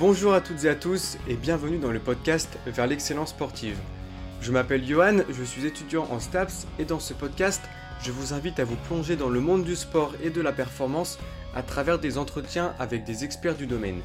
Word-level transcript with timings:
Bonjour 0.00 0.34
à 0.34 0.40
toutes 0.40 0.64
et 0.64 0.68
à 0.68 0.74
tous 0.74 1.18
et 1.28 1.36
bienvenue 1.36 1.78
dans 1.78 1.92
le 1.92 2.00
podcast 2.00 2.58
Vers 2.66 2.88
l'excellence 2.88 3.30
sportive. 3.30 3.78
Je 4.40 4.50
m'appelle 4.50 4.84
Johan, 4.84 5.18
je 5.30 5.44
suis 5.44 5.66
étudiant 5.66 6.08
en 6.10 6.18
STAPS 6.18 6.66
et 6.80 6.84
dans 6.84 6.98
ce 6.98 7.14
podcast, 7.14 7.62
je 8.02 8.10
vous 8.10 8.34
invite 8.34 8.58
à 8.58 8.64
vous 8.64 8.74
plonger 8.74 9.14
dans 9.14 9.28
le 9.28 9.38
monde 9.38 9.62
du 9.62 9.76
sport 9.76 10.12
et 10.20 10.30
de 10.30 10.40
la 10.40 10.50
performance 10.50 11.20
à 11.54 11.62
travers 11.62 12.00
des 12.00 12.18
entretiens 12.18 12.74
avec 12.80 13.04
des 13.04 13.22
experts 13.22 13.54
du 13.54 13.68
domaine. 13.68 14.00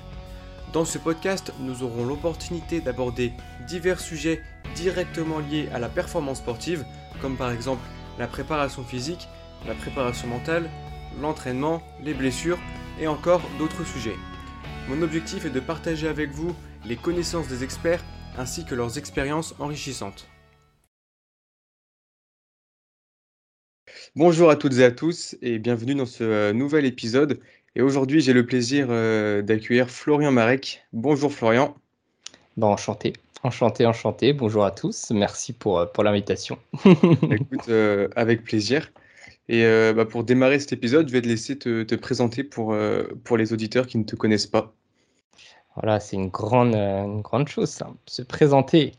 Dans 0.73 0.85
ce 0.85 0.99
podcast, 0.99 1.53
nous 1.59 1.81
aurons 1.81 2.05
l'opportunité 2.05 2.81
d'aborder 2.81 3.33
divers 3.67 3.99
sujets 3.99 4.43
directement 4.75 5.39
liés 5.39 5.69
à 5.73 5.79
la 5.79 5.89
performance 5.89 6.37
sportive, 6.37 6.85
comme 7.19 7.35
par 7.35 7.49
exemple 7.49 7.81
la 8.19 8.27
préparation 8.27 8.83
physique, 8.83 9.27
la 9.67 9.73
préparation 9.73 10.27
mentale, 10.27 10.69
l'entraînement, 11.19 11.81
les 12.03 12.13
blessures 12.13 12.59
et 13.01 13.07
encore 13.07 13.41
d'autres 13.57 13.87
sujets. 13.87 14.17
Mon 14.89 15.03
objectif 15.03 15.45
est 15.45 15.51
de 15.51 15.59
partager 15.59 16.07
avec 16.07 16.31
vous 16.31 16.55
les 16.83 16.95
connaissances 16.95 17.47
des 17.47 17.63
experts 17.63 18.03
ainsi 18.39 18.65
que 18.65 18.73
leurs 18.73 18.97
expériences 18.97 19.53
enrichissantes. 19.59 20.27
Bonjour 24.15 24.49
à 24.49 24.55
toutes 24.55 24.79
et 24.79 24.83
à 24.83 24.89
tous 24.89 25.35
et 25.43 25.59
bienvenue 25.59 25.93
dans 25.93 26.07
ce 26.07 26.23
euh, 26.23 26.53
nouvel 26.53 26.85
épisode. 26.85 27.39
Et 27.75 27.83
aujourd'hui, 27.83 28.19
j'ai 28.19 28.33
le 28.33 28.47
plaisir 28.47 28.87
euh, 28.89 29.43
d'accueillir 29.43 29.91
Florian 29.91 30.31
Marek. 30.31 30.83
Bonjour 30.91 31.31
Florian. 31.31 31.75
Bon, 32.57 32.69
enchanté, 32.69 33.13
enchanté, 33.43 33.85
enchanté. 33.85 34.33
Bonjour 34.33 34.65
à 34.65 34.71
tous. 34.71 35.11
Merci 35.11 35.53
pour, 35.53 35.77
euh, 35.77 35.85
pour 35.85 36.03
l'invitation. 36.03 36.57
Écoute, 37.29 37.69
avec 38.15 38.43
plaisir. 38.43 38.91
Et 39.49 39.63
bah, 39.95 40.05
pour 40.05 40.23
démarrer 40.23 40.59
cet 40.59 40.73
épisode, 40.73 41.07
je 41.07 41.13
vais 41.13 41.21
te 41.21 41.27
laisser 41.27 41.57
te, 41.57 41.95
présenter 41.95 42.43
pour, 42.43 42.75
pour 43.23 43.35
les 43.35 43.51
auditeurs 43.51 43.87
qui 43.87 43.97
ne 43.97 44.03
te 44.03 44.15
connaissent 44.15 44.45
pas. 44.45 44.75
Voilà, 45.75 45.99
c'est 45.99 46.15
une 46.15 46.29
grande, 46.29 46.75
une 46.75 47.21
grande 47.21 47.47
chose, 47.47 47.69
ça, 47.69 47.87
se 48.05 48.21
présenter. 48.21 48.93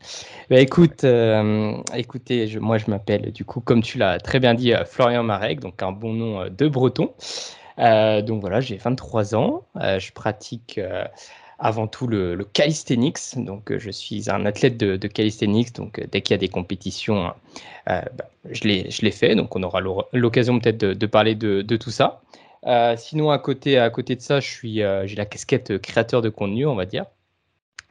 Bah, 0.49 0.59
écoute, 0.59 1.03
euh, 1.03 1.73
écoutez, 1.93 2.57
moi 2.59 2.77
je 2.77 2.89
m'appelle, 2.89 3.31
du 3.33 3.45
coup, 3.45 3.59
comme 3.59 3.83
tu 3.83 3.97
l'as 3.97 4.19
très 4.19 4.39
bien 4.39 4.53
dit, 4.53 4.73
euh, 4.73 4.85
Florian 4.85 5.23
Marek, 5.23 5.59
donc 5.59 5.83
un 5.83 5.91
bon 5.91 6.13
nom 6.13 6.41
euh, 6.41 6.49
de 6.49 6.67
breton. 6.67 7.13
donc 7.77 8.41
voilà, 8.41 8.61
j'ai 8.61 8.77
23 8.77 9.35
ans, 9.35 9.63
je 9.75 10.11
pratique 10.11 10.79
avant 11.59 11.87
tout 11.87 12.07
le, 12.07 12.37
calisthenics, 12.53 13.19
donc 13.35 13.75
je 13.77 13.91
suis 13.91 14.29
un 14.29 14.45
athlète 14.45 14.77
de, 14.77 15.07
calisthenics, 15.07 15.75
donc 15.75 16.01
dès 16.11 16.21
qu'il 16.21 16.33
y 16.33 16.35
a 16.35 16.37
des 16.39 16.49
compétitions, 16.49 17.31
bah, 17.85 18.03
je 18.49 18.67
les 19.01 19.11
fais, 19.11 19.35
donc 19.35 19.55
on 19.55 19.63
aura 19.63 19.81
l'occasion 20.13 20.59
peut-être 20.59 20.77
de, 20.77 21.05
parler 21.05 21.35
de, 21.35 21.61
de 21.61 21.77
tout 21.77 21.91
ça. 21.91 22.21
Euh, 22.67 22.95
sinon, 22.97 23.31
à 23.31 23.39
côté, 23.39 23.77
à 23.77 23.89
côté 23.89 24.15
de 24.15 24.21
ça, 24.21 24.39
je 24.39 24.49
suis, 24.49 24.83
euh, 24.83 25.07
j'ai 25.07 25.15
la 25.15 25.25
casquette 25.25 25.79
créateur 25.81 26.21
de 26.21 26.29
contenu, 26.29 26.65
on 26.65 26.75
va 26.75 26.85
dire. 26.85 27.05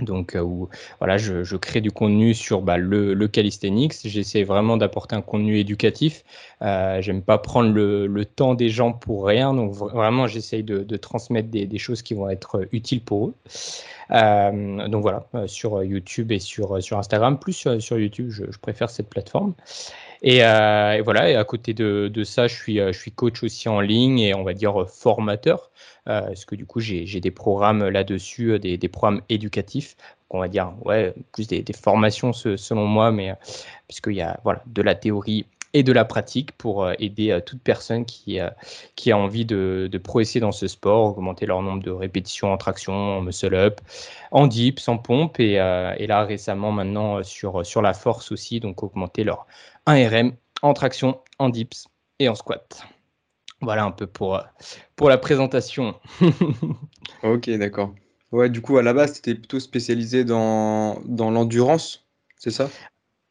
Donc, 0.03 0.35
euh, 0.35 0.41
où, 0.41 0.69
voilà, 0.99 1.19
je, 1.19 1.57
crée 1.57 1.81
du 1.81 1.91
contenu 1.91 2.35
sur 2.35 2.63
bah, 2.63 2.77
le, 2.77 3.15
calisthenics. 3.29 3.95
J'essaie 4.05 4.45
vraiment 4.45 4.77
d'apporter 4.77 5.17
un 5.17 5.23
contenu 5.23 5.59
éducatif. 5.59 6.25
Euh, 6.63 7.01
J'aime 7.01 7.23
pas 7.23 7.39
prendre 7.39 7.73
le, 7.73 8.25
temps 8.25 8.55
des 8.55 8.69
gens 8.69 8.93
pour 8.93 9.27
rien. 9.27 9.55
Donc, 9.55 9.73
vraiment, 9.73 10.27
j'essaie 10.27 10.63
de, 10.63 10.97
transmettre 10.97 11.49
des, 11.49 11.79
choses 11.79 12.03
qui 12.03 12.15
vont 12.15 12.29
être 12.29 12.67
utiles 12.73 13.03
pour 13.03 13.29
eux. 13.29 13.35
Euh, 14.13 14.89
donc 14.89 15.03
voilà, 15.03 15.25
sur 15.47 15.85
YouTube 15.85 16.33
et 16.33 16.41
sur, 16.41 16.83
sur 16.83 16.99
Instagram, 16.99 17.39
plus 17.39 17.53
sur, 17.53 17.81
sur 17.81 17.99
YouTube, 17.99 18.31
je, 18.31 18.45
préfère 18.61 18.91
cette 18.91 19.09
plateforme. 19.09 19.55
Euh, 20.25 20.93
et, 20.93 21.01
voilà, 21.01 21.31
et 21.31 21.37
à 21.37 21.45
côté 21.45 21.75
de, 21.75 22.25
ça, 22.25 22.47
je 22.47 22.55
suis, 22.55 22.81
euh, 22.81 22.93
je 22.93 22.99
suis 22.99 23.13
coach 23.13 23.43
aussi 23.43 23.69
en 23.69 23.81
ligne 23.81 24.19
et 24.21 24.35
on 24.35 24.43
va 24.43 24.53
dire 24.55 24.87
formateur, 24.89 25.71
euh, 26.09 26.23
parce 26.23 26.45
que 26.45 26.55
du 26.55 26.67
coup, 26.67 26.81
j'ai 26.81 27.21
des 27.21 27.31
programmes 27.31 27.89
là-dessus, 27.89 28.59
des, 28.59 28.89
programmes 28.89 29.23
éducatifs, 29.29 29.97
on 30.31 30.41
va 30.41 30.49
dire, 30.49 30.73
ouais, 30.85 31.15
plus 31.33 31.47
des, 31.49 31.65
formations 31.73 32.33
selon 32.33 32.87
moi, 32.87 33.11
mais 33.13 33.35
puisqu'il 33.89 34.15
y 34.15 34.23
a 34.23 34.39
voilà, 34.45 34.63
de 34.67 34.83
la 34.83 34.95
théorie 34.95 35.47
et 35.73 35.83
de 35.83 35.93
la 35.93 36.05
pratique 36.05 36.53
pour 36.53 36.91
aider 36.99 37.39
toute 37.47 37.63
personne 37.63 38.05
qui, 38.05 38.39
qui 38.97 39.13
a 39.13 39.17
envie 39.17 39.45
de, 39.45 39.89
de, 39.91 39.99
progresser 39.99 40.41
dans 40.41 40.53
ce 40.53 40.67
sport, 40.67 41.17
augmenter 41.17 41.47
leur 41.47 41.63
nombre 41.63 41.83
de 41.83 41.91
répétitions 41.91 42.53
en 42.53 42.57
traction, 42.57 42.93
en 42.93 43.21
muscle-up, 43.21 43.81
en 44.33 44.47
dips, 44.47 44.89
en 44.89 44.99
pompe, 44.99 45.39
et, 45.39 45.57
là 45.57 46.25
récemment 46.25 46.73
maintenant 46.73 47.23
sur, 47.23 47.65
sur 47.65 47.83
la 47.83 47.95
force 47.95 48.33
aussi, 48.33 48.59
donc 48.59 48.83
augmenter 48.83 49.23
leur, 49.23 49.47
un 49.87 50.09
RM 50.09 50.33
en 50.63 50.75
traction, 50.75 51.21
en 51.39 51.49
dips 51.49 51.87
et 52.19 52.29
en 52.29 52.35
squat. 52.35 52.85
Voilà 53.61 53.85
un 53.85 53.91
peu 53.91 54.07
pour, 54.07 54.41
pour 54.97 55.09
la 55.09 55.19
présentation. 55.19 55.95
ok, 57.23 57.51
d'accord. 57.51 57.95
Ouais, 58.33 58.49
du 58.49 58.63
coup, 58.63 58.79
à 58.79 58.83
la 58.83 58.93
base, 58.93 59.15
tu 59.15 59.19
étais 59.19 59.35
plutôt 59.35 59.61
spécialisé 59.61 60.25
dans, 60.25 61.01
dans 61.05 61.31
l'endurance, 61.31 62.07
c'est 62.37 62.51
ça? 62.51 62.71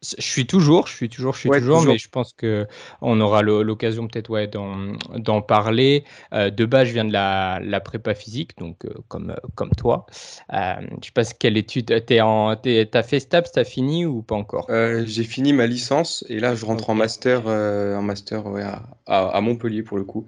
Je 0.02 0.22
suis 0.22 0.46
toujours, 0.46 0.86
je 0.86 0.94
suis 0.94 1.08
toujours, 1.10 1.34
je 1.34 1.40
suis 1.40 1.50
toujours, 1.50 1.84
mais 1.84 1.98
je 1.98 2.08
pense 2.08 2.32
que 2.32 2.66
on 3.02 3.20
aura 3.20 3.42
l'occasion 3.42 4.08
peut-être 4.08 4.30
ouais, 4.30 4.48
d'en 4.48 5.42
parler. 5.42 6.04
Euh, 6.32 6.48
de 6.48 6.64
base, 6.64 6.88
je 6.88 6.94
viens 6.94 7.04
de 7.04 7.12
la, 7.12 7.60
la 7.62 7.80
prépa 7.80 8.14
physique, 8.14 8.56
donc 8.56 8.86
euh, 8.86 8.94
comme, 9.08 9.36
comme 9.54 9.70
toi. 9.70 10.06
Euh, 10.54 10.74
je 11.02 11.06
sais 11.06 11.12
pas 11.12 11.24
quelle 11.24 11.58
étude. 11.58 11.86
T'as 12.06 13.02
fait 13.02 13.20
STAPS, 13.20 13.52
t'as 13.52 13.64
fini 13.64 14.06
ou 14.06 14.22
pas 14.22 14.36
encore? 14.36 14.66
Euh, 14.70 15.04
J'ai 15.06 15.24
fini 15.24 15.52
ma 15.52 15.66
licence 15.66 16.24
et 16.30 16.40
là, 16.40 16.54
je 16.54 16.64
rentre 16.64 16.88
en 16.88 16.94
master, 16.94 17.46
en 17.46 18.02
master 18.02 18.46
ouais, 18.46 18.62
à, 18.62 18.82
à, 19.06 19.40
Montpellier 19.42 19.82
pour 19.82 19.98
le 19.98 20.04
coup. 20.04 20.24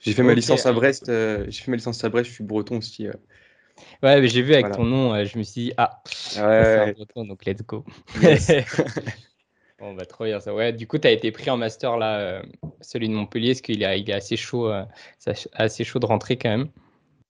J'ai 0.00 0.12
fait 0.12 0.22
ma 0.22 0.34
licence 0.34 0.66
à 0.66 0.72
Brest. 0.74 1.06
j'ai 1.06 1.62
fait 1.62 1.70
ma 1.70 1.76
licence 1.76 2.04
à 2.04 2.10
Brest. 2.10 2.28
Je 2.28 2.34
suis 2.34 2.44
breton 2.44 2.76
aussi. 2.76 3.08
Ouais, 4.02 4.20
mais 4.20 4.28
j'ai 4.28 4.42
vu 4.42 4.54
avec 4.54 4.72
ton 4.72 4.84
nom, 4.84 5.14
euh, 5.14 5.24
je 5.24 5.38
me 5.38 5.42
suis 5.42 5.62
dit, 5.62 5.72
ah, 5.76 6.02
c'est 6.06 6.40
un 6.40 6.92
breton, 6.92 7.24
donc 7.24 7.44
let's 7.44 7.62
go. 7.62 7.84
bon, 9.78 9.94
bah, 9.94 10.04
trop 10.04 10.24
bien 10.24 10.40
ça. 10.40 10.54
Ouais, 10.54 10.72
du 10.72 10.86
coup, 10.86 10.98
tu 10.98 11.08
as 11.08 11.10
été 11.10 11.32
pris 11.32 11.50
en 11.50 11.56
master 11.56 11.96
là, 11.96 12.18
euh, 12.18 12.42
celui 12.80 13.08
de 13.08 13.14
Montpellier, 13.14 13.52
parce 13.52 13.62
qu'il 13.62 13.82
est, 13.82 14.00
il 14.00 14.10
est 14.10 14.14
assez 14.14 14.36
chaud, 14.36 14.68
euh, 14.68 14.84
assez 15.54 15.84
chaud 15.84 15.98
de 15.98 16.06
rentrer 16.06 16.36
quand 16.36 16.50
même. 16.50 16.68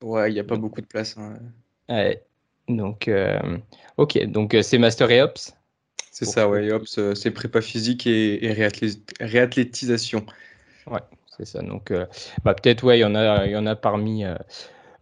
Ouais, 0.02 0.30
il 0.30 0.34
n'y 0.34 0.40
a 0.40 0.44
pas 0.44 0.56
beaucoup 0.56 0.80
de 0.80 0.86
place. 0.86 1.16
Hein. 1.16 1.38
Ouais. 1.88 2.22
Donc, 2.68 3.10
ok, 3.96 4.24
donc 4.26 4.56
c'est 4.62 4.78
master 4.78 5.10
et 5.10 5.22
ops? 5.22 5.54
C'est 6.10 6.24
ça, 6.24 6.48
ouais, 6.48 6.70
ops, 6.72 7.14
c'est 7.14 7.30
prépa 7.30 7.60
physique 7.60 8.06
et, 8.06 8.44
et 8.44 8.52
réathlétisation. 9.20 10.24
Ouais, 10.86 11.00
c'est 11.36 11.44
ça. 11.44 11.60
Donc, 11.62 11.92
bah, 12.42 12.54
peut-être, 12.54 12.84
ouais, 12.84 12.98
il 12.98 13.02
y 13.02 13.04
en 13.04 13.14
a, 13.14 13.46
il 13.46 13.52
y 13.52 13.56
en 13.56 13.66
a 13.66 13.76
parmi 13.76 14.24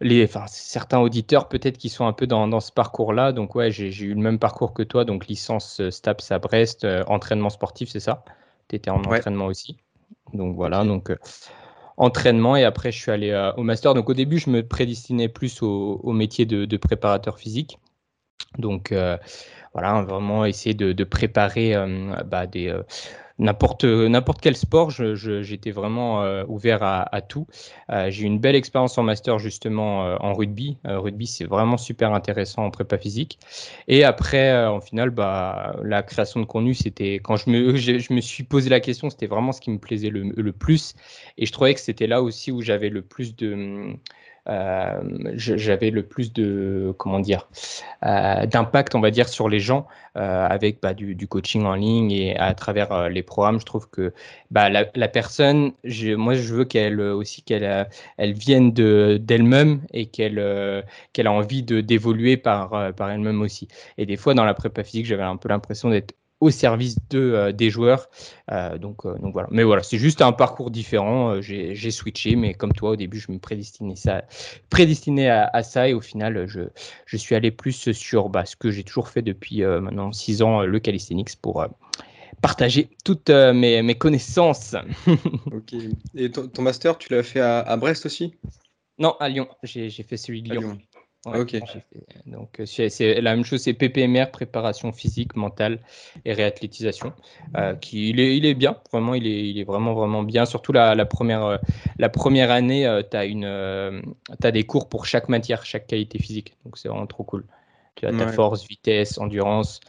les, 0.03 0.25
enfin, 0.25 0.45
certains 0.47 0.99
auditeurs 0.99 1.47
peut-être 1.47 1.77
qui 1.77 1.89
sont 1.89 2.05
un 2.05 2.13
peu 2.13 2.27
dans, 2.27 2.47
dans 2.47 2.59
ce 2.59 2.71
parcours-là. 2.71 3.31
Donc 3.31 3.55
ouais, 3.55 3.71
j'ai 3.71 3.89
eu 4.03 4.13
le 4.13 4.21
même 4.21 4.37
parcours 4.37 4.73
que 4.73 4.83
toi, 4.83 5.05
donc 5.05 5.27
licence 5.27 5.79
euh, 5.79 5.89
STAPS 5.89 6.31
à 6.31 6.39
Brest, 6.39 6.83
euh, 6.83 7.03
entraînement 7.07 7.49
sportif, 7.49 7.89
c'est 7.89 7.99
ça? 7.99 8.23
Tu 8.67 8.75
étais 8.75 8.89
en 8.89 8.99
entraînement 8.99 9.45
aussi? 9.45 9.77
Donc 10.33 10.55
voilà, 10.55 10.83
donc 10.83 11.09
euh, 11.09 11.17
entraînement 11.97 12.55
et 12.55 12.65
après 12.65 12.91
je 12.91 12.99
suis 12.99 13.11
allé 13.11 13.51
au 13.57 13.63
master. 13.63 13.93
Donc 13.93 14.09
au 14.09 14.13
début, 14.13 14.39
je 14.39 14.49
me 14.49 14.61
prédestinais 14.67 15.29
plus 15.29 15.61
au, 15.61 15.99
au 16.03 16.11
métier 16.11 16.45
de, 16.45 16.65
de, 16.65 16.77
préparateur 16.77 17.39
physique. 17.39 17.79
Donc 18.57 18.93
voilà, 19.73 20.01
vraiment 20.03 20.45
essayer 20.45 20.75
de, 20.75 20.91
de 20.91 21.03
préparer 21.03 21.75
bah, 22.25 22.47
des 22.47 22.75
n'importe 23.39 23.83
n'importe 23.83 24.41
quel 24.41 24.55
sport, 24.55 24.91
j'étais 24.91 25.71
vraiment 25.71 26.23
euh, 26.23 26.43
ouvert 26.47 26.83
à, 26.83 27.21
tout. 27.21 27.47
Euh, 27.89 28.09
j'ai 28.09 28.23
eu 28.23 28.25
une 28.25 28.39
belle 28.39 28.55
expérience 28.55 28.97
en 28.97 29.03
master 29.03 29.39
justement 29.39 30.05
euh, 30.05 30.15
en 30.19 30.33
rugby. 30.33 30.77
rugby, 30.85 31.27
c'est 31.27 31.45
vraiment 31.45 31.77
super 31.77 32.13
intéressant 32.13 32.65
en 32.65 32.71
prépa 32.71 32.97
physique. 32.97 33.39
Et 33.87 34.03
après, 34.03 34.65
en 34.65 34.81
finale, 34.81 35.09
bah, 35.09 35.75
la 35.83 36.03
création 36.03 36.39
de 36.39 36.45
contenu, 36.45 36.73
c'était 36.73 37.15
quand 37.15 37.35
je 37.35 37.49
me, 37.49 37.75
je, 37.75 38.13
me 38.13 38.21
suis 38.21 38.43
posé 38.43 38.69
la 38.69 38.79
question, 38.79 39.09
c'était 39.09 39.27
vraiment 39.27 39.51
ce 39.51 39.61
qui 39.61 39.71
me 39.71 39.79
plaisait 39.79 40.09
le, 40.09 40.23
le 40.35 40.51
plus. 40.51 40.95
Et 41.37 41.45
je 41.45 41.51
trouvais 41.51 41.73
que 41.73 41.79
c'était 41.79 42.07
là 42.07 42.21
aussi 42.21 42.51
où 42.51 42.61
j'avais 42.61 42.89
le 42.89 43.01
plus 43.01 43.35
de 43.35 43.53
euh, 43.53 43.93
j'avais 44.45 45.89
le 45.89 46.03
plus 46.03 46.33
de 46.33 46.93
comment 46.97 47.19
dire 47.19 47.47
euh, 48.05 48.45
d'impact 48.45 48.95
on 48.95 48.99
va 48.99 49.11
dire 49.11 49.29
sur 49.29 49.47
les 49.47 49.59
gens 49.59 49.87
euh, 50.17 50.45
avec 50.47 50.81
bah, 50.81 50.93
du, 50.93 51.27
coaching 51.27 51.63
en 51.63 51.75
ligne 51.75 52.11
et 52.11 52.37
à 52.37 52.53
travers 52.53 53.09
les 53.09 53.23
programmes. 53.23 53.59
Je 53.59 53.65
trouve 53.65 53.89
que 53.89 54.13
bah, 54.51 54.69
la, 54.69 55.07
personne 55.07 55.71
moi 56.17 56.33
je 56.35 56.53
veux 56.53 56.65
qu'elle 56.65 56.99
aussi 56.99 57.41
qu'elle 57.43 57.87
elle 58.17 58.33
vienne 58.33 58.73
de 58.73 59.17
d'elle-même 59.21 59.81
et 59.93 60.07
qu'elle 60.07 60.83
qu'elle 61.13 61.27
a 61.27 61.31
envie 61.31 61.63
de 61.63 61.81
d'évoluer 61.81 62.37
par 62.37 62.93
par 62.95 63.09
elle-même 63.09 63.41
aussi. 63.41 63.67
Et 63.97 64.05
des 64.05 64.17
fois 64.17 64.33
dans 64.33 64.45
la 64.45 64.53
prépa 64.53 64.83
physique 64.83 65.05
j'avais 65.05 65.23
un 65.23 65.37
peu 65.37 65.49
l'impression 65.49 65.89
d'être 65.89 66.13
au 66.43 66.49
service 66.51 66.97
de, 67.09 67.19
euh, 67.19 67.51
des 67.53 67.69
joueurs. 67.69 68.09
Euh, 68.51 68.77
donc, 68.77 69.05
euh, 69.05 69.17
donc 69.19 69.31
voilà. 69.31 69.47
Mais 69.49 69.63
voilà, 69.63 69.81
c'est 69.81 69.97
juste 69.97 70.21
un 70.21 70.33
parcours 70.33 70.71
différent. 70.71 71.41
J'ai 71.41 71.91
switché, 71.91 72.35
mais 72.35 72.53
comme 72.53 72.73
toi, 72.73 72.91
au 72.91 72.95
début, 72.97 73.19
je 73.19 73.31
me 73.31 73.39
prédestinais, 73.39 73.95
ça, 73.95 74.23
prédestiné 74.69 75.29
à, 75.29 75.63
ça 75.63 75.87
et 75.87 75.93
au 75.93 76.01
final, 76.01 76.45
je, 76.47 76.61
je 77.05 77.17
suis 77.17 77.33
allé 77.35 77.51
plus 77.51 77.91
sur 77.93 78.29
bah, 78.29 78.45
ce 78.45 78.55
que 78.57 78.71
j'ai 78.71 78.83
toujours 78.83 79.07
fait 79.07 79.21
depuis 79.21 79.61
maintenant 79.63 80.11
six 80.11 80.41
ans, 80.41 80.61
le 80.61 80.79
calisthenics, 80.79 81.35
pour 81.41 81.65
partager 82.41 82.89
toutes 83.05 83.29
mes, 83.29 83.81
mes, 83.81 83.95
connaissances. 83.95 84.75
ok. 85.51 85.75
Et 86.15 86.29
ton, 86.29 86.61
master, 86.61 86.97
tu 86.97 87.13
l'as 87.13 87.23
fait 87.23 87.39
à, 87.39 87.77
Brest 87.77 88.05
aussi? 88.05 88.35
Non, 88.99 89.15
à 89.19 89.29
Lyon. 89.29 89.47
J'ai 89.63 89.89
fait 89.89 90.17
celui 90.17 90.41
de 90.41 90.53
Lyon. 90.53 90.77
Ok. 91.25 91.57
Donc 92.25 92.61
c'est 92.65 93.21
la 93.21 93.35
même 93.35 93.45
chose, 93.45 93.61
c'est 93.61 93.73
PPMR, 93.73 94.31
préparation 94.31 94.91
physique, 94.91 95.35
mentale 95.35 95.79
et 96.25 96.33
réathlétisation. 96.33 97.13
qui, 97.81 98.09
il, 98.09 98.19
est, 98.19 98.37
il 98.37 98.45
est 98.45 98.53
bien, 98.53 98.77
vraiment, 98.91 99.13
il 99.13 99.27
est, 99.27 99.49
il 99.49 99.59
est 99.59 99.63
vraiment, 99.63 99.93
vraiment 99.93 100.23
bien. 100.23 100.45
Surtout 100.45 100.73
la, 100.73 100.95
la 100.95 101.05
première, 101.05 101.59
la 101.97 102.09
première 102.09 102.51
année, 102.51 103.01
tu 103.09 103.17
as, 103.17 103.25
une, 103.25 103.45
as 103.45 104.51
des 104.51 104.63
cours 104.63 104.89
pour 104.89 105.05
chaque 105.05 105.29
matière, 105.29 105.65
chaque 105.65 105.87
qualité 105.87 106.19
physique. 106.19 106.55
Donc 106.65 106.77
c'est 106.77 106.89
vraiment 106.89 107.07
trop 107.07 107.23
cool. 107.23 107.45
Tu 107.95 108.05
as 108.07 108.11
ta 108.11 108.27
force, 108.27 108.67
vitesse, 108.67 109.17
endurance, 109.17 109.79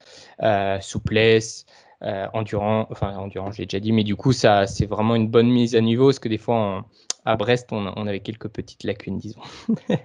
souplesse, 0.80 1.66
euh, 2.04 2.26
endurant, 2.34 2.86
enfin 2.90 3.16
endurant, 3.16 3.50
j'ai 3.50 3.64
déjà 3.64 3.80
dit, 3.80 3.90
mais 3.92 4.04
du 4.04 4.14
coup, 4.14 4.32
ça, 4.32 4.66
c'est 4.66 4.84
vraiment 4.84 5.14
une 5.14 5.28
bonne 5.28 5.48
mise 5.48 5.74
à 5.74 5.80
niveau, 5.80 6.06
parce 6.08 6.18
que 6.18 6.28
des 6.28 6.36
fois, 6.36 6.84
à 7.24 7.36
Brest, 7.36 7.68
on, 7.70 8.06
avait 8.06 8.20
quelques 8.20 8.48
petites 8.48 8.84
lacunes, 8.84 9.18
disons. 9.18 9.40
ouais, 9.88 9.98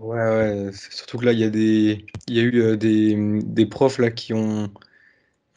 ouais, 0.00 0.70
surtout 0.72 1.18
que 1.18 1.24
là, 1.24 1.32
il 1.32 1.38
y 1.38 1.44
a 1.44 1.50
des, 1.50 2.06
il 2.26 2.36
y 2.36 2.40
a 2.40 2.42
eu 2.42 2.60
euh, 2.60 2.76
des, 2.76 3.14
des, 3.42 3.66
profs 3.66 3.98
là 3.98 4.10
qui 4.10 4.34
ont, 4.34 4.70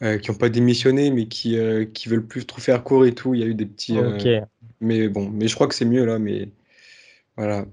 euh, 0.02 0.18
qui 0.18 0.30
ont 0.30 0.36
pas 0.36 0.48
démissionné, 0.48 1.10
mais 1.10 1.26
qui, 1.26 1.58
qui 1.92 2.08
veulent 2.08 2.26
plus 2.26 2.46
trop 2.46 2.60
faire 2.60 2.84
cours 2.84 3.04
et 3.04 3.14
tout. 3.14 3.34
Il 3.34 3.40
y 3.40 3.44
a 3.44 3.46
eu 3.46 3.54
des 3.54 3.66
petits. 3.66 3.98
mais 4.80 5.08
bon, 5.08 5.28
mais 5.28 5.48
je 5.48 5.54
crois 5.54 5.66
que 5.66 5.74
c'est 5.74 5.84
mieux 5.84 6.04
là, 6.04 6.18
mais 6.18 6.48
voilà. 7.36 7.64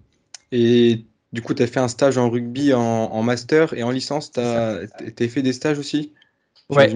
Et 0.51 1.05
du 1.31 1.41
coup, 1.41 1.53
tu 1.53 1.61
as 1.61 1.67
fait 1.67 1.79
un 1.79 1.87
stage 1.87 2.17
en 2.17 2.29
rugby 2.29 2.73
en, 2.73 3.21
master 3.21 3.73
et 3.73 3.83
en 3.83 3.91
licence, 3.91 4.31
tu 4.31 4.39
as, 4.39 4.87
fait 4.97 5.41
des 5.41 5.53
stages 5.53 5.77
aussi? 5.77 6.13
Ouais, 6.69 6.93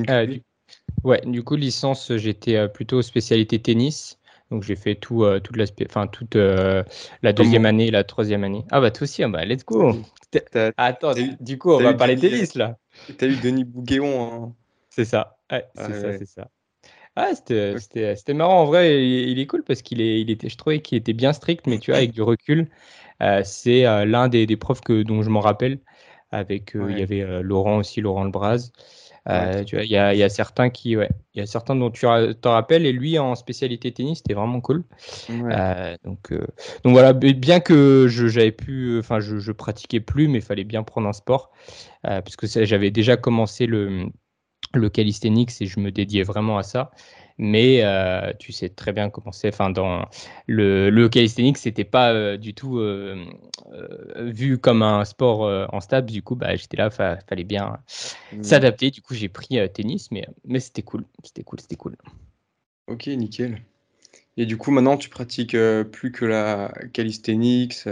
Ouais, 1.03 1.21
du 1.25 1.43
coup, 1.43 1.55
licence, 1.55 2.15
j'étais 2.15 2.55
euh, 2.55 2.67
plutôt 2.67 3.01
spécialité 3.01 3.59
tennis. 3.59 4.19
Donc, 4.51 4.63
j'ai 4.63 4.75
fait 4.75 4.95
tout, 4.95 5.23
euh, 5.23 5.39
toute, 5.39 5.57
enfin, 5.89 6.07
toute 6.07 6.35
euh, 6.35 6.83
la 7.21 7.33
deuxième 7.33 7.65
année 7.65 7.87
et 7.87 7.91
la 7.91 8.03
troisième 8.03 8.43
année. 8.43 8.65
Ah, 8.71 8.81
bah, 8.81 8.91
toi 8.91 9.03
aussi, 9.03 9.23
ah, 9.23 9.27
bah, 9.27 9.45
let's 9.45 9.65
go. 9.65 9.95
Attends, 10.77 11.13
du 11.39 11.57
coup, 11.57 11.71
on 11.71 11.81
va 11.81 11.93
parler 11.93 12.15
tennis 12.15 12.55
là. 12.55 12.77
T'as 13.17 13.27
eu 13.27 13.35
Denis 13.37 13.63
Bouguéon. 13.63 14.31
Hein. 14.31 14.53
C'est 14.89 15.05
ça. 15.05 15.37
Ouais, 15.51 15.65
c'est 15.75 15.93
ça, 15.93 16.17
c'est 16.17 16.25
ça. 16.25 16.49
Ah, 17.15 17.31
c'était 17.35 18.33
marrant. 18.33 18.61
En 18.61 18.65
vrai, 18.65 19.05
il, 19.05 19.39
est 19.39 19.45
cool 19.45 19.63
parce 19.63 19.81
qu'il 19.81 20.01
il 20.01 20.29
était, 20.29 20.49
je 20.49 20.57
trouvais 20.57 20.81
qu'il 20.81 20.97
était 20.97 21.13
bien 21.13 21.33
strict, 21.33 21.67
mais 21.67 21.79
tu 21.79 21.91
vois, 21.91 21.97
avec 21.97 22.11
du 22.11 22.21
recul, 22.21 22.69
c'est 23.43 23.83
l'un 24.05 24.27
des, 24.27 24.45
des, 24.45 24.57
profs 24.57 24.81
que, 24.81 25.03
dont 25.03 25.23
je 25.23 25.29
m'en 25.29 25.41
rappelle. 25.41 25.79
Avec, 26.31 26.73
il 26.75 26.97
y 26.97 27.01
avait 27.01 27.41
Laurent 27.41 27.77
aussi, 27.77 28.01
Laurent 28.01 28.23
Lebras. 28.23 28.71
Euh, 29.29 29.63
il 29.71 29.89
y, 29.89 29.97
a, 29.97 30.29
certains 30.29 30.69
qui, 30.69 30.97
ouais, 30.97 31.09
il 31.33 31.39
y 31.39 31.41
a 31.41 31.45
certains 31.45 31.75
dont 31.75 31.89
tu 31.89 32.05
t'en 32.41 32.51
rappelles, 32.51 32.85
et 32.85 32.91
lui 32.91 33.17
en 33.17 33.35
spécialité 33.35 33.91
tennis, 33.91 34.17
c'était 34.17 34.33
vraiment 34.33 34.59
cool. 34.59 34.83
Euh, 35.29 35.95
donc, 36.03 36.31
euh, 36.31 36.45
donc 36.83 36.93
voilà, 36.93 37.13
bien 37.13 37.61
que 37.61 38.07
je 38.09 38.27
j'avais 38.27 38.51
pu, 38.51 38.99
enfin, 38.99 39.21
je, 39.21 39.39
je, 39.39 39.51
pratiquais 39.53 40.01
plus, 40.01 40.27
mais 40.27 40.39
il 40.39 40.43
fallait 40.43 40.65
bien 40.65 40.83
prendre 40.83 41.07
un 41.07 41.13
sport, 41.13 41.51
puisque 42.25 42.47
j'avais 42.65 42.91
déjà 42.91 43.15
commencé 43.17 43.65
le 43.65 44.07
le 44.75 44.89
calisthenics 44.89 45.61
et 45.61 45.67
je 45.67 45.79
me 45.79 45.91
dédiais 45.91 46.23
vraiment 46.23 46.57
à 46.57 46.63
ça 46.63 46.89
mais 47.37 47.83
euh, 47.83 48.31
tu 48.39 48.51
sais 48.51 48.69
très 48.69 48.91
bien 48.91 49.09
comment 49.09 49.31
c'est. 49.31 49.49
Enfin, 49.49 49.69
dans 49.69 50.05
le, 50.47 50.89
le 50.89 51.09
calisthenics, 51.09 51.57
c'était 51.57 51.83
pas 51.83 52.13
euh, 52.13 52.37
du 52.37 52.53
tout 52.53 52.77
euh, 52.77 53.25
vu 54.17 54.57
comme 54.57 54.81
un 54.81 55.05
sport 55.05 55.41
en 55.73 55.81
stable. 55.81 56.11
Du 56.11 56.21
coup, 56.21 56.35
bah, 56.35 56.55
j'étais 56.55 56.77
là, 56.77 56.89
il 56.91 57.25
fallait 57.27 57.43
bien 57.43 57.77
mmh. 58.31 58.43
s'adapter. 58.43 58.91
Du 58.91 59.01
coup, 59.01 59.13
j'ai 59.13 59.29
pris 59.29 59.57
tennis, 59.73 60.11
mais, 60.11 60.27
mais 60.45 60.59
c'était 60.59 60.83
cool, 60.83 61.05
c'était 61.23 61.43
cool, 61.43 61.59
c'était 61.59 61.75
cool. 61.75 61.95
Ok, 62.87 63.07
nickel. 63.07 63.61
Et 64.37 64.45
du 64.45 64.57
coup, 64.57 64.71
maintenant, 64.71 64.97
tu 64.97 65.09
pratiques 65.09 65.57
plus 65.91 66.11
que 66.11 66.25
la 66.25 66.73
calisthenics. 66.93 67.87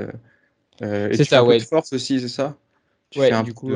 c'est 0.80 1.24
ça, 1.24 1.44
ouais. 1.44 1.60
de 1.60 1.64
force 1.64 1.94
aussi, 1.94 2.20
c'est 2.20 2.28
ça? 2.28 2.58
Tu 3.10 3.20
ouais, 3.20 3.44
du 3.44 3.54
coup. 3.54 3.72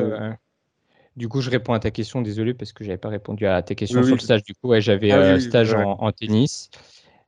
Du 1.15 1.29
coup, 1.29 1.39
je 1.39 1.49
réponds 1.49 1.73
à 1.73 1.79
ta 1.79 1.91
question, 1.91 2.21
désolé 2.21 2.53
parce 2.53 2.73
que 2.73 2.83
je 2.83 2.89
n'avais 2.89 2.97
pas 2.97 3.09
répondu 3.09 3.47
à 3.47 3.61
ta 3.61 3.73
question 3.73 4.03
sur 4.03 4.15
le 4.15 4.19
stage. 4.19 4.43
Du 4.43 4.53
coup, 4.53 4.67
ouais, 4.67 4.81
j'avais 4.81 5.11
ah 5.11 5.17
euh, 5.17 5.39
stage 5.39 5.73
en, 5.73 6.11
tennis. 6.11 6.69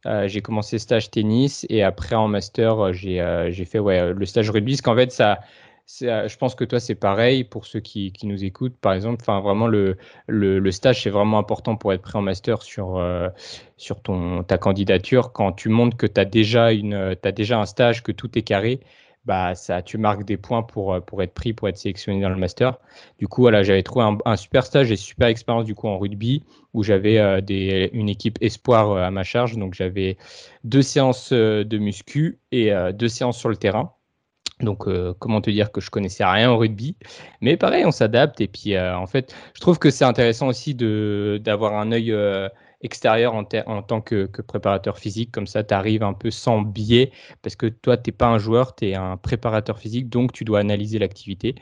Euh, 0.05 0.27
j'ai 0.27 0.41
commencé 0.41 0.77
stage 0.77 1.09
tennis 1.09 1.65
et 1.69 1.83
après 1.83 2.15
en 2.15 2.27
master, 2.27 2.79
euh, 2.79 2.91
j'ai 2.91 3.65
fait 3.65 3.79
ouais, 3.79 4.13
le 4.13 4.25
stage 4.25 4.49
rugby. 4.49 4.73
Parce 4.73 4.81
qu'en 4.81 4.95
fait, 4.95 5.13
ça, 5.13 5.39
je 5.87 6.35
pense 6.35 6.53
que 6.53 6.65
toi, 6.65 6.81
c'est 6.81 6.95
pareil 6.95 7.45
pour 7.45 7.65
ceux 7.65 7.79
qui, 7.79 8.11
qui, 8.11 8.27
nous 8.27 8.43
écoutent, 8.43 8.75
par 8.75 8.91
exemple. 8.91 9.19
Enfin, 9.21 9.39
vraiment, 9.39 9.67
le, 9.67 9.95
le, 10.27 10.59
le 10.59 10.71
stage, 10.71 11.03
c'est 11.03 11.09
vraiment 11.09 11.39
important 11.39 11.77
pour 11.77 11.93
être 11.93 12.01
prêt 12.01 12.19
en 12.19 12.21
master 12.21 12.63
sur, 12.63 13.01
sur 13.77 14.01
ton, 14.01 14.43
ta 14.43 14.57
candidature. 14.57 15.31
Quand 15.31 15.53
tu 15.53 15.69
montres 15.69 15.95
que 15.95 16.07
tu 16.07 16.19
as, 16.19 16.25
déjà 16.25 16.73
une, 16.73 17.15
as 17.23 17.31
déjà 17.31 17.57
un 17.57 17.65
stage, 17.65 18.03
que 18.03 18.11
tout 18.11 18.37
est 18.37 18.43
carré, 18.43 18.81
bah, 19.27 19.55
ça, 19.55 19.81
tu 19.81 19.97
marques 19.97 20.23
des 20.23 20.37
points 20.37 20.63
pour, 20.63 20.93
euh, 20.93 21.01
pour 21.01 21.21
être 21.21 21.33
pris, 21.33 21.51
pour 21.51 21.67
être 21.67 21.77
sélectionné 21.77 22.21
dans 22.21 22.29
le 22.29 22.37
master. 22.37 22.77
Du 23.19 23.27
coup, 23.27 23.41
voilà, 23.41 23.61
j'avais 23.61 23.83
trouvé 23.83 24.05
un, 24.25 24.35
super 24.37 24.65
stage 24.65 24.89
et 24.89 24.95
super 24.95 25.27
expérience 25.27 25.65
du 25.65 25.75
coup 25.75 25.89
en 25.89 25.99
rugby 25.99 26.43
où 26.73 26.81
j'avais 26.81 27.17
euh, 27.19 27.41
une 27.91 28.07
équipe 28.07 28.37
espoir 28.39 28.91
euh, 28.91 29.03
à 29.03 29.11
ma 29.11 29.23
charge. 29.23 29.57
Donc, 29.57 29.73
j'avais 29.73 30.17
deux 30.63 30.81
séances 30.81 31.33
de 31.33 31.77
muscu 31.77 32.39
et 32.53 32.71
deux 32.93 33.09
séances 33.09 33.37
sur 33.37 33.49
le 33.49 33.57
terrain. 33.57 33.91
Donc, 34.61 34.85
comment 35.19 35.41
te 35.41 35.51
dire 35.51 35.71
que 35.71 35.81
je 35.81 35.91
connaissais 35.91 36.25
rien 36.25 36.51
au 36.51 36.57
rugby, 36.57 36.95
mais 37.41 37.57
pareil, 37.57 37.85
on 37.85 37.91
s'adapte. 37.91 38.41
Et 38.41 38.47
puis, 38.47 38.77
en 38.77 39.05
fait, 39.05 39.35
je 39.53 39.61
trouve 39.61 39.77
que 39.77 39.89
c'est 39.89 40.05
intéressant 40.05 40.47
aussi 40.47 40.73
d'avoir 40.73 41.75
un 41.75 41.91
œil 41.91 42.11
extérieur 42.81 43.33
en, 43.33 43.43
en 43.65 43.81
tant 43.81 44.01
que, 44.01 44.25
préparateur 44.41 44.99
physique. 44.99 45.31
Comme 45.31 45.47
ça, 45.47 45.63
tu 45.63 45.73
arrives 45.73 46.03
un 46.03 46.13
peu 46.13 46.31
sans 46.31 46.61
biais 46.61 47.11
parce 47.41 47.55
que 47.55 47.67
toi, 47.67 47.97
tu 47.97 48.09
n'es 48.09 48.11
pas 48.15 48.27
un 48.27 48.37
joueur, 48.37 48.75
tu 48.75 48.89
es 48.89 48.95
un 48.95 49.17
préparateur 49.17 49.79
physique, 49.79 50.09
donc 50.09 50.31
tu 50.31 50.43
dois 50.43 50.59
analyser 50.59 50.99
l'activité. 50.99 51.55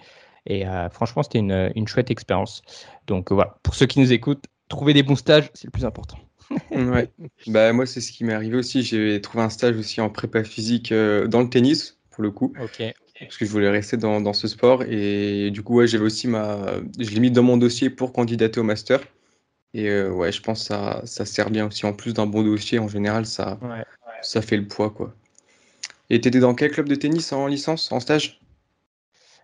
Et 0.46 0.68
euh, 0.68 0.90
franchement, 0.90 1.24
c'était 1.24 1.40
une, 1.40 1.72
une, 1.76 1.88
chouette 1.88 2.12
expérience. 2.12 2.62
Donc 3.08 3.32
voilà, 3.32 3.58
pour 3.64 3.74
ceux 3.74 3.88
qui 3.88 4.00
nous 4.00 4.14
écoutent, 4.14 4.46
trouver 4.70 4.94
des 4.94 5.04
bons 5.04 5.16
stages, 5.16 5.50
c'est 5.54 5.66
le 5.66 5.72
plus 5.72 5.86
important. 5.86 6.18
ouais. 6.72 7.10
Bah, 7.48 7.74
moi, 7.74 7.86
c'est 7.86 8.02
ce 8.02 8.12
qui 8.12 8.24
m'est 8.24 8.34
arrivé 8.34 8.58
aussi. 8.58 8.84
J'ai 8.84 9.20
trouvé 9.22 9.44
un 9.44 9.50
stage 9.50 9.78
aussi 9.78 10.02
en 10.02 10.10
prépa 10.10 10.44
physique 10.44 10.92
euh, 10.92 11.28
dans 11.28 11.42
le 11.42 11.50
tennis, 11.50 11.98
pour 12.12 12.24
le 12.24 12.32
coup. 12.32 12.54
Ok. 12.62 12.84
Parce 13.20 13.38
que 13.38 13.46
je 13.46 13.52
voulais 13.52 13.70
rester 13.70 13.98
dans, 13.98 14.20
dans 14.22 14.34
ce 14.34 14.48
sport. 14.48 14.84
Et 14.84 15.50
du 15.50 15.64
coup, 15.64 15.78
ouais, 15.78 15.88
j'avais 15.88 16.04
aussi 16.04 16.28
ma. 16.28 16.66
Je 17.00 17.10
l'ai 17.12 17.22
mis 17.22 17.32
dans 17.32 17.44
mon 17.44 17.58
dossier 17.58 17.90
pour 17.90 18.12
candidater 18.12 18.60
au 18.60 18.64
master. 18.64 19.00
Et 19.76 19.90
euh, 19.90 20.10
ouais, 20.10 20.32
je 20.32 20.42
pense 20.42 20.62
que 20.62 20.66
ça, 20.68 21.02
ça 21.04 21.26
sert 21.26 21.50
bien 21.50 21.68
aussi. 21.68 21.86
En 21.86 21.92
plus 21.92 22.14
d'un 22.14 22.26
bon 22.26 22.44
dossier, 22.44 22.80
en 22.80 22.88
général, 22.88 23.26
ça, 23.26 23.60
ça 24.22 24.42
fait 24.42 24.56
le 24.56 24.66
poids. 24.66 24.90
quoi. 24.90 25.14
Et 26.10 26.22
tu 26.22 26.30
étais 26.30 26.40
dans 26.40 26.56
quel 26.56 26.72
club 26.72 26.88
de 26.88 26.96
tennis 26.96 27.34
en 27.34 27.46
licence, 27.48 27.92
en 27.92 28.00
stage? 28.00 28.40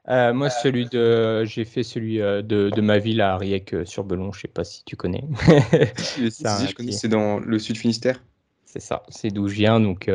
Euh, 0.08 0.34
moi, 0.34 0.50
celui 0.50 0.88
de, 0.88 1.44
j'ai 1.44 1.66
fait 1.66 1.84
celui 1.84 2.22
euh, 2.22 2.42
de, 2.42 2.70
de, 2.70 2.82
ma 2.82 2.98
ville 2.98 3.20
à 3.20 3.34
Arièque 3.34 3.76
sur 3.84 4.06
Belon. 4.06 4.32
Je 4.32 4.40
sais 4.40 4.48
pas 4.48 4.64
si 4.64 4.86
tu 4.86 4.96
connais. 4.96 5.26
si, 5.98 6.40
je 6.40 6.76
connais. 6.76 6.94
C'est 6.94 7.10
dans 7.10 7.40
le 7.40 7.60
Sud 7.60 7.78
Finistère. 7.78 8.24
C'est 8.64 8.80
ça, 8.80 9.04
c'est 9.10 9.32
d'où 9.32 9.50
je 9.50 9.56
viens. 9.56 9.82
Donc, 9.82 10.10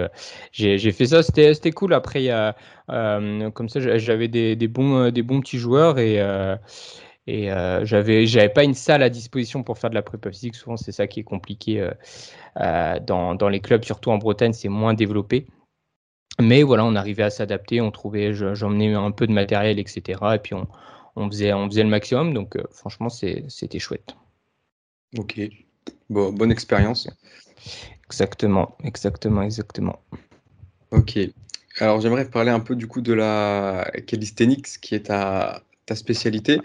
j'ai 0.51 0.93
fait 0.93 1.09
ça. 1.09 1.23
C'était 1.23 1.73
cool. 1.73 1.93
Après, 1.93 2.23
y 2.23 2.31
a, 2.31 2.57
comme 2.89 3.69
ça, 3.69 3.99
j'avais 3.99 4.29
des, 4.29 4.57
des, 4.57 4.69
bons, 4.69 5.11
des 5.11 5.23
bons 5.23 5.43
petits 5.43 5.59
joueurs 5.59 5.99
et 5.99 6.19
et 7.27 7.51
euh, 7.51 7.85
j'avais, 7.85 8.27
j'avais 8.27 8.49
pas 8.49 8.63
une 8.63 8.75
salle 8.75 9.03
à 9.03 9.11
disposition 9.11 9.63
pour 9.65 9.79
faire 9.79 9.91
de 9.91 9.97
la 9.97 10.03
prépa 10.03 10.31
physique. 10.31 10.55
Souvent, 10.55 10.77
c'est 10.77 10.93
ça 10.93 11.07
qui 11.07 11.21
est 11.21 11.25
compliqué 11.25 11.81
euh, 11.81 11.91
euh, 12.59 13.01
dans, 13.01 13.35
dans, 13.35 13.49
les 13.49 13.61
clubs, 13.61 13.85
surtout 13.85 14.11
en 14.11 14.19
Bretagne, 14.19 14.53
c'est 14.53 14.69
moins 14.69 14.95
développé. 14.95 15.47
Mais 16.41 16.63
voilà, 16.63 16.85
on 16.85 16.95
arrivait 16.95 17.25
à 17.25 17.31
s'adapter, 17.31 17.81
on 17.81 17.91
trouvait, 17.91 18.33
j'emmenais 18.33 18.95
un 18.95 19.11
peu 19.11 19.27
de 19.27 19.33
matériel, 19.33 19.79
etc. 19.79 20.21
Et 20.35 20.39
puis 20.39 20.55
on, 20.55 20.69
on, 21.17 21.29
faisait, 21.29 21.53
on 21.53 21.67
faisait 21.69 21.83
le 21.83 21.89
maximum. 21.89 22.35
Donc 22.35 22.57
franchement, 22.71 23.09
c'était 23.09 23.79
chouette. 23.79 24.15
Ok, 25.19 25.41
bon, 26.11 26.33
bonne 26.33 26.53
expérience. 26.53 27.09
Exactement, 28.05 28.77
exactement, 28.85 29.43
exactement. 29.43 29.99
Ok. 30.91 31.19
Alors 31.81 32.01
j'aimerais 32.01 32.29
parler 32.29 32.51
un 32.51 32.61
peu 32.61 32.77
du 32.77 32.87
coup 32.87 33.01
de 33.01 33.15
la 33.15 33.91
calisthenics 34.07 34.79
qui 34.81 34.95
est 34.95 35.07
ta, 35.07 35.63
ta 35.87 35.95
spécialité. 35.95 36.61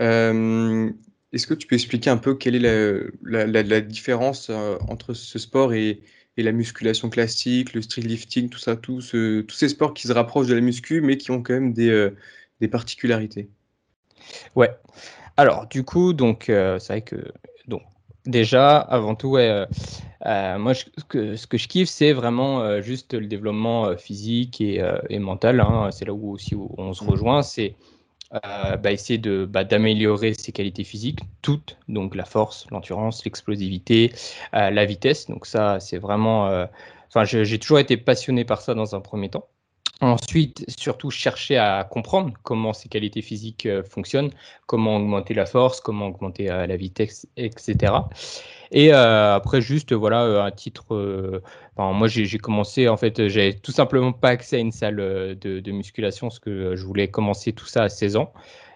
Euh, 0.00 0.90
est-ce 1.32 1.46
que 1.46 1.54
tu 1.54 1.66
peux 1.66 1.74
expliquer 1.76 2.10
un 2.10 2.16
peu 2.16 2.34
quelle 2.34 2.56
est 2.56 3.12
la, 3.22 3.80
différence 3.80 4.48
euh, 4.50 4.76
entre 4.88 5.14
ce 5.14 5.38
sport 5.38 5.72
et, 5.74 6.00
la 6.36 6.52
musculation 6.52 7.10
classique, 7.10 7.74
le 7.74 7.82
street 7.82 8.00
lifting, 8.00 8.48
tout 8.48 8.58
ça, 8.58 8.74
tout 8.74 9.02
tous 9.02 9.54
ces 9.54 9.68
sports 9.68 9.92
qui 9.92 10.08
se 10.08 10.12
rapprochent 10.14 10.46
de 10.46 10.54
la 10.54 10.62
muscu, 10.62 11.02
mais 11.02 11.18
qui 11.18 11.30
ont 11.32 11.42
quand 11.42 11.52
même 11.52 11.74
des, 11.74 11.90
euh, 11.90 12.16
particularités? 12.70 13.50
Ouais. 14.56 14.70
Alors, 15.36 15.66
du 15.66 15.84
coup, 15.84 16.14
donc, 16.14 16.44
c'est 16.46 16.86
vrai 16.88 17.02
que 17.02 17.30
donc, 17.68 17.82
déjà, 18.24 18.78
avant 18.78 19.14
tout, 19.16 19.32
moi, 19.32 20.72
ce, 20.74 20.84
que, 21.10 21.36
ce, 21.36 21.46
que, 21.46 21.58
je 21.58 21.68
kiffe, 21.68 21.90
c'est 21.90 22.14
vraiment 22.14 22.80
juste 22.80 23.12
le 23.12 23.26
développement 23.26 23.94
physique 23.98 24.62
et, 24.62 24.80
mental. 25.18 25.60
Hein. 25.60 25.90
c'est 25.92 26.06
là 26.06 26.14
où 26.14 26.30
aussi 26.32 26.54
où 26.54 26.74
on 26.78 26.94
se 26.94 27.04
mmh. 27.04 27.08
rejoint. 27.08 27.42
C'est 27.42 27.74
euh, 28.32 28.76
bah, 28.76 28.92
essayer 28.92 29.18
de 29.18 29.44
bah, 29.44 29.64
d'améliorer 29.64 30.34
ses 30.34 30.52
qualités 30.52 30.84
physiques 30.84 31.18
toutes, 31.42 31.76
donc 31.88 32.14
la 32.14 32.24
force, 32.24 32.64
l'endurance, 32.70 33.24
l'explosivité, 33.24 34.12
euh, 34.54 34.70
la 34.70 34.84
vitesse. 34.84 35.26
Donc 35.26 35.46
ça, 35.46 35.80
c'est 35.80 35.98
vraiment. 35.98 36.46
Euh, 36.46 36.66
enfin, 37.08 37.24
j'ai 37.24 37.58
toujours 37.58 37.80
été 37.80 37.96
passionné 37.96 38.44
par 38.44 38.60
ça 38.60 38.74
dans 38.74 38.94
un 38.94 39.00
premier 39.00 39.30
temps. 39.30 39.48
Ensuite, 40.00 40.64
surtout 40.68 41.10
chercher 41.10 41.58
à 41.58 41.84
comprendre 41.84 42.32
comment 42.44 42.72
ces 42.72 42.88
qualités 42.88 43.20
physiques 43.20 43.68
fonctionnent, 43.82 44.30
comment 44.66 44.96
augmenter 44.96 45.34
la 45.34 45.44
force, 45.44 45.80
comment 45.80 46.06
augmenter 46.06 46.44
la 46.44 46.76
vitesse, 46.76 47.26
etc. 47.36 47.92
Et 48.72 48.92
euh, 48.92 49.34
après, 49.34 49.60
juste 49.60 49.92
voilà, 49.92 50.44
un 50.44 50.50
titre. 50.50 51.42
moi, 51.76 52.08
j'ai 52.08 52.38
commencé 52.38 52.88
en 52.88 52.96
fait, 52.96 53.28
j'avais 53.28 53.54
tout 53.54 53.72
simplement 53.72 54.12
pas 54.12 54.28
accès 54.30 54.56
à 54.56 54.58
une 54.60 54.72
salle 54.72 54.96
de, 54.96 55.60
de, 55.60 55.72
musculation 55.72 56.28
parce 56.28 56.38
que 56.38 56.76
je 56.76 56.84
voulais 56.84 57.08
commencer 57.08 57.52
tout 57.52 57.66
ça 57.66 57.84
à 57.84 57.88
16 57.88 58.16
ans. 58.16 58.32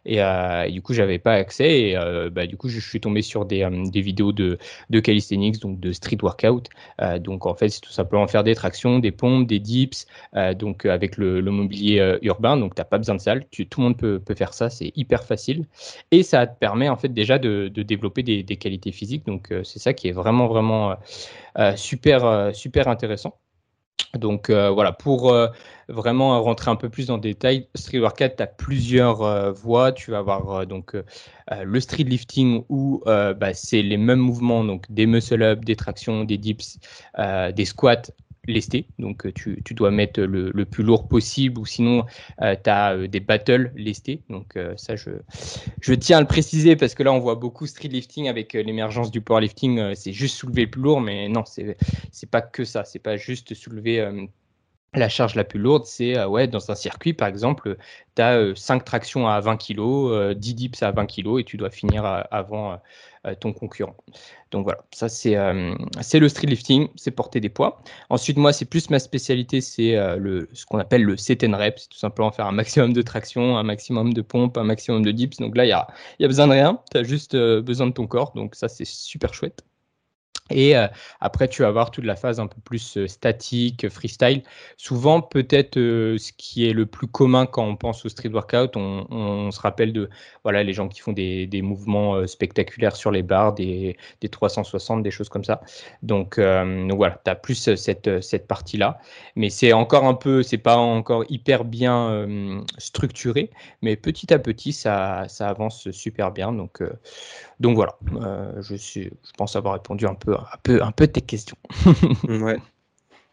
Et, 0.07 0.23
euh, 0.23 0.69
du 0.69 0.83
coup, 0.83 0.93
j'avais 0.95 1.19
pas 1.19 1.35
accès. 1.35 1.81
Et 1.81 1.97
euh, 1.97 2.31
bah, 2.31 2.47
du 2.47 2.57
coup, 2.57 2.69
je 2.69 2.81
suis 2.81 3.01
tombé 3.01 3.23
sur 3.23 3.45
des, 3.45 3.63
euh, 3.63 3.85
des 3.91 4.01
vidéos 4.01 4.33
de, 4.33 4.59
de, 4.91 5.01
calisthenics, 5.01 5.61
donc 5.61 5.81
de 5.81 5.93
street 5.93 6.19
workout. 6.23 6.69
donc, 7.21 7.47
en 7.47 7.55
fait, 7.55 7.69
c'est 7.69 7.81
tout 7.81 7.91
simplement 7.93 8.27
faire 8.27 8.45
des 8.45 8.55
tractions, 8.55 8.99
des 8.99 9.13
pompes, 9.13 9.47
des 9.47 9.59
dips, 9.59 10.07
donc 10.57 10.87
avec 10.87 11.17
le, 11.17 11.43
mobilier 11.43 12.19
urbain. 12.23 12.57
Donc, 12.57 12.75
tu 12.75 12.81
n'as 12.81 12.85
pas 12.85 12.99
besoin 12.99 13.15
de 13.17 13.21
salle. 13.21 13.45
Tout 13.51 13.81
le 13.81 13.83
monde 13.83 13.97
peut, 13.97 14.19
peut 14.21 14.35
faire 14.35 14.55
ça. 14.55 14.71
C'est 14.71 14.93
hyper 14.97 15.25
facile. 15.25 15.67
Et 16.11 16.23
ça 16.23 16.47
te 16.47 16.59
permet, 16.59 16.89
en 16.89 16.97
fait, 16.97 17.09
déjà 17.09 17.39
de, 17.39 17.69
de 17.69 17.83
développer 17.83 18.23
des, 18.23 18.43
des, 18.43 18.57
qualités 18.57 18.93
physiques. 18.93 19.27
Donc, 19.27 19.53
c'est 19.65 19.79
ça 19.79 19.93
qui 19.93 20.09
est 20.09 20.13
vraiment, 20.13 20.47
vraiment 20.49 20.97
super, 21.77 22.51
super 22.55 22.89
intéressant. 22.89 23.39
Donc 24.15 24.51
voilà, 24.51 24.93
pour 24.93 25.35
vraiment 25.89 26.41
rentrer 26.43 26.71
un 26.71 26.77
peu 26.77 26.89
plus 26.89 27.09
le 27.11 27.19
détail, 27.19 27.69
Street 27.75 27.99
Workout, 27.99 28.37
tu 28.37 28.43
as 28.43 28.47
plusieurs 28.47 29.53
voies. 29.53 29.93
Tu 29.93 30.13
vas 30.13 30.19
avoir 30.19 30.67
donc 30.67 30.97
le 31.51 31.81
street 31.81 32.05
lifting 32.05 32.65
où 32.69 33.03
bah, 33.05 33.55
c'est 33.55 33.83
les 33.83 33.97
mêmes 33.97 34.21
mouvements, 34.21 34.63
donc 34.65 34.85
des 34.91 35.07
muscle-up, 35.07 35.65
des 35.65 35.75
tractions, 35.75 36.23
des 36.23 36.39
dips, 36.39 36.79
des 37.19 37.65
squats 37.65 38.03
lesté. 38.47 38.87
Donc, 38.99 39.27
euh, 39.27 39.33
tu, 39.33 39.75
dois 39.75 39.91
mettre 39.91 40.21
le, 40.23 40.65
plus 40.65 40.83
lourd 40.83 41.09
possible 41.09 41.59
ou 41.59 41.67
sinon, 41.67 42.05
euh, 42.43 42.57
tu 42.63 42.71
as 42.71 42.95
euh, 42.95 43.09
des 43.09 43.21
battles 43.21 43.73
lestés. 43.77 44.23
Donc, 44.31 44.59
ça, 44.77 44.97
je, 44.97 45.11
je 45.81 45.95
tiens 45.95 46.19
à 46.19 46.21
le 46.21 46.27
préciser 46.27 46.77
parce 46.77 46.95
que 46.95 47.03
là, 47.03 47.13
on 47.13 47.19
voit 47.19 47.35
beaucoup 47.35 47.67
street 47.67 47.89
lifting 47.89 48.29
avec 48.29 48.53
l'émergence 48.53 49.11
du 49.11 49.21
powerlifting. 49.21 49.95
c'est 49.95 50.13
juste 50.13 50.37
soulever 50.37 50.63
le 50.63 50.71
plus 50.71 50.83
lourd, 50.83 51.01
mais 51.01 51.29
non, 51.29 51.45
c'est 51.45 52.31
pas 52.31 52.43
que 52.43 52.65
ça. 52.65 52.85
C'est 52.85 52.99
pas 52.99 53.17
juste 53.17 53.55
soulever 53.55 54.27
la 54.95 55.09
charge 55.09 55.35
la 55.35 55.45
plus 55.45 55.59
lourde, 55.59 55.85
c'est 55.87 56.23
ouais, 56.25 56.47
dans 56.49 56.71
un 56.71 56.75
circuit, 56.75 57.13
par 57.13 57.29
exemple, 57.29 57.77
tu 58.17 58.23
as 58.23 58.55
5 58.55 58.85
tractions 58.85 59.29
à 59.29 59.41
20 59.41 59.57
kg, 59.57 60.35
10 60.35 60.55
dips 60.55 60.83
à 60.83 60.91
20 60.93 61.07
kg 61.07 61.39
et 61.41 61.45
tu 61.45 61.57
dois 61.57 61.71
finir 61.71 62.05
avant 62.31 62.81
ton 63.41 63.53
concurrent. 63.53 63.97
Donc 64.55 64.63
voilà, 64.65 64.85
ça 64.93 65.09
c'est 65.09 65.37
euh, 65.37 65.75
le 66.15 66.29
street 66.29 66.47
lifting, 66.47 66.89
c'est 66.95 67.11
porter 67.11 67.41
des 67.41 67.49
poids. 67.49 67.83
Ensuite, 68.09 68.37
moi, 68.37 68.53
c'est 68.53 68.67
plus 68.67 68.89
ma 68.89 69.01
spécialité, 69.01 69.61
c'est 69.61 69.97
euh, 69.97 70.47
ce 70.53 70.65
qu'on 70.65 70.79
appelle 70.79 71.03
le 71.03 71.17
set 71.17 71.43
and 71.43 71.57
reps, 71.57 71.83
c'est 71.83 71.89
tout 71.89 71.99
simplement 71.99 72.31
faire 72.31 72.47
un 72.47 72.53
maximum 72.53 72.93
de 72.93 73.03
traction, 73.03 73.59
un 73.59 73.65
maximum 73.65 74.15
de 74.15 74.23
pompes, 74.23 74.57
un 74.57 74.63
maximum 74.63 75.05
de 75.05 75.11
dips. 75.11 75.39
Donc 75.39 75.57
là, 75.57 75.65
il 75.65 75.69
n'y 75.69 75.73
a, 75.73 75.89
y 76.21 76.25
a 76.25 76.29
besoin 76.29 76.47
de 76.47 76.53
rien, 76.53 76.81
tu 76.93 76.99
as 76.99 77.03
juste 77.03 77.35
euh, 77.35 77.63
besoin 77.63 77.89
de 77.89 77.93
ton 77.93 78.07
corps, 78.07 78.33
donc 78.37 78.55
ça 78.55 78.69
c'est 78.69 78.85
super 78.87 79.35
chouette. 79.35 79.65
Et 80.51 80.77
euh, 80.77 80.87
après, 81.21 81.49
tu 81.49 81.63
vas 81.63 81.69
avoir 81.69 81.91
toute 81.91 82.05
la 82.05 82.17
phase 82.17 82.39
un 82.39 82.47
peu 82.47 82.61
plus 82.63 82.99
euh, 82.99 83.09
statique, 83.09 83.89
freestyle. 83.89 84.43
Souvent, 84.77 85.23
peut-être 85.23 85.79
euh, 85.79 86.19
ce 86.19 86.33
qui 86.37 86.69
est 86.69 86.75
le 86.75 86.85
plus 86.85 87.07
commun 87.07 87.47
quand 87.47 87.65
on 87.65 87.77
pense 87.77 88.05
au 88.05 88.11
street 88.11 88.29
workout, 88.29 88.77
on, 88.77 89.51
se 89.51 89.61
rappelle 89.61 89.95
de 89.95 90.11
voilà, 90.43 90.63
les 90.63 90.75
gens 90.75 90.89
qui 90.89 91.01
font 91.01 91.13
des, 91.13 91.49
mouvements 91.63 92.27
spectaculaires 92.27 92.97
sur 92.97 93.11
les 93.11 93.23
barres, 93.23 93.55
des, 93.55 93.97
360, 94.31 95.03
des 95.03 95.11
choses 95.11 95.29
comme 95.31 95.45
ça. 95.45 95.63
Donc, 96.03 96.39
voilà, 96.39 97.21
tu 97.25 97.31
as 97.31 97.35
plus 97.35 97.75
cette, 97.77 98.23
cette 98.23 98.47
partie-là. 98.47 98.99
Mais 99.37 99.49
c'est 99.49 99.73
encore 99.73 100.05
un 100.05 100.15
peu, 100.15 100.43
c'est 100.43 100.59
pas 100.59 100.77
encore 100.77 101.25
hyper 101.29 101.65
bien 101.65 102.65
structuré, 102.79 103.51
mais 103.83 103.97
petit 103.97 104.33
à 104.35 104.39
petit, 104.39 104.73
ça, 104.73 105.25
ça 105.29 105.49
avance 105.49 105.91
super 105.91 106.33
bien. 106.33 106.53
Donc, 106.53 106.83
donc 107.61 107.77
voilà, 107.77 107.97
je, 108.61 108.75
suis, 108.75 109.05
je 109.05 109.33
pense 109.37 109.57
avoir 109.57 109.75
répondu 109.75 110.07
un 110.07 110.15
peu 110.15 110.34
un 110.35 110.59
peu, 110.63 110.83
un 110.83 110.93
peu 110.93 111.07
tes 111.07 111.21
questions. 111.21 111.57
ouais. 112.29 112.59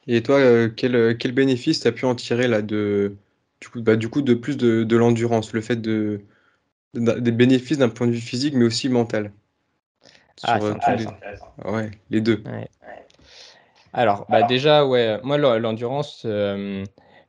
Et 0.07 0.23
toi, 0.23 0.37
euh, 0.37 0.69
quel, 0.75 0.95
euh, 0.95 1.13
quel 1.13 1.31
bénéfice 1.31 1.81
tu 1.81 1.87
as 1.87 1.91
pu 1.91 2.05
en 2.05 2.15
tirer 2.15 2.47
là 2.47 2.61
de, 2.61 3.15
du, 3.59 3.69
coup, 3.69 3.81
bah, 3.81 3.95
du 3.95 4.09
coup 4.09 4.21
de 4.21 4.33
plus 4.33 4.57
de, 4.57 4.83
de 4.83 4.97
l'endurance, 4.97 5.53
le 5.53 5.61
fait 5.61 5.77
de, 5.77 6.21
des 6.93 7.31
bénéfices 7.31 7.77
d'un 7.77 7.89
point 7.89 8.07
de 8.07 8.11
vue 8.11 8.19
physique, 8.19 8.55
mais 8.55 8.65
aussi 8.65 8.89
mental? 8.89 9.31
Ah, 10.43 10.59
Sur, 10.59 10.65
euh, 10.65 10.95
les... 10.95 11.05
Ouais, 11.69 11.91
les 12.09 12.21
deux. 12.21 12.43
Alors, 13.93 14.25
bah, 14.29 14.43
déjà, 14.43 14.85
ouais, 14.85 15.19
moi, 15.23 15.37
l'endurance, 15.37 16.25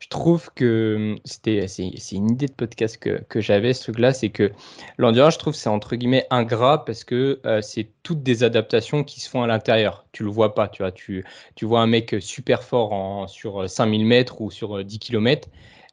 je 0.02 0.09
trouve 0.09 0.50
que 0.56 1.12
hum, 1.12 1.18
c'était 1.25 1.68
c'est 1.68 2.16
une 2.16 2.32
idée 2.32 2.47
de 2.47 2.52
podcast 2.52 2.97
que, 2.97 3.23
que 3.28 3.40
j'avais 3.40 3.73
ce 3.73 3.85
truc-là, 3.85 4.12
c'est 4.12 4.30
que 4.30 4.50
l'endurance, 4.99 5.35
je 5.35 5.38
trouve, 5.38 5.54
c'est 5.54 5.68
entre 5.68 5.94
guillemets 5.94 6.26
ingrat 6.30 6.85
parce 6.85 7.04
que 7.04 7.40
euh, 7.47 7.61
c'est 7.62 7.87
toutes 8.02 8.25
des 8.25 8.42
adaptations 8.42 9.04
qui 9.04 9.21
se 9.21 9.30
font 9.30 9.44
à 9.44 9.47
l'intérieur. 9.47 10.04
Tu 10.11 10.25
le 10.25 10.30
vois 10.30 10.54
pas, 10.56 10.66
tu 10.66 10.82
vois, 10.82 10.90
tu, 10.90 11.25
tu 11.54 11.66
vois 11.66 11.82
un 11.82 11.87
mec 11.87 12.16
super 12.18 12.64
fort 12.64 12.92
en, 12.92 13.28
sur 13.28 13.71
5000 13.71 14.04
mètres 14.04 14.40
ou 14.40 14.50
sur 14.50 14.85
10 14.85 14.99
km. 14.99 15.49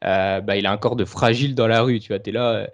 Euh, 0.06 0.42
bah, 0.42 0.56
il 0.56 0.66
a 0.66 0.72
un 0.72 0.78
corps 0.78 0.96
de 0.96 1.06
fragile 1.06 1.56
dans 1.56 1.68
la 1.68 1.82
rue. 1.82 2.00
Tu 2.00 2.14
vois, 2.14 2.22
es 2.26 2.32
là, 2.32 2.68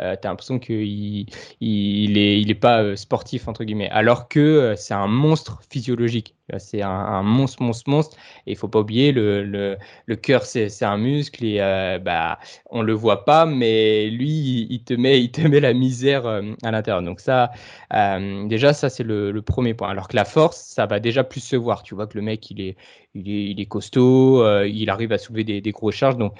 euh, 0.00 0.16
tu 0.16 0.26
as 0.26 0.30
l'impression 0.30 0.58
qu'il 0.58 1.26
il, 1.60 2.18
est, 2.18 2.40
il 2.40 2.50
est 2.50 2.54
pas 2.54 2.96
sportif, 2.96 3.48
entre 3.48 3.64
guillemets. 3.64 3.90
Alors 3.90 4.28
que 4.28 4.74
c'est 4.76 4.94
un 4.94 5.08
monstre 5.08 5.60
physiologique. 5.70 6.34
C'est 6.58 6.82
un, 6.82 7.22
monstre, 7.22 7.62
monstre, 7.62 7.90
monstre. 7.90 8.16
Et 8.46 8.52
il 8.52 8.56
faut 8.56 8.68
pas 8.68 8.80
oublier, 8.80 9.12
le, 9.12 9.42
le, 9.44 9.78
le 10.06 10.16
cœur, 10.16 10.44
c'est 10.44 10.82
un 10.82 10.98
muscle 10.98 11.44
et 11.44 11.60
euh, 11.60 11.98
bah, 11.98 12.38
on 12.70 12.82
le 12.82 12.92
voit 12.92 13.24
pas, 13.24 13.46
mais 13.46 14.10
lui, 14.10 14.66
il, 14.68 14.84
te, 14.84 14.94
met, 14.94 15.22
il 15.22 15.30
te 15.30 15.40
met 15.40 15.60
la 15.60 15.72
misère 15.72 16.26
euh, 16.26 16.42
à 16.62 16.70
l'intérieur. 16.70 17.02
Donc 17.02 17.20
ça, 17.20 17.52
euh, 17.94 18.46
déjà, 18.46 18.72
ça, 18.72 18.90
c'est 18.90 19.04
le, 19.04 19.40
premier 19.42 19.74
point. 19.74 19.88
Alors 19.88 20.08
que 20.08 20.16
la 20.16 20.24
force, 20.24 20.58
ça 20.58 20.86
va 20.86 21.00
déjà 21.00 21.24
plus 21.24 21.40
se 21.40 21.56
voir. 21.56 21.82
Tu 21.82 21.94
vois 21.94 22.06
que 22.06 22.16
le 22.16 22.22
mec, 22.22 22.50
il 22.50 22.60
est, 22.60 22.76
il 23.14 23.28
est, 23.28 23.50
il 23.50 23.60
est 23.60 23.66
costaud, 23.66 24.44
il 24.64 24.90
arrive 24.90 25.12
à 25.12 25.18
soulever 25.18 25.44
des, 25.44 25.60
des 25.60 25.72
grosses 25.72 25.94
charges. 25.94 26.16
Donc, 26.16 26.34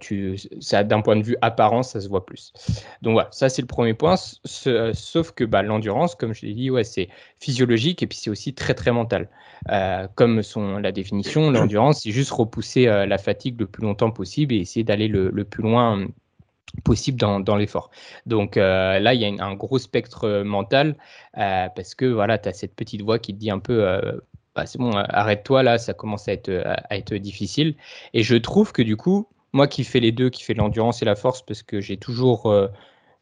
tu, 0.00 0.36
d'un 0.72 1.00
point 1.00 1.16
de 1.16 1.22
vue 1.22 1.36
apparence, 1.40 1.90
ça 1.90 2.00
se 2.00 2.08
voit 2.08 2.26
plus. 2.26 2.52
Donc 3.02 3.12
voilà, 3.14 3.28
ça, 3.32 3.48
c'est 3.48 3.62
le 3.62 3.68
premier 3.68 3.94
point. 3.94 4.16
Sauf 4.16 5.32
que 5.32 5.44
bah, 5.44 5.62
l'endurance, 5.62 6.14
comme 6.14 6.34
je 6.34 6.46
l'ai 6.46 6.54
dit, 6.54 6.70
ouais, 6.70 6.84
c'est 6.84 7.08
physiologique 7.38 8.02
et 8.02 8.06
puis 8.06 8.18
c'est 8.18 8.30
aussi 8.30 8.54
très, 8.54 8.74
très 8.74 8.92
mental 8.92 9.28
euh, 9.70 10.06
comme 10.14 10.42
son, 10.42 10.78
la 10.78 10.92
définition, 10.92 11.50
l'endurance, 11.50 12.02
c'est 12.02 12.10
juste 12.10 12.30
repousser 12.30 12.86
euh, 12.86 13.06
la 13.06 13.18
fatigue 13.18 13.60
le 13.60 13.66
plus 13.66 13.82
longtemps 13.82 14.10
possible 14.10 14.54
et 14.54 14.58
essayer 14.58 14.84
d'aller 14.84 15.08
le, 15.08 15.30
plus 15.44 15.62
loin 15.62 15.94
hum, 15.94 16.12
possible 16.84 17.18
dans, 17.18 17.40
dans 17.40 17.56
l'effort. 17.56 17.90
Donc 18.26 18.56
euh, 18.56 18.98
là, 18.98 19.14
il 19.14 19.20
y 19.20 19.24
a 19.24 19.44
un 19.44 19.54
gros 19.54 19.78
spectre 19.78 20.42
mental 20.44 20.96
parce 21.34 21.94
que 21.94 22.06
voilà, 22.06 22.38
tu 22.38 22.48
as 22.48 22.52
cette 22.52 22.74
petite 22.74 23.02
voix 23.02 23.18
qui 23.18 23.34
te 23.34 23.38
dit 23.38 23.50
un 23.50 23.58
peu 23.58 24.20
bah, 24.60 24.66
c'est 24.66 24.78
bon, 24.78 24.90
arrête-toi 24.92 25.62
là, 25.62 25.78
ça 25.78 25.94
commence 25.94 26.28
à 26.28 26.32
être, 26.32 26.50
à 26.64 26.96
être 26.96 27.14
difficile. 27.14 27.76
Et 28.14 28.22
je 28.22 28.36
trouve 28.36 28.72
que 28.72 28.82
du 28.82 28.96
coup, 28.96 29.28
moi 29.52 29.66
qui 29.66 29.84
fais 29.84 30.00
les 30.00 30.12
deux, 30.12 30.30
qui 30.30 30.42
fais 30.44 30.54
l'endurance 30.54 31.02
et 31.02 31.04
la 31.04 31.16
force, 31.16 31.42
parce 31.42 31.62
que 31.62 31.80
j'ai 31.80 31.96
toujours 31.96 32.52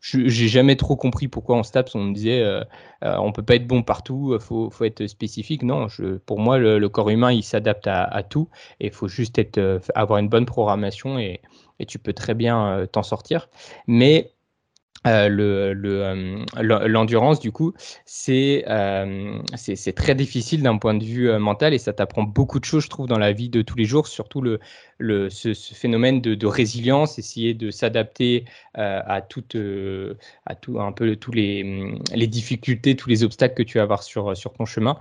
j'ai 0.01 0.49
jamais 0.49 0.77
trop 0.77 0.97
compris 0.97 1.29
pourquoi 1.29 1.57
en 1.57 1.63
STAPS 1.63 1.95
on 1.95 2.05
me 2.05 2.15
disait 2.15 2.41
euh, 2.41 2.63
euh, 3.05 3.17
on 3.19 3.33
peut 3.33 3.43
pas 3.43 3.57
être 3.57 3.67
bon 3.67 3.83
partout, 3.83 4.33
euh, 4.33 4.39
faut, 4.39 4.71
faut 4.71 4.85
être 4.85 5.07
spécifique. 5.07 5.63
Non, 5.63 5.89
pour 6.27 6.39
moi 6.39 6.59
le, 6.59 6.89
corps 6.89 7.11
humain 7.11 7.33
il 7.33 7.43
s'adapte 7.43 7.87
à, 7.87 8.23
tout 8.23 8.49
et 8.81 8.87
il 8.87 8.93
faut 8.93 9.09
juste 9.09 9.39
être, 9.39 9.81
avoir 9.95 10.19
une 10.19 10.29
bonne 10.29 10.47
programmation 10.47 11.19
et, 11.19 11.41
et 11.79 11.87
tu 11.87 11.99
peux 11.99 12.13
très 12.13 12.35
bien 12.35 12.87
t'en 12.93 13.03
sortir. 13.03 13.49
Mais 13.87 14.33
le, 15.07 15.73
l'endurance, 16.89 17.41
du 17.41 17.53
coup, 17.53 17.73
c'est, 18.05 18.65
c'est, 19.55 19.93
très 19.95 20.15
difficile 20.15 20.63
d'un 20.63 20.79
point 20.79 20.95
de 20.95 21.05
vue 21.05 21.31
mental 21.39 21.75
et 21.75 21.79
ça 21.79 21.93
t'apprend 21.93 22.23
beaucoup 22.23 22.61
de 22.61 22.65
choses, 22.65 22.85
je 22.85 22.91
trouve, 22.91 23.07
dans 23.07 23.19
la 23.19 23.33
vie 23.33 23.49
de 23.49 23.63
tous 23.63 23.77
les 23.77 23.85
jours, 23.85 24.07
surtout 24.07 24.41
le, 24.41 24.59
le, 24.99 25.29
ce, 25.31 25.53
phénomène 25.55 26.21
de, 26.21 26.47
résilience, 26.47 27.19
essayer 27.19 27.55
de 27.55 27.71
s'adapter 27.71 28.45
euh, 28.79 29.01
à, 29.07 29.21
toute, 29.21 29.55
euh, 29.57 30.15
à 30.47 30.55
tout, 30.55 30.81
un 30.81 30.93
peu 30.93 31.17
tous 31.17 31.33
les, 31.33 31.95
les, 32.15 32.27
difficultés, 32.27 32.97
tous 32.97 33.09
les 33.09 33.25
obstacles 33.25 33.55
que 33.55 33.63
tu 33.63 33.79
vas 33.79 33.83
avoir 33.83 34.03
sur, 34.03 34.37
sur 34.37 34.53
ton 34.53 34.65
chemin, 34.65 34.97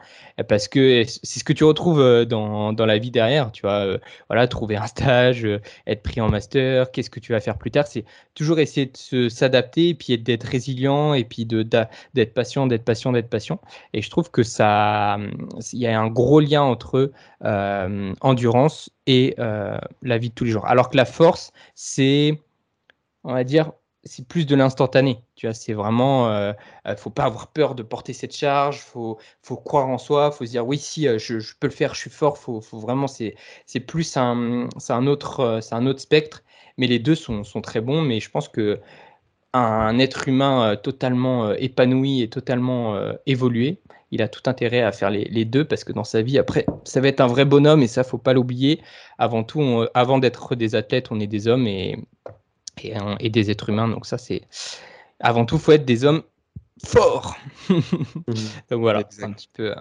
parce 0.47 0.67
que 0.67 1.03
c'est 1.05 1.39
ce 1.39 1.43
que 1.43 1.53
tu 1.53 1.63
retrouves 1.63 2.01
euh, 2.01 2.25
dans, 2.25 2.74
dans 2.74 2.85
la 2.85 2.97
vie 2.97 3.12
derrière, 3.12 3.51
tu 3.51 3.62
vois, 3.62 3.97
voilà, 4.29 4.47
trouver 4.47 4.75
un 4.75 4.88
stage, 4.88 5.47
être 5.88 6.03
pris 6.03 6.21
en 6.21 6.29
master, 6.29 6.91
qu'est-ce 6.91 7.09
que 7.09 7.19
tu 7.19 7.31
vas 7.31 7.39
faire 7.39 7.57
plus 7.57 7.71
tard, 7.71 7.88
c'est 7.88 8.05
toujours 8.33 8.59
essayer 8.59 8.91
de 9.12 9.29
s'adapter, 9.29 9.93
et 9.95 9.97
puis 9.97 10.17
d'être 10.17 10.43
résilient, 10.43 11.13
et 11.13 11.23
puis 11.23 11.45
d'être 11.45 12.33
patient, 12.33 12.67
d'être 12.67 12.85
patient, 12.85 13.11
d'être 13.11 13.29
patient, 13.29 13.59
et 13.93 14.01
je 14.01 14.09
trouve 14.09 14.29
que 14.29 14.43
ça, 14.43 15.17
il 15.73 15.79
y 15.79 15.87
a 15.87 15.99
un 15.99 16.07
gros 16.07 16.39
lien 16.39 16.61
entre 16.61 17.11
endurance 18.21 18.89
et 19.07 19.35
euh, 19.39 19.77
la 20.01 20.17
vie 20.17 20.29
de 20.29 20.35
tous 20.35 20.45
les 20.45 20.51
jours. 20.51 20.65
Alors 20.65 20.89
que 20.89 20.97
la 20.97 21.05
force, 21.05 21.51
c'est, 21.75 22.41
on 23.23 23.33
va 23.33 23.43
dire, 23.43 23.71
c'est 24.03 24.27
plus 24.27 24.45
de 24.45 24.55
l'instantané. 24.55 25.23
Tu 25.35 25.47
vois, 25.47 25.53
c'est 25.53 25.73
vraiment, 25.73 26.29
euh, 26.29 26.53
euh, 26.87 26.95
faut 26.95 27.09
pas 27.09 27.23
avoir 27.23 27.47
peur 27.47 27.75
de 27.75 27.83
porter 27.83 28.13
cette 28.13 28.35
charge. 28.35 28.79
Faut, 28.79 29.17
faut 29.41 29.57
croire 29.57 29.87
en 29.87 29.97
soi. 29.97 30.31
Faut 30.31 30.45
se 30.45 30.51
dire 30.51 30.65
oui, 30.65 30.77
si 30.77 31.03
je, 31.05 31.53
peux 31.59 31.67
le 31.67 31.73
faire, 31.73 31.93
je 31.95 32.01
suis 32.01 32.09
fort. 32.09 32.37
Faut, 32.37 32.61
faut 32.61 32.79
vraiment, 32.79 33.07
c'est, 33.07 33.35
c'est 33.65 33.79
plus 33.79 34.15
un, 34.17 34.69
c'est 34.77 34.93
un 34.93 35.07
autre, 35.07 35.59
c'est 35.61 35.75
un 35.75 35.85
autre 35.87 36.01
spectre. 36.01 36.43
Mais 36.77 36.87
les 36.87 36.99
deux 36.99 37.15
sont, 37.15 37.43
sont 37.43 37.61
très 37.61 37.81
bons. 37.81 38.01
Mais 38.01 38.19
je 38.19 38.29
pense 38.29 38.47
que 38.47 38.79
un 39.57 40.00
être 40.00 40.27
humain 40.27 40.75
totalement 40.81 41.53
épanoui 41.53 42.21
et 42.21 42.29
totalement 42.29 42.97
évolué, 43.25 43.79
il 44.12 44.21
a 44.21 44.27
tout 44.27 44.50
intérêt 44.50 44.81
à 44.81 44.91
faire 44.91 45.09
les, 45.09 45.45
deux 45.45 45.65
parce 45.65 45.83
que 45.83 45.91
dans 45.91 46.03
sa 46.03 46.21
vie, 46.21 46.38
après, 46.38 46.65
ça 46.83 47.01
va 47.01 47.07
être 47.07 47.21
un 47.21 47.27
vrai 47.27 47.45
bonhomme 47.45 47.81
et 47.81 47.88
ça, 47.88 48.03
faut 48.03 48.17
pas 48.17 48.33
l'oublier. 48.33 48.81
Avant 49.17 49.43
tout, 49.43 49.85
avant 49.93 50.19
d'être 50.19 50.55
des 50.55 50.75
athlètes, 50.75 51.12
on 51.12 51.19
est 51.19 51.27
des 51.27 51.47
hommes 51.47 51.67
et, 51.67 51.97
et, 52.81 53.29
des 53.29 53.51
êtres 53.51 53.69
humains. 53.69 53.88
Donc 53.88 54.05
ça, 54.05 54.17
c'est 54.17 54.43
avant 55.19 55.45
tout, 55.45 55.57
faut 55.57 55.71
être 55.71 55.85
des 55.85 56.05
hommes 56.05 56.24
forts. 56.83 57.35
Donc 57.69 58.79
voilà, 58.79 59.00
un 59.21 59.33
petit 59.33 59.50
peu, 59.51 59.75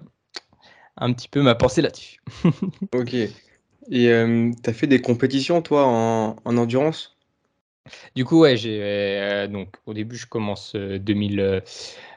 un 0.96 1.12
petit 1.12 1.28
peu 1.28 1.42
ma 1.42 1.54
pensée 1.54 1.82
là-dessus. 1.82 2.20
ok. 2.94 3.14
Et 3.14 4.08
euh, 4.08 4.50
tu 4.62 4.70
as 4.70 4.72
fait 4.72 4.86
des 4.86 5.00
compétitions, 5.00 5.60
toi, 5.60 5.86
en 5.86 6.56
endurance? 6.56 7.13
Du 8.14 8.24
coup, 8.24 8.40
ouais, 8.40 8.56
euh, 8.64 9.46
donc 9.46 9.76
au 9.86 9.92
début, 9.92 10.16
je 10.16 10.26
commence 10.26 10.74
2016 10.74 11.62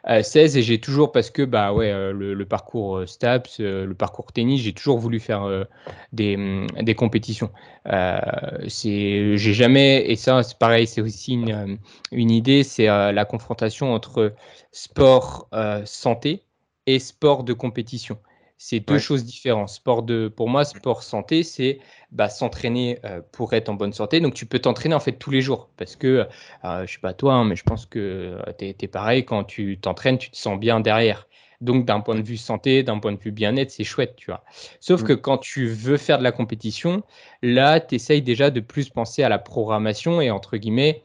euh, 0.08 0.60
et 0.60 0.62
j'ai 0.62 0.80
toujours 0.80 1.12
parce 1.12 1.30
que 1.30 1.42
bah 1.42 1.74
ouais, 1.74 1.92
euh, 1.92 2.14
le, 2.14 2.46
parcours 2.46 3.04
STAPS, 3.06 3.60
le 3.60 3.94
parcours 3.94 4.32
tennis, 4.32 4.62
j'ai 4.62 4.74
toujours 4.74 4.98
voulu 4.98 5.20
faire 5.20 5.66
des, 6.14 6.38
mm, 6.38 6.68
des, 6.84 6.96
compétitions. 6.96 7.52
c'est, 7.86 9.38
j'ai 9.38 9.54
jamais 9.54 10.10
et 10.10 10.16
ça, 10.16 10.42
c'est 10.44 10.58
pareil, 10.58 10.88
c'est 10.88 11.02
aussi 11.02 11.34
une, 11.34 11.78
une 12.14 12.32
idée, 12.32 12.64
c'est 12.64 12.86
la 12.86 13.26
confrontation 13.26 13.94
entre 13.94 14.34
sport 14.72 15.50
santé 15.86 16.44
et 16.86 17.00
sport 17.00 17.44
de 17.44 17.52
compétition. 17.52 18.18
C'est 18.60 18.80
deux 18.80 18.98
choses 18.98 19.24
différentes. 19.24 19.70
Sport 19.70 20.02
de, 20.02 20.28
pour 20.36 20.50
moi, 20.50 20.66
sport 20.66 21.04
santé, 21.04 21.44
c'est 21.44 21.80
bah, 22.12 22.28
s'entraîner 22.28 22.98
euh, 23.06 23.22
pour 23.32 23.54
être 23.54 23.70
en 23.70 23.76
bonne 23.76 23.94
santé. 23.94 24.20
Donc, 24.20 24.34
tu 24.34 24.48
peux 24.48 24.58
t'entraîner 24.58 24.96
en 24.96 25.00
fait 25.00 25.14
tous 25.14 25.30
les 25.30 25.42
jours. 25.42 25.70
Parce 25.78 25.96
que, 25.96 26.28
euh, 26.66 26.86
je 26.88 26.94
sais 26.94 27.00
pas 27.00 27.14
toi, 27.14 27.36
hein, 27.36 27.46
mais 27.46 27.56
je 27.56 27.64
pense 27.64 27.86
que 27.86 28.00
euh, 28.00 28.54
tu 28.58 28.66
es, 28.66 28.88
pareil. 28.88 29.26
Quand 29.26 29.44
tu 29.44 29.78
t'entraînes, 29.78 30.18
tu 30.18 30.32
te 30.32 30.38
sens 30.38 30.60
bien 30.60 30.80
derrière. 30.80 31.28
Donc, 31.62 31.86
d'un 31.86 32.00
point 32.00 32.16
de 32.16 32.24
vue 32.24 32.38
santé, 32.38 32.82
d'un 32.82 32.98
point 32.98 33.12
de 33.12 33.20
vue 33.20 33.32
bien-être, 33.32 33.72
c'est 33.72 33.84
chouette, 33.84 34.16
tu 34.16 34.32
vois. 34.32 34.44
Sauf 34.80 35.04
que 35.04 35.14
quand 35.14 35.38
tu 35.38 35.68
veux 35.68 35.98
faire 35.98 36.18
de 36.18 36.24
la 36.24 36.32
compétition, 36.32 37.04
là, 37.44 37.80
tu 37.80 37.96
essayes 37.96 38.22
déjà 38.22 38.50
de 38.50 38.60
plus 38.60 38.90
penser 38.90 39.24
à 39.24 39.30
la 39.30 39.40
programmation 39.40 40.20
et 40.22 40.30
entre 40.32 40.58
guillemets, 40.58 41.04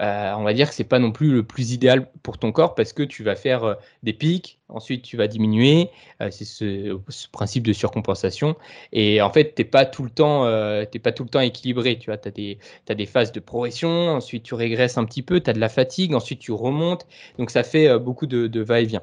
euh, 0.00 0.34
on 0.36 0.42
va 0.42 0.52
dire 0.52 0.68
que 0.68 0.74
c'est 0.74 0.84
pas 0.84 0.98
non 0.98 1.12
plus 1.12 1.32
le 1.32 1.42
plus 1.42 1.72
idéal 1.72 2.10
pour 2.22 2.38
ton 2.38 2.52
corps 2.52 2.74
parce 2.74 2.92
que 2.92 3.02
tu 3.02 3.22
vas 3.22 3.36
faire 3.36 3.64
euh, 3.64 3.74
des 4.02 4.12
pics, 4.12 4.58
ensuite 4.68 5.02
tu 5.02 5.16
vas 5.16 5.28
diminuer. 5.28 5.90
Euh, 6.20 6.30
c'est 6.30 6.44
ce, 6.44 6.96
principe 7.32 7.66
de 7.66 7.72
surcompensation. 7.72 8.56
Et 8.92 9.20
en 9.22 9.30
fait, 9.30 9.54
t'es 9.54 9.64
pas 9.64 9.86
tout 9.86 10.02
le 10.04 10.10
temps, 10.10 10.42
pas 11.02 11.12
tout 11.12 11.22
le 11.24 11.28
temps 11.28 11.40
équilibré. 11.40 11.98
Tu 11.98 12.10
vois, 12.10 12.20
as 12.24 12.30
des, 12.30 12.58
as 12.88 12.94
des 12.94 13.06
phases 13.06 13.32
de 13.32 13.40
progression, 13.40 14.10
ensuite 14.10 14.42
tu 14.42 14.54
régresses 14.54 14.98
un 14.98 15.04
petit 15.04 15.22
peu, 15.22 15.40
tu 15.40 15.50
as 15.50 15.52
de 15.52 15.60
la 15.60 15.68
fatigue, 15.68 16.14
ensuite 16.14 16.40
tu 16.40 16.52
remontes. 16.52 17.06
Donc 17.38 17.50
ça 17.50 17.62
fait 17.62 17.98
beaucoup 17.98 18.26
de 18.26 18.60
va-et-vient. 18.60 19.02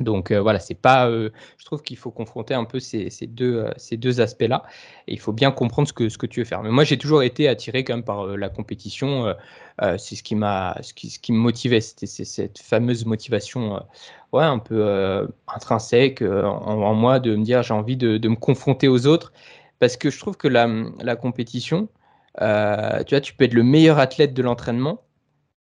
Donc 0.00 0.30
euh, 0.30 0.40
voilà, 0.40 0.58
c'est 0.58 0.74
pas. 0.74 1.08
Euh, 1.08 1.30
je 1.58 1.64
trouve 1.64 1.82
qu'il 1.82 1.96
faut 1.96 2.10
confronter 2.10 2.54
un 2.54 2.64
peu 2.64 2.80
ces, 2.80 3.08
deux, 3.26 3.56
euh, 3.56 3.70
ces 3.76 3.96
deux 3.96 4.20
aspects-là, 4.20 4.62
et 5.08 5.14
il 5.14 5.20
faut 5.20 5.32
bien 5.32 5.50
comprendre 5.50 5.88
ce 5.88 5.92
que, 5.92 6.08
ce 6.08 6.18
que 6.18 6.26
tu 6.26 6.40
veux 6.40 6.44
faire. 6.44 6.62
Mais 6.62 6.70
moi, 6.70 6.84
j'ai 6.84 6.98
toujours 6.98 7.22
été 7.22 7.48
attiré 7.48 7.82
quand 7.82 7.94
même 7.94 8.04
par 8.04 8.26
la 8.26 8.48
compétition. 8.48 9.34
c'est 9.98 10.16
ce 10.16 10.22
qui 10.22 10.34
m'a, 10.34 10.76
ce 10.82 10.92
qui, 10.94 11.10
ce 11.10 11.18
qui 11.18 11.32
me 11.32 11.38
motivait, 11.38 11.80
c'était 11.80 12.06
cette 12.06 12.58
fameuse 12.58 13.06
motivation, 13.06 13.82
ouais, 14.32 14.44
un 14.44 14.58
peu 14.58 15.28
intrinsèque 15.48 16.22
en, 16.22 16.94
moi 16.94 17.20
de 17.20 17.36
me 17.36 17.44
dire 17.44 17.62
j'ai 17.62 17.74
envie 17.74 17.96
de, 17.96 18.18
de, 18.18 18.28
me 18.28 18.36
confronter 18.36 18.88
aux 18.88 19.06
autres, 19.06 19.32
parce 19.78 19.96
que 19.96 20.10
je 20.10 20.18
trouve 20.18 20.36
que 20.36 20.48
la, 20.48 20.68
la 21.00 21.16
compétition, 21.16 21.88
tu 22.38 22.44
vois, 22.44 23.20
tu 23.22 23.34
peux 23.34 23.44
être 23.44 23.54
le 23.54 23.64
meilleur 23.64 23.98
athlète 23.98 24.34
de 24.34 24.42
l'entraînement 24.42 25.05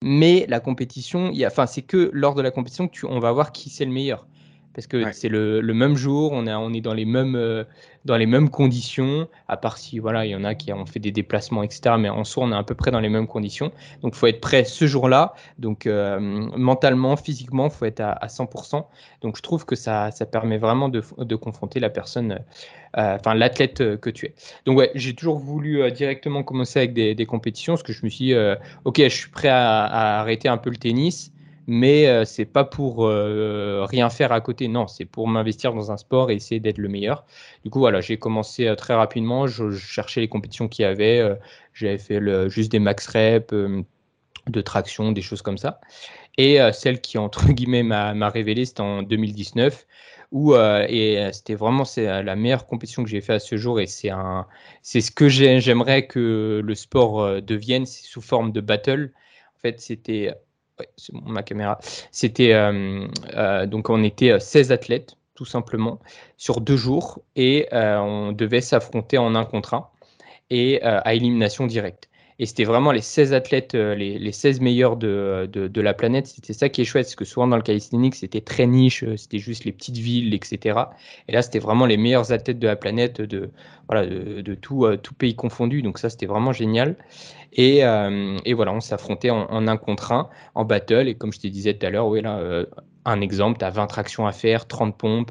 mais 0.02 0.46
la 0.48 0.60
compétition, 0.60 1.30
il 1.32 1.46
enfin, 1.46 1.66
c'est 1.66 1.82
que 1.82 2.10
lors 2.12 2.34
de 2.34 2.42
la 2.42 2.50
compétition 2.50 2.88
tu, 2.88 3.06
on 3.06 3.20
va 3.20 3.32
voir 3.32 3.52
qui 3.52 3.70
c'est 3.70 3.84
le 3.84 3.92
meilleur. 3.92 4.26
Parce 4.74 4.86
que 4.86 5.12
c'est 5.12 5.28
le, 5.28 5.60
même 5.74 5.96
jour, 5.96 6.32
on, 6.32 6.46
on 6.46 6.72
est 6.72 6.80
dans 6.80 6.94
les, 6.94 7.04
mêmes, 7.04 7.36
euh, 7.36 7.64
dans 8.04 8.16
les 8.16 8.26
mêmes 8.26 8.48
conditions, 8.48 9.28
à 9.48 9.56
part 9.56 9.76
si 9.76 9.98
voilà, 9.98 10.24
il 10.24 10.30
y 10.30 10.36
en 10.36 10.44
a 10.44 10.54
qui 10.54 10.72
ont 10.72 10.86
fait 10.86 10.98
des 10.98 11.12
déplacements, 11.12 11.62
etc. 11.62 11.96
Mais 11.98 12.08
en 12.08 12.24
soi, 12.24 12.44
on 12.44 12.52
est 12.52 12.56
à 12.56 12.62
peu 12.62 12.74
près 12.74 12.90
dans 12.90 13.00
les 13.00 13.10
mêmes 13.10 13.26
conditions. 13.26 13.70
Donc, 14.02 14.14
il 14.14 14.18
faut 14.18 14.28
être 14.28 14.40
prêt 14.40 14.64
ce 14.64 14.86
jour-là. 14.86 15.34
Donc, 15.58 15.86
euh, 15.86 16.18
mentalement, 16.20 17.16
physiquement, 17.16 17.66
il 17.66 17.70
faut 17.70 17.84
être 17.84 18.00
à, 18.00 18.26
100%. 18.26 18.86
Donc, 19.20 19.36
je 19.36 19.42
trouve 19.42 19.66
que 19.66 19.76
ça, 19.76 20.10
ça 20.10 20.24
permet 20.24 20.58
vraiment 20.58 20.88
de, 20.88 21.02
de 21.18 21.36
confronter 21.36 21.78
la 21.78 21.90
personne 21.90 22.38
euh, 22.98 23.16
enfin 23.16 23.34
l'athlète 23.34 23.98
que 24.00 24.10
tu 24.10 24.26
es. 24.26 24.34
Donc 24.66 24.76
ouais, 24.76 24.90
j'ai 24.94 25.14
toujours 25.14 25.38
voulu 25.38 25.90
directement 25.92 26.42
commencer 26.42 26.78
avec 26.78 26.92
des, 26.92 27.26
compétitions 27.26 27.72
parce 27.72 27.82
que 27.82 27.94
je 27.94 28.04
me 28.04 28.10
suis 28.10 28.26
dit, 28.26 28.34
ok, 28.84 28.98
je 28.98 29.08
suis 29.08 29.30
prêt 29.30 29.48
à, 29.48 30.20
arrêter 30.20 30.48
un 30.48 30.58
peu 30.58 30.68
le 30.68 30.76
tennis, 30.76 31.31
mais 31.66 32.24
c'est 32.24 32.44
pas 32.44 32.64
pour 32.64 33.06
rien 33.06 34.10
faire 34.10 34.32
à 34.32 34.40
côté, 34.40 34.68
non, 34.68 34.86
c'est 34.86 35.04
pour 35.04 35.28
m'investir 35.28 35.74
dans 35.74 35.92
un 35.92 35.96
sport 35.96 36.30
et 36.30 36.34
essayer 36.34 36.60
d'être 36.60 36.78
le 36.78 36.88
meilleur. 36.88 37.24
Du 37.64 37.70
coup 37.70 37.78
voilà, 37.78 38.00
j'ai 38.00 38.16
commencé 38.16 38.72
très 38.76 38.94
rapidement, 38.94 39.46
je, 39.46 39.70
cherchais 39.72 40.20
les 40.20 40.28
compétitions 40.28 40.68
qu'il 40.68 40.84
y 40.84 40.86
avait, 40.86 41.38
j'avais 41.72 41.98
fait 41.98 42.20
juste 42.48 42.72
des 42.72 42.78
max 42.78 43.06
reps 43.08 43.54
de 44.48 44.60
traction, 44.60 45.12
des 45.12 45.22
choses 45.22 45.42
comme 45.42 45.58
ça. 45.58 45.80
Et 46.38 46.58
celle 46.72 47.00
qui, 47.00 47.18
entre 47.18 47.46
guillemets, 47.52 47.82
m'a 47.82 48.28
révélé, 48.28 48.64
c'était 48.64 48.80
en 48.80 49.02
2019, 49.02 49.86
où 50.32 50.54
euh, 50.54 50.86
et 50.88 51.18
euh, 51.18 51.30
c'était 51.30 51.54
vraiment 51.54 51.84
euh, 51.98 52.22
la 52.22 52.34
meilleure 52.34 52.66
compétition 52.66 53.04
que 53.04 53.10
j'ai 53.10 53.20
fait 53.20 53.34
à 53.34 53.38
ce 53.38 53.56
jour 53.56 53.78
et 53.78 53.86
c'est 53.86 54.10
ce 54.82 55.10
que 55.10 55.28
j'aimerais 55.28 56.06
que 56.06 56.62
le 56.64 56.74
sport 56.74 57.42
devienne 57.42 57.86
sous 57.86 58.22
forme 58.22 58.50
de 58.50 58.60
battle 58.62 59.12
en 59.56 59.60
fait 59.60 59.80
c'était 59.80 60.34
c'est 60.96 61.12
ma 61.14 61.42
caméra. 61.42 61.78
C'était 62.10 62.52
donc 63.66 63.90
on 63.90 64.02
était 64.02 64.38
16 64.38 64.72
athlètes 64.72 65.16
tout 65.34 65.44
simplement 65.44 65.98
sur 66.36 66.60
deux 66.60 66.76
jours 66.76 67.20
et 67.36 67.68
on 67.72 68.32
devait 68.32 68.60
s'affronter 68.60 69.18
en 69.18 69.34
un 69.34 69.44
contre 69.44 69.74
un 69.74 69.88
et 70.50 70.82
à 70.82 71.14
élimination 71.14 71.66
directe 71.66 72.08
et 72.38 72.46
c'était 72.46 72.64
vraiment 72.64 72.92
les 72.92 73.00
16 73.00 73.34
athlètes, 73.34 73.74
euh, 73.74 73.94
les, 73.94 74.32
16 74.32 74.60
meilleurs 74.60 74.96
de, 74.96 75.48
de, 75.52 75.80
la 75.80 75.94
planète. 75.94 76.26
C'était 76.26 76.52
ça 76.52 76.68
qui 76.68 76.80
est 76.80 76.84
chouette, 76.84 77.06
parce 77.06 77.14
que 77.14 77.24
souvent 77.24 77.46
dans 77.46 77.56
le 77.56 77.62
calisthenics, 77.62 78.14
c'était 78.14 78.40
très 78.40 78.66
niche, 78.66 79.04
euh, 79.04 79.16
c'était 79.16 79.38
juste 79.38 79.64
les 79.64 79.72
petites 79.72 79.98
villes, 79.98 80.34
etc. 80.34 80.78
Et 81.28 81.32
là, 81.32 81.42
c'était 81.42 81.58
vraiment 81.58 81.86
les 81.86 81.96
meilleurs 81.96 82.32
athlètes 82.32 82.58
de 82.58 82.66
la 82.66 82.76
planète, 82.76 83.20
de, 83.20 83.50
voilà, 83.88 84.06
de, 84.06 84.54
tout, 84.54 84.86
euh, 84.86 84.96
tout 84.96 85.14
pays 85.14 85.36
confondu. 85.36 85.82
Donc 85.82 85.98
ça, 85.98 86.10
c'était 86.10 86.26
vraiment 86.26 86.52
génial. 86.52 86.96
Et, 87.54 87.80
et 87.80 88.54
voilà, 88.54 88.72
on 88.72 88.80
s'affrontait 88.80 89.28
en, 89.28 89.68
un 89.68 89.76
contre 89.76 90.12
un, 90.12 90.30
en 90.54 90.64
battle. 90.64 91.06
Et 91.06 91.14
comme 91.14 91.34
je 91.34 91.40
te 91.40 91.46
disais 91.46 91.74
tout 91.74 91.84
à 91.84 91.90
l'heure, 91.90 92.06
oui, 92.06 92.22
là, 92.22 92.64
un 93.04 93.20
exemple, 93.20 93.58
tu 93.58 93.64
as 93.64 93.70
20 93.70 93.86
tractions 93.86 94.26
à 94.26 94.32
faire, 94.32 94.66
30 94.66 94.96
pompes, 94.96 95.30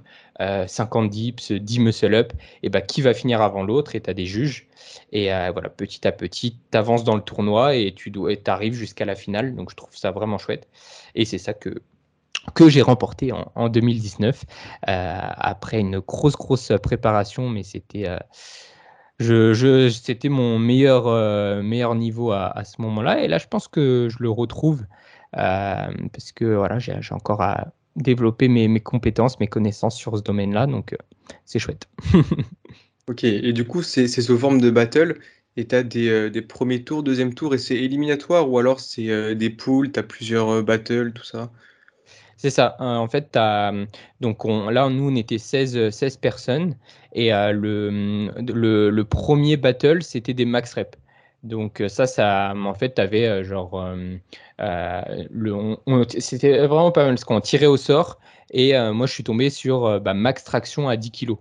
50 0.68 1.10
dips, 1.10 1.52
10 1.52 1.80
muscle-up. 1.80 2.34
Et 2.64 2.70
bah, 2.70 2.82
qui 2.82 3.02
va 3.02 3.14
finir 3.14 3.42
avant 3.42 3.64
l'autre? 3.64 3.96
Et 3.96 4.02
tu 4.02 4.10
as 4.10 4.14
des 4.14 4.26
juges. 4.26 4.68
Et 5.12 5.34
euh, 5.34 5.52
voilà, 5.52 5.70
petit 5.70 6.08
à 6.08 6.12
petit, 6.12 6.58
tu 6.72 6.78
avances 6.78 7.04
dans 7.04 7.16
le 7.16 7.22
tournoi 7.22 7.76
et 7.76 7.94
tu 7.94 8.12
arrives 8.48 8.74
jusqu'à 8.74 9.06
la 9.06 9.16
finale. 9.16 9.56
Donc 9.56 9.72
je 9.72 9.76
trouve 9.76 9.96
ça 9.96 10.12
vraiment 10.12 10.38
chouette. 10.38 10.68
Et 11.16 11.26
c'est 11.26 11.38
ça 11.38 11.54
que, 11.54 11.82
que 12.56 12.70
j'ai 12.70 12.82
remporté 12.82 13.32
en, 13.32 13.70
2019 13.70 14.44
euh, 14.88 15.20
après 15.38 15.80
une 15.80 16.00
grosse, 16.00 16.36
grosse 16.36 16.72
préparation. 16.82 17.50
Mais 17.50 17.64
c'était. 17.64 18.08
Euh, 18.08 18.18
je, 19.20 19.90
c'était 19.90 20.30
mon 20.30 20.58
meilleur, 20.58 21.06
meilleur 21.62 21.94
niveau 21.94 22.32
à, 22.32 22.48
à 22.58 22.64
ce 22.64 22.82
moment-là. 22.82 23.24
Et 23.24 23.28
là, 23.28 23.38
je 23.38 23.46
pense 23.46 23.68
que 23.68 24.08
je 24.10 24.18
le 24.20 24.32
retrouve 24.32 24.84
parce 25.34 26.32
que 26.34 26.46
voilà, 26.46 26.80
j'ai 26.80 27.00
encore 27.12 27.42
à 27.42 27.74
développer 27.96 28.48
mes, 28.48 28.68
mes, 28.68 28.80
compétences, 28.80 29.40
mes 29.40 29.48
connaissances 29.48 29.98
sur 29.98 30.18
ce 30.18 30.24
domaine-là. 30.24 30.68
Donc, 30.68 30.96
c'est 31.46 31.60
chouette. 31.60 31.88
Ok, 33.08 33.24
et 33.24 33.52
du 33.52 33.66
coup, 33.66 33.82
c'est 33.82 34.08
sous 34.08 34.38
forme 34.38 34.62
de 34.62 34.70
battle, 34.70 35.18
et 35.58 35.66
tu 35.66 35.76
as 35.76 35.82
des, 35.82 36.30
des, 36.30 36.42
premiers 36.44 36.84
tours, 36.84 37.02
deuxième 37.02 37.34
tour, 37.34 37.54
et 37.56 37.58
c'est 37.58 37.76
éliminatoire, 37.76 38.50
ou 38.50 38.60
alors 38.60 38.80
c'est 38.80 39.36
des 39.36 39.50
poules, 39.50 39.92
tu 39.92 40.00
as 40.00 40.04
plusieurs 40.04 40.64
battles, 40.64 41.12
tout 41.12 41.24
ça? 41.24 41.52
C'est 42.42 42.50
ça. 42.50 42.76
en 42.80 43.08
fait, 43.08 43.38
as, 43.38 43.72
donc 44.20 44.46
là, 44.46 44.90
nous, 44.90 45.12
on 45.12 45.16
était 45.16 45.38
16, 45.38 45.92
16 45.92 46.18
personnes. 46.18 46.76
Et 47.14 47.30
le, 47.30 48.32
le, 48.90 49.04
premier 49.04 49.58
battle, 49.58 50.02
c'était 50.02 50.34
des 50.34 50.46
max 50.46 50.74
reps. 50.74 50.98
Donc 51.44 51.84
ça, 51.88 52.08
ça, 52.08 52.54
en 52.56 52.74
fait, 52.74 52.96
tu 52.96 53.02
avais 53.02 53.44
genre, 53.44 53.94
c'était 56.20 56.68
vraiment 56.68 56.92
pas 56.92 57.04
mal 57.06 57.16
parce 57.16 57.24
qu'on 57.24 57.42
tirait 57.42 57.66
au 57.66 57.78
sort. 57.78 58.20
Et 58.54 58.74
moi, 58.92 59.08
je 59.08 59.14
suis 59.14 59.24
tombé 59.24 59.50
sur 59.50 60.00
bah, 60.02 60.14
max 60.14 60.44
traction 60.44 60.90
à 60.90 60.98
10 60.98 61.12
kg. 61.12 61.36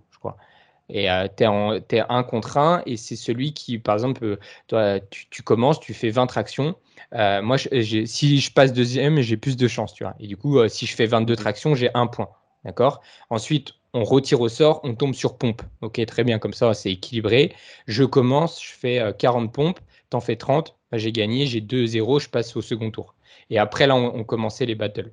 Et 0.93 1.11
euh, 1.11 1.29
tu 1.37 1.45
es, 1.45 2.03
un 2.09 2.23
contre 2.23 2.59
un, 2.59 2.83
et 2.85 2.97
c'est 2.97 3.17
celui 3.17 3.55
qui, 3.55 3.79
par 3.79 3.95
exemple, 3.95 4.25
euh, 4.25 4.37
toi, 4.67 4.99
tu, 5.11 5.43
commences, 5.43 5.79
tu 5.79 5.95
fais 5.95 6.11
20 6.11 6.27
tractions, 6.27 6.75
moi, 7.13 7.57
si 7.59 8.41
je 8.41 8.53
passe 8.53 8.73
deuxième, 8.73 9.21
j'ai 9.21 9.37
plus 9.37 9.57
de 9.57 9.69
chance, 9.69 9.95
tu 9.95 10.05
vois. 10.05 10.15
Et 10.21 10.27
du 10.27 10.37
coup, 10.37 10.67
si 10.69 10.87
je 10.87 10.95
fais 10.95 11.07
22 11.07 11.37
tractions, 11.37 11.75
j'ai 11.75 11.91
un 11.95 12.07
point. 12.07 12.29
D'accord? 12.65 13.01
Ensuite, 13.31 13.73
on 13.95 14.05
retire 14.05 14.41
au 14.41 14.49
sort, 14.49 14.81
on 14.85 14.95
tombe 14.95 15.15
sur 15.15 15.39
pompe. 15.39 15.63
Ok, 15.81 16.05
très 16.07 16.25
bien, 16.25 16.39
comme 16.39 16.53
ça, 16.53 16.75
c'est 16.75 16.93
équilibré. 16.93 17.55
Je 17.87 18.05
commence, 18.05 18.63
je 18.63 18.73
fais 18.73 19.15
40 19.19 19.53
pompes, 19.53 19.81
t'en 20.11 20.21
fais 20.21 20.37
30, 20.37 20.77
bah, 20.91 20.99
j'ai 20.99 21.13
gagné, 21.13 21.47
j'ai 21.47 21.61
2-0, 21.61 22.21
je 22.21 22.29
passe 22.29 22.57
au 22.57 22.63
second 22.63 22.91
tour. 22.91 23.15
Et 23.51 23.59
après, 23.59 23.87
là, 23.87 23.97
on, 23.97 24.25
commençait 24.25 24.67
les 24.67 24.75
battles. 24.75 25.13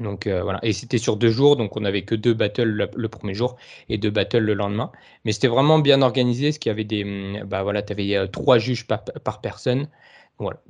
Donc 0.00 0.26
voilà, 0.26 0.58
et 0.62 0.72
c'était 0.72 0.98
sur 0.98 1.16
deux 1.18 1.30
jours, 1.30 1.56
donc 1.56 1.76
on 1.76 1.80
n'avait 1.80 2.02
que 2.02 2.14
deux 2.14 2.32
battles 2.32 2.88
le, 2.94 3.08
premier 3.08 3.34
jour 3.34 3.56
et 3.90 3.98
deux 3.98 4.10
battles 4.10 4.38
le 4.38 4.54
lendemain. 4.54 4.90
Mais 5.24 5.32
c'était 5.32 5.48
vraiment 5.48 5.78
bien 5.78 6.00
organisé, 6.00 6.48
parce 6.48 6.58
qu'il 6.58 6.70
y 6.70 6.72
avait 6.72 6.84
des, 6.84 7.04
hum, 7.04 7.44
bah 7.44 7.62
voilà, 7.62 7.82
tu 7.82 7.92
avais 7.92 8.28
trois 8.28 8.58
juges 8.58 8.86
par, 8.86 9.40
personne. 9.42 9.88
Voilà, 10.38 10.60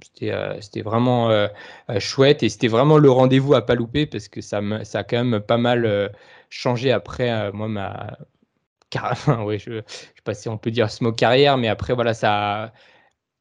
c'était 0.61 0.83
vraiment 0.83 1.31
chouette 1.99 2.43
et 2.43 2.49
c'était 2.49 2.69
vraiment 2.69 2.99
le 2.99 3.11
rendez-vous 3.11 3.55
à 3.55 3.65
pas 3.65 3.75
louper 3.75 4.07
parce 4.07 4.29
que 4.29 4.41
ça, 4.41 4.61
ça 4.85 4.99
a 5.01 5.05
quand 5.05 5.25
même 5.25 5.41
pas 5.41 5.57
mal 5.57 6.13
changé 6.51 6.93
après 6.93 7.51
moi 7.53 7.69
ma 7.69 8.19
enfin, 9.03 9.43
ouais, 9.43 9.59
je, 9.59 9.73
je 9.73 9.83
sais 9.87 10.23
pas 10.25 10.35
si 10.35 10.49
on 10.49 10.59
peut 10.59 10.71
dire 10.71 10.91
smoke 10.91 11.17
carrière, 11.17 11.57
mais 11.57 11.69
après 11.69 11.95
voilà 11.95 12.15
ça 12.15 12.73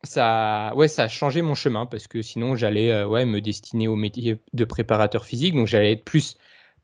ça, 0.03 0.73
ouais, 0.75 0.87
ça 0.87 1.03
a 1.03 1.07
changé 1.07 1.41
mon 1.41 1.55
chemin 1.55 1.85
parce 1.85 2.07
que 2.07 2.21
sinon 2.21 2.55
j'allais 2.55 2.91
euh, 2.91 3.07
ouais, 3.07 3.25
me 3.25 3.41
destiner 3.41 3.87
au 3.87 3.95
métier 3.95 4.39
de 4.53 4.65
préparateur 4.65 5.25
physique, 5.25 5.55
donc 5.55 5.67
j'allais 5.67 5.93
être 5.93 6.05
plus 6.05 6.37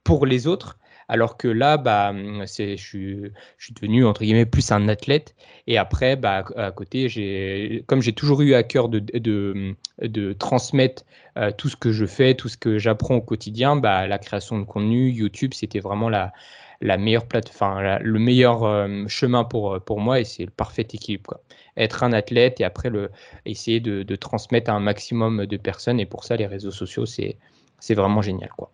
pour 0.04 0.26
les 0.26 0.48
autres. 0.48 0.78
Alors 1.10 1.38
que 1.38 1.48
là, 1.48 1.78
bah, 1.78 2.14
c'est, 2.46 2.76
je, 2.76 2.86
suis, 2.86 3.18
je 3.58 3.66
suis 3.66 3.74
devenu 3.74 4.06
entre 4.06 4.24
guillemets 4.24 4.46
plus 4.46 4.72
un 4.74 4.90
athlète. 4.90 5.36
Et 5.66 5.78
après, 5.78 6.18
bah, 6.18 6.44
à 6.58 6.72
côté, 6.72 7.08
j'ai, 7.08 7.86
comme 7.88 8.02
j'ai 8.02 8.12
toujours 8.12 8.42
eu 8.42 8.54
à 8.54 8.64
cœur 8.64 8.90
de, 8.90 9.00
de, 9.00 9.76
de 10.02 10.34
transmettre 10.34 11.04
euh, 11.38 11.52
tout 11.58 11.70
ce 11.70 11.78
que 11.78 11.94
je 11.94 12.06
fais, 12.06 12.36
tout 12.36 12.50
ce 12.50 12.58
que 12.58 12.78
j'apprends 12.78 13.16
au 13.16 13.22
quotidien, 13.22 13.78
bah, 13.78 14.06
la 14.06 14.18
création 14.18 14.60
de 14.60 14.66
contenu, 14.66 15.10
YouTube, 15.10 15.54
c'était 15.54 15.80
vraiment 15.80 16.10
la, 16.10 16.34
la 16.82 16.98
meilleure 16.98 17.28
plateforme, 17.28 18.00
le 18.02 18.20
meilleur 18.20 18.64
euh, 18.64 19.08
chemin 19.08 19.44
pour, 19.44 19.80
pour 19.82 20.00
moi 20.00 20.20
et 20.20 20.24
c'est 20.24 20.46
le 20.46 20.52
parfait 20.52 20.88
équilibre. 20.92 21.24
Quoi 21.28 21.42
être 21.78 22.04
un 22.04 22.12
athlète 22.12 22.60
et 22.60 22.64
après 22.64 22.90
le, 22.90 23.10
essayer 23.46 23.80
de, 23.80 24.16
transmettre 24.16 24.72
à 24.72 24.74
un 24.74 24.80
maximum 24.80 25.46
de 25.46 25.58
personnes. 25.58 26.00
Et 26.00 26.06
pour 26.06 26.24
ça, 26.24 26.36
les 26.36 26.48
réseaux 26.48 26.72
sociaux, 26.72 27.06
c'est, 27.06 27.38
c'est 27.80 27.94
vraiment 27.94 28.22
génial. 28.22 28.50
Quoi. 28.50 28.72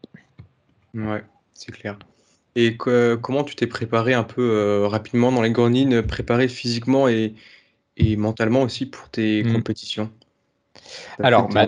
Ouais, 0.94 1.24
c'est 1.54 1.72
clair. 1.72 2.00
Et 2.56 2.78
comment 2.78 3.44
tu 3.44 3.56
t'es 3.56 3.68
préparé 3.68 4.14
un 4.14 4.24
peu 4.24 4.42
euh, 4.42 4.88
rapidement 4.88 5.32
dans 5.32 5.42
les 5.42 5.52
grandes 5.52 6.02
préparé 6.04 6.48
physiquement 6.48 7.08
et, 7.08 7.34
et 7.98 8.16
mentalement 8.16 8.62
aussi 8.62 8.86
pour 8.86 9.10
tes 9.10 9.44
mmh. 9.44 9.54
compétitions? 9.54 10.12
Alors, 11.20 11.50
bah, 11.50 11.68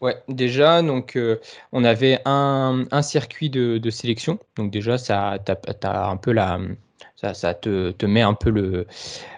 ouais, 0.00 0.22
déjà, 0.28 0.82
donc, 0.82 1.16
euh, 1.16 1.40
on 1.72 1.84
avait 1.84 2.20
un, 2.24 2.84
un 2.90 3.02
circuit 3.02 3.50
de, 3.50 3.78
de, 3.78 3.90
sélection. 3.90 4.38
Donc 4.56 4.70
déjà, 4.70 4.98
ça, 4.98 5.38
tu 5.44 5.52
as, 5.86 6.08
un 6.08 6.16
peu 6.16 6.32
la, 6.32 6.58
ça, 7.20 7.54
te, 7.54 7.90
te, 7.90 8.06
met 8.06 8.22
un 8.22 8.34
peu 8.34 8.50
le 8.50 8.86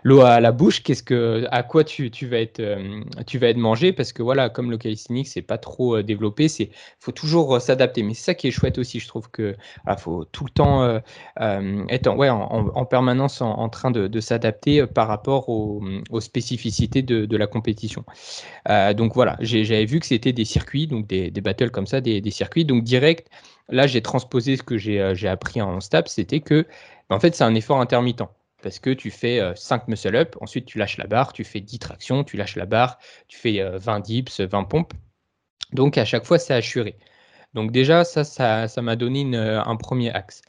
l'eau 0.05 0.21
à 0.21 0.41
la 0.41 0.53
bouche. 0.53 0.83
Qu'est-ce 0.83 1.03
que, 1.03 1.47
à 1.51 1.63
quoi 1.63 1.85
tu, 1.85 2.11
tu, 2.11 2.27
vas 2.27 2.39
être, 2.39 2.61
euh, 2.61 3.03
tu 3.27 3.39
vas 3.39 3.49
être 3.49 3.57
mangé? 3.57 3.93
Parce 3.93 4.13
que 4.13 4.23
voilà, 4.23 4.49
comme 4.49 4.71
le 4.71 4.79
calisthenics, 4.79 5.29
c'est 5.29 5.43
pas 5.43 5.59
trop 5.59 5.97
euh, 5.97 6.03
développé, 6.03 6.49
c'est 6.49 6.71
faut 7.01 7.13
toujours 7.13 7.57
euh, 7.57 7.59
s'adapter. 7.59 8.03
Mais 8.03 8.15
c'est 8.15 8.25
ça 8.25 8.35
qui 8.35 8.49
est 8.49 8.51
chouette 8.51 8.79
aussi. 8.79 9.01
Je 9.01 9.09
trouve 9.09 9.31
que 9.31 9.57
faut 9.99 10.25
tout 10.27 10.45
le 10.45 10.51
temps 10.51 11.01
être 11.37 12.07
en, 12.07 12.17
ouais, 12.17 12.29
en, 12.29 12.85
permanence 12.85 13.41
en, 13.41 13.69
train 13.69 13.91
de, 13.91 14.07
de 14.07 14.21
s'adapter 14.21 14.87
par 14.87 15.09
rapport 15.09 15.49
aux, 15.49 15.83
aux 16.11 16.21
spécificités 16.21 17.03
de, 17.03 17.27
de, 17.27 17.37
la 17.37 17.47
compétition. 17.47 18.05
donc 18.97 19.15
voilà, 19.15 19.37
j'avais 19.41 19.85
vu 19.85 20.01
que 20.01 20.07
c'était 20.07 20.33
des 20.33 20.45
circuits, 20.45 20.87
donc 20.87 21.07
des, 21.07 21.31
des 21.31 21.41
battles 21.41 21.71
comme 21.71 21.87
ça, 21.87 22.01
des, 22.01 22.21
des 22.21 22.31
circuits. 22.31 22.65
Donc 22.65 22.85
direct, 22.85 23.29
là 23.69 23.87
j'ai 23.87 24.03
transposé 24.03 24.57
ce 24.57 24.63
que 24.63 24.79
j'ai 24.79 25.29
appris 25.29 25.61
en 25.61 25.81
STAP, 25.81 26.09
c'était 26.09 26.41
que 26.41 26.67
en 27.13 27.21
fait, 27.21 27.35
c'est 27.35 27.45
un 27.45 27.55
effort 27.55 27.81
intermittent 27.81 28.23
parce 28.63 28.79
que 28.79 28.91
tu 28.91 29.11
fais 29.11 29.41
5 29.57 29.89
muscle-up, 29.89 30.37
ensuite 30.41 30.67
tu 30.67 30.79
lâches 30.79 30.97
la 30.97 31.07
barre, 31.07 31.33
tu 31.33 31.45
fais 31.45 31.61
10 31.61 31.79
tractions, 31.81 32.25
tu 32.25 32.37
lâches 32.37 32.57
la 32.57 32.67
barre, 32.67 32.99
tu 33.29 33.39
fais 33.39 33.61
20 33.77 34.01
dips, 34.01 34.41
20 34.41 34.65
pompes. 34.65 34.95
Donc 35.73 35.99
à 35.99 36.05
chaque 36.05 36.25
fois, 36.25 36.39
c'est 36.39 36.55
assuré. 36.55 36.97
Donc 37.55 37.73
déjà, 37.73 38.05
ça, 38.05 38.25
ça, 38.25 38.83
m'a 38.83 38.97
donné 38.97 39.37
un 39.37 39.77
premier 39.77 40.13
axe. 40.13 40.43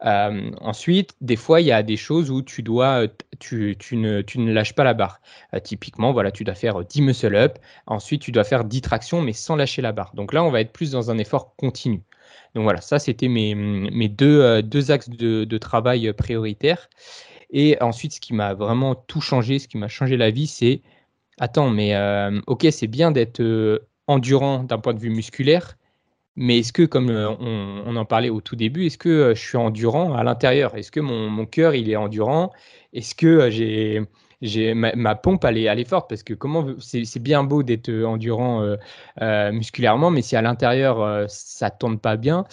ensuite, 0.00 1.14
des 1.20 1.36
fois, 1.36 1.60
il 1.60 1.66
y 1.66 1.72
a 1.72 1.82
des 1.82 1.96
choses 1.96 2.30
où 2.30 2.42
tu 2.42 2.62
dois, 2.62 3.06
tu, 3.38 3.76
ne, 3.92 4.22
tu 4.22 4.38
ne, 4.38 4.52
lâches 4.52 4.74
pas 4.74 4.84
la 4.84 4.94
barre. 4.94 5.20
typiquement, 5.62 6.12
voilà, 6.12 6.30
tu 6.30 6.44
dois 6.44 6.54
faire 6.54 6.84
10 6.84 7.02
muscle-up, 7.02 7.58
ensuite 7.86 8.22
tu 8.22 8.32
dois 8.32 8.44
faire 8.44 8.64
10 8.64 8.80
tractions, 8.80 9.22
mais 9.22 9.32
sans 9.32 9.56
lâcher 9.56 9.82
la 9.82 9.92
barre. 9.92 10.14
Donc 10.14 10.32
là, 10.32 10.44
on 10.44 10.50
va 10.50 10.60
être 10.60 10.72
plus 10.72 10.92
dans 10.92 11.10
un 11.10 11.18
effort 11.18 11.56
continu. 11.56 12.02
Donc 12.56 12.64
voilà, 12.64 12.80
ça 12.80 12.98
c'était 12.98 13.28
mes, 13.28 13.54
euh, 13.54 14.62
deux, 14.62 14.90
axes 14.90 15.10
de, 15.10 15.58
travail 15.58 16.10
prioritaires. 16.14 16.88
Et 17.50 17.76
ensuite, 17.82 18.14
ce 18.14 18.20
qui 18.20 18.32
m'a 18.32 18.54
vraiment 18.54 18.94
tout 18.94 19.20
changé, 19.20 19.58
ce 19.58 19.68
qui 19.68 19.76
m'a 19.76 19.88
changé 19.88 20.16
la 20.16 20.30
vie, 20.30 20.46
c'est 20.46 20.80
attends, 21.38 21.68
mais 21.68 21.94
euh, 21.94 22.40
ok, 22.46 22.66
c'est 22.70 22.86
bien 22.86 23.10
d'être 23.10 23.40
euh, 23.40 23.86
endurant 24.06 24.64
d'un 24.64 24.78
point 24.78 24.94
de 24.94 24.98
vue 24.98 25.10
musculaire, 25.10 25.76
mais 26.34 26.60
est-ce 26.60 26.72
que, 26.72 26.82
comme 26.84 27.10
on, 27.10 27.94
en 27.94 28.04
parlait 28.06 28.30
au 28.30 28.40
tout 28.40 28.56
début, 28.56 28.86
est-ce 28.86 28.98
que 28.98 29.34
je 29.34 29.40
suis 29.40 29.58
endurant 29.58 30.14
à 30.14 30.24
l'intérieur? 30.24 30.76
Est-ce 30.76 30.90
que 30.90 31.00
mon, 31.00 31.28
mon 31.28 31.44
cœur 31.44 31.74
il 31.74 31.90
est 31.90 31.96
endurant? 31.96 32.52
Est-ce 32.94 33.14
que 33.14 33.50
j'ai 33.50 34.00
j'ai 34.42 34.74
ma, 34.74 35.14
pompe 35.14 35.44
elle 35.44 35.58
est, 35.58 35.88
forte 35.88 36.08
parce 36.08 36.22
que 36.22 36.34
comment 36.34 36.66
c'est 36.78 37.18
bien 37.18 37.42
beau 37.44 37.62
d'être 37.62 37.88
euh, 37.88 38.04
endurant 38.04 38.62
euh, 38.62 38.76
euh, 39.22 39.52
musculairement, 39.52 40.10
mais 40.10 40.22
si 40.22 40.36
à 40.36 40.42
l'intérieur 40.42 41.28
ça 41.28 41.70
tourne 41.70 41.98
pas 41.98 42.16
bien, 42.16 42.44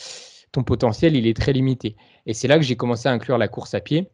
ton 0.52 0.64
potentiel 0.64 1.16
il 1.16 1.28
est 1.28 1.36
très 1.36 1.54
limité. 1.54 1.96
Et 2.26 2.34
c'est 2.34 2.48
là 2.48 2.58
que 2.58 2.64
j'ai 2.64 2.76
commencé 2.76 3.10
à 3.10 3.12
inclure 3.12 3.38
la 3.38 3.48
course 3.48 3.74
à 3.74 3.82
pied. 3.82 4.10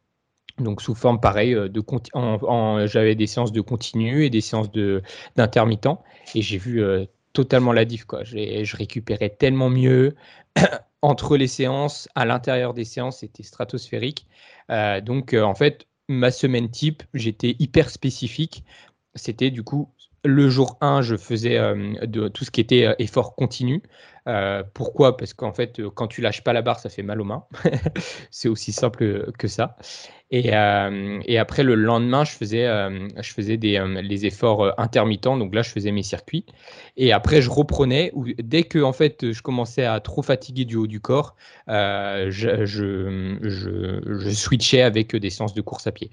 Donc 0.58 0.82
sous 0.82 0.96
forme 0.96 1.20
pareil, 1.20 1.54
de 1.54 2.88
j'avais 2.88 3.16
des 3.16 3.28
séances 3.28 3.52
de 3.52 3.62
continu 3.62 4.26
et 4.26 4.30
des 4.30 4.42
séances 4.42 4.72
d'intermittent 5.36 5.88
et 6.36 6.42
j'ai 6.42 6.58
vu 6.58 6.84
totalement 7.34 7.72
la 7.72 7.86
diff 7.86 8.06
quoi. 8.06 8.24
Je 8.24 8.76
récupérais 8.76 9.30
tellement 9.30 9.70
mieux 9.70 10.16
entre 11.02 11.38
les 11.38 11.48
séances, 11.48 12.10
à 12.16 12.26
l'intérieur 12.26 12.74
des 12.74 12.84
séances, 12.84 13.20
c'était 13.20 13.44
stratosphérique. 13.44 14.26
donc 15.04 15.34
en 15.34 15.56
fait, 15.56 15.88
ma 16.10 16.32
semaine 16.32 16.70
type, 16.70 17.04
j'étais 17.14 17.56
hyper 17.60 17.90
spécifique. 17.90 18.66
C'était 19.16 19.52
du 19.52 19.64
coup 19.64 19.90
le 20.26 20.50
jour 20.50 20.78
1, 20.82 21.02
je 21.02 21.16
faisais 21.16 21.58
euh, 21.58 22.30
tout 22.30 22.44
ce 22.44 22.52
qui 22.52 22.60
était 22.60 22.88
euh, 22.88 22.96
effort 23.00 23.36
continu. 23.36 23.82
Euh, 24.30 24.64
pourquoi? 24.74 25.18
Parce 25.18 25.34
qu'en 25.34 25.54
fait, 25.54 25.82
quand 25.96 26.08
tu 26.08 26.22
lâches 26.22 26.44
pas 26.44 26.54
la 26.54 26.62
barre, 26.62 26.80
ça 26.80 26.90
fait 26.90 27.04
mal 27.04 27.20
aux 27.22 27.26
mains. 27.26 27.46
c'est 28.32 28.48
aussi 28.48 28.72
simple 28.72 29.32
que 29.38 29.48
ça. 29.48 29.76
Et, 30.32 30.54
après, 30.54 31.64
le 31.64 31.76
lendemain, 31.76 32.24
je 32.24 32.32
faisais, 32.32 32.66
je 32.66 33.34
faisais 33.34 33.58
des, 33.58 33.84
les 34.04 34.26
efforts 34.28 34.80
intermittents. 34.80 35.38
Donc 35.38 35.56
là, 35.56 35.64
je 35.64 35.72
faisais 35.72 35.92
mes 35.92 36.04
circuits. 36.04 36.46
Et 36.98 37.12
après, 37.12 37.42
je 37.42 37.50
reprenais. 37.50 38.12
dès 38.38 38.64
que 38.64 38.80
en 38.80 38.94
fait, 38.94 39.32
je 39.32 39.42
commençais 39.42 39.86
à 39.86 40.00
trop 40.00 40.22
fatiguer 40.22 40.66
du 40.66 40.76
haut 40.76 40.88
du 40.88 41.00
corps, 41.02 41.36
je, 41.68 42.30
switchais 44.34 44.82
avec 44.84 45.16
des 45.16 45.30
séances 45.32 45.56
de 45.56 45.62
course 45.62 45.88
à 45.88 45.92
pied. 45.92 46.12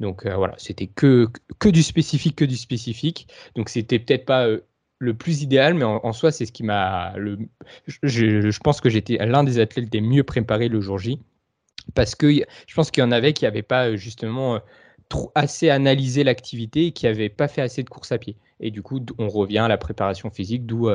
Donc 0.00 0.26
euh, 0.26 0.34
voilà, 0.36 0.54
c'était 0.58 0.86
que, 0.86 1.28
que 1.58 1.68
du 1.68 1.82
spécifique, 1.82 2.36
que 2.36 2.44
du 2.44 2.56
spécifique. 2.56 3.28
Donc 3.54 3.68
c'était 3.68 3.98
peut-être 3.98 4.24
pas 4.24 4.46
euh, 4.46 4.60
le 4.98 5.14
plus 5.14 5.42
idéal, 5.42 5.74
mais 5.74 5.84
en, 5.84 6.12
soi, 6.12 6.32
c'est 6.32 6.46
ce 6.46 6.52
qui 6.52 6.62
m'a. 6.62 7.14
Je, 7.86 8.50
je, 8.50 8.58
pense 8.60 8.80
que 8.80 8.88
j'étais 8.88 9.16
l'un 9.26 9.44
des 9.44 9.58
athlètes 9.58 9.92
les 9.92 10.00
mieux 10.00 10.22
préparés 10.22 10.68
le 10.68 10.80
jour 10.80 10.98
J. 10.98 11.20
Parce 11.94 12.14
que 12.14 12.32
je 12.32 12.74
pense 12.74 12.90
qu'il 12.90 13.02
y 13.02 13.04
en 13.04 13.12
avait 13.12 13.32
qui 13.32 13.44
n'avaient 13.44 13.62
pas 13.62 13.88
euh, 13.88 13.96
justement 13.96 14.60
trop, 15.10 15.30
assez 15.34 15.68
analysé 15.68 16.24
l'activité 16.24 16.86
et 16.86 16.92
qui 16.92 17.04
n'avaient 17.04 17.28
pas 17.28 17.48
fait 17.48 17.60
assez 17.60 17.82
de 17.82 17.90
course 17.90 18.12
à 18.12 18.18
pied. 18.18 18.36
Et 18.60 18.70
du 18.70 18.80
coup, 18.82 19.04
on 19.18 19.28
revient 19.28 19.58
à 19.58 19.68
la 19.68 19.76
préparation 19.76 20.30
physique, 20.30 20.64
d'où 20.64 20.88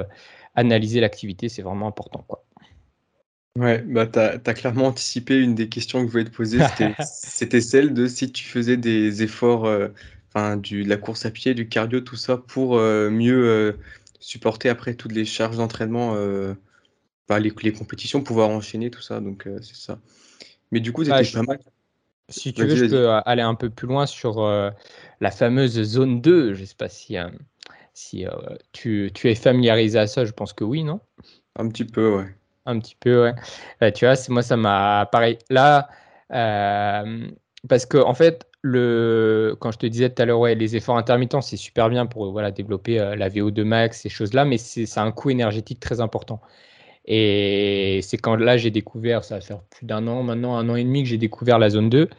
analyser 0.56 1.00
l'activité, 1.00 1.50
c'est 1.50 1.62
vraiment 1.62 1.88
important. 1.88 2.24
Quoi. 2.28 2.44
Ouais, 3.58 3.82
bah, 3.82 4.06
tu 4.08 4.20
as 4.20 4.54
clairement 4.54 4.88
anticipé 4.88 5.38
une 5.38 5.56
des 5.56 5.70
questions 5.70 6.00
que 6.02 6.08
je 6.08 6.12
voulais 6.12 6.24
te 6.26 6.30
poser, 6.30 6.60
c'était 7.04 7.62
celle 7.62 7.94
de 7.94 8.08
si 8.08 8.32
tu 8.32 8.46
faisais 8.46 8.78
des 8.78 9.24
efforts, 9.24 9.66
euh, 9.66 9.90
enfin 10.40 10.58
du 10.58 10.84
de 10.84 10.90
la 10.90 10.98
course 10.98 11.26
à 11.26 11.32
pied, 11.32 11.54
du 11.54 11.68
cardio, 11.68 12.02
tout 12.02 12.16
ça 12.16 12.38
pour, 12.38 12.78
euh, 12.78 13.10
mieux, 13.10 13.48
euh, 13.48 13.74
supporter 14.20 14.70
après 14.70 14.94
toutes 14.94 15.12
les 15.14 15.26
charges 15.26 15.58
d'entraînement, 15.58 16.16
bah, 17.28 17.40
les 17.40 17.54
les 17.62 17.74
compétitions, 17.74 18.22
pouvoir 18.22 18.50
enchaîner 18.50 18.90
tout 18.90 19.02
ça, 19.02 19.20
donc 19.20 19.48
c'est 19.62 19.76
ça. 19.76 20.00
Mais 20.72 20.80
du 20.80 20.92
coup, 20.92 21.04
c'était 21.04 21.32
pas 21.32 21.44
mal 21.44 21.60
si 22.30 22.54
tu 22.54 22.64
veux, 22.64 22.76
je 22.76 22.86
peux 22.86 23.10
aller 23.10 23.42
un 23.42 23.56
peu 23.56 23.72
plus 23.72 23.88
loin 23.88 24.06
sur, 24.06 24.46
la 25.20 25.32
fameuse 25.32 25.82
zone 25.82 26.22
2. 26.22 26.54
Je 26.54 26.66
sais 26.66 26.76
pas 26.76 26.90
si, 26.90 27.16
si, 27.94 28.26
tu 28.72 29.10
tu 29.14 29.30
es 29.30 29.36
familiarisé 29.36 29.98
à 29.98 30.08
ça? 30.08 30.26
Je 30.26 30.32
pense 30.32 30.54
que 30.54 30.64
oui, 30.64 30.84
non? 30.84 31.00
Un 31.56 31.68
petit 31.70 31.86
peu, 31.86 32.18
ouais. 32.18 32.36
Un 32.66 32.78
petit 32.80 32.96
peu, 33.00 33.24
ouais. 33.82 33.92
Tu 33.94 34.06
vois, 34.06 34.16
moi, 34.28 34.44
ça 34.44 34.58
m'a 34.58 35.08
pareil. 35.12 35.38
Là, 35.50 35.90
parce 37.68 37.86
que 37.86 37.98
en 37.98 38.14
fait, 38.14 38.49
le, 38.62 39.56
quand 39.60 39.72
je 39.72 39.78
te 39.78 39.86
disais 39.86 40.10
tout 40.10 40.22
à 40.22 40.26
l'heure, 40.26 40.40
ouais, 40.40 40.56
les 40.56 40.76
efforts 40.76 40.98
intermittents, 40.98 41.42
c'est 41.42 41.58
super 41.58 41.90
bien 41.90 42.06
pour 42.06 42.32
voilà, 42.32 42.52
développer 42.52 42.98
la 42.98 43.30
VO2 43.30 43.64
max, 43.64 44.02
ces 44.02 44.10
choses-là, 44.10 44.46
mais 44.46 44.58
c'est 44.58 44.98
un 45.00 45.12
coût 45.12 45.30
énergétique 45.30 45.80
très 45.80 46.02
important. 46.02 46.42
Et 47.06 48.02
c'est 48.04 48.18
quand 48.18 48.36
là 48.36 48.58
j'ai 48.58 48.72
découvert, 48.72 49.24
ça 49.24 49.36
va 49.36 49.42
faire 49.42 49.62
plus 49.64 49.86
d'un 49.86 50.08
an 50.08 50.24
maintenant, 50.24 50.58
un 50.58 50.70
an 50.70 50.76
et 50.76 50.84
demi 50.84 51.04
que 51.04 51.10
j'ai 51.10 51.18
découvert 51.18 51.60
la 51.60 51.70
zone 51.70 51.90
2. 51.90 52.10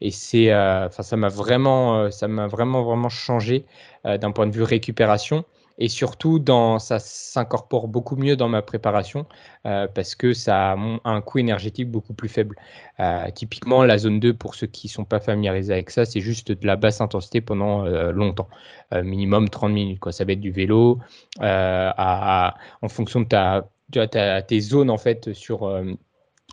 Et 0.00 0.10
c'est, 0.10 0.54
enfin, 0.54 1.02
ça 1.02 1.16
m'a 1.16 1.28
vraiment, 1.28 2.10
ça 2.10 2.28
m'a 2.28 2.46
vraiment, 2.48 2.82
vraiment 2.82 3.08
changé 3.10 3.66
d'un 4.04 4.32
point 4.32 4.46
de 4.46 4.52
vue 4.52 4.62
récupération 4.62 5.44
et 5.80 5.88
surtout 5.88 6.44
ça 6.78 6.98
s'incorpore 6.98 7.88
beaucoup 7.88 8.14
mieux 8.14 8.36
dans 8.36 8.48
ma 8.48 8.60
préparation 8.60 9.26
euh, 9.66 9.88
parce 9.92 10.14
que 10.14 10.34
ça 10.34 10.72
a 10.72 10.76
un 11.04 11.20
coût 11.22 11.38
énergétique 11.38 11.90
beaucoup 11.90 12.12
plus 12.12 12.28
faible. 12.28 12.56
Euh, 13.00 13.30
typiquement, 13.34 13.82
la 13.84 13.96
zone 13.96 14.20
2, 14.20 14.34
pour 14.34 14.54
ceux 14.54 14.66
qui 14.66 14.88
ne 14.88 14.90
sont 14.92 15.04
pas 15.06 15.20
familiarisés 15.20 15.72
avec 15.72 15.90
ça, 15.90 16.04
c'est 16.04 16.20
juste 16.20 16.52
de 16.52 16.66
la 16.66 16.76
basse 16.76 17.00
intensité 17.00 17.40
pendant 17.40 17.86
euh, 17.86 18.12
longtemps, 18.12 18.48
minimum 18.92 19.48
30 19.48 19.72
minutes. 19.72 20.10
Ça 20.10 20.24
va 20.24 20.32
être 20.32 20.40
du 20.40 20.52
vélo 20.52 20.98
en 21.40 22.88
fonction 22.88 23.22
de 23.22 23.26
ta, 23.26 24.42
tes 24.42 24.60
zones 24.60 24.90
en 24.90 24.98
fait 24.98 25.32
sur 25.32 25.72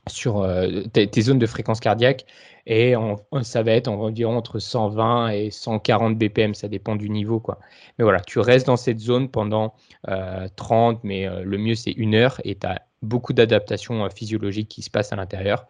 sur 0.08 0.48
tes, 0.94 1.22
zones 1.22 1.40
de 1.40 1.46
fréquence 1.46 1.82
cardiaque 1.82 2.26
et 2.69 2.95
ça 3.43 3.63
va 3.63 3.71
être 3.71 3.88
environ 3.88 4.36
entre 4.36 4.60
120 4.60 5.30
et 5.30 5.51
140 5.51 6.17
BPM, 6.17 6.53
ça 6.53 6.67
dépend 6.67 6.97
du 6.97 7.10
niveau. 7.10 7.39
Quoi. 7.39 7.60
Mais 7.97 8.03
voilà, 8.03 8.19
tu 8.19 8.39
restes 8.39 8.67
dans 8.67 8.75
cette 8.75 8.99
zone 8.99 9.30
pendant 9.30 9.73
30, 10.58 10.97
euh, 10.97 10.99
mais 11.03 11.25
euh, 11.25 11.43
le 11.43 11.58
mieux 11.58 11.75
c'est 11.75 11.91
une 11.91 12.13
heure 12.13 12.41
et 12.43 12.56
tu 12.56 12.67
as 12.67 12.82
beaucoup 13.01 13.32
d'adaptations 13.32 14.08
physiologiques 14.10 14.67
qui 14.67 14.82
se 14.82 14.89
passent 14.89 15.13
à 15.13 15.15
l'intérieur. 15.15 15.65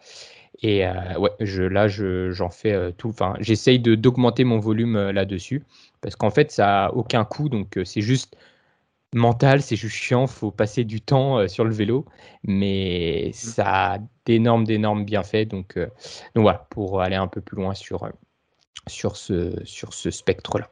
Et 0.63 0.87
ouais, 1.19 1.29
je, 1.39 1.61
là, 1.61 1.87
j'en 1.87 2.49
fais 2.49 2.91
tout. 2.93 3.09
Enfin, 3.09 3.35
j'essaye 3.39 3.77
d'augmenter 3.77 4.43
mon 4.43 4.57
volume 4.57 5.11
là-dessus 5.11 5.63
parce 6.01 6.15
qu'en 6.15 6.31
fait, 6.31 6.51
ça 6.51 6.65
n'a 6.65 6.93
aucun 6.95 7.25
coût. 7.25 7.47
Donc, 7.47 7.77
c'est 7.83 8.01
juste 8.01 8.35
mental, 9.13 9.61
c'est 9.61 9.75
juste 9.75 9.95
chiant, 9.95 10.27
faut 10.27 10.51
passer 10.51 10.83
du 10.83 11.01
temps 11.01 11.39
euh, 11.39 11.47
sur 11.47 11.63
le 11.63 11.73
vélo, 11.73 12.05
mais 12.43 13.29
mmh. 13.29 13.33
ça 13.33 13.93
a 13.93 13.97
d'énormes, 14.25 14.65
d'énormes 14.65 15.05
bienfaits. 15.05 15.47
Donc, 15.47 15.77
euh, 15.77 15.87
donc 16.35 16.43
voilà, 16.43 16.67
pour 16.69 17.01
aller 17.01 17.15
un 17.15 17.27
peu 17.27 17.41
plus 17.41 17.57
loin 17.57 17.73
sur, 17.73 18.03
euh, 18.03 18.09
sur 18.87 19.15
ce, 19.15 19.53
sur 19.63 19.93
ce 19.93 20.11
spectre-là. 20.11 20.69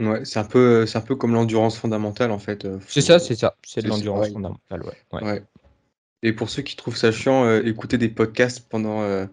Ouais, 0.00 0.24
c'est 0.24 0.40
un 0.40 0.44
peu, 0.44 0.86
c'est 0.86 0.98
un 0.98 1.02
peu 1.02 1.14
comme 1.14 1.34
l'endurance 1.34 1.78
fondamentale 1.78 2.32
en 2.32 2.40
fait. 2.40 2.66
C'est 2.88 3.00
ça, 3.00 3.20
c'est 3.20 3.36
ça, 3.36 3.54
c'est 3.62 3.80
de 3.80 3.88
l'endurance 3.88 4.28
fondamentale, 4.28 4.82
ouais, 4.82 5.22
ouais. 5.22 5.42
Et 6.24 6.32
pour 6.32 6.50
ceux 6.50 6.62
qui 6.62 6.74
trouvent 6.74 6.96
ça 6.96 7.12
chiant, 7.12 7.58
écouter 7.60 7.96
des 7.96 8.08
podcasts 8.08 8.68
pendant 8.68 9.26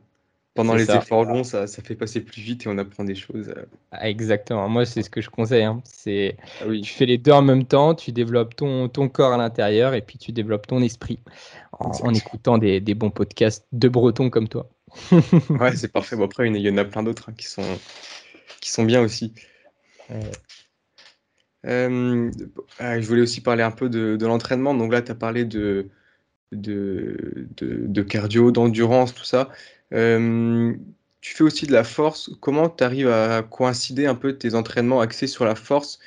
pendant 0.54 0.76
les 0.76 0.92
efforts 0.92 1.24
longs, 1.26 1.44
ça, 1.44 1.66
ça, 1.66 1.82
fait 1.82 1.96
passer 1.96 2.22
plus 2.22 2.42
vite 2.42 2.66
et 2.66 2.70
on 2.70 2.78
apprend 2.78 3.04
des 3.04 3.16
choses. 3.16 3.50
Euh. 3.50 3.66
Ah, 3.92 4.10
exactement. 4.10 4.68
Moi, 4.68 4.86
c'est 4.86 5.02
ce 5.02 5.10
que 5.10 5.22
je 5.22 5.30
conseille. 5.30 5.64
Hein. 5.64 5.82
C'est, 5.86 6.36
ah 6.62 6.66
Tu 6.66 6.92
fais 6.92 7.06
les 7.06 7.18
deux 7.18 7.32
en 7.32 7.42
même 7.42 7.66
temps, 7.66 7.96
tu 7.96 8.12
développes 8.12 8.56
ton, 8.56 8.90
ton 8.90 9.08
corps 9.08 9.34
à 9.34 9.38
l'intérieur 9.38 9.94
et 9.94 10.02
puis 10.02 10.18
tu 10.18 10.32
développes 10.32 10.68
ton 10.68 10.82
esprit 10.82 11.20
en, 11.72 12.14
écoutant 12.14 12.58
des, 12.58 12.82
des, 12.82 12.94
bons 12.94 13.12
podcasts 13.12 13.66
de 13.72 13.88
bretons 13.88 14.30
comme 14.30 14.50
toi. 14.50 14.70
ouais, 15.50 15.76
c'est 15.76 15.92
parfait. 15.92 16.18
Bon, 16.18 16.26
après, 16.26 16.48
il 16.50 16.58
y 16.58 16.70
en 16.70 16.78
a 16.78 16.86
plein 16.86 17.04
d'autres 17.04 17.30
hein, 17.30 17.34
qui, 17.38 17.46
sont, 17.46 17.64
qui 18.60 18.70
sont 18.70 18.84
bien 18.84 19.02
aussi. 19.02 19.34
Euh, 21.66 22.30
ah, 22.80 23.00
je 23.00 23.08
voulais 23.08 23.22
aussi 23.22 23.40
parler 23.40 23.64
un 23.64 23.72
peu 23.72 23.88
de, 23.88 24.18
de 24.18 24.26
l'entraînement. 24.26 24.74
Donc 24.74 24.92
là, 24.92 25.02
tu 25.02 25.12
as 25.12 25.16
parlé 25.16 25.46
de, 25.46 25.90
de, 26.52 27.48
de, 27.58 28.02
cardio, 28.02 28.52
d'endurance, 28.52 29.14
tout 29.14 29.24
ça. 29.24 29.50
Euh, 29.94 30.74
tu 31.22 31.36
fais 31.36 31.44
aussi 31.44 31.68
de 31.68 31.74
la 31.74 31.84
force. 31.84 32.32
Comment 32.40 32.70
tu 32.70 32.84
arrives 32.84 33.10
à 33.10 33.44
coïncider 33.44 34.06
un 34.06 34.16
peu 34.16 34.38
tes 34.38 34.56
entraînements 34.56 35.02
axés 35.02 35.28
sur 35.28 35.46
la 35.46 35.56
force 35.56 36.00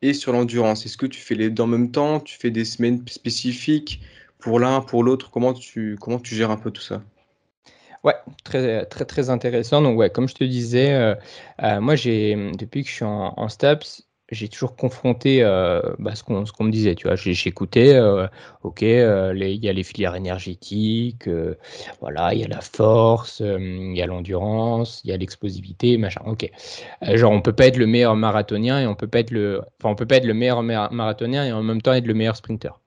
et 0.00 0.14
sur 0.14 0.32
l'endurance? 0.32 0.86
Est-ce 0.86 0.96
que 0.96 1.06
tu 1.06 1.20
fais 1.20 1.34
les 1.34 1.50
deux 1.50 1.62
en 1.62 1.66
même 1.66 1.90
temps? 1.90 2.20
Tu 2.20 2.36
fais 2.38 2.50
des 2.50 2.64
semaines 2.64 3.02
spécifiques 3.06 4.00
pour 4.38 4.58
l'un, 4.58 4.80
pour 4.80 5.04
l'autre? 5.04 5.30
Comment 5.30 5.52
tu, 5.52 5.96
comment 6.00 6.18
tu 6.18 6.34
gères 6.34 6.50
un 6.50 6.56
peu 6.56 6.70
tout 6.70 6.82
ça? 6.82 7.02
Ouais, 8.04 8.14
très, 8.42 8.84
très, 8.86 9.04
très 9.04 9.30
intéressant. 9.30 9.80
Donc, 9.80 9.96
ouais, 9.98 10.10
comme 10.10 10.28
je 10.28 10.34
te 10.34 10.44
disais, 10.44 10.92
euh, 10.92 11.14
euh, 11.62 11.80
moi, 11.80 11.94
j'ai, 11.94 12.50
depuis 12.58 12.82
que 12.82 12.88
je 12.88 12.94
suis 12.94 13.04
en, 13.04 13.34
en 13.36 13.48
STAPS, 13.48 14.08
j'ai 14.32 14.48
toujours 14.48 14.76
confronté 14.76 15.42
euh, 15.42 15.80
bah, 15.98 16.14
ce 16.14 16.24
qu'on 16.24 16.64
me 16.64 16.70
disait. 16.70 16.94
Tu 16.94 17.06
vois, 17.06 17.16
j'écoutais, 17.16 17.94
euh, 17.94 18.26
ok, 18.62 18.82
euh, 18.82 19.34
il 19.36 19.64
y 19.64 19.68
a 19.68 19.72
les 19.72 19.82
filières 19.82 20.14
énergétiques, 20.16 21.28
voilà, 22.00 22.34
il 22.34 22.40
y 22.40 22.44
a 22.44 22.48
la 22.48 22.60
force, 22.60 23.40
il 23.40 23.96
y 23.96 24.02
a 24.02 24.06
l'endurance, 24.06 25.02
il 25.04 25.10
y 25.10 25.12
a 25.12 25.16
l'explosivité, 25.16 25.98
machin. 25.98 26.22
Ok, 26.26 26.50
genre 27.14 27.32
on 27.32 27.42
peut 27.42 27.52
pas 27.52 27.66
être 27.66 27.76
le 27.76 27.86
meilleur 27.86 28.16
marathonien 28.16 28.80
et 28.80 28.86
on 28.86 28.94
peut 28.94 29.08
pas 29.08 29.20
être 29.20 29.30
le, 29.30 29.62
enfin 29.80 29.90
on 29.90 29.94
peut 29.94 30.06
pas 30.06 30.16
être 30.16 30.26
le 30.26 30.34
meilleur 30.34 30.62
marathonien 30.62 31.44
et 31.44 31.52
en 31.52 31.62
même 31.62 31.82
temps 31.82 31.92
être 31.92 32.06
le 32.06 32.14
meilleur 32.14 32.36
sprinter. 32.36 32.81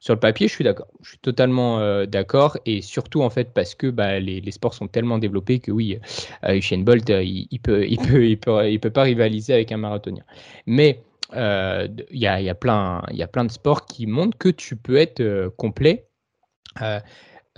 Sur 0.00 0.14
le 0.14 0.20
papier, 0.20 0.48
je 0.48 0.54
suis 0.54 0.64
d'accord. 0.64 0.88
Je 1.02 1.10
suis 1.10 1.18
totalement 1.18 1.78
euh, 1.78 2.06
d'accord. 2.06 2.56
Et 2.64 2.80
surtout, 2.80 3.20
en 3.20 3.28
fait, 3.28 3.52
parce 3.52 3.74
que 3.74 3.88
bah, 3.88 4.18
les, 4.18 4.50
sports 4.50 4.72
sont 4.72 4.88
tellement 4.88 5.18
développés 5.18 5.60
que 5.60 5.70
oui, 5.70 5.98
euh, 6.44 6.56
Usain 6.56 6.78
Bolt, 6.78 7.10
euh, 7.10 7.22
il, 7.22 7.46
il, 7.50 7.60
peut, 7.60 7.86
il, 7.86 7.98
peut, 7.98 8.26
il, 8.26 8.38
peut, 8.38 8.70
il 8.70 8.80
peut 8.80 8.90
pas 8.90 9.02
rivaliser 9.02 9.52
avec 9.52 9.72
un 9.72 9.76
marathonien. 9.76 10.24
Mais 10.66 11.02
il 11.32 12.18
y, 12.18 12.26
a, 12.26 12.40
y, 12.40 12.48
a 12.48 12.54
plein, 12.56 13.02
y 13.12 13.22
a 13.22 13.28
plein 13.28 13.44
de 13.44 13.52
sports 13.52 13.86
qui 13.86 14.06
montrent 14.06 14.36
que 14.38 14.48
tu 14.48 14.74
peux 14.74 14.96
être 14.96 15.48
complet. 15.56 16.08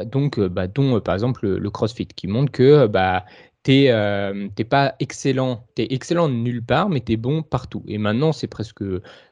donc, 0.05 0.41
bah, 0.41 0.67
dont 0.67 1.01
par 1.01 1.15
exemple 1.15 1.47
le, 1.47 1.71
CrossFit, 1.71 2.09
qui 2.09 2.27
montre 2.27 2.53
que 2.53 2.87
bah, 2.87 3.25
t'es 3.63 3.91
euh, 3.91 4.49
pas 4.69 4.95
excellent, 4.99 5.67
t'es 5.75 5.87
excellent 5.91 6.29
nulle 6.29 6.63
part, 6.65 6.89
mais 6.89 7.01
t'es 7.01 7.17
bon 7.17 7.43
partout. 7.43 7.85
Et 7.87 7.99
maintenant, 7.99 8.33
c'est 8.33 8.47
presque 8.49 8.83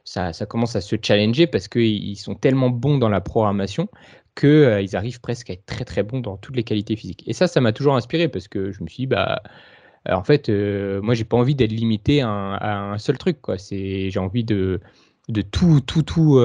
ça, 0.03 0.31
commence 0.47 0.75
à 0.75 0.81
se 0.81 0.95
challenger 1.01 1.47
parce 1.47 1.67
qu'ils 1.67 2.17
sont 2.17 2.35
tellement 2.35 2.69
bons 2.69 2.97
dans 2.97 3.09
la 3.09 3.21
programmation 3.21 3.89
qu'ils 4.35 4.49
euh, 4.49 4.81
ils 4.81 4.95
arrivent 4.95 5.21
presque 5.21 5.49
à 5.49 5.53
être 5.53 5.65
très 5.65 5.85
très 5.85 6.03
bons 6.03 6.19
dans 6.19 6.37
toutes 6.37 6.55
les 6.55 6.63
qualités 6.63 6.95
physiques. 6.95 7.23
Et 7.27 7.33
ça, 7.33 7.47
ça 7.47 7.61
m'a 7.61 7.73
toujours 7.73 7.95
inspiré 7.95 8.27
parce 8.27 8.47
que 8.47 8.71
je 8.71 8.83
me 8.83 8.87
suis 8.87 9.03
dit, 9.03 9.07
bah, 9.07 9.41
euh, 10.09 10.13
en 10.13 10.23
fait, 10.23 10.49
euh, 10.49 11.01
moi, 11.01 11.13
j'ai 11.13 11.25
pas 11.25 11.37
envie 11.37 11.55
d'être 11.55 11.71
limité 11.71 12.21
à 12.21 12.29
un, 12.29 12.97
seul 12.97 13.17
truc. 13.17 13.39
J'ai 13.69 14.19
envie 14.19 14.43
de, 14.43 14.79
de 15.29 15.41
tout, 15.41 15.81
tout, 15.81 16.03
tout 16.03 16.39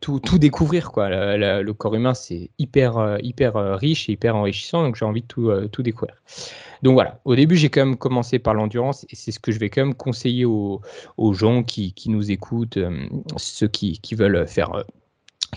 tout, 0.00 0.20
tout, 0.20 0.38
découvrir. 0.38 0.92
Quoi. 0.92 1.08
le 1.08 1.72
corps 1.72 1.94
humain, 1.94 2.14
c'est 2.14 2.50
hyper, 2.58 2.98
euh, 2.98 3.18
hyper 3.22 3.56
euh, 3.56 3.76
riche 3.76 4.08
et 4.08 4.12
hyper 4.12 4.36
enrichissant, 4.36 4.82
donc 4.82 4.96
j'ai 4.96 5.04
envie 5.04 5.22
de 5.22 5.26
tout, 5.26 5.50
tout 5.72 5.82
découvrir. 5.82 6.16
Donc 6.82 6.94
voilà, 6.94 7.20
au 7.24 7.34
début, 7.34 7.56
j'ai 7.56 7.68
quand 7.68 7.84
même 7.84 7.96
commencé 7.96 8.38
par 8.38 8.54
l'endurance 8.54 9.04
et 9.10 9.16
c'est 9.16 9.32
ce 9.32 9.38
que 9.38 9.52
je 9.52 9.58
vais 9.58 9.68
quand 9.68 9.84
même 9.84 9.94
conseiller 9.94 10.44
aux, 10.44 10.80
aux 11.18 11.32
gens 11.34 11.62
qui, 11.62 11.92
qui, 11.92 12.08
nous 12.10 12.30
écoutent, 12.30 12.78
ceux 13.36 13.68
qui, 13.68 13.98
qui, 13.98 14.14
veulent 14.14 14.46
faire 14.46 14.84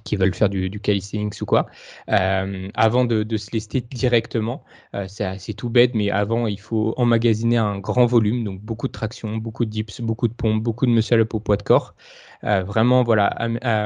qui 0.02 0.16
veulent 0.16 0.34
faire 0.34 0.50
du, 0.50 0.70
du 0.70 0.80
calisthenics 0.80 1.42
ou 1.42 1.46
quoi, 1.46 1.68
euh, 2.10 2.70
avant 2.76 3.06
de, 3.06 3.38
se 3.38 3.52
lester 3.52 3.82
directement. 3.82 4.64
Euh, 4.96 5.06
c'est 5.08 5.54
tout 5.54 5.70
bête, 5.70 5.94
mais 5.94 6.10
avant, 6.10 6.48
il 6.48 6.60
faut 6.60 6.94
emmagasiner 6.98 7.58
un 7.58 7.80
grand 7.80 8.06
volume, 8.06 8.44
donc 8.44 8.62
beaucoup 8.62 8.88
de 8.88 8.92
traction, 8.92 9.38
beaucoup 9.38 9.66
de 9.66 9.70
dips, 9.70 10.02
beaucoup 10.02 10.28
de 10.28 10.34
pompes, 10.34 10.62
beaucoup 10.62 10.86
de 10.86 10.92
muscle 10.92 11.20
up 11.20 11.34
au 11.34 11.40
poids 11.40 11.58
de 11.58 11.64
corps. 11.64 11.96
Euh, 12.44 12.64
vraiment, 12.64 13.04
voilà, 13.04 13.36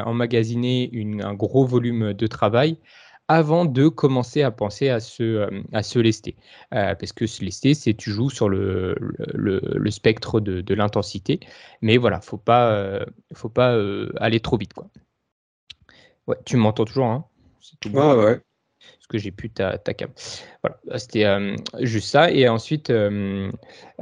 emmagasiner 0.06 0.90
une, 0.92 1.22
un 1.24 1.34
gros 1.34 1.66
volume 1.66 2.14
de 2.14 2.28
travail 2.28 2.78
avant 3.30 3.66
de 3.66 3.90
commencer 3.90 4.42
à 4.42 4.52
penser 4.52 4.90
à 4.90 5.02
se, 5.02 5.50
à 5.74 5.84
se 5.84 6.00
lester. 6.00 6.38
parce 6.72 7.12
que 7.12 7.28
se 7.28 7.44
lester, 7.44 7.74
c'est 7.74 7.94
tu 7.94 8.10
joues 8.12 8.30
sur 8.30 8.48
le, 8.50 8.96
le, 9.34 9.62
le 9.62 9.92
spectre 9.92 10.40
de, 10.40 10.62
de 10.62 10.74
l'intensité, 10.74 11.42
mais 11.82 11.98
voilà, 11.98 12.22
faut 12.22 12.38
pas, 12.38 13.06
faut 13.34 13.50
pas 13.50 13.78
aller 14.18 14.40
trop 14.40 14.58
vite. 14.58 14.74
Quoi. 14.74 14.90
Ouais, 16.28 16.38
tu 16.46 16.58
m'entends 16.58 16.86
toujours, 16.86 17.06
hein 17.06 17.26
tout 17.80 17.90
bon. 17.90 18.24
Ouais, 18.24 18.42
que 19.08 19.18
j'ai 19.18 19.32
pu 19.32 19.50
ta, 19.50 19.78
ta 19.78 19.94
cam. 19.94 20.10
Voilà, 20.64 21.00
c'était 21.00 21.26
euh, 21.26 21.56
juste 21.80 22.10
ça. 22.10 22.32
Et 22.32 22.48
ensuite, 22.48 22.90
euh, 22.90 23.52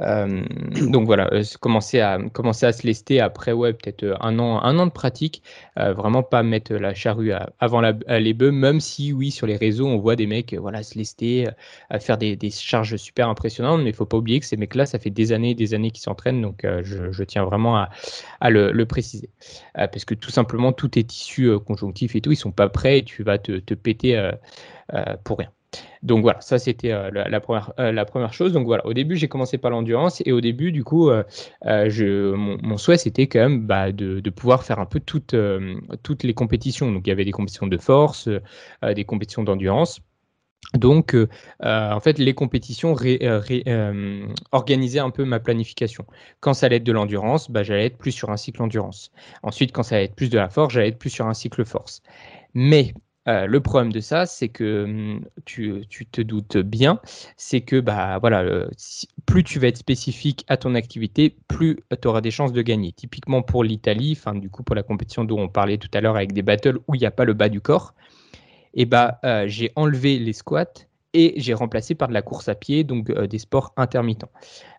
euh, 0.00 0.42
donc 0.90 1.06
voilà, 1.06 1.30
commencer 1.60 2.00
à, 2.00 2.18
commencer 2.32 2.66
à 2.66 2.72
se 2.72 2.86
lester 2.86 3.20
après, 3.20 3.52
ouais, 3.52 3.72
peut-être 3.72 4.16
un 4.20 4.38
an, 4.38 4.62
un 4.62 4.78
an 4.78 4.86
de 4.86 4.92
pratique. 4.92 5.42
vraiment 5.76 6.22
pas 6.22 6.42
mettre 6.42 6.74
la 6.74 6.94
charrue 6.94 7.32
avant 7.60 7.80
les 8.08 8.34
bœufs, 8.34 8.50
même 8.50 8.80
si, 8.80 9.12
oui, 9.12 9.30
sur 9.30 9.46
les 9.46 9.56
réseaux, 9.56 9.86
on 9.86 9.98
voit 9.98 10.16
des 10.16 10.26
mecs 10.26 10.54
voilà, 10.54 10.82
se 10.82 10.98
lester, 10.98 11.48
à 11.90 11.98
faire 12.00 12.18
des, 12.18 12.36
charges 12.50 12.96
super 12.96 13.28
impressionnantes. 13.28 13.82
Mais 13.82 13.90
il 13.90 13.96
faut 13.96 14.06
pas 14.06 14.16
oublier 14.16 14.40
que 14.40 14.46
ces 14.46 14.56
mecs-là, 14.56 14.86
ça 14.86 14.98
fait 14.98 15.10
des 15.10 15.32
années 15.32 15.50
et 15.50 15.54
des 15.54 15.74
années 15.74 15.90
qu'ils 15.90 16.02
s'entraînent. 16.02 16.42
Donc, 16.42 16.66
je, 16.82 17.22
tiens 17.24 17.44
vraiment 17.44 17.76
à, 18.40 18.50
le, 18.50 18.72
le, 18.72 18.86
préciser. 18.86 19.30
parce 19.74 20.04
que 20.04 20.14
tout 20.14 20.30
simplement, 20.30 20.72
tout 20.72 20.98
est 20.98 21.12
issu 21.12 21.58
conjonctif 21.60 22.16
et 22.16 22.20
tout. 22.20 22.32
Ils 22.32 22.36
sont 22.36 22.52
pas 22.52 22.68
prêts 22.68 22.98
et 22.98 23.04
tu 23.04 23.22
vas 23.22 23.38
te, 23.38 23.58
te 23.58 23.74
péter 23.74 24.32
pour 25.24 25.38
rien. 25.38 25.50
Donc 26.02 26.22
voilà, 26.22 26.40
ça 26.40 26.58
c'était 26.58 26.92
euh, 26.92 27.10
la, 27.10 27.40
première, 27.40 27.72
euh, 27.78 27.92
la 27.92 28.04
première 28.04 28.32
chose. 28.32 28.52
Donc 28.52 28.66
voilà, 28.66 28.86
au 28.86 28.94
début 28.94 29.16
j'ai 29.16 29.28
commencé 29.28 29.58
par 29.58 29.70
l'endurance 29.70 30.22
et 30.24 30.32
au 30.32 30.40
début 30.40 30.72
du 30.72 30.84
coup, 30.84 31.10
mon, 31.64 32.76
souhait 32.78 32.98
c'était 32.98 33.26
quand 33.26 33.40
même 33.40 33.66
bah, 33.66 33.92
de, 33.92 34.30
pouvoir 34.30 34.64
faire 34.64 34.78
un 34.78 34.86
peu 34.86 35.00
toutes, 35.00 35.34
les 35.34 36.34
compétitions. 36.34 36.92
Donc 36.92 37.06
il 37.06 37.10
y 37.10 37.12
avait 37.12 37.24
des 37.24 37.32
compétitions 37.32 37.66
de 37.66 37.78
force, 37.78 38.28
des 38.82 39.04
compétitions 39.04 39.42
d'endurance. 39.42 40.00
Donc, 40.74 41.14
euh, 41.14 41.28
euh, 41.64 41.92
en 41.92 42.00
fait, 42.00 42.18
les 42.18 42.34
compétitions 42.34 42.96
euh, 43.02 44.26
organisaient 44.52 44.98
un 44.98 45.10
peu 45.10 45.24
ma 45.24 45.40
planification. 45.40 46.06
Quand 46.40 46.54
ça 46.54 46.66
allait 46.66 46.76
être 46.76 46.84
de 46.84 46.92
l'endurance, 46.92 47.50
bah, 47.50 47.62
j'allais 47.62 47.86
être 47.86 47.98
plus 47.98 48.12
sur 48.12 48.30
un 48.30 48.36
cycle 48.36 48.62
endurance. 48.62 49.12
Ensuite, 49.42 49.72
quand 49.72 49.82
ça 49.82 49.96
allait 49.96 50.06
être 50.06 50.16
plus 50.16 50.30
de 50.30 50.38
la 50.38 50.48
force, 50.48 50.74
j'allais 50.74 50.88
être 50.88 50.98
plus 50.98 51.10
sur 51.10 51.26
un 51.26 51.34
cycle 51.34 51.64
force. 51.64 52.02
Mais 52.54 52.94
le 53.26 53.58
problème 53.58 53.92
de 53.92 54.00
ça, 54.00 54.24
c'est 54.26 54.48
que 54.48 54.84
hum, 54.84 55.24
tu, 55.44 55.84
te 56.12 56.20
doutes 56.20 56.58
bien, 56.58 57.00
c'est 57.36 57.60
que 57.60 57.80
bah, 57.80 58.18
voilà, 58.20 58.66
plus 59.26 59.42
tu 59.42 59.58
vas 59.58 59.68
être 59.68 59.76
spécifique 59.76 60.44
à 60.48 60.56
ton 60.56 60.74
activité, 60.74 61.36
plus 61.48 61.80
tu 62.00 62.08
auras 62.08 62.20
des 62.20 62.30
chances 62.30 62.52
de 62.52 62.62
gagner. 62.62 62.92
Typiquement 62.92 63.42
pour 63.42 63.64
l'Italie, 63.64 64.18
du 64.36 64.50
coup 64.50 64.62
pour 64.62 64.76
la 64.76 64.82
compétition 64.82 65.24
dont 65.24 65.40
on 65.40 65.48
parlait 65.48 65.78
tout 65.78 65.90
à 65.92 66.00
l'heure 66.00 66.16
avec 66.16 66.32
des 66.32 66.42
battles 66.42 66.78
où 66.86 66.94
il 66.94 67.00
n'y 67.00 67.06
a 67.06 67.10
pas 67.10 67.24
le 67.24 67.34
bas 67.34 67.48
du 67.48 67.60
corps, 67.60 67.94
et 68.76 68.84
bah, 68.84 69.18
euh, 69.24 69.48
j'ai 69.48 69.72
enlevé 69.74 70.18
les 70.18 70.34
squats 70.34 70.86
et 71.14 71.32
j'ai 71.38 71.54
remplacé 71.54 71.94
par 71.94 72.08
de 72.08 72.12
la 72.12 72.20
course 72.20 72.48
à 72.48 72.54
pied, 72.54 72.84
donc 72.84 73.08
euh, 73.08 73.26
des 73.26 73.38
sports 73.38 73.72
intermittents. 73.78 74.30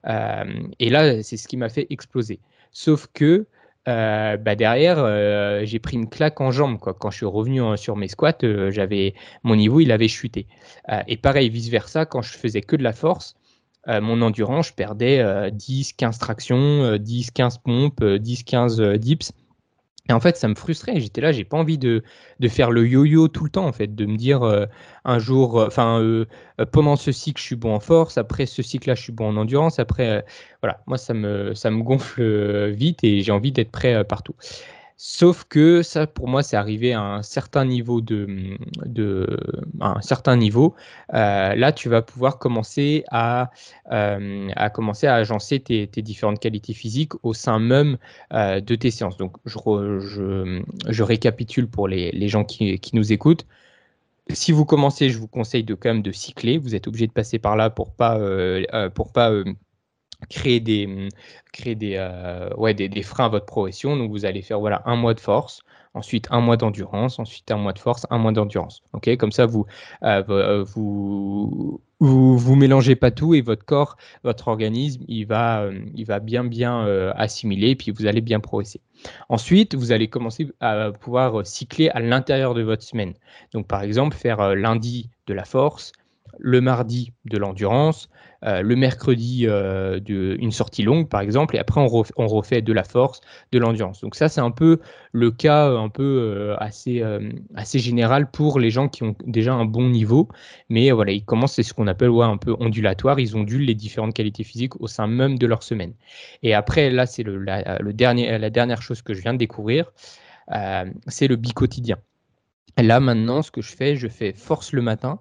Euh, 0.08 0.46
et 0.80 0.90
là, 0.90 1.24
c'est 1.24 1.36
ce 1.36 1.48
qui 1.48 1.58
m'a 1.58 1.68
fait 1.68 1.88
exploser. 1.90 2.40
Sauf 2.72 3.08
que 3.12 3.48
bah, 3.88 4.56
derrière, 4.56 5.66
j'ai 5.66 5.80
pris 5.80 5.96
une 5.96 6.10
claque 6.10 6.42
en 6.42 6.52
jambe. 6.52 6.78
Quoi. 6.78 6.94
Quand 6.94 7.10
je 7.10 7.18
suis 7.18 7.26
revenu 7.26 7.62
sur 7.78 7.96
mes 7.96 8.08
squats, 8.08 8.38
j'avais 8.70 9.16
mon 9.44 9.56
niveau, 9.56 9.80
il 9.80 9.92
avait 9.92 10.08
chuté. 10.08 10.46
et 11.08 11.18
pareil, 11.18 11.50
vice-versa, 11.50 12.06
quand 12.06 12.22
je 12.22 12.38
faisais 12.38 12.62
que 12.62 12.76
de 12.76 12.84
la 12.84 12.94
force, 12.94 13.36
mon 13.88 14.22
endurance, 14.22 14.68
je 14.68 14.74
perdais 14.74 15.52
10, 15.52 15.94
15 15.94 16.18
tractions, 16.20 16.98
10, 16.98 17.32
15 17.32 17.58
pompes, 17.60 18.04
10, 18.04 18.44
15 18.44 18.82
dips. 18.98 19.32
Et 20.10 20.14
en 20.14 20.20
fait, 20.20 20.38
ça 20.38 20.48
me 20.48 20.56
frustrait. 20.56 21.00
J'étais 21.00 21.22
là, 21.22 21.32
j'ai 21.32 21.44
pas 21.44 21.58
envie 21.58 21.78
de, 21.78 22.04
faire 22.48 22.72
le 22.72 22.88
yo-yo 22.88 23.28
tout 23.28 23.44
le 23.44 23.50
temps, 23.50 23.66
en 23.66 23.74
fait, 23.74 23.94
de 23.94 24.06
me 24.06 24.16
dire 24.16 24.44
euh, 24.44 24.66
un 25.06 25.20
jour, 25.20 25.60
euh, 25.60 25.68
enfin, 25.68 26.00
euh, 26.02 26.26
pendant 26.72 26.96
ce 26.96 27.12
cycle, 27.12 27.42
je 27.42 27.46
suis 27.46 27.56
bon 27.56 27.74
en 27.74 27.80
force, 27.80 28.18
après 28.18 28.46
ce 28.46 28.62
cycle-là, 28.62 28.96
je 28.96 29.02
suis 29.04 29.14
bon 29.14 29.28
en 29.30 29.38
endurance. 29.38 29.80
Après, 29.80 30.26
voilà, 30.62 30.82
moi, 30.88 30.98
ça 30.98 31.14
me, 31.14 31.54
ça 31.56 31.72
me 31.72 31.84
gonfle 31.84 32.70
vite 32.70 33.04
et 33.04 33.22
j'ai 33.22 33.32
envie 33.32 33.52
d'être 33.52 33.72
prêt 33.72 34.04
partout. 34.06 34.36
Sauf 35.00 35.44
que 35.44 35.84
ça, 35.84 36.08
pour 36.08 36.28
moi, 36.28 36.42
c'est 36.42 36.58
arrivé 36.58 36.94
à 36.94 37.02
un 37.02 37.22
certain 37.22 37.66
niveau. 37.66 38.02
Euh, 41.14 41.56
là, 41.56 41.72
tu 41.72 41.88
vas 41.88 42.02
pouvoir 42.02 42.40
commencer 42.40 43.04
à, 43.12 43.52
euh, 43.92 44.50
agencer 44.56 45.60
tes, 45.60 45.86
différentes 46.02 46.40
qualités 46.40 46.74
physiques 46.74 47.14
au 47.22 47.36
sein 47.36 47.60
même 47.60 48.00
euh, 48.34 48.60
de 48.60 48.74
tes 48.74 48.90
séances. 48.90 49.18
Donc, 49.18 49.38
je, 49.46 51.04
récapitule 51.04 51.68
pour 51.68 51.88
les, 51.88 52.28
gens 52.28 52.44
qui, 52.44 52.80
qui, 52.80 52.96
nous 52.96 53.14
écoutent. 53.14 53.46
Si 54.32 54.52
vous 54.52 54.66
commencez, 54.66 55.10
je 55.12 55.20
vous 55.20 55.28
conseille 55.28 55.64
de 55.64 55.76
quand 55.76 55.90
même 55.90 56.02
de 56.02 56.12
cycler. 56.12 56.58
Vous 56.58 56.74
êtes 56.74 56.88
obligé 56.88 57.06
de 57.06 57.12
passer 57.14 57.38
par 57.38 57.56
là 57.56 57.70
pour 57.70 57.92
pas 57.94 58.20
pour 58.96 59.14
pas 59.14 59.32
créer 60.30 60.60
des, 60.60 60.88
mmh, 60.88 61.10
créer 61.54 61.76
des, 61.76 61.96
euh, 61.98 62.50
ouais, 62.58 62.74
des, 62.74 62.90
des, 62.90 63.04
freins 63.04 63.26
à 63.26 63.30
votre 63.30 63.46
progression. 63.46 63.96
Donc, 63.96 64.12
vous 64.12 64.26
allez 64.26 64.42
faire 64.42 64.60
voilà, 64.60 64.82
un 64.86 64.96
mois 64.96 65.14
de 65.14 65.20
force, 65.20 65.62
ensuite 65.94 66.28
un 66.32 66.42
mois 66.42 66.58
d'endurance, 66.58 67.20
ensuite 67.20 67.50
un 67.52 67.58
mois 67.58 67.74
de 67.74 67.80
force, 67.80 68.06
un 68.10 68.18
mois 68.18 68.32
d'endurance. 68.32 68.82
ok 68.94 69.16
Comme 69.18 69.32
ça, 69.32 69.46
vous, 69.46 69.66
euh, 70.04 70.24
euh, 70.30 70.64
vous, 70.64 71.82
vous, 72.00 72.38
vous, 72.38 72.56
mélangez 72.56 72.96
pas 72.96 73.12
tout 73.12 73.34
et 73.36 73.42
votre 73.42 73.66
corps, 73.66 73.98
votre 74.24 74.48
organisme, 74.48 75.04
il 75.08 75.26
va, 75.26 75.68
il 75.96 76.06
va 76.06 76.20
bien, 76.20 76.44
bien 76.44 76.86
assimiler 77.16 77.72
et 77.72 77.76
puis 77.76 77.92
vous 77.92 78.06
allez 78.06 78.22
bien 78.22 78.40
progresser. 78.40 78.82
Ensuite, 79.30 79.76
vous 79.76 79.92
allez 79.92 80.08
commencer 80.08 80.52
à 80.60 80.92
pouvoir 80.92 81.46
cycler 81.46 81.90
à 81.90 82.00
l'intérieur 82.00 82.54
de 82.54 82.62
votre 82.62 82.84
semaine. 82.84 83.14
Donc, 83.54 83.68
par 83.68 83.82
exemple, 83.82 84.16
faire 84.16 84.56
lundi 84.56 85.10
de 85.28 85.34
la 85.34 85.46
force, 85.46 85.92
le 86.40 86.62
mardi 86.62 87.14
de 87.26 87.38
l'endurance, 87.38 88.10
euh, 88.46 88.62
le 88.62 88.76
mercredi 88.76 89.46
euh, 89.48 90.00
une 90.08 90.52
sortie 90.52 90.84
longue 90.84 91.10
par 91.10 91.22
exemple, 91.22 91.56
et 91.56 91.60
après 91.60 91.82
on, 91.82 92.28
refait, 92.28 92.62
de 92.62 92.72
la 92.72 92.84
force, 92.84 93.22
de 93.52 93.58
l'endurance. 93.58 94.02
Donc 94.02 94.16
ça 94.16 94.30
c'est 94.30 94.42
un 94.42 94.52
peu 94.52 94.80
le 95.12 95.32
cas 95.32 95.70
euh, 95.70 95.80
un 95.80 95.90
peu 95.90 96.56
assez, 96.60 97.04
assez 97.56 97.80
général 97.80 98.30
pour 98.30 98.60
les 98.60 98.70
gens 98.70 98.90
qui 98.90 99.04
ont 99.04 99.16
déjà 99.26 99.54
un 99.54 99.66
bon 99.66 99.90
niveau, 99.90 100.28
mais 100.70 100.92
voilà 100.92 101.12
ils 101.12 101.26
commencent 101.26 101.54
c'est 101.54 101.64
ce 101.64 101.74
qu'on 101.74 101.88
appelle 101.88 102.12
un 102.22 102.38
peu 102.38 102.56
ondulatoire, 102.60 103.20
ils 103.20 103.36
ondulent 103.36 103.66
les 103.66 103.76
différentes 103.76 104.14
qualités 104.14 104.44
physiques 104.44 104.80
au 104.82 104.88
sein 104.88 105.08
même 105.08 105.38
de 105.38 105.48
leur 105.48 105.64
semaine. 105.64 105.94
Et 106.44 106.54
après 106.54 106.92
là 106.92 107.06
c'est 107.06 107.24
le, 107.24 107.38
le, 107.38 107.94
dernier, 107.94 108.38
la 108.38 108.50
dernière 108.50 108.82
chose 108.82 109.02
que 109.02 109.14
je 109.14 109.22
viens 109.22 109.34
de 109.34 109.40
découvrir, 109.40 109.92
c'est 111.08 111.28
le 111.28 111.36
bicotidien. 111.36 111.98
Là 112.78 113.00
maintenant 113.00 113.42
ce 113.42 113.50
que 113.50 113.62
je 113.62 113.76
fais, 113.76 113.96
je 113.96 114.08
fais 114.08 114.34
force 114.34 114.74
le 114.74 114.84
matin 114.84 115.20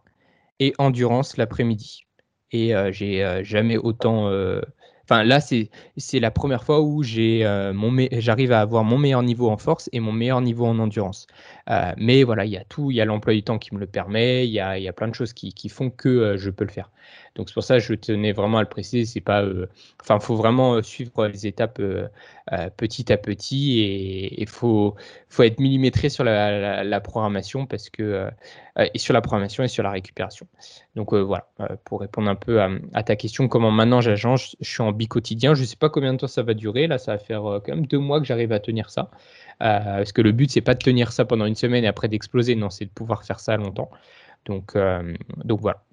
et 0.60 0.74
endurance 0.78 1.36
l'après-midi. 1.36 2.06
Et 2.52 2.74
euh, 2.74 2.92
j'ai 2.92 3.24
euh, 3.24 3.42
jamais 3.42 3.76
autant. 3.76 4.28
Euh, 4.28 4.60
enfin, 5.04 5.24
là, 5.24 5.40
c'est 5.40 5.68
la 6.20 6.30
première 6.30 6.64
fois 6.64 6.80
où 6.80 7.02
j'arrive 7.02 8.52
à 8.52 8.60
avoir 8.60 8.84
mon 8.84 8.98
meilleur 8.98 9.22
niveau 9.22 9.50
en 9.50 9.56
force 9.56 9.88
et 9.92 10.00
mon 10.00 10.12
meilleur 10.12 10.40
niveau 10.40 10.66
en 10.66 10.78
endurance. 10.78 11.26
mais 11.96 12.22
voilà, 12.22 12.44
il 12.44 12.52
y 12.52 12.56
a 12.56 12.64
tout, 12.64 12.90
il 12.90 12.96
y 12.96 13.00
a 13.00 13.04
l'emploi 13.04 13.34
du 13.34 13.42
temps 13.42 13.58
qui 13.58 13.74
me 13.74 13.80
le 13.80 13.86
permet, 13.86 14.46
il 14.46 14.52
y 14.52 14.60
a, 14.60 14.78
y 14.78 14.88
a, 14.88 14.92
plein 14.92 15.08
de 15.08 15.14
choses 15.14 15.32
qui, 15.32 15.52
qui 15.52 15.68
font 15.68 15.90
que 15.90 16.36
je 16.36 16.50
peux 16.50 16.64
le 16.64 16.70
faire. 16.70 16.90
Donc 17.34 17.48
c'est 17.48 17.54
pour 17.54 17.64
ça 17.64 17.74
que 17.78 17.82
je 17.82 17.94
tenais 17.94 18.32
vraiment 18.32 18.58
à 18.58 18.62
le 18.62 18.68
préciser. 18.68 19.04
C'est 19.04 19.20
pas, 19.20 19.44
enfin, 20.00 20.20
faut 20.20 20.36
vraiment 20.36 20.82
suivre 20.82 21.26
les 21.26 21.46
étapes 21.46 21.82
petit 22.76 23.12
à 23.12 23.16
petit 23.16 23.80
et 23.80 24.40
il 24.40 24.48
faut, 24.48 24.94
faut 25.28 25.42
être 25.42 25.58
millimétré 25.58 26.08
sur 26.08 26.24
la, 26.24 27.00
programmation 27.00 27.66
parce 27.66 27.90
que 27.90 28.28
et 28.76 28.98
sur 28.98 29.14
la 29.14 29.20
programmation 29.20 29.64
et 29.64 29.68
sur 29.68 29.82
la 29.82 29.90
récupération. 29.90 30.46
Donc 30.94 31.12
voilà, 31.12 31.48
pour 31.84 32.00
répondre 32.00 32.28
un 32.28 32.34
peu 32.34 32.60
à, 32.60 33.02
ta 33.02 33.16
question, 33.16 33.48
comment 33.48 33.70
maintenant 33.70 34.00
j'agence, 34.00 34.56
je 34.60 34.70
suis 34.70 34.82
en 34.82 34.92
bi-quotidien. 34.92 35.54
Je 35.54 35.62
ne 35.62 35.66
sais 35.66 35.76
pas 35.76 35.88
combien 35.88 36.12
de 36.12 36.18
temps 36.18 36.26
ça 36.28 36.42
va 36.42 36.54
durer. 36.54 36.86
Là, 36.86 36.98
ça 36.98 37.12
va 37.12 37.18
faire 37.18 37.42
quand 37.42 37.68
même 37.68 37.86
deux 37.86 37.98
mois 37.98 38.20
que 38.20 38.26
j'arrive 38.26 38.52
à 38.52 38.60
tenir 38.60 38.90
ça. 38.90 39.10
parce 39.58 40.12
que 40.12 40.22
le 40.22 40.32
but, 40.32 40.50
c'est 40.50 40.60
pas 40.60 40.74
de 40.74 40.82
tenir 40.82 41.12
ça 41.12 41.24
pendant 41.24 41.46
une 41.46 41.56
semaine 41.56 41.84
et 41.84 41.88
après 41.88 42.08
d'exploser. 42.08 42.54
Non, 42.54 42.70
c'est 42.70 42.84
de 42.84 42.90
pouvoir 42.90 43.24
faire 43.24 43.40
ça 43.40 43.56
longtemps. 43.56 43.90
Donc, 44.44 44.76
donc 45.44 45.60
voilà. 45.60 45.85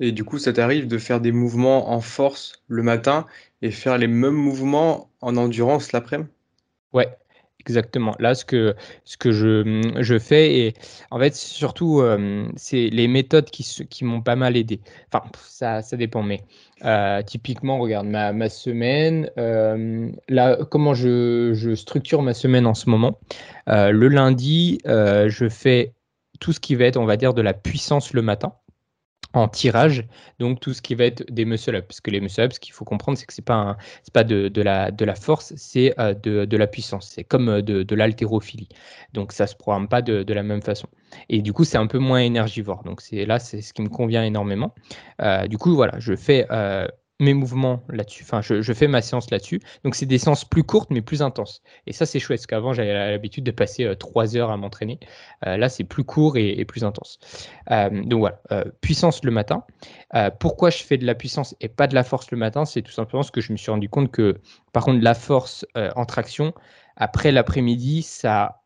Et 0.00 0.12
du 0.12 0.24
coup, 0.24 0.38
ça 0.38 0.52
t'arrive 0.52 0.86
de 0.86 0.98
faire 0.98 1.20
des 1.20 1.32
mouvements 1.32 1.90
en 1.90 2.00
force 2.00 2.62
le 2.68 2.82
matin 2.82 3.26
et 3.62 3.70
faire 3.70 3.98
les 3.98 4.06
mêmes 4.06 4.34
mouvements 4.34 5.10
en 5.20 5.36
endurance 5.36 5.92
l'après-midi? 5.92 6.30
Ouais, 6.92 7.08
exactement. 7.58 8.14
Là, 8.20 8.36
ce 8.36 8.44
que, 8.44 8.76
ce 9.04 9.16
que 9.16 9.32
je, 9.32 9.82
je 9.98 10.18
fais, 10.18 10.60
et 10.60 10.74
en 11.10 11.18
fait, 11.18 11.34
surtout, 11.34 12.00
euh, 12.00 12.48
c'est 12.56 12.90
les 12.90 13.08
méthodes 13.08 13.50
qui, 13.50 13.64
qui 13.90 14.04
m'ont 14.04 14.22
pas 14.22 14.36
mal 14.36 14.56
aidé. 14.56 14.80
Enfin, 15.12 15.26
ça, 15.42 15.82
ça 15.82 15.96
dépend, 15.96 16.22
mais 16.22 16.42
euh, 16.84 17.20
typiquement, 17.22 17.78
regarde, 17.78 18.06
ma, 18.06 18.32
ma 18.32 18.48
semaine, 18.48 19.28
euh, 19.36 20.10
là, 20.28 20.58
comment 20.70 20.94
je, 20.94 21.54
je 21.54 21.74
structure 21.74 22.22
ma 22.22 22.34
semaine 22.34 22.66
en 22.66 22.74
ce 22.74 22.88
moment. 22.88 23.18
le 23.66 24.08
lundi, 24.08 24.78
je 24.86 25.48
fais 25.48 25.92
tout 26.38 26.52
ce 26.52 26.60
qui 26.60 26.76
va 26.76 26.84
être, 26.84 26.98
on 26.98 27.04
va 27.04 27.16
dire, 27.16 27.34
de 27.34 27.42
la 27.42 27.52
puissance 27.52 28.12
le 28.12 28.22
matin 28.22 28.52
en 29.34 29.48
tirage, 29.48 30.04
donc 30.38 30.60
tout 30.60 30.72
ce 30.72 30.80
qui 30.80 30.94
va 30.94 31.04
être 31.04 31.24
des 31.30 31.44
muscle-ups. 31.44 31.86
Parce 31.86 32.00
que 32.00 32.10
les 32.10 32.20
muscle-ups, 32.20 32.54
ce 32.54 32.60
qu'il 32.60 32.72
faut 32.72 32.84
comprendre, 32.84 33.18
c'est 33.18 33.26
que 33.26 33.34
ce 33.34 33.40
n'est 33.40 33.44
pas, 33.44 33.76
pas 34.12 34.24
de, 34.24 34.48
de, 34.48 34.62
la, 34.62 34.90
de 34.90 35.04
la 35.04 35.14
force, 35.14 35.52
c'est 35.56 35.94
euh, 36.00 36.14
de, 36.14 36.44
de, 36.44 36.56
la 36.56 36.66
puissance. 36.66 37.10
C'est 37.14 37.24
comme 37.24 37.48
euh, 37.48 37.62
de, 37.62 37.82
de 37.82 37.94
l'haltérophilie. 37.94 38.68
Donc 39.12 39.32
ça 39.32 39.44
ne 39.44 39.48
se 39.48 39.56
programme 39.56 39.88
pas 39.88 40.02
de, 40.02 40.32
la 40.32 40.42
même 40.42 40.62
façon. 40.62 40.88
Et 41.28 41.42
du 41.42 41.52
coup, 41.52 41.64
c'est 41.64 41.78
un 41.78 41.86
peu 41.86 41.98
moins 41.98 42.20
énergivore. 42.20 42.82
Donc 42.84 43.02
là, 43.12 43.38
c'est 43.38 43.60
ce 43.60 43.72
qui 43.72 43.82
me 43.82 43.88
convient 43.88 44.24
énormément. 44.24 44.74
Euh, 45.20 45.46
du 45.46 45.58
coup, 45.58 45.74
voilà, 45.74 45.98
je 45.98 46.16
fais 46.16 46.46
mes 47.20 47.34
mouvements 47.34 47.82
là-dessus. 47.88 48.22
Enfin, 48.22 48.40
je, 48.42 48.72
fais 48.72 48.86
ma 48.86 49.02
séance 49.02 49.30
là-dessus. 49.30 49.60
Donc, 49.84 49.94
c'est 49.94 50.06
des 50.06 50.18
séances 50.18 50.44
plus 50.44 50.62
courtes, 50.62 50.90
mais 50.90 51.00
plus 51.00 51.22
intenses. 51.22 51.62
Et 51.86 51.92
ça, 51.92 52.06
c'est 52.06 52.20
chouette, 52.20 52.40
parce 52.40 52.46
qu'avant, 52.46 52.72
j'avais 52.72 52.92
l'habitude 52.92 53.44
de 53.44 53.50
passer 53.50 53.84
euh, 53.84 53.94
trois 53.94 54.36
heures 54.36 54.50
à 54.50 54.56
m'entraîner. 54.56 55.00
Euh, 55.46 55.56
là, 55.56 55.68
c'est 55.68 55.84
plus 55.84 56.04
court 56.04 56.36
et, 56.36 56.64
plus 56.64 56.84
intense. 56.84 57.18
Euh, 57.70 57.90
donc, 57.90 58.20
voilà. 58.20 58.40
puissance 58.80 59.24
le 59.24 59.30
matin. 59.30 59.64
pourquoi 60.38 60.70
je 60.70 60.82
fais 60.82 60.96
de 60.96 61.06
la 61.06 61.14
puissance 61.14 61.56
et 61.60 61.68
pas 61.68 61.86
de 61.86 61.94
la 61.94 62.04
force 62.04 62.30
le 62.30 62.38
matin? 62.38 62.64
C'est 62.64 62.82
tout 62.82 62.92
simplement 62.92 63.20
parce 63.20 63.30
que 63.30 63.40
je 63.40 63.52
me 63.52 63.56
suis 63.56 63.70
rendu 63.70 63.88
compte 63.88 64.10
que, 64.12 64.38
par 64.72 64.84
contre, 64.84 65.02
la 65.02 65.14
force 65.14 65.66
en 65.74 66.04
traction, 66.04 66.52
après 66.96 67.32
l'après-midi, 67.32 68.02
ça 68.02 68.62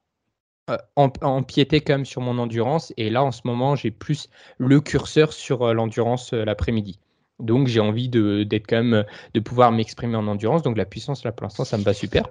empiétait 0.96 1.80
quand 1.80 1.94
même 1.94 2.04
sur 2.04 2.20
mon 2.20 2.38
endurance. 2.38 2.92
Et 2.96 3.10
là, 3.10 3.24
en 3.24 3.32
ce 3.32 3.42
moment, 3.44 3.76
j'ai 3.76 3.90
plus 3.90 4.28
le 4.58 4.80
curseur 4.80 5.32
sur 5.32 5.72
l'endurance 5.74 6.32
l'après-midi. 6.32 6.98
Donc 7.42 7.68
j'ai 7.68 7.80
envie 7.80 8.08
d'être 8.08 8.66
quand 8.66 8.82
même, 8.82 9.04
de 9.34 9.40
pouvoir 9.40 9.72
m'exprimer 9.72 10.16
en 10.16 10.26
endurance. 10.26 10.62
Donc 10.62 10.76
la 10.76 10.86
puissance, 10.86 11.24
là 11.24 11.32
pour 11.32 11.44
l'instant, 11.44 11.64
ça 11.64 11.76
me 11.78 11.82
va 11.82 11.92
super. 11.92 12.28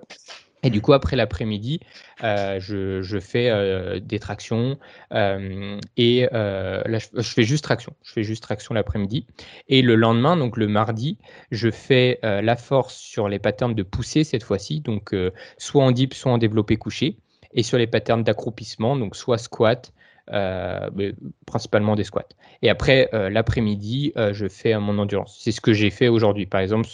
Et 0.64 0.70
du 0.70 0.82
coup, 0.82 0.94
après 0.94 1.16
l'après-midi, 1.16 1.80
euh, 2.24 2.60
je, 2.60 3.20
fais 3.20 3.50
euh, 3.50 4.00
des 4.00 4.20
tractions 4.20 4.78
euh, 5.14 5.80
et 5.98 6.28
là, 6.32 7.00
je, 7.00 7.22
fais 7.22 7.44
juste 7.44 7.64
traction. 7.64 7.94
Je 8.04 8.14
fais 8.14 8.24
juste 8.24 8.44
traction 8.44 8.74
l'après-midi. 8.74 9.26
Et 9.70 9.82
le 9.82 9.96
lendemain, 9.96 10.38
donc 10.38 10.58
le 10.58 10.68
mardi, 10.68 11.18
je 11.52 11.72
fais 11.72 12.20
la 12.24 12.56
force 12.56 12.96
sur 12.96 13.28
les 13.28 13.40
patterns 13.40 13.76
de 13.76 13.84
poussée 13.84 14.24
cette 14.24 14.44
fois-ci, 14.44 14.82
donc 14.82 15.16
soit 15.58 15.84
en 15.84 15.92
dip, 15.92 16.14
soit 16.14 16.32
en 16.32 16.38
développé 16.38 16.78
couché, 16.78 17.18
et 17.54 17.64
sur 17.64 17.78
les 17.78 17.88
patterns 17.88 18.24
d'accroupissement, 18.24 18.96
donc 18.96 19.16
soit 19.16 19.38
squat, 19.38 19.94
mais 20.30 21.14
principalement 21.46 21.96
des 21.96 22.04
squats. 22.04 22.28
Et 22.62 22.70
après, 22.70 23.10
l'après-midi, 23.14 24.14
je 24.32 24.48
fais 24.48 24.78
mon 24.78 24.98
endurance. 25.00 25.38
C'est 25.40 25.52
ce 25.52 25.62
que 25.62 25.74
j'ai 25.74 25.90
fait 25.90 26.08
aujourd'hui. 26.08 26.46
Par 26.46 26.62
exemple, 26.62 26.88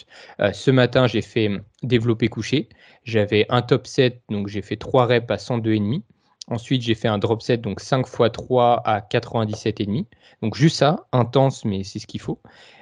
ce 0.54 0.72
matin, 0.72 1.08
j'ai 1.08 1.22
fait 1.22 1.50
développer 1.84 2.28
couché. 2.28 2.70
J'avais 3.04 3.46
un 3.50 3.62
top 3.62 3.88
set, 3.88 4.22
donc 4.30 4.48
j'ai 4.48 4.62
fait 4.62 4.76
3 4.76 5.06
reps 5.06 5.32
à 5.32 5.36
102,5. 5.36 6.02
Ensuite, 6.50 6.82
j'ai 6.82 6.96
fait 6.96 7.10
un 7.10 7.18
drop 7.18 7.42
set, 7.42 7.60
donc 7.62 7.82
5 7.82 8.08
x 8.08 8.32
3 8.32 8.82
à 8.86 9.02
97,5. 9.02 10.06
Donc 10.42 10.56
juste 10.56 10.78
ça, 10.78 11.08
intense, 11.12 11.66
mais 11.66 11.84
c'est 11.84 12.00
ce 12.00 12.08
qu'il 12.08 12.22
faut. 12.22 12.40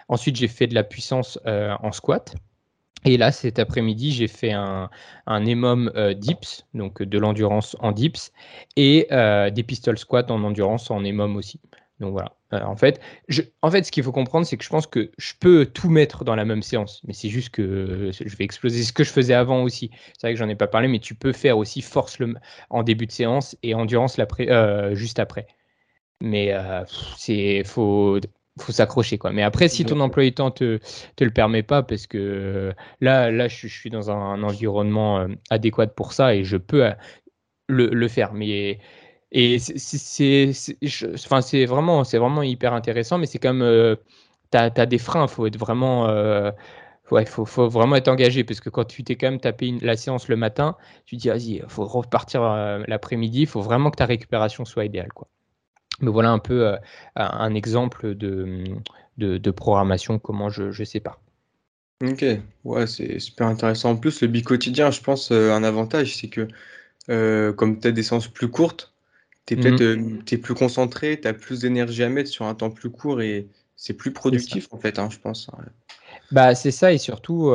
Ensuite, 0.08 0.36
j'ai 0.36 0.48
fait 0.48 0.68
de 0.68 0.76
la 0.76 0.84
puissance 0.84 1.40
en 1.46 1.92
squat. 1.92 2.36
Et 3.06 3.18
là, 3.18 3.32
cet 3.32 3.60
après-midi, 3.60 4.12
j'ai 4.12 4.28
fait 4.28 4.52
un, 4.52 4.90
un 5.28 5.46
EMOM 5.46 5.92
euh, 5.96 6.16
dips, 6.16 6.66
donc 6.74 7.04
de 7.04 7.20
l'endurance 7.20 7.78
en 7.80 7.92
dips, 7.92 8.32
et 8.76 9.08
euh, 9.12 9.52
des 9.52 9.64
pistol 9.64 9.98
squats 9.98 10.26
en 10.30 10.44
endurance 10.44 10.90
en 10.90 11.04
EMOM 11.04 11.36
aussi. 11.36 11.60
Donc 12.00 12.14
voilà. 12.14 12.36
Euh, 12.54 12.62
en, 12.64 12.76
fait, 12.76 13.00
en 13.62 13.70
fait, 13.70 13.84
ce 13.84 13.92
qu'il 13.92 14.04
faut 14.04 14.12
comprendre, 14.12 14.48
c'est 14.48 14.58
que 14.58 14.64
je 14.64 14.70
pense 14.70 14.88
que 14.88 15.12
je 15.20 15.34
peux 15.40 15.68
tout 15.68 15.90
mettre 15.90 16.24
dans 16.26 16.36
la 16.36 16.46
même 16.46 16.64
séance, 16.64 17.02
mais 17.06 17.14
c'est 17.14 17.30
juste 17.30 17.50
que 17.50 18.10
je 18.12 18.36
vais 18.36 18.44
exploser 18.44 18.84
ce 18.84 18.92
que 18.92 19.04
je 19.04 19.12
faisais 19.12 19.36
avant 19.36 19.62
aussi. 19.62 19.92
C'est 20.18 20.28
vrai 20.28 20.34
que 20.34 20.40
j'en 20.40 20.50
ai 20.50 20.56
pas 20.56 20.68
parlé, 20.68 20.88
mais 20.88 21.00
tu 21.00 21.14
peux 21.14 21.32
faire 21.32 21.60
aussi 21.60 21.82
force 21.84 22.18
le, 22.18 22.34
en 22.72 22.82
début 22.82 23.06
de 23.06 23.12
séance 23.12 23.56
et 23.62 23.76
endurance 23.76 24.20
juste 24.94 25.20
après. 25.20 25.48
Mais 26.22 26.54
c'est 27.18 27.64
faut 27.66 28.20
faut 28.60 28.72
s'accrocher 28.72 29.18
quoi. 29.18 29.32
Mais 29.32 29.44
après, 29.44 29.68
si 29.68 29.86
ton 29.86 30.00
emploi 30.00 30.24
du 30.24 30.34
temps 30.34 30.52
te 30.52 30.80
te 31.16 31.24
le 31.24 31.32
permet 31.32 31.64
pas, 31.64 31.84
parce 31.84 32.08
que 32.08 32.74
là 33.02 33.32
là 33.32 33.48
je, 33.48 33.68
suis 33.68 33.90
dans 33.90 34.12
un, 34.12 34.44
environnement 34.44 35.20
euh, 35.20 35.28
adéquat 35.50 35.88
pour 35.88 36.14
ça 36.14 36.36
et 36.36 36.44
je 36.44 36.58
peux 36.58 36.86
euh, 36.86 36.92
le, 37.68 37.88
le 37.90 38.08
faire. 38.08 38.34
Mais 38.34 38.80
et 39.32 39.60
c'est 39.60 40.52
enfin 41.26 41.42
c'est 41.42 41.66
vraiment 41.66 42.04
c'est 42.04 42.18
vraiment 42.18 42.44
hyper 42.44 42.74
intéressant, 42.74 43.18
mais 43.18 43.26
c'est 43.28 43.40
comme 43.40 43.62
euh, 43.62 43.96
tu 44.52 44.58
as, 44.58 44.70
des 44.86 45.00
freins, 45.00 45.28
faut 45.28 45.48
être 45.48 45.58
vraiment 45.58 46.06
ouais, 47.12 47.26
faut, 47.26 47.46
faut 47.46 47.68
vraiment 47.70 47.96
être 47.98 48.08
engagé 48.08 48.44
parce 48.44 48.60
que 48.62 48.70
quand 48.70 48.86
tu 48.86 49.04
t'es 49.04 49.16
quand 49.16 49.30
même 49.30 49.40
tapé 49.40 49.74
la 49.82 49.98
séance 49.98 50.28
le 50.30 50.38
matin, 50.38 50.78
tu 51.06 51.18
te 51.18 51.22
dis 51.22 51.30
vas-y, 51.30 51.64
faut 51.68 51.86
repartir 51.86 52.42
l'après-midi, 52.88 53.42
il 53.42 53.48
faut 53.48 53.62
vraiment 53.62 53.92
que 53.92 53.98
ta 53.98 54.06
récupération 54.06 54.66
soit 54.66 54.86
idéale 54.86 55.14
quoi. 55.14 55.28
Mais 56.02 56.12
voilà 56.12 56.32
un 56.32 56.40
peu 56.40 56.68
euh, 56.68 56.78
un 57.16 57.54
exemple 57.54 58.16
de, 58.16 58.66
de, 59.18 59.52
programmation, 59.52 60.20
comment 60.20 60.50
je, 60.50 60.72
je 60.72 60.84
sépare. 60.84 61.20
Ok, 62.04 62.26
ouais, 62.66 62.88
c'est 62.88 63.20
super 63.20 63.48
intéressant. 63.48 63.92
En 63.92 63.96
plus, 63.96 64.22
le 64.22 64.28
bi-quotidien, 64.28 64.92
je 64.92 65.02
pense, 65.02 65.32
euh, 65.32 65.54
un 65.54 65.64
avantage, 65.64 66.16
c'est 66.16 66.28
que 66.28 66.48
euh, 67.10 67.54
comme 67.54 67.80
tu 67.80 67.88
as 67.88 67.92
des 67.92 68.04
séances 68.04 68.28
plus 68.28 68.50
courtes, 68.50 68.94
tu 69.46 69.54
es 69.54 69.58
peut-être 69.58 69.84
mmh. 69.84 70.42
plus 70.42 70.54
concentré, 70.56 71.20
tu 71.22 71.28
as 71.28 71.34
plus 71.34 71.62
d'énergie 71.62 72.04
à 72.04 72.10
mettre 72.10 72.30
sur 72.30 72.46
un 72.46 72.56
temps 72.56 72.72
plus 72.72 72.90
court 72.90 73.22
et 73.22 73.48
c'est 73.78 73.94
plus 73.94 74.12
productif, 74.12 74.68
en 74.72 74.78
fait, 74.78 75.00
hein, 75.00 75.10
je 75.10 75.20
pense. 75.20 75.50
Bah, 76.32 76.56
c'est 76.56 76.72
ça, 76.72 76.92
et 76.92 76.98
surtout, 76.98 77.54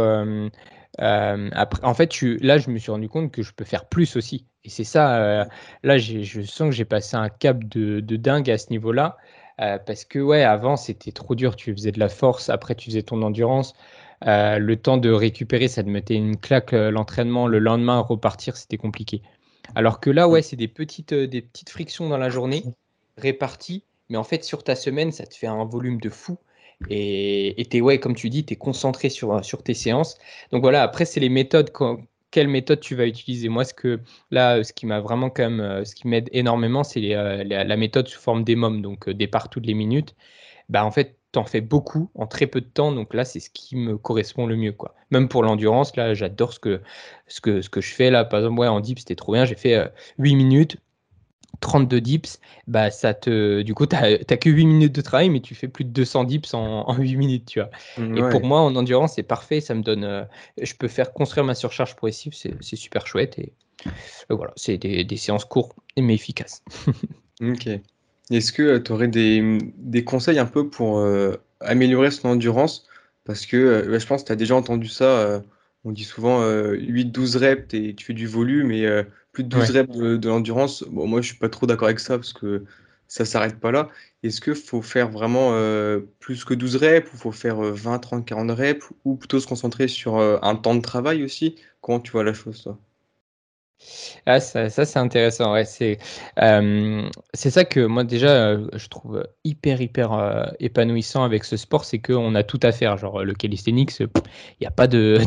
après, 0.96 1.84
en 1.84 1.94
fait, 1.94 2.06
tu, 2.06 2.38
là, 2.38 2.58
je 2.58 2.70
me 2.70 2.78
suis 2.78 2.92
rendu 2.92 3.08
compte 3.08 3.32
que 3.32 3.42
je 3.42 3.52
peux 3.52 3.64
faire 3.64 3.86
plus 3.86 4.16
aussi. 4.16 4.46
Et 4.64 4.68
c'est 4.68 4.84
ça, 4.84 5.46
là, 5.82 5.98
je 5.98 6.42
sens 6.42 6.68
que 6.68 6.74
j'ai 6.74 6.84
passé 6.84 7.16
un 7.16 7.28
cap 7.28 7.64
de, 7.64 8.00
dingue 8.16 8.50
à 8.50 8.58
ce 8.58 8.70
niveau-là. 8.70 9.16
Euh, 9.60 9.78
parce 9.78 10.04
que, 10.04 10.18
ouais, 10.18 10.42
avant, 10.42 10.76
c'était 10.76 11.12
trop 11.12 11.34
dur. 11.34 11.56
Tu 11.56 11.72
faisais 11.72 11.92
de 11.92 11.98
la 11.98 12.08
force, 12.08 12.48
après, 12.48 12.74
tu 12.74 12.90
faisais 12.90 13.02
ton 13.02 13.22
endurance. 13.22 13.74
Euh, 14.26 14.58
le 14.58 14.76
temps 14.76 14.96
de 14.96 15.10
récupérer, 15.10 15.68
ça 15.68 15.82
te 15.82 15.88
mettait 15.88 16.14
une 16.14 16.36
claque 16.38 16.72
l'entraînement. 16.72 17.46
Le 17.46 17.58
lendemain, 17.58 18.00
repartir, 18.00 18.56
c'était 18.56 18.78
compliqué. 18.78 19.22
Alors 19.74 20.00
que 20.00 20.10
là, 20.10 20.28
ouais, 20.28 20.42
c'est 20.42 20.56
des 20.56 20.68
petites, 20.68 21.14
des 21.14 21.42
petites 21.42 21.70
frictions 21.70 22.08
dans 22.08 22.18
la 22.18 22.30
journée, 22.30 22.64
réparties. 23.16 23.84
Mais 24.08 24.16
en 24.16 24.24
fait, 24.24 24.44
sur 24.44 24.64
ta 24.64 24.74
semaine, 24.74 25.12
ça 25.12 25.26
te 25.26 25.34
fait 25.34 25.46
un 25.46 25.64
volume 25.64 26.00
de 26.00 26.10
fou. 26.10 26.38
Et 26.88 27.66
tu 27.70 27.76
es, 27.76 27.80
ouais, 27.82 28.00
comme 28.00 28.14
tu 28.14 28.30
dis, 28.30 28.44
tu 28.44 28.54
es 28.54 28.56
concentré 28.56 29.10
sur, 29.10 29.44
sur 29.44 29.62
tes 29.62 29.74
séances. 29.74 30.16
Donc 30.50 30.62
voilà, 30.62 30.82
après, 30.82 31.04
c'est 31.04 31.20
les 31.20 31.28
méthodes 31.28 31.70
quelle 32.30 32.48
méthode 32.48 32.80
tu 32.80 32.94
vas 32.94 33.06
utiliser. 33.06 33.48
Moi, 33.48 33.64
ce 33.64 33.74
que 33.74 34.00
là, 34.30 34.62
ce 34.64 34.72
qui 34.72 34.86
m'a 34.86 35.00
vraiment 35.00 35.30
quand 35.30 35.44
même, 35.44 35.60
euh, 35.60 35.84
ce 35.84 35.94
qui 35.94 36.08
m'aide 36.08 36.28
énormément, 36.32 36.84
c'est 36.84 37.14
euh, 37.14 37.44
la, 37.44 37.76
méthode 37.76 38.08
sous 38.08 38.20
forme 38.20 38.44
d'émum, 38.44 38.82
donc 38.82 39.08
euh, 39.08 39.14
départ 39.14 39.48
toutes 39.48 39.66
les 39.66 39.74
minutes. 39.74 40.14
Bah, 40.68 40.84
en 40.84 40.90
fait, 40.90 41.18
tu 41.32 41.38
en 41.38 41.44
fais 41.44 41.60
beaucoup 41.60 42.10
en 42.14 42.26
très 42.26 42.46
peu 42.46 42.60
de 42.60 42.66
temps, 42.66 42.92
donc 42.92 43.14
là, 43.14 43.24
c'est 43.24 43.40
ce 43.40 43.50
qui 43.50 43.76
me 43.76 43.98
correspond 43.98 44.46
le 44.46 44.56
mieux. 44.56 44.74
Même 45.10 45.28
pour 45.28 45.42
l'endurance, 45.42 45.96
là, 45.96 46.14
j'adore 46.14 46.52
ce 46.52 46.60
que 46.60 46.80
je 47.28 47.80
fais 47.94 48.10
là. 48.10 48.24
Par 48.24 48.40
exemple, 48.40 48.60
ouais, 48.60 48.68
en 48.68 48.80
deep, 48.80 48.98
c'était 49.00 49.16
trop 49.16 49.32
bien. 49.32 49.44
J'ai 49.44 49.54
fait 49.56 49.92
8 50.18 50.36
minutes, 50.36 50.76
32 51.60 52.00
dips, 52.00 52.40
bah 52.66 52.90
ça 52.90 53.14
te, 53.14 53.62
du 53.62 53.74
coup, 53.74 53.86
tu 53.86 53.96
n'as 53.96 54.18
que 54.18 54.50
8 54.50 54.66
minutes 54.66 54.94
de 54.94 55.00
travail, 55.00 55.30
mais 55.30 55.40
tu 55.40 55.54
fais 55.54 55.68
plus 55.68 55.84
de 55.84 55.90
200 55.90 56.24
dips 56.24 56.54
en, 56.54 56.96
8 56.96 57.16
minutes, 57.16 57.46
tu 57.46 57.60
vois. 57.60 57.70
Mmh, 57.98 58.16
et 58.16 58.28
pour 58.30 58.44
moi, 58.44 58.60
en 58.60 58.74
endurance, 58.74 59.14
c'est 59.14 59.22
parfait. 59.22 59.60
Ça 59.60 59.74
me 59.74 59.82
donne, 59.82 60.04
euh, 60.04 60.24
je 60.60 60.74
peux 60.74 60.88
faire 60.88 61.12
construire 61.12 61.44
ma 61.44 61.54
surcharge 61.54 61.94
progressive, 61.96 62.32
c'est 62.34 62.76
super 62.76 63.06
chouette. 63.06 63.38
Et, 63.38 63.52
voilà, 64.28 64.52
c'est 64.56 64.78
des, 64.78 65.16
séances 65.16 65.44
courtes 65.44 65.72
mais 65.96 66.14
efficaces. 66.14 66.62
ok. 67.42 67.68
Est-ce 68.30 68.52
que 68.52 68.78
tu 68.78 68.92
aurais 68.92 69.08
des, 69.08 69.58
des, 69.76 70.04
conseils 70.04 70.38
un 70.38 70.46
peu 70.46 70.68
pour 70.68 70.98
euh, 70.98 71.36
améliorer 71.60 72.10
son 72.10 72.28
endurance? 72.28 72.86
Parce 73.24 73.44
que 73.44 73.56
euh, 73.56 73.98
je 73.98 74.06
pense 74.06 74.22
que 74.22 74.28
tu 74.28 74.32
as 74.32 74.36
déjà 74.36 74.54
entendu 74.54 74.88
ça. 74.88 75.42
on 75.84 75.92
dit 75.92 76.04
souvent 76.04 76.42
8-12 76.42 77.36
reps 77.38 77.74
et 77.74 77.94
tu 77.94 78.06
fais 78.06 78.14
du 78.14 78.26
volume 78.26 78.70
et 78.70 78.86
plus 79.32 79.44
de 79.44 79.48
12 79.48 79.70
reps 79.70 79.96
de, 79.96 80.28
l'endurance, 80.28 80.84
bon, 80.84 81.06
moi 81.06 81.20
je 81.20 81.28
suis 81.28 81.38
pas 81.38 81.48
trop 81.48 81.66
d'accord 81.66 81.88
avec 81.88 82.00
ça 82.00 82.18
parce 82.18 82.32
que 82.32 82.64
ça 83.08 83.24
s'arrête 83.24 83.58
pas 83.58 83.72
là. 83.72 83.88
Est-ce 84.22 84.40
qu'il 84.40 84.54
faut 84.54 84.82
faire 84.82 85.10
vraiment 85.10 85.50
euh, 85.52 86.00
plus 86.20 86.44
que 86.44 86.54
12 86.54 86.76
reps 86.76 87.12
ou 87.12 87.16
faut 87.16 87.32
faire 87.32 87.60
20, 87.60 87.98
30, 87.98 88.24
40 88.26 88.50
reps 88.52 88.86
ou 89.04 89.16
plutôt 89.16 89.40
se 89.40 89.46
concentrer 89.46 89.88
sur 89.88 90.18
euh, 90.18 90.38
un 90.42 90.56
temps 90.56 90.74
de 90.74 90.80
travail 90.80 91.24
aussi? 91.24 91.56
Comment 91.80 92.00
tu 92.00 92.12
vois 92.12 92.24
la 92.24 92.34
chose 92.34 92.62
toi? 92.62 92.78
Ah, 94.26 94.40
ça, 94.40 94.68
c'est 94.68 94.98
intéressant. 94.98 95.52
Ouais, 95.52 95.64
c'est 95.64 95.98
euh, 96.40 97.08
ça 97.34 97.64
que 97.64 97.80
moi 97.80 98.04
déjà 98.04 98.28
euh, 98.28 98.68
je 98.74 98.88
trouve 98.88 99.26
hyper 99.44 99.80
hyper 99.80 100.12
euh, 100.12 100.44
épanouissant 100.60 101.24
avec 101.24 101.44
ce 101.44 101.56
sport, 101.56 101.84
c'est 101.84 101.98
qu'on 101.98 102.34
a 102.34 102.42
tout 102.42 102.60
à 102.62 102.72
faire. 102.72 102.96
Genre 102.98 103.24
le 103.24 103.34
calisthenics, 103.34 103.98
il 104.00 104.08
n'y 104.60 104.66
a 104.66 104.70
pas 104.70 104.86
de, 104.86 105.18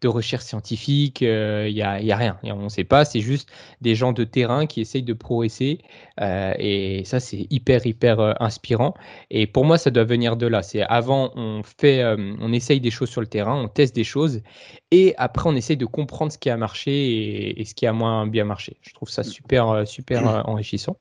de, 0.00 0.08
recherche 0.08 0.44
scientifique, 0.44 1.20
il 1.22 1.74
n'y 1.74 1.82
a, 1.82 2.00
y 2.00 2.12
a 2.12 2.16
rien. 2.16 2.38
on 2.44 2.64
ne 2.64 2.68
sait 2.68 2.84
pas, 2.84 3.04
c'est 3.04 3.20
juste 3.20 3.50
des 3.80 3.94
gens 3.94 4.12
de 4.12 4.24
terrain 4.24 4.66
qui 4.66 4.80
essayent 4.80 5.02
de 5.02 5.12
progresser 5.12 5.80
et 6.20 7.02
ça 7.04 7.20
c'est 7.20 7.46
hyper 7.50 7.86
hyper 7.86 8.40
inspirant. 8.40 8.94
Et 9.30 9.46
pour 9.46 9.64
moi 9.64 9.78
ça 9.78 9.90
doit 9.90 10.04
venir 10.04 10.36
de 10.36 10.46
là. 10.46 10.62
C'est 10.62 10.82
avant 10.82 11.32
on 11.34 11.62
fait, 11.80 12.04
on 12.40 12.52
essaye 12.52 12.80
des 12.80 12.90
choses 12.90 13.10
sur 13.10 13.20
le 13.20 13.26
terrain, 13.26 13.60
on 13.60 13.68
teste 13.68 13.94
des 13.94 14.04
choses 14.04 14.42
et 14.90 15.14
après 15.18 15.48
on 15.48 15.56
essaye 15.56 15.76
de 15.76 15.86
comprendre 15.86 16.32
ce 16.32 16.38
qui 16.38 16.50
a 16.50 16.56
marché 16.56 17.55
et, 17.56 17.64
ce 17.64 17.74
qui 17.74 17.86
a 17.86 17.92
moins 17.92 18.26
bien 18.26 18.44
marché. 18.44 18.76
Je 18.82 18.92
trouve 18.94 19.08
ça 19.08 19.24
super, 19.24 19.68
euh, 19.68 19.84
super 19.84 20.28
euh, 20.28 20.42
enrichissant. 20.42 20.96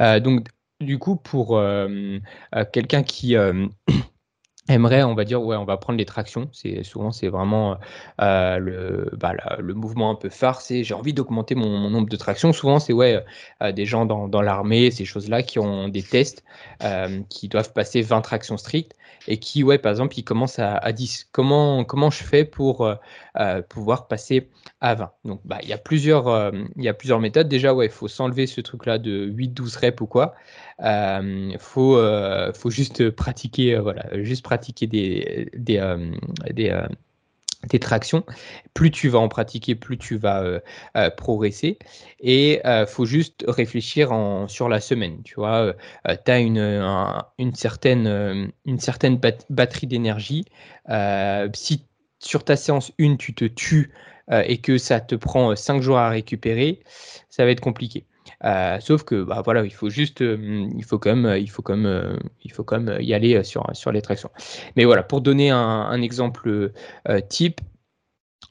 Euh, 0.00 0.20
donc, 0.20 0.48
du 0.80 0.98
coup, 0.98 1.16
pour 1.16 1.60
quelqu'un 2.72 3.02
qui 3.02 3.36
aimerait, 4.72 5.02
on 5.02 5.14
va 5.14 5.24
dire, 5.24 5.42
ouais, 5.42 5.56
on 5.56 5.64
va 5.64 5.76
prendre 5.76 5.98
les 5.98 6.04
tractions. 6.04 6.48
C'est 6.52 6.82
souvent, 6.82 7.12
c'est 7.12 7.28
vraiment 7.28 7.78
le, 8.18 9.10
bah, 9.16 9.34
le 9.58 9.74
mouvement 9.74 10.10
un 10.10 10.14
peu 10.14 10.28
phare. 10.28 10.60
C'est 10.60 10.84
j'ai 10.84 10.94
envie 10.94 11.12
d'augmenter 11.12 11.54
mon, 11.54 11.90
nombre 11.90 12.08
de 12.08 12.16
tractions. 12.16 12.52
Souvent, 12.52 12.78
c'est 12.78 12.92
ouais, 12.92 13.24
des 13.72 13.86
gens 13.86 14.06
dans, 14.06 14.28
dans 14.28 14.42
l'armée, 14.42 14.90
ces 14.90 15.04
choses-là, 15.04 15.42
qui 15.42 15.58
ont 15.58 15.88
des 15.88 16.02
tests 16.02 16.44
qui 17.28 17.48
doivent 17.48 17.72
passer 17.72 18.02
20 18.02 18.20
tractions 18.22 18.56
strictes 18.56 18.96
et 19.28 19.38
qui, 19.38 19.62
ouais, 19.62 19.78
par 19.78 19.90
exemple, 19.90 20.18
ils 20.18 20.24
commencent 20.24 20.58
à, 20.58 20.76
à 20.76 20.92
10. 20.92 21.28
Comment, 21.32 21.84
comment 21.84 22.10
je 22.10 22.22
fais 22.22 22.44
pour 22.44 22.84
euh, 22.84 22.94
euh, 23.38 23.62
pouvoir 23.62 24.08
passer 24.08 24.48
à 24.80 24.94
20 24.94 25.12
Donc, 25.24 25.40
bah, 25.44 25.58
il 25.62 25.68
y 25.68 25.72
a 25.72 25.78
plusieurs, 25.78 26.28
euh, 26.28 26.50
il 26.76 26.82
y 26.82 26.88
a 26.88 26.94
plusieurs 26.94 27.20
méthodes. 27.20 27.48
Déjà, 27.48 27.74
ouais, 27.74 27.86
il 27.86 27.92
faut 27.92 28.08
s'enlever 28.08 28.46
ce 28.46 28.60
truc-là 28.60 28.98
de 28.98 29.28
8-12 29.30 29.78
reps 29.78 30.00
ou 30.00 30.06
quoi. 30.06 30.34
Il 30.80 31.56
faut, 31.60 31.98
faut 32.54 32.70
juste 32.70 33.10
pratiquer, 33.10 33.78
voilà, 33.78 34.04
juste 34.24 34.42
pratiquer 34.42 34.61
des, 34.86 35.50
des, 35.54 35.78
des 37.68 37.78
tractions. 37.78 38.24
Plus 38.74 38.90
tu 38.90 39.08
vas 39.08 39.18
en 39.18 39.28
pratiquer, 39.28 39.74
plus 39.74 39.98
tu 39.98 40.16
vas 40.16 40.42
euh, 40.42 40.60
euh, 40.96 41.10
progresser. 41.10 41.78
Et 42.20 42.54
il 42.54 42.66
euh, 42.66 42.86
faut 42.86 43.04
juste 43.04 43.44
réfléchir 43.46 44.10
sur 44.48 44.68
la 44.68 44.80
semaine. 44.80 45.22
Tu 45.24 45.34
vois, 45.36 45.74
tu 46.24 46.30
as 46.30 46.38
une, 46.38 46.58
une 47.38 47.54
certaine 47.54 49.20
batterie 49.50 49.86
d'énergie. 49.86 50.44
si 51.54 51.86
sur 52.18 52.44
ta 52.44 52.56
séance 52.56 52.92
1, 53.00 53.16
tu 53.16 53.34
te 53.34 53.44
tues 53.44 53.92
et 54.30 54.58
que 54.58 54.78
ça 54.78 55.00
te 55.00 55.14
prend 55.14 55.54
5 55.56 55.82
jours 55.82 55.98
à 55.98 56.08
récupérer, 56.08 56.80
ça 57.28 57.44
va 57.44 57.50
être 57.50 57.60
compliqué. 57.60 58.06
Sauf 58.80 59.04
que 59.04 59.22
bah, 59.22 59.42
voilà, 59.44 59.64
il 59.64 59.72
faut 59.72 59.90
juste, 59.90 60.20
il 60.20 60.84
faut 60.84 60.98
quand 60.98 61.14
même, 61.14 61.36
il 61.38 61.50
faut 61.50 61.62
comme, 61.62 62.18
il 62.42 62.52
faut 62.52 62.64
comme 62.64 62.96
y 63.00 63.14
aller 63.14 63.42
sur 63.44 63.64
sur 63.74 63.92
les 63.92 64.02
tractions. 64.02 64.30
Mais 64.76 64.84
voilà, 64.84 65.02
pour 65.02 65.20
donner 65.20 65.50
un, 65.50 66.02
exemple 66.02 66.72
type, 67.28 67.60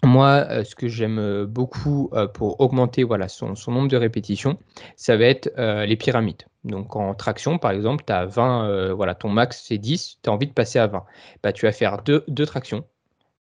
moi, 0.04 0.48
euh, 0.50 0.64
ce 0.64 0.76
que 0.76 0.88
j'aime 0.88 1.20
euh, 1.20 1.46
beaucoup 1.46 2.10
euh, 2.14 2.28
pour 2.28 2.60
augmenter 2.60 3.04
voilà, 3.04 3.28
son, 3.28 3.54
nombre 3.68 3.88
de 3.88 3.98
répétitions, 3.98 4.58
ça 4.96 5.16
va 5.16 5.26
être 5.26 5.52
les 5.86 5.96
pyramides. 5.96 6.44
Donc 6.64 6.96
en 6.96 7.14
traction, 7.14 7.58
par 7.58 7.72
exemple, 7.72 8.04
tu 8.06 8.14
as 8.14 8.26
20, 8.26 8.94
voilà, 8.94 9.16
ton 9.16 9.30
max 9.30 9.64
c'est 9.68 9.78
10, 9.78 10.20
tu 10.24 10.30
as 10.30 10.34
envie 10.34 10.48
de 10.48 10.54
passer 10.54 10.80
à 10.80 10.88
20. 10.88 11.04
Bah, 11.44 11.54
tu 11.54 11.66
vas 11.66 11.72
faire 11.72 12.02
2 12.04 12.24
deux, 12.28 12.46
tractions, 12.46 12.86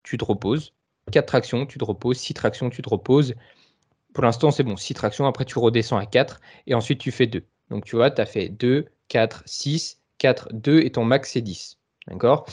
tu 0.03 0.17
te 0.17 0.25
reposes, 0.25 0.73
4 1.11 1.25
tractions, 1.25 1.65
tu 1.65 1.77
te 1.77 1.85
reposes, 1.85 2.17
6 2.17 2.33
tractions, 2.33 2.69
tu 2.69 2.81
te 2.81 2.89
reposes. 2.89 3.35
Pour 4.13 4.23
l'instant, 4.23 4.51
c'est 4.51 4.63
bon, 4.63 4.75
6 4.75 4.93
tractions, 4.93 5.25
après 5.27 5.45
tu 5.45 5.59
redescends 5.59 5.97
à 5.97 6.05
4 6.05 6.41
et 6.67 6.73
ensuite 6.73 6.99
tu 6.99 7.11
fais 7.11 7.27
2. 7.27 7.43
Donc 7.69 7.85
tu 7.85 7.95
vois, 7.95 8.11
tu 8.11 8.21
as 8.21 8.25
fait 8.25 8.49
2, 8.49 8.85
4, 9.07 9.43
6, 9.45 10.01
4, 10.17 10.49
2 10.53 10.81
et 10.81 10.91
ton 10.91 11.03
max 11.03 11.31
c'est 11.31 11.41
10. 11.41 11.77
D'accord? 12.07 12.47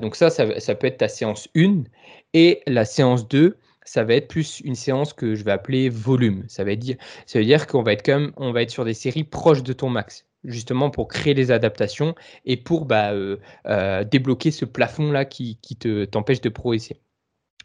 Donc 0.00 0.16
ça, 0.16 0.30
ça, 0.30 0.58
ça, 0.60 0.74
peut 0.74 0.86
être 0.86 0.96
ta 0.96 1.08
séance 1.08 1.48
1 1.54 1.84
et 2.32 2.62
la 2.66 2.86
séance 2.86 3.28
2, 3.28 3.58
ça 3.84 4.02
va 4.02 4.14
être 4.14 4.28
plus 4.28 4.60
une 4.60 4.74
séance 4.74 5.12
que 5.12 5.34
je 5.34 5.44
vais 5.44 5.52
appeler 5.52 5.88
volume. 5.88 6.44
Ça 6.48 6.64
veut 6.64 6.76
dire, 6.76 6.96
ça 7.26 7.38
veut 7.38 7.44
dire 7.44 7.66
qu'on 7.66 7.82
va 7.82 7.92
être 7.92 8.10
on 8.36 8.52
va 8.52 8.62
être 8.62 8.70
sur 8.70 8.84
des 8.84 8.94
séries 8.94 9.24
proches 9.24 9.62
de 9.62 9.72
ton 9.72 9.90
max, 9.90 10.26
justement 10.44 10.90
pour 10.90 11.08
créer 11.08 11.34
les 11.34 11.50
adaptations 11.50 12.14
et 12.44 12.56
pour 12.56 12.86
bah, 12.86 13.12
euh, 13.12 13.36
euh, 13.66 14.04
débloquer 14.04 14.50
ce 14.50 14.64
plafond-là 14.64 15.24
qui, 15.24 15.58
te, 15.78 16.04
t'empêche 16.06 16.40
de 16.40 16.48
progresser. 16.48 17.00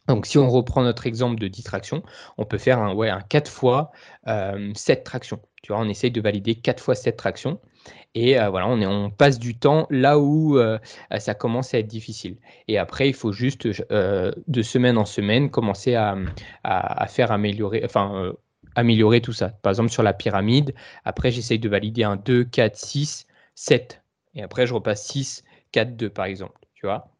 Donc, 0.10 0.26
si 0.26 0.40
on 0.40 0.50
reprend 0.50 0.82
notre 0.82 1.06
exemple 1.06 1.40
de 1.40 1.48
10 1.48 1.64
tractions, 1.64 2.04
on 2.40 2.46
peut 2.46 2.58
faire 2.58 2.80
un, 2.80 2.94
ouais, 2.96 3.10
un 3.10 3.22
4 3.22 3.50
fois 3.50 3.92
7 4.26 4.28
euh, 4.28 5.04
tractions. 5.04 5.40
Tu 5.62 5.72
vois, 5.72 5.82
on 5.82 5.88
essaye 5.88 6.10
de 6.10 6.20
valider 6.20 6.56
4 6.56 6.82
fois 6.82 6.96
7 6.96 7.16
tractions. 7.16 7.60
Et 8.16 8.40
euh, 8.40 8.50
voilà, 8.50 8.68
on, 8.68 9.12
passe 9.12 9.38
du 9.38 9.56
temps 9.58 9.86
là 9.92 10.18
où 10.18 10.58
euh, 10.58 10.80
ça 11.20 11.36
commence 11.36 11.76
à 11.76 11.80
être 11.80 11.88
difficile. 11.88 12.38
Et 12.68 12.80
après, 12.80 13.08
il 13.08 13.14
faut 13.14 13.32
juste, 13.32 13.68
de 13.68 14.62
semaine 14.64 14.98
en 14.98 15.06
semaine, 15.06 15.52
commencer 15.52 15.94
à, 15.94 16.18
améliorer, 16.64 17.86
améliorer 18.76 19.22
tout 19.22 19.34
ça. 19.34 19.50
Par 19.50 19.70
exemple, 19.70 19.92
sur 19.92 20.02
la 20.02 20.14
pyramide, 20.14 20.74
après, 21.06 21.30
j'essaye 21.30 21.60
de 21.60 21.70
valider 21.70 22.04
un 22.04 22.16
2, 22.16 22.46
4, 22.46 22.76
6, 22.76 23.28
7. 23.54 24.02
Et 24.34 24.42
après, 24.42 24.66
je 24.66 24.74
repasse 24.74 25.06
6, 25.06 25.44
4, 25.72 25.96
2, 25.96 26.10
par 26.10 26.26
exemple. 26.26 26.60
Tu 26.74 26.88
vois? 26.88 27.12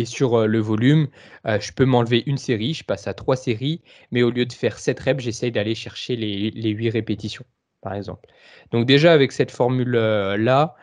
Et 0.00 0.04
sur 0.04 0.46
le 0.46 0.58
volume, 0.58 1.08
je 1.44 1.72
peux 1.72 1.84
m'enlever 1.84 2.22
une 2.26 2.38
série, 2.38 2.74
je 2.74 2.84
passe 2.84 3.06
à 3.06 3.14
trois 3.14 3.36
séries, 3.36 3.82
mais 4.10 4.22
au 4.22 4.30
lieu 4.30 4.46
de 4.46 4.52
faire 4.52 4.78
7 4.78 4.98
reps, 5.00 5.22
j'essaye 5.22 5.52
d'aller 5.52 5.74
chercher 5.74 6.16
les, 6.16 6.50
les 6.50 6.70
8 6.70 6.90
répétitions, 6.90 7.44
par 7.80 7.94
exemple. 7.94 8.28
Donc 8.70 8.86
déjà, 8.86 9.12
avec 9.12 9.32
cette 9.32 9.50
formule-là, 9.50 10.74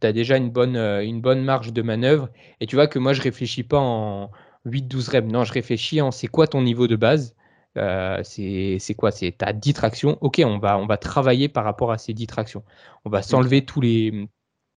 tu 0.00 0.06
as 0.06 0.12
déjà 0.12 0.36
une 0.36 0.50
bonne, 0.50 0.76
une 0.76 1.20
bonne 1.20 1.42
marge 1.42 1.72
de 1.72 1.82
manœuvre. 1.82 2.28
Et 2.60 2.66
tu 2.66 2.76
vois 2.76 2.86
que 2.86 2.98
moi, 2.98 3.12
je 3.12 3.22
réfléchis 3.22 3.62
pas 3.62 3.78
en 3.78 4.30
8-12 4.66 5.10
reps. 5.10 5.32
Non, 5.32 5.44
je 5.44 5.52
réfléchis 5.52 6.00
en 6.00 6.10
c'est 6.10 6.28
quoi 6.28 6.46
ton 6.46 6.62
niveau 6.62 6.86
de 6.86 6.96
base 6.96 7.34
c'est 7.74 8.94
quoi? 8.96 9.10
C'est 9.10 9.34
tu 9.38 9.44
as 9.44 9.52
10 9.52 9.72
tractions. 9.74 10.18
Ok, 10.20 10.42
on 10.44 10.58
va, 10.58 10.78
on 10.78 10.86
va 10.86 10.96
travailler 10.96 11.48
par 11.48 11.64
rapport 11.64 11.90
à 11.92 11.98
ces 11.98 12.12
10 12.12 12.26
tractions. 12.26 12.64
On 13.04 13.10
va 13.10 13.22
s'enlever 13.22 13.64
tous 13.64 13.80
les 13.80 14.28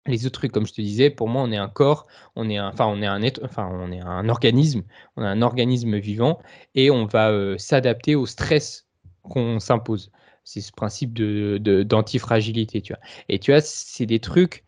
les 0.08 0.26
autres 0.26 0.40
trucs, 0.40 0.52
comme 0.52 0.68
je 0.68 0.74
te 0.74 0.82
disais, 0.82 1.10
pour 1.10 1.28
moi, 1.28 1.42
on 1.42 1.52
est 1.52 1.58
un 1.58 1.68
corps, 1.68 2.06
on 2.36 2.50
est 2.50 2.58
un, 2.58 2.70
enfin, 2.70 2.86
on 2.88 3.02
est 3.02 3.08
un 3.08 3.22
être, 3.22 3.42
enfin, 3.44 3.70
on 3.72 3.92
est 3.92 4.02
un 4.02 4.30
organisme, 4.30 4.84
on 5.18 5.24
est 5.24 5.28
un 5.28 5.42
organisme 5.42 5.98
vivant 5.98 6.40
et 6.76 6.92
on 6.92 7.06
va 7.06 7.32
euh, 7.32 7.58
s'adapter 7.58 8.16
au 8.16 8.26
stress 8.26 8.86
qu'on 9.24 9.60
s'impose. 9.60 10.12
C'est 10.44 10.62
ce 10.62 10.72
principe 10.72 11.14
de, 11.14 11.58
d'antifragilité, 11.84 12.82
tu 12.82 12.94
vois. 12.94 13.02
Et 13.30 13.40
tu 13.40 13.52
vois, 13.52 13.62
c'est 13.62 14.06
des 14.06 14.20
trucs, 14.20 14.64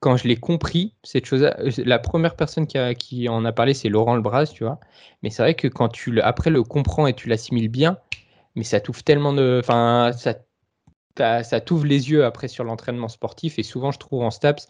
quand 0.00 0.16
je 0.16 0.26
l'ai 0.26 0.36
compris, 0.36 0.94
cette 1.02 1.26
chose 1.26 1.42
euh, 1.42 1.70
la 1.84 1.98
première 1.98 2.34
personne 2.34 2.66
qui, 2.66 3.28
en 3.28 3.44
a 3.44 3.52
parlé, 3.52 3.74
c'est 3.74 3.90
Laurent 3.90 4.16
Lebras, 4.16 4.46
tu 4.46 4.64
vois. 4.64 4.80
Mais 5.22 5.30
c'est 5.30 5.42
vrai 5.42 5.54
que 5.54 5.68
quand 5.68 5.88
tu 5.88 6.12
le, 6.12 6.24
après 6.24 6.50
le 6.50 6.62
comprends 6.62 7.06
et 7.06 7.14
tu 7.14 7.28
l'assimiles 7.28 7.68
bien, 7.68 7.98
mais 8.56 8.64
ça 8.64 8.80
t'ouvre 8.80 9.02
tellement 9.02 9.34
de, 9.34 9.58
enfin, 9.62 10.12
ça 10.16 10.34
ça 11.16 11.60
t'ouvre 11.60 11.86
les 11.86 12.10
yeux 12.10 12.24
après 12.24 12.48
sur 12.48 12.64
l'entraînement 12.64 13.08
sportif. 13.08 13.58
Et 13.58 13.62
souvent, 13.62 13.90
je 13.92 13.98
trouve 13.98 14.22
en 14.22 14.30
STAPS, 14.30 14.68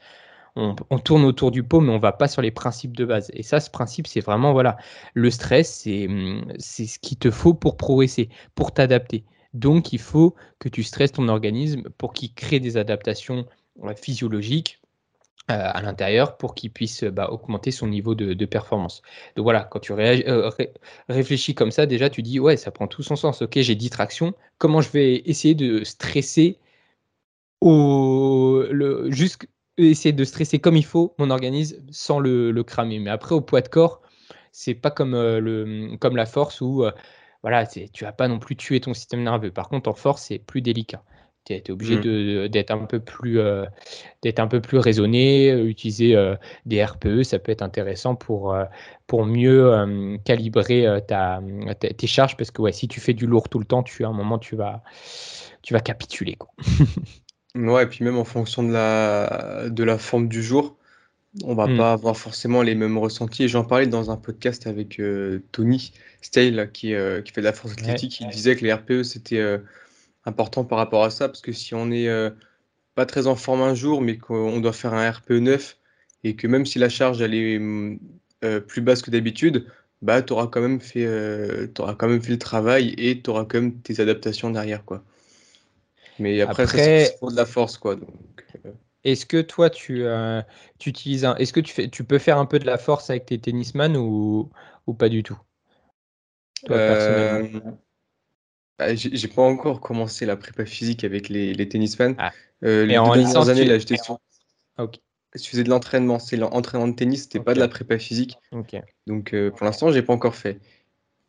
on, 0.56 0.74
tourne 0.98 1.24
autour 1.24 1.50
du 1.50 1.62
pot, 1.62 1.80
mais 1.80 1.92
on 1.92 1.98
va 1.98 2.12
pas 2.12 2.28
sur 2.28 2.42
les 2.42 2.50
principes 2.50 2.96
de 2.96 3.04
base. 3.04 3.30
Et 3.32 3.42
ça, 3.42 3.60
ce 3.60 3.70
principe, 3.70 4.06
c'est 4.06 4.20
vraiment, 4.20 4.52
voilà, 4.52 4.76
le 5.14 5.30
stress, 5.30 5.86
hum, 5.86 6.44
c'est 6.58 6.86
ce 6.86 6.98
qu'il 6.98 7.18
te 7.18 7.30
faut 7.30 7.54
pour 7.54 7.76
progresser, 7.76 8.28
pour 8.54 8.72
t'adapter. 8.72 9.24
Donc, 9.54 9.92
il 9.92 9.98
faut 10.00 10.34
que 10.58 10.68
tu 10.68 10.82
stresses 10.82 11.12
ton 11.12 11.28
organisme 11.28 11.84
pour 11.98 12.12
qu'il 12.12 12.34
crée 12.34 12.60
des 12.60 12.76
adaptations 12.76 13.46
physiologiques 13.96 14.81
à 15.48 15.82
l'intérieur 15.82 16.36
pour 16.36 16.54
qu'il 16.54 16.70
puisse 16.70 17.04
bah, 17.04 17.28
augmenter 17.30 17.70
son 17.70 17.88
niveau 17.88 18.14
de, 18.14 18.44
performance. 18.46 19.02
Donc 19.36 19.44
voilà, 19.44 19.64
quand 19.64 19.80
tu 19.80 19.92
euh, 19.92 20.50
réfléchis 21.08 21.54
comme 21.54 21.70
ça, 21.70 21.86
déjà 21.86 22.10
tu 22.10 22.22
dis 22.22 22.40
ouais, 22.40 22.56
ça 22.56 22.70
prend 22.70 22.86
tout 22.86 23.02
son 23.02 23.16
sens. 23.16 23.42
Ok, 23.42 23.58
j'ai 23.60 23.74
10 23.74 23.90
tractions. 23.90 24.34
Comment 24.58 24.80
je 24.80 24.90
vais 24.90 25.16
essayer 25.26 25.54
de 25.54 25.84
stresser 25.84 26.58
au 27.60 28.64
juste 29.08 29.46
essayer 29.78 30.12
de 30.12 30.24
stresser 30.24 30.58
comme 30.58 30.76
il 30.76 30.84
faut 30.84 31.14
mon 31.18 31.30
organisme 31.30 31.78
sans 31.90 32.18
le, 32.20 32.62
cramer. 32.62 32.98
Mais 32.98 33.10
après 33.10 33.34
au 33.34 33.40
poids 33.40 33.62
de 33.62 33.68
corps, 33.68 34.02
c'est 34.52 34.74
pas 34.74 34.90
comme 34.90 35.14
euh, 35.14 35.40
le 35.40 35.96
comme 35.98 36.16
la 36.16 36.26
force 36.26 36.60
où 36.60 36.84
voilà, 37.42 37.66
tu 37.66 38.04
vas 38.04 38.12
pas 38.12 38.28
non 38.28 38.38
plus 38.38 38.56
tuer 38.56 38.80
ton 38.80 38.94
système 38.94 39.22
nerveux. 39.24 39.50
Par 39.50 39.68
contre, 39.68 39.90
en 39.90 39.94
force, 39.94 40.22
c'est 40.22 40.38
plus 40.38 40.62
délicat 40.62 41.02
tu 41.44 41.54
es, 41.54 41.70
obligé 41.70 41.96
mmh. 41.96 42.48
d'être 42.48 42.70
un 42.70 42.84
peu 42.84 43.00
plus 43.00 43.40
euh, 43.40 43.64
d'être 44.22 44.38
un 44.38 44.46
peu 44.46 44.60
plus 44.60 44.78
raisonné, 44.78 45.50
euh, 45.50 45.64
utiliser 45.64 46.14
euh, 46.14 46.36
des 46.66 46.84
RPE, 46.84 47.22
ça 47.22 47.38
peut 47.38 47.52
être 47.52 47.62
intéressant 47.62 48.14
pour, 48.14 48.56
pour 49.06 49.26
mieux 49.26 50.18
calibrer 50.24 50.86
ta, 51.06 51.40
tes 51.80 52.06
charges 52.06 52.36
parce 52.36 52.50
que 52.50 52.62
ouais, 52.62 52.72
si 52.72 52.88
tu 52.88 53.00
fais 53.00 53.14
du 53.14 53.26
lourd 53.26 53.48
tout 53.48 53.58
le 53.58 53.64
temps, 53.64 53.82
tu 53.82 54.04
à 54.04 54.08
un 54.08 54.12
moment 54.12 54.38
tu 54.38 54.56
vas 54.56 54.82
tu 55.62 55.74
vas 55.74 55.80
capituler 55.80 56.34
quoi. 56.36 56.50
ouais, 57.54 57.84
et 57.84 57.86
puis 57.86 58.04
même 58.04 58.18
en 58.18 58.24
fonction 58.24 58.62
de 58.62 58.72
la 58.72 59.68
de 59.68 59.84
la 59.84 59.98
forme 59.98 60.28
du 60.28 60.42
jour, 60.42 60.76
on 61.44 61.54
va 61.54 61.66
mmh. 61.66 61.76
pas 61.76 61.92
avoir 61.92 62.16
forcément 62.16 62.62
les 62.62 62.74
mêmes 62.74 62.98
ressentis. 62.98 63.48
J'en 63.48 63.64
parlais 63.64 63.86
dans 63.86 64.10
un 64.10 64.16
podcast 64.16 64.66
avec 64.66 65.00
Tony 65.50 65.92
Stale 66.20 66.70
qui, 66.72 66.94
qui 67.24 67.32
fait 67.32 67.40
de 67.40 67.46
la 67.46 67.52
force 67.52 67.72
athlétique, 67.72 68.20
il 68.20 68.28
disait 68.28 68.54
que 68.56 68.64
les 68.64 68.72
RPE 68.72 69.02
c'était 69.02 69.60
important 70.24 70.64
par 70.64 70.78
rapport 70.78 71.04
à 71.04 71.10
ça, 71.10 71.28
parce 71.28 71.40
que 71.40 71.52
si 71.52 71.74
on 71.74 71.86
n'est 71.86 72.08
euh, 72.08 72.30
pas 72.94 73.06
très 73.06 73.26
en 73.26 73.36
forme 73.36 73.62
un 73.62 73.74
jour, 73.74 74.00
mais 74.02 74.18
qu'on 74.18 74.60
doit 74.60 74.72
faire 74.72 74.94
un 74.94 75.10
RPE 75.10 75.32
9, 75.32 75.78
et 76.24 76.36
que 76.36 76.46
même 76.46 76.66
si 76.66 76.78
la 76.78 76.88
charge 76.88 77.20
elle 77.20 77.34
est 77.34 77.58
mm, 77.58 77.98
euh, 78.44 78.60
plus 78.60 78.80
basse 78.80 79.02
que 79.02 79.10
d'habitude, 79.10 79.66
bah, 80.00 80.22
tu 80.22 80.32
auras, 80.32 80.48
quand 80.48 80.60
même 80.60 80.80
fait, 80.80 81.04
euh, 81.04 81.68
quand 81.74 82.08
même 82.08 82.22
fait 82.22 82.32
le 82.32 82.38
travail 82.38 82.94
et 82.98 83.20
tu 83.22 83.30
auras 83.30 83.44
quand 83.44 83.60
même 83.60 83.80
tes 83.80 84.00
adaptations 84.00 84.50
derrière. 84.50 84.84
Quoi. 84.84 85.04
Mais 86.18 86.40
après, 86.40 86.66
c'est 86.66 87.16
pour 87.20 87.30
de 87.30 87.36
la 87.36 87.46
force. 87.46 87.78
quoi. 87.78 87.96
Est-ce 89.04 89.26
que 89.26 89.40
toi, 89.40 89.70
tu, 89.70 90.04
tu 90.78 90.88
utilises 90.88 91.24
un... 91.24 91.36
Est-ce 91.36 91.52
que 91.52 91.60
tu, 91.60 91.72
fais... 91.72 91.88
tu 91.88 92.02
peux 92.04 92.18
faire 92.18 92.38
un 92.38 92.46
peu 92.46 92.58
de 92.58 92.66
la 92.66 92.78
force 92.78 93.10
avec 93.10 93.26
tes 93.26 93.38
tennisman 93.38 93.96
ou, 93.96 94.50
ou 94.86 94.94
pas 94.94 95.08
du 95.08 95.22
tout? 95.22 95.38
Toi, 96.66 96.78
bah, 98.86 98.94
j'ai 98.94 99.28
pas 99.28 99.42
encore 99.42 99.80
commencé 99.80 100.26
la 100.26 100.36
prépa 100.36 100.64
physique 100.64 101.04
avec 101.04 101.28
les, 101.28 101.54
les 101.54 101.68
tennisman. 101.68 102.14
Ah. 102.18 102.32
Euh, 102.64 102.84
les 102.84 102.98
en 102.98 103.12
dernières 103.14 103.48
années, 103.48 103.64
là, 103.64 103.78
j'étais 103.78 103.96
sur... 103.96 104.18
Ah, 104.76 104.86
je 105.34 105.48
faisais 105.48 105.64
de 105.64 105.70
l'entraînement. 105.70 106.18
C'est 106.18 106.36
l'entraînement 106.36 106.88
de 106.88 106.94
tennis, 106.94 107.22
c'était 107.22 107.40
pas 107.40 107.54
de 107.54 107.60
la 107.60 107.68
prépa 107.68 107.98
physique. 107.98 108.36
Donc 109.06 109.34
euh, 109.34 109.50
pour 109.50 109.64
l'instant, 109.64 109.90
j'ai 109.90 110.02
pas 110.02 110.12
encore 110.12 110.36
fait. 110.36 110.58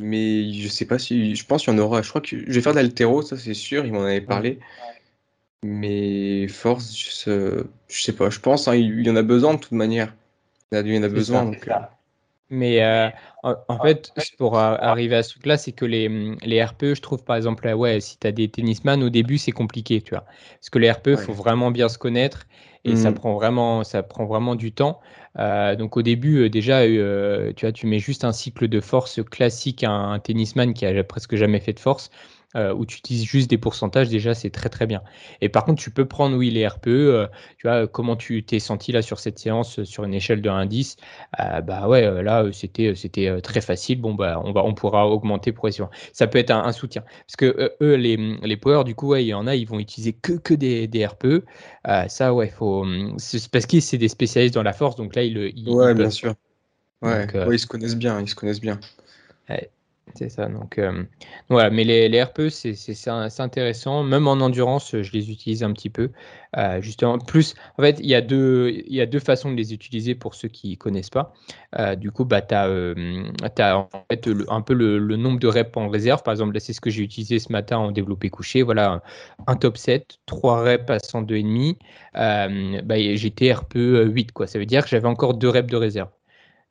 Mais 0.02 0.52
je 0.52 0.68
sais 0.68 0.86
pas 0.86 1.00
si. 1.00 1.36
Je 1.36 1.46
pense 1.46 1.64
qu'il 1.64 1.74
y 1.74 1.76
en 1.76 1.80
aura. 1.80 2.02
Je 2.02 2.10
crois 2.10 2.22
que 2.22 2.38
je 2.38 2.52
vais 2.52 2.62
faire 2.62 2.74
de 2.74 2.80
l'altéro, 2.80 3.22
ça 3.22 3.38
c'est 3.38 3.54
sûr. 3.54 3.86
Il 3.86 3.94
m'en 3.94 4.04
avait 4.04 4.22
parlé. 4.22 4.60
Mais 5.64 6.48
force, 6.50 6.98
je 6.98 7.10
sais, 7.88 8.14
pas. 8.14 8.30
Je 8.30 8.40
pense 8.40 8.68
hein, 8.68 8.76
il 8.76 9.06
y 9.06 9.10
en 9.10 9.16
a 9.16 9.22
besoin 9.22 9.54
de 9.54 9.60
toute 9.60 9.72
manière. 9.72 10.14
Il 10.74 10.88
y 10.88 11.00
en 11.00 11.04
a 11.04 11.08
besoin. 11.08 11.46
donc, 11.46 11.68
euh, 11.68 11.74
mais 12.54 12.84
euh, 12.84 13.10
en, 13.44 13.80
fait, 13.80 14.14
pour 14.38 14.58
arriver 14.58 15.16
à 15.16 15.24
ce 15.24 15.32
truc-là, 15.32 15.58
c'est 15.58 15.72
que 15.72 15.86
les, 15.86 16.08
mm, 16.08 16.38
les, 16.44 16.64
RPE, 16.64 16.94
je 16.94 17.02
trouve 17.02 17.24
par 17.24 17.36
exemple, 17.36 17.68
ouais, 17.68 18.00
si 18.00 18.18
tu 18.18 18.28
as 18.28 18.32
des 18.32 18.48
tennisman, 18.48 19.02
au 19.04 19.10
début, 19.10 19.38
c'est 19.38 19.52
compliqué, 19.52 20.02
tu 20.02 20.12
vois. 20.12 20.26
Parce 20.60 20.70
que 20.70 20.80
les 20.80 20.92
RPE, 20.92 21.08
il 21.08 21.18
faut 21.18 21.34
vraiment 21.34 21.72
bien 21.72 21.90
se 21.90 21.98
connaître 21.98 22.46
et 22.86 22.96
ça, 22.96 23.12
mmh. 23.12 23.16
prend 23.16 23.34
vraiment, 23.34 23.84
ça 23.84 24.04
prend 24.04 24.26
vraiment 24.26 24.56
du 24.56 24.72
temps. 24.72 25.00
Euh, 25.40 25.76
donc 25.76 25.98
au 25.98 26.02
début, 26.02 26.44
euh, 26.44 26.50
déjà, 26.50 26.86
tu 26.86 27.66
vois, 27.66 27.72
tu 27.72 27.88
mets 27.88 28.00
juste 28.00 28.24
un 28.24 28.34
cycle 28.34 28.68
de 28.68 28.80
force 28.82 29.22
classique 29.24 29.84
à 29.84 29.92
un 29.92 30.20
tennisman 30.20 30.74
qui 30.74 30.86
a 30.86 31.04
presque 31.04 31.36
jamais 31.36 31.60
fait 31.60 31.74
de 31.74 31.80
force. 31.80 32.12
Euh, 32.56 32.72
où 32.74 32.86
tu 32.86 32.98
utilises 32.98 33.26
juste 33.26 33.50
des 33.50 33.58
pourcentages, 33.58 34.10
déjà, 34.10 34.36
c'est 34.36 34.52
très 34.52 34.70
très 34.70 34.86
bien. 34.86 35.02
Et 35.42 35.50
par 35.50 35.66
contre, 35.66 35.82
tu 35.82 35.90
peux 35.90 36.06
prendre, 36.06 36.38
oui, 36.38 36.52
les 36.52 36.68
RPE. 36.68 36.88
Euh, 36.88 37.28
tu 37.58 37.68
vois, 37.68 37.88
comment 37.88 38.16
tu 38.16 38.44
t'es 38.44 38.60
senti 38.60 38.92
là 38.92 39.02
sur 39.02 39.20
cette 39.20 39.40
séance 39.40 39.80
euh, 39.80 39.86
sur 39.86 40.04
une 40.04 40.14
échelle 40.14 40.42
de 40.42 40.50
1 40.50 40.68
10 40.68 40.98
Bah 41.38 41.88
ouais, 41.88 42.22
là, 42.22 42.46
c'était 42.52 42.94
c'était 42.96 43.42
très 43.42 43.62
facile. 43.62 44.00
Bon, 44.02 44.14
bah, 44.14 44.40
on, 44.44 44.52
va, 44.52 44.64
on 44.64 44.74
pourra 44.76 45.08
augmenter 45.08 45.52
progressivement. 45.52 45.90
Ça 46.12 46.28
peut 46.28 46.38
être 46.38 46.52
un, 46.52 46.72
soutien. 46.72 47.04
Parce 47.26 47.36
que 47.38 47.74
eux, 47.82 47.96
les, 47.96 48.18
les 48.18 48.58
power, 48.58 48.84
du 48.84 48.94
coup, 48.94 49.10
ouais, 49.10 49.24
il 49.24 49.28
y 49.28 49.34
en 49.34 49.48
a, 49.48 49.56
ils 49.56 49.68
vont 49.68 49.80
utiliser 49.80 50.14
que, 50.14 50.34
que 50.34 50.54
des, 50.54 50.88
des 50.88 51.06
RPE. 51.06 51.44
ça, 52.08 52.34
ouais, 52.34 52.50
faut. 52.50 52.86
C'est 53.18 53.50
parce 53.50 53.66
que 53.66 53.80
c'est 53.80 53.98
des 53.98 54.08
spécialistes 54.10 54.54
dans 54.54 54.64
la 54.64 54.74
force, 54.74 54.96
donc 54.96 55.16
là, 55.16 55.24
ils. 55.24 55.52
ils 55.56 55.70
ouais, 55.70 55.94
bien 55.96 56.12
sûr. 56.12 56.36
Ouais, 57.02 57.28
ils 57.52 57.60
se 57.60 57.68
connaissent 57.68 57.98
bien, 57.98 58.22
ils 58.22 58.30
se 58.30 58.36
connaissent 58.36 58.62
bien. 58.62 58.80
C'est 60.16 60.30
ça. 60.30 60.48
Donc, 60.48 60.78
euh, 60.78 61.04
voilà. 61.50 61.70
Mais 61.70 61.84
les, 61.84 62.24
RPE, 62.24 62.50
c'est 62.50 63.40
intéressant. 63.40 64.04
Même 64.04 64.28
en 64.28 64.34
endurance, 64.34 64.96
je 65.02 65.12
les 65.12 65.32
utilise 65.32 65.64
un 65.64 65.72
petit 65.72 65.90
peu. 65.90 66.12
Euh, 66.58 66.82
justement, 66.82 67.18
plus, 67.18 67.56
en 67.78 67.82
fait, 67.82 68.00
il 68.00 68.06
y, 68.06 68.16
a 68.16 68.22
deux, 68.22 68.84
deux 68.90 69.20
façons 69.20 69.52
de 69.52 69.56
les 69.56 69.74
utiliser 69.74 70.14
pour 70.14 70.36
ceux 70.36 70.50
qui 70.50 70.72
ne 70.72 70.76
connaissent 70.76 71.10
pas. 71.10 71.34
Euh, 71.80 71.96
du 71.96 72.12
coup, 72.12 72.26
bah, 72.26 72.42
tu 72.42 72.54
as, 72.54 72.66
un 74.50 74.62
peu 74.62 74.74
le, 74.74 75.16
nombre 75.16 75.40
de 75.40 75.48
reps 75.48 75.76
en 75.78 75.88
réserve. 75.88 76.22
Par 76.22 76.34
exemple, 76.34 76.60
c'est 76.60 76.74
ce 76.74 76.82
que 76.82 76.90
j'ai 76.90 77.02
utilisé 77.02 77.40
ce 77.40 77.52
matin 77.52 77.78
en 77.78 77.92
développé 77.92 78.30
couché. 78.30 78.62
Voilà, 78.62 79.02
un 79.48 79.56
top 79.56 79.78
7, 79.78 80.20
3 80.26 80.64
reps 80.64 80.90
à 80.90 80.98
102,5. 80.98 81.78
Euh, 82.18 82.82
bah, 82.84 82.96
J'étais 83.16 83.52
RPE 83.52 84.06
8. 84.06 84.32
Quoi. 84.34 84.48
Ça 84.48 84.60
veut 84.60 84.66
dire 84.66 84.84
que 84.84 84.90
j'avais 84.90 85.08
encore 85.08 85.34
2 85.34 85.50
reps 85.50 85.72
de 85.72 85.78
réserve 85.78 86.10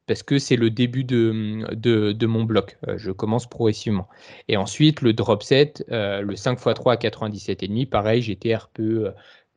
parce 0.07 0.23
que 0.23 0.39
c'est 0.39 0.57
le 0.57 0.71
début 0.71 1.05
de, 1.05 2.27
mon 2.27 2.45
bloc. 2.45 2.79
Euh, 2.89 2.99
je 2.99 3.11
commence 3.11 3.49
progressivement. 3.49 4.09
Et 4.49 4.57
ensuite, 4.57 5.01
le 5.01 5.13
drop 5.13 5.43
set, 5.43 5.85
euh, 5.91 6.23
le 6.23 6.35
5x3 6.35 6.93
à 6.93 6.97
97,5, 6.97 7.89
pareil, 7.89 8.23
j'étais 8.23 8.55
RPE 8.55 8.81
euh, 8.81 9.11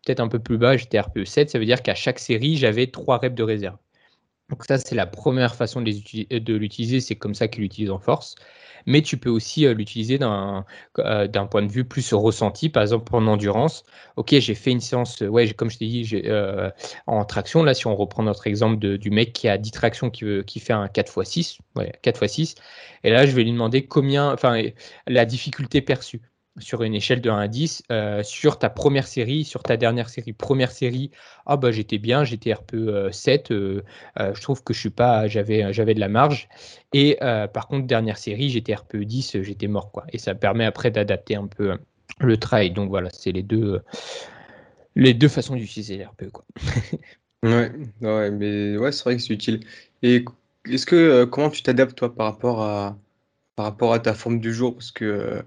peut-être 0.06 0.20
un 0.20 0.28
peu 0.28 0.40
plus 0.40 0.58
bas, 0.58 0.78
j'étais 0.78 1.00
RPE 1.00 1.26
7. 1.26 1.50
Ça 1.50 1.60
veut 1.60 1.66
dire 1.66 1.82
qu'à 1.82 1.96
chaque 1.96 2.20
série, 2.20 2.58
j'avais 2.58 2.88
3 2.88 3.18
reps 3.18 3.36
de 3.36 3.44
réserve. 3.44 3.78
Donc 4.50 4.64
ça, 4.66 4.78
c'est 4.78 4.96
la 4.96 5.08
première 5.08 5.56
façon 5.56 5.82
de 5.82 6.54
l'utiliser. 6.54 7.00
C'est 7.00 7.16
comme 7.16 7.36
ça 7.36 7.48
qu'il 7.48 7.64
l'utilise 7.64 7.92
en 7.92 8.00
force 8.00 8.36
mais 8.86 9.02
tu 9.02 9.18
peux 9.18 9.30
aussi 9.30 9.66
euh, 9.66 9.74
l'utiliser 9.74 10.20
euh, 10.22 11.28
d'un 11.28 11.46
point 11.46 11.62
de 11.64 11.72
vue 11.72 11.86
plus 11.86 12.14
ressenti, 12.14 12.70
par 12.70 12.84
exemple 12.84 13.16
en 13.16 13.26
endurance. 13.28 13.84
Ok, 14.16 14.36
j'ai 14.40 14.56
fait 14.56 14.72
une 14.72 14.80
séance, 14.80 15.22
ouais, 15.22 15.52
comme 15.54 15.70
je 15.70 15.78
t'ai 15.78 15.88
dit, 15.88 16.22
euh, 16.26 16.70
en 17.08 17.26
traction. 17.26 17.64
Là, 17.64 17.74
si 17.74 17.88
on 17.88 17.96
reprend 17.96 18.24
notre 18.24 18.48
exemple 18.48 18.98
du 18.98 19.10
mec 19.12 19.34
qui 19.34 19.48
a 19.48 19.58
10 19.58 19.72
tractions 19.72 20.10
qui, 20.10 20.60
fait 20.60 20.74
un 20.74 20.88
4x6, 20.88 21.60
ouais, 21.76 21.94
4x6, 22.04 22.56
et 23.04 23.10
là, 23.10 23.26
je 23.26 23.32
vais 23.32 23.44
lui 23.44 23.52
demander 23.52 23.86
combien, 23.88 24.32
enfin, 24.32 24.62
la 25.08 25.26
difficulté 25.26 25.82
perçue 25.82 26.22
sur 26.58 26.84
une 26.84 26.96
échelle 26.96 27.22
de 27.22 27.30
1 27.30 27.38
à 27.38 27.48
10 27.48 27.84
euh, 27.92 28.24
sur 28.24 28.58
ta 28.60 28.70
première 28.70 29.08
série, 29.08 29.44
sur 29.44 29.64
ta 29.64 29.78
dernière 29.78 30.10
série. 30.10 30.34
Première 30.34 30.72
série, 30.72 31.12
ah 31.46 31.58
bah 31.58 31.72
j'étais 31.72 31.98
bien, 31.98 32.24
j'étais 32.24 32.54
RPE 32.54 33.12
7, 33.12 33.52
euh, 33.52 33.84
euh, 34.20 34.34
je 34.34 34.42
trouve 34.42 34.64
que 34.64 34.74
j'avais, 34.74 35.64
de 35.64 36.00
la 36.00 36.10
marge. 36.10 36.48
Et 36.94 37.18
par 37.54 37.68
contre, 37.68 37.88
dernière 37.88 38.18
série, 38.18 38.50
j'étais 38.50 38.74
RPE 38.74 38.98
10, 38.98 39.42
j'étais 39.42 39.68
mort 39.68 39.92
quoi. 39.92 40.06
Et 40.14 40.18
ça 40.18 40.36
permet 40.36 40.66
après 40.66 40.92
d'adapter 40.92 41.36
un 41.36 41.48
peu 41.48 41.78
le 42.20 42.38
trail. 42.38 42.72
Donc 42.72 42.90
voilà, 42.90 43.10
c'est 43.12 43.32
les 43.32 43.44
deux, 43.44 43.82
les 44.96 45.14
deux 45.14 45.28
façons 45.28 45.56
d'utiliser 45.56 45.98
les 45.98 46.06
RPE 46.06 46.30
quoi. 46.32 46.46
ouais, 47.44 47.72
ouais, 48.02 48.32
mais 48.32 48.78
ouais, 48.78 48.92
c'est 48.92 49.04
vrai 49.04 49.18
que 49.18 49.22
c'est 49.22 49.34
utile. 49.34 49.60
Et 50.04 50.24
est-ce 50.70 50.86
que 50.86 51.26
comment 51.26 51.50
tu 51.50 51.64
t'adaptes 51.64 51.98
toi 51.98 52.16
par 52.16 52.28
rapport 52.28 52.62
à 52.62 52.98
par 53.58 53.66
rapport 53.66 53.94
à 53.94 54.00
ta 54.00 54.14
forme 54.14 54.40
du 54.40 54.54
jour? 54.54 54.74
Parce 54.74 54.92
que 54.92 55.44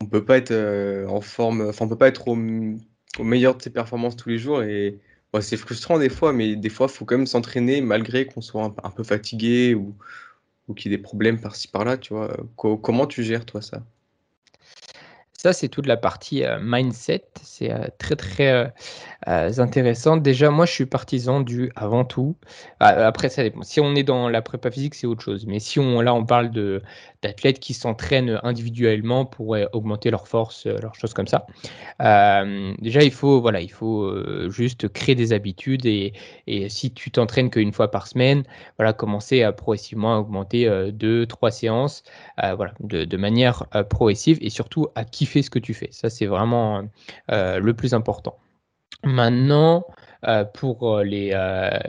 on 0.00 0.06
peut 0.06 0.24
pas 0.24 0.36
être 0.36 0.50
euh, 0.50 1.06
en 1.08 1.20
forme, 1.20 1.68
enfin 1.68 1.86
on 1.86 1.88
peut 1.88 1.96
pas 1.96 2.08
être 2.08 2.28
au, 2.28 2.36
meilleur 2.36 3.56
de 3.56 3.62
ses 3.62 3.70
performances 3.70 4.16
tous 4.16 4.28
les 4.28 4.38
jours 4.38 4.62
et 4.62 4.98
c'est 5.40 5.58
frustrant 5.58 5.98
des 5.98 6.08
fois, 6.08 6.32
mais 6.32 6.56
des 6.56 6.70
fois 6.70 6.86
il 6.90 6.94
faut 6.94 7.04
quand 7.04 7.18
même 7.18 7.26
s'entraîner 7.26 7.82
malgré 7.82 8.24
qu'on 8.26 8.40
soit 8.40 8.74
un, 8.82 8.90
peu 8.90 9.04
fatigué 9.04 9.74
ou, 9.74 9.94
qu'il 10.74 10.90
y 10.90 10.94
ait 10.94 10.96
des 10.96 11.02
problèmes 11.02 11.40
par-ci 11.40 11.68
par-là, 11.68 11.98
tu 11.98 12.14
vois. 12.14 12.34
comment 12.56 13.06
tu 13.06 13.22
gères 13.22 13.44
toi 13.44 13.60
ça? 13.60 13.82
Ça, 15.38 15.52
c'est 15.52 15.68
toute 15.68 15.86
la 15.86 15.98
partie 15.98 16.44
euh, 16.44 16.58
mindset. 16.60 17.24
C'est 17.42 17.70
euh, 17.70 17.86
très, 17.98 18.16
très 18.16 18.72
intéressant. 19.26 20.16
Déjà, 20.16 20.50
moi, 20.50 20.66
je 20.66 20.72
suis 20.72 20.86
partisan 20.86 21.40
du 21.40 21.70
avant 21.76 22.04
tout. 22.04 22.36
Ah, 22.80 23.06
après, 23.06 23.28
ça. 23.28 23.42
Si 23.62 23.80
on 23.80 23.94
est 23.94 24.02
dans 24.02 24.28
la 24.28 24.42
prépa 24.42 24.70
physique, 24.70 24.94
c'est 24.94 25.06
autre 25.06 25.22
chose. 25.22 25.46
Mais 25.46 25.60
si 25.60 25.78
on, 25.78 26.00
là, 26.00 26.14
on 26.14 26.24
parle 26.24 26.50
de, 26.50 26.82
d'athlètes 27.26 27.60
qui 27.60 27.74
s'entraînent 27.74 28.40
individuellement 28.42 29.24
pour 29.24 29.56
augmenter 29.72 30.10
leur 30.10 30.28
force, 30.28 30.66
leurs 30.66 30.94
choses 30.94 31.14
comme 31.14 31.26
ça. 31.26 31.46
déjà, 32.80 33.02
il 33.02 33.12
faut, 33.12 33.40
voilà, 33.40 33.60
il 33.60 33.70
faut 33.70 34.10
juste 34.50 34.88
créer 34.88 35.14
des 35.14 35.32
habitudes. 35.32 35.86
Et, 35.86 36.12
et 36.46 36.68
si 36.68 36.92
tu 36.92 37.10
t'entraînes 37.10 37.50
qu'une 37.50 37.72
fois 37.72 37.90
par 37.90 38.06
semaine, 38.06 38.44
voilà, 38.78 38.92
commencer 38.92 39.42
à 39.42 39.52
progressivement 39.52 40.18
augmenter 40.18 40.90
deux, 40.92 41.26
trois 41.26 41.50
séances 41.50 42.02
voilà, 42.38 42.72
de, 42.80 43.16
manière 43.16 43.64
progressive 43.88 44.38
et 44.40 44.50
surtout 44.50 44.88
à 44.94 45.04
kiffer 45.04 45.42
ce 45.42 45.50
que 45.50 45.58
tu 45.58 45.74
fais. 45.74 45.88
Ça, 45.90 46.10
c'est 46.10 46.26
vraiment 46.26 46.82
euh, 47.30 47.58
le 47.58 47.74
plus 47.74 47.94
important. 47.94 48.38
Maintenant, 49.04 49.86
euh, 50.24 50.44
pour 50.44 50.96
euh, 50.98 51.04
les, 51.04 51.32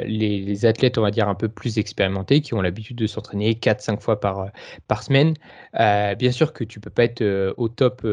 les, 0.05 0.65
athlètes, 0.65 0.97
on 0.97 1.01
va 1.01 1.11
dire, 1.11 1.27
un 1.27 1.35
peu 1.35 1.49
plus 1.49 1.77
expérimentés, 1.77 2.41
qui 2.41 2.53
ont 2.53 2.61
l'habitude 2.61 2.97
de 2.97 3.07
s'entraîner 3.07 3.53
4-5 3.53 4.01
fois 4.01 4.19
par, 4.19 4.51
par 4.87 5.03
semaine, 5.03 5.33
bien 5.73 6.31
sûr 6.31 6.53
que 6.53 6.63
tu 6.63 6.79
peux 6.79 6.89
pas 6.89 7.03
être 7.03 7.53
au 7.57 7.69
top 7.69 8.05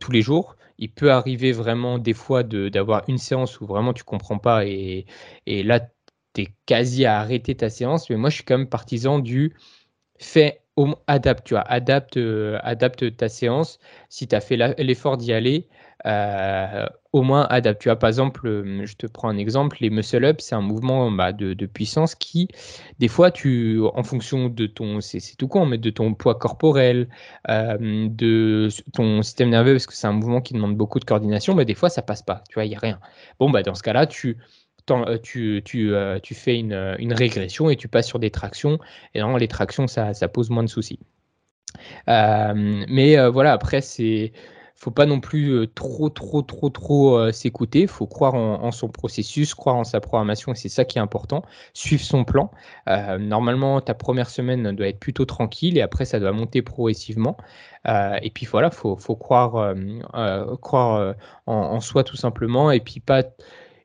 tous 0.00 0.12
les 0.12 0.22
jours. 0.22 0.56
Il 0.78 0.90
peut 0.92 1.10
arriver 1.10 1.52
vraiment 1.52 1.98
des 1.98 2.14
fois 2.14 2.42
d'avoir 2.44 3.02
une 3.08 3.18
séance 3.18 3.60
où 3.60 3.66
vraiment 3.66 3.92
tu 3.92 4.04
comprends 4.04 4.38
pas 4.38 4.64
et, 4.64 5.06
et 5.46 5.62
là, 5.62 5.80
tu 6.34 6.42
es 6.42 6.48
quasi 6.66 7.04
à 7.04 7.18
arrêter 7.18 7.54
ta 7.56 7.70
séance. 7.70 8.08
Mais 8.10 8.16
moi, 8.16 8.30
je 8.30 8.36
suis 8.36 8.44
quand 8.44 8.58
même 8.58 8.68
partisan 8.68 9.18
du 9.18 9.54
fait 10.18 10.62
adapte, 11.06 11.46
tu 11.46 11.54
vois, 11.54 11.62
adapte, 11.62 12.16
euh, 12.16 12.58
adapte 12.62 13.16
ta 13.16 13.28
séance. 13.28 13.78
Si 14.08 14.28
tu 14.28 14.34
as 14.34 14.40
fait 14.40 14.56
l'effort 14.78 15.16
d'y 15.16 15.32
aller, 15.32 15.68
euh, 16.06 16.86
au 17.12 17.22
moins 17.22 17.46
adapte. 17.50 17.82
Tu 17.82 17.88
vois, 17.88 17.98
par 17.98 18.08
exemple, 18.08 18.46
euh, 18.46 18.86
je 18.86 18.96
te 18.96 19.06
prends 19.06 19.28
un 19.28 19.36
exemple, 19.36 19.78
les 19.80 19.90
muscle-up, 19.90 20.40
c'est 20.40 20.54
un 20.54 20.60
mouvement 20.60 21.10
bah, 21.10 21.32
de, 21.32 21.66
puissance 21.66 22.14
qui, 22.14 22.48
des 22.98 23.08
fois, 23.08 23.30
tu, 23.30 23.80
en 23.94 24.02
fonction 24.02 24.48
de 24.48 24.66
ton, 24.66 25.00
c'est 25.00 25.20
tout 25.36 25.48
con, 25.48 25.66
mais 25.66 25.78
de 25.78 25.90
ton 25.90 26.14
poids 26.14 26.34
corporel, 26.36 27.08
de 27.48 28.68
ton 28.92 29.22
système 29.22 29.50
nerveux, 29.50 29.72
parce 29.74 29.86
que 29.86 29.94
c'est 29.94 30.06
un 30.06 30.12
mouvement 30.12 30.40
qui 30.40 30.54
demande 30.54 30.76
beaucoup 30.76 31.00
de 31.00 31.04
coordination, 31.04 31.54
mais 31.54 31.64
des 31.64 31.74
fois, 31.74 31.88
ça 31.88 32.02
passe 32.02 32.22
pas. 32.22 32.42
Tu 32.48 32.54
vois, 32.54 32.64
il 32.64 32.70
n'y 32.70 32.76
a 32.76 32.80
rien. 32.80 33.00
Bon, 33.38 33.50
bah, 33.50 33.62
dans 33.62 33.74
ce 33.74 33.82
cas-là, 33.82 34.06
tu 34.06 34.38
euh, 34.90 35.18
tu, 35.22 35.62
tu, 35.64 35.94
euh, 35.94 36.18
tu 36.20 36.34
fais 36.34 36.58
une, 36.58 36.72
euh, 36.72 36.96
une, 36.98 37.12
régression 37.12 37.70
et 37.70 37.76
tu 37.76 37.88
passes 37.88 38.06
sur 38.06 38.18
des 38.18 38.30
tractions. 38.30 38.78
Et 39.14 39.20
non, 39.20 39.36
les 39.36 39.48
tractions, 39.48 39.86
ça, 39.86 40.14
ça 40.14 40.28
pose 40.28 40.50
moins 40.50 40.62
de 40.62 40.68
soucis. 40.68 40.98
mais 42.06 43.28
voilà, 43.28 43.52
après, 43.52 43.80
c'est 43.80 44.32
faut 44.78 44.90
pas 44.90 45.06
non 45.06 45.20
plus 45.20 45.66
trop, 45.74 46.08
trop, 46.08 46.42
trop, 46.42 46.70
trop 46.70 47.32
s'écouter. 47.32 47.82
Il 47.82 47.88
faut 47.88 48.06
croire 48.06 48.34
en, 48.34 48.70
son 48.70 48.88
processus, 48.88 49.54
croire 49.54 49.76
en 49.76 49.84
sa 49.84 50.00
programmation, 50.00 50.52
et 50.52 50.54
c'est 50.54 50.68
ça 50.68 50.84
qui 50.84 50.98
est 50.98 51.00
important. 51.00 51.42
Suivre 51.74 52.02
son 52.02 52.24
plan. 52.24 52.50
normalement, 53.18 53.80
ta 53.80 53.94
première 53.94 54.30
semaine 54.30 54.74
doit 54.76 54.88
être 54.88 55.00
plutôt 55.00 55.24
tranquille, 55.24 55.76
et 55.78 55.82
après, 55.82 56.04
ça 56.04 56.20
doit 56.20 56.32
monter 56.32 56.62
progressivement. 56.62 57.36
et 57.86 58.30
puis 58.32 58.46
voilà, 58.46 58.70
faut, 58.70 58.96
faut 58.96 59.16
croire, 59.16 59.74
en, 61.46 61.80
soi 61.80 62.04
tout 62.04 62.16
simplement, 62.16 62.70
et 62.70 62.80
puis 62.80 63.00
pas 63.00 63.24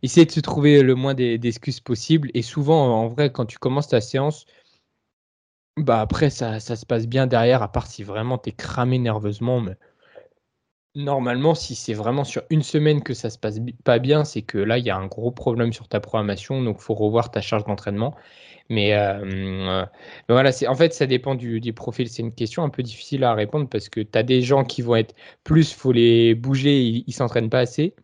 essayer 0.04 0.26
de 0.26 0.32
se 0.32 0.42
trouver 0.42 0.84
le 0.84 0.96
moins 0.96 1.16
d'excuses 1.16 1.80
possibles. 1.80 2.30
Et 2.34 2.42
souvent, 2.44 3.02
en 3.02 3.08
vrai, 3.08 3.32
quand 3.32 3.46
tu 3.46 3.58
commences 3.58 3.88
ta 3.88 4.02
séance, 4.02 4.46
bah 5.78 6.02
après, 6.02 6.30
ça, 6.30 6.60
ça 6.60 6.76
se 6.76 6.86
passe 6.86 7.08
bien 7.08 7.26
derrière, 7.28 7.64
à 7.64 7.72
part 7.72 7.88
si 7.88 8.04
vraiment 8.04 8.38
tu 8.38 8.50
es 8.50 8.52
cramé 8.52 9.00
nerveusement. 9.00 9.60
Mais 9.62 9.76
normalement, 10.96 11.56
si 11.56 11.76
c'est 11.76 11.94
vraiment 11.94 12.24
sur 12.24 12.44
une 12.50 12.64
semaine 12.64 13.04
que 13.04 13.14
ça 13.14 13.30
se 13.30 13.38
passe 13.38 13.60
pas 13.84 14.00
bien, 14.00 14.24
c'est 14.26 14.42
que 14.42 14.58
là, 14.58 14.78
il 14.78 14.86
y 14.86 14.90
a 14.90 14.98
un 14.98 15.08
gros 15.08 15.32
problème 15.32 15.74
sur 15.74 15.88
ta 15.88 16.00
programmation. 16.00 16.62
Donc, 16.62 16.80
faut 16.80 16.94
revoir 16.94 17.32
ta 17.32 17.42
charge 17.42 17.66
d'entraînement. 17.66 18.16
Mais, 18.70 18.94
euh, 18.96 19.86
voilà, 20.30 20.52
c'est 20.52 20.68
en 20.68 20.76
fait, 20.76 20.94
ça 20.94 21.06
dépend 21.06 21.36
du, 21.36 21.74
profil. 21.74 22.10
C'est 22.10 22.22
une 22.22 22.34
question 22.34 22.64
un 22.64 22.70
peu 22.70 22.84
difficile 22.84 23.24
à 23.24 23.34
répondre 23.34 23.68
parce 23.70 23.90
que 23.90 24.02
tu 24.02 24.18
as 24.18 24.24
des 24.24 24.42
gens 24.42 24.64
qui 24.64 24.82
vont 24.82 24.96
être 24.96 25.16
plus, 25.44 25.74
faut 25.74 25.92
les 25.92 26.36
bouger, 26.36 26.82
ils, 26.82 27.04
ils 27.08 27.14
s'entraînent 27.14 27.50
pas 27.50 27.60
assez. 27.60 27.96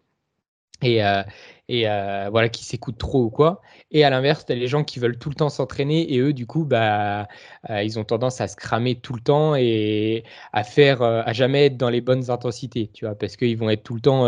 Et, 0.81 1.03
euh, 1.03 1.23
et 1.69 1.87
euh, 1.87 2.29
voilà 2.31 2.49
qui 2.49 2.65
s'écoutent 2.65 2.97
trop 2.97 3.23
ou 3.25 3.29
quoi. 3.29 3.61
Et 3.91 4.03
à 4.03 4.09
l'inverse, 4.09 4.45
tu 4.45 4.51
as 4.51 4.55
les 4.55 4.67
gens 4.67 4.83
qui 4.83 4.99
veulent 4.99 5.19
tout 5.19 5.29
le 5.29 5.35
temps 5.35 5.49
s'entraîner 5.49 6.13
et 6.13 6.19
eux, 6.19 6.33
du 6.33 6.47
coup, 6.47 6.65
bah, 6.65 7.27
euh, 7.69 7.83
ils 7.83 7.99
ont 7.99 8.03
tendance 8.03 8.41
à 8.41 8.47
se 8.47 8.55
cramer 8.55 8.95
tout 8.95 9.13
le 9.13 9.21
temps 9.21 9.55
et 9.55 10.23
à 10.51 10.63
faire, 10.63 11.03
euh, 11.03 11.21
à 11.25 11.31
jamais 11.31 11.67
être 11.67 11.77
dans 11.77 11.91
les 11.91 12.01
bonnes 12.01 12.31
intensités, 12.31 12.89
tu 12.91 13.05
vois, 13.05 13.13
parce 13.13 13.37
qu'ils 13.37 13.55
vont 13.55 13.69
être 13.69 13.83
tout 13.83 13.93
le 13.93 14.01
temps. 14.01 14.27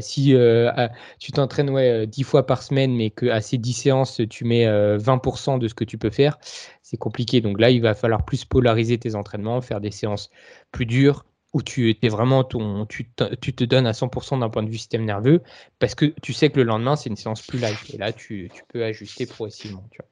si 0.00 0.34
tu 1.18 1.32
t'entraînes 1.32 1.70
ouais, 1.70 2.06
10 2.06 2.22
fois 2.22 2.46
par 2.46 2.62
semaine, 2.62 2.94
mais 2.94 3.10
que 3.10 3.26
à 3.26 3.40
ces 3.40 3.58
10 3.58 3.72
séances, 3.72 4.20
tu 4.30 4.44
mets 4.44 4.66
20% 4.98 5.58
de 5.58 5.66
ce 5.66 5.74
que 5.74 5.84
tu 5.84 5.98
peux 5.98 6.10
faire, 6.10 6.38
c'est 6.82 6.96
compliqué. 6.96 7.40
Donc 7.40 7.60
là, 7.60 7.70
il 7.70 7.82
va 7.82 7.94
falloir 7.94 8.24
plus 8.24 8.44
polariser 8.44 8.98
tes 8.98 9.16
entraînements, 9.16 9.60
faire 9.60 9.80
des 9.80 9.90
séances 9.90 10.30
plus 10.70 10.86
dures 10.86 11.24
où 11.52 11.62
tu 11.62 11.90
étais 11.90 12.08
vraiment 12.08 12.44
ton, 12.44 12.86
tu, 12.86 13.04
te, 13.04 13.34
tu 13.34 13.52
te 13.52 13.64
donnes 13.64 13.86
à 13.86 13.92
100% 13.92 14.38
d'un 14.38 14.48
point 14.48 14.62
de 14.62 14.70
vue 14.70 14.78
système 14.78 15.04
nerveux 15.04 15.42
parce 15.78 15.94
que 15.94 16.06
tu 16.22 16.32
sais 16.32 16.50
que 16.50 16.56
le 16.56 16.64
lendemain 16.64 16.96
c'est 16.96 17.10
une 17.10 17.16
séance 17.16 17.42
plus 17.42 17.58
light 17.58 17.78
et 17.92 17.98
là 17.98 18.12
tu, 18.12 18.50
tu 18.54 18.62
peux 18.68 18.84
ajuster 18.84 19.26
progressivement. 19.26 19.84
Tu 19.90 19.98
vois. 19.98 20.08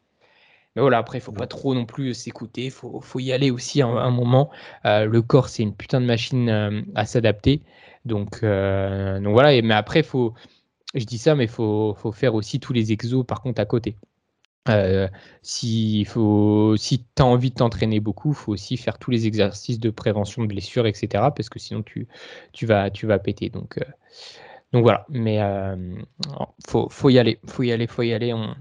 Mais 0.76 0.82
voilà, 0.82 0.98
après, 0.98 1.18
il 1.18 1.20
faut 1.20 1.32
pas 1.32 1.48
trop 1.48 1.74
non 1.74 1.84
plus 1.84 2.14
s'écouter, 2.14 2.66
il 2.66 2.70
faut, 2.70 3.00
faut, 3.00 3.18
y 3.18 3.32
aller 3.32 3.50
aussi 3.50 3.82
à 3.82 3.86
un, 3.88 4.10
moment. 4.10 4.50
Euh, 4.84 5.04
le 5.04 5.20
corps, 5.20 5.48
c'est 5.48 5.64
une 5.64 5.74
putain 5.74 6.00
de 6.00 6.06
machine 6.06 6.48
euh, 6.48 6.82
à 6.94 7.06
s'adapter. 7.06 7.62
Donc, 8.04 8.42
euh, 8.44 9.18
donc 9.18 9.32
voilà, 9.32 9.52
et, 9.52 9.62
mais 9.62 9.74
après, 9.74 10.04
faut, 10.04 10.34
je 10.94 11.04
dis 11.04 11.18
ça, 11.18 11.34
mais 11.34 11.44
il 11.44 11.50
faut, 11.50 11.94
faut 11.94 12.12
faire 12.12 12.34
aussi 12.34 12.60
tous 12.60 12.72
les 12.72 12.92
exos 12.92 13.26
par 13.26 13.42
contre 13.42 13.60
à 13.60 13.64
côté. 13.64 13.96
Si 15.42 16.04
faut, 16.04 16.76
si 16.76 16.98
tu 17.00 17.22
as 17.22 17.26
envie 17.26 17.50
de 17.50 17.56
t'entraîner 17.56 18.00
beaucoup, 18.00 18.30
il 18.30 18.36
faut 18.36 18.52
aussi 18.52 18.76
faire 18.76 18.98
tous 18.98 19.10
les 19.10 19.26
exercices 19.26 19.80
de 19.80 19.90
prévention 19.90 20.42
de 20.42 20.48
blessures, 20.48 20.86
etc. 20.86 21.24
Parce 21.34 21.48
que 21.48 21.58
sinon, 21.58 21.82
tu, 21.82 22.06
tu, 22.52 22.66
vas, 22.66 22.90
tu 22.90 23.06
vas 23.06 23.18
péter. 23.18 23.50
Donc, 23.50 23.78
donc 24.72 24.82
voilà. 24.82 25.06
Mais 25.08 25.36
il 25.36 26.04
faut, 26.68 26.88
faut 26.88 27.10
y 27.10 27.18
aller. 27.18 27.38
faut 27.46 27.62
y 27.62 27.72
aller, 27.72 27.86
faut 27.86 28.02
y 28.02 28.12
aller. 28.12 28.32
On, 28.32 28.54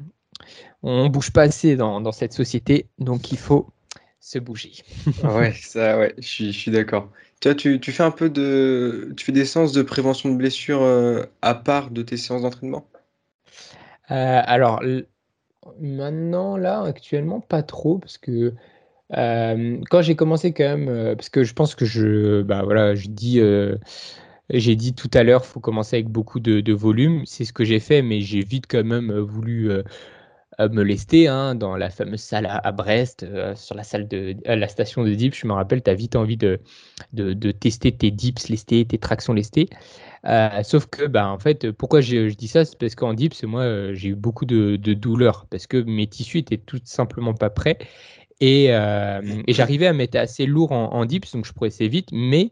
on 0.84 1.10
bouge 1.10 1.32
pas 1.32 1.44
assez 1.44 1.76
dans, 1.76 2.02
dans 2.02 2.12
cette 2.12 2.34
société. 2.34 2.88
Donc 3.00 3.32
il 3.32 3.38
faut 3.38 3.70
se 4.20 4.40
bouger. 4.40 4.72
ouais, 5.24 5.54
ça, 5.54 5.98
ouais, 5.98 6.14
je 6.18 6.28
suis, 6.28 6.52
je 6.54 6.58
suis 6.58 6.72
d'accord. 6.72 7.12
Tu, 7.42 7.56
tu, 7.56 7.80
tu 7.80 7.92
fais 7.92 8.04
un 8.04 8.12
peu 8.12 8.30
de. 8.30 9.14
Tu 9.18 9.26
fais 9.26 9.32
des 9.32 9.46
séances 9.46 9.72
de 9.72 9.82
prévention 9.82 10.30
de 10.30 10.36
blessures 10.36 10.82
euh, 10.82 11.24
à 11.42 11.56
part 11.56 11.90
de 11.92 12.02
tes 12.02 12.18
séances 12.18 12.42
d'entraînement? 12.42 12.88
Euh, 14.12 14.42
Alors, 14.46 14.82
maintenant, 15.80 16.58
là, 16.58 16.82
actuellement, 16.84 17.40
pas 17.42 17.64
trop, 17.64 17.98
parce 18.00 18.18
que 18.18 18.54
euh, 19.18 19.78
quand 19.90 20.02
j'ai 20.02 20.16
commencé 20.16 20.54
quand 20.54 20.78
même, 20.78 21.16
parce 21.16 21.30
que 21.30 21.44
je 21.44 21.54
pense 21.54 21.76
que 21.76 21.86
je. 21.86 22.42
Bah 22.44 22.64
voilà, 22.64 22.96
dis. 22.96 23.42
j'ai 24.50 24.76
dit 24.76 24.94
tout 24.94 25.10
à 25.14 25.24
l'heure, 25.24 25.46
faut 25.46 25.60
commencer 25.60 25.96
avec 25.98 26.10
beaucoup 26.10 26.40
de, 26.40 26.62
de 26.62 26.74
volume. 26.74 27.26
C'est 27.26 27.46
ce 27.46 27.54
que 27.54 27.64
j'ai 27.64 27.80
fait, 27.80 28.02
mais 28.02 28.22
j'ai 28.22 28.42
vite 28.42 28.66
quand 28.68 28.84
même 28.84 29.12
voulu 29.20 29.72
me 30.68 30.84
lester 30.84 31.28
hein, 31.28 31.56
dans 31.56 31.78
la 31.78 31.90
fameuse 31.90 32.20
salle 32.20 32.48
à, 32.50 32.72
Brest, 32.72 33.24
euh, 33.24 33.56
sur 33.56 33.76
la 33.76 33.84
salle 33.84 34.08
de 34.08 34.36
la 34.46 34.68
station 34.68 35.04
de 35.04 35.14
dips. 35.14 35.38
Je 35.38 35.48
me 35.48 35.54
rappelle, 35.54 35.82
tu 35.82 35.90
as 35.90 35.94
vite 35.94 36.16
envie 36.16 36.38
de, 36.38 36.60
tester 37.52 37.92
tes 37.92 38.12
dips 38.12 38.50
lestés, 38.50 38.86
tes 38.86 38.98
tractions 38.98 39.34
lestées. 39.34 39.70
Euh, 40.26 40.64
sauf 40.64 40.88
que, 40.88 41.06
bah, 41.06 41.30
en 41.30 41.40
fait, 41.40 41.72
pourquoi 41.72 42.02
je, 42.02 42.34
dis 42.34 42.50
ça? 42.50 42.66
C'est 42.66 42.78
parce 42.78 42.96
qu'en 42.96 43.14
dips, 43.14 43.44
moi, 43.44 43.62
euh, 43.62 43.94
j'ai 43.94 44.10
eu 44.10 44.16
beaucoup 44.16 44.46
de, 44.46 44.76
douleurs 44.76 45.46
parce 45.50 45.66
que 45.66 45.78
mes 45.78 46.08
tissus 46.08 46.40
étaient 46.40 46.58
tout 46.58 46.82
simplement 46.84 47.34
pas 47.34 47.50
prêts. 47.50 47.78
Et, 48.42 48.68
et 48.68 49.54
j'arrivais 49.54 49.88
à 49.88 49.92
mettre 49.92 50.18
assez 50.18 50.46
lourd 50.46 50.72
en, 50.72 50.94
en, 50.94 51.06
dips, 51.06 51.34
donc 51.34 51.46
je 51.46 51.52
progressais 51.52 51.90
vite, 51.90 52.08
mais 52.14 52.52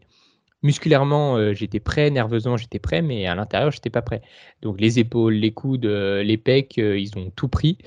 musculairement, 0.64 1.38
euh, 1.38 1.54
j'étais 1.54 1.80
prêt, 1.80 2.10
nerveusement, 2.10 2.58
j'étais 2.58 2.80
prêt, 2.80 3.02
mais 3.02 3.28
à 3.28 3.36
l'intérieur, 3.36 3.72
j'étais 3.72 3.90
pas 3.90 4.02
prêt. 4.02 4.22
Donc 4.62 4.80
les 4.80 5.00
épaules, 5.00 5.34
les 5.34 5.52
coudes, 5.52 5.86
euh, 5.86 6.24
les 6.24 6.38
pecs, 6.38 6.78
euh, 6.78 7.00
ils 7.00 7.18
ont 7.18 7.32
tout 7.36 7.48
pris. 7.48 7.78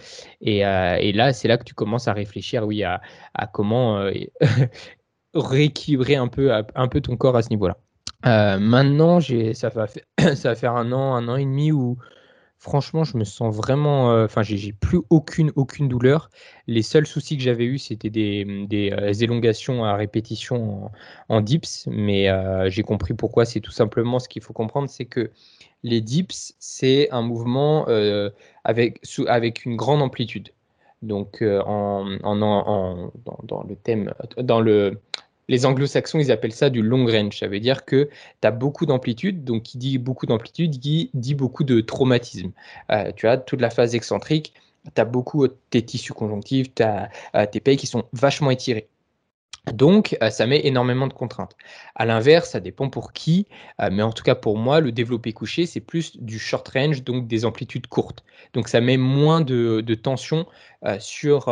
Et, 0.41 0.61
là, 0.61 1.33
c'est 1.33 1.49
là 1.49 1.59
que 1.59 1.64
tu 1.64 1.75
commences 1.75 2.09
à 2.09 2.12
réfléchir, 2.12 2.66
oui, 2.66 2.85
à, 2.85 3.01
comment 3.53 4.09
rééquilibrer 5.35 6.16
un 6.16 6.29
peu, 6.29 6.53
un 6.53 6.89
peu 6.89 7.01
ton 7.01 7.16
corps 7.16 7.37
à 7.37 7.43
ce 7.43 7.51
niveau-là. 7.51 7.77
maintenant, 8.59 9.21
ça 9.21 9.68
va, 9.68 9.87
ça 10.35 10.49
va 10.51 10.55
faire 10.55 10.77
un 10.77 10.93
an, 10.93 11.14
un 11.14 11.29
an 11.29 11.37
et 11.37 11.45
demi 11.45 11.73
où 11.73 11.99
Franchement, 12.63 13.05
je 13.05 13.17
me 13.17 13.25
sens 13.25 13.57
vraiment. 13.57 14.13
Euh, 14.13 14.27
enfin, 14.27 14.43
j'ai 14.43 14.75
plus 14.75 15.01
aucune, 15.09 15.51
aucune 15.57 15.89
douleur. 15.89 16.29
Les 16.67 16.83
seuls 16.83 17.07
soucis 17.07 17.39
que 17.39 17.43
j'avais 17.43 17.65
eu, 17.65 17.79
c'était 17.79 18.11
des, 18.11 18.45
mmh, 18.45 18.69
euh, 18.93 19.15
élongations 19.15 19.83
à 19.83 19.97
répétition 19.97 20.91
en, 21.31 21.41
dips. 21.41 21.87
Mais 21.91 22.29
euh, 22.29 22.69
j'ai 22.69 22.83
compris 22.83 23.15
pourquoi. 23.15 23.47
C'est 23.47 23.61
tout 23.61 23.71
simplement 23.71 24.19
ce 24.19 24.29
qu'il 24.29 24.43
faut 24.43 24.53
comprendre 24.53 24.91
c'est 24.91 25.07
que 25.07 25.31
les 25.85 26.03
dips, 26.03 26.53
c'est 26.59 27.11
un 27.13 27.23
mouvement 27.23 27.87
avec, 28.65 29.01
avec 29.27 29.65
une 29.65 29.77
grande 29.77 30.03
amplitude. 30.03 30.51
Donc, 31.01 31.43
en, 31.43 32.19
en, 32.23 33.11
dans, 33.43 33.63
le 33.67 33.75
thème, 33.75 34.13
dans 34.37 34.61
le, 34.61 35.01
les 35.51 35.67
anglo-saxons, 35.67 36.21
ils 36.21 36.31
appellent 36.31 36.53
ça 36.53 36.71
du 36.71 36.81
long 36.81 37.05
range. 37.07 37.41
Ça 37.41 37.49
veut 37.49 37.59
dire 37.59 37.85
que 37.85 38.09
tu 38.41 38.49
as 38.49 38.53
beaucoup 38.53 38.87
d'amplitude. 38.87 39.43
Donc, 39.43 39.65
qui 39.65 39.79
dit 39.79 39.99
beaucoup 39.99 40.27
d'amplitude, 40.27 40.71
dit, 40.71 41.11
dit 41.13 41.35
beaucoup 41.35 41.65
de 41.65 41.81
traumatisme. 41.81 42.53
Euh, 42.93 43.11
tu 43.17 43.27
as 43.27 43.37
toute 43.37 43.61
la 43.61 43.69
phase 43.69 43.97
excentrique, 43.97 44.55
tu 44.95 45.01
as 45.01 45.05
beaucoup 45.05 45.49
tes 45.49 45.85
tissus 45.85 46.13
conjonctifs, 46.13 46.73
tu 46.73 46.85
as 46.85 47.11
euh, 47.35 47.47
tes 47.47 47.59
pays 47.59 47.77
qui 47.77 47.89
sont 47.89 48.05
vachement 48.13 48.51
étirés. 48.53 48.89
Donc, 49.73 50.17
euh, 50.23 50.31
ça 50.31 50.47
met 50.47 50.65
énormément 50.65 51.07
de 51.07 51.13
contraintes. 51.13 51.57
À 51.95 52.07
l'inverse, 52.07 52.51
ça 52.51 52.61
dépend 52.61 52.89
pour 52.89 53.13
qui, 53.13 53.47
euh, 53.81 53.91
mais 53.93 54.03
en 54.03 54.13
tout 54.13 54.23
cas 54.23 54.35
pour 54.35 54.57
moi, 54.57 54.81
le 54.81 54.91
développé 54.91 55.33
couché, 55.33 55.67
c'est 55.67 55.81
plus 55.81 56.17
du 56.17 56.39
short 56.39 56.67
range, 56.69 57.05
donc 57.05 57.27
des 57.29 57.45
amplitudes 57.45 57.87
courtes. 57.87 58.25
Donc, 58.55 58.69
ça 58.69 58.81
met 58.81 58.97
moins 58.97 59.41
de, 59.43 59.95
tension 59.95 60.47
euh, 60.87 60.97
sur, 60.99 61.47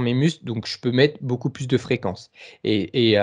mes 0.00 0.14
muscles, 0.14 0.44
donc 0.44 0.66
je 0.66 0.78
peux 0.80 0.90
mettre 0.90 1.18
beaucoup 1.20 1.50
plus 1.50 1.68
de 1.68 1.76
fréquence. 1.76 2.30
Et, 2.64 3.16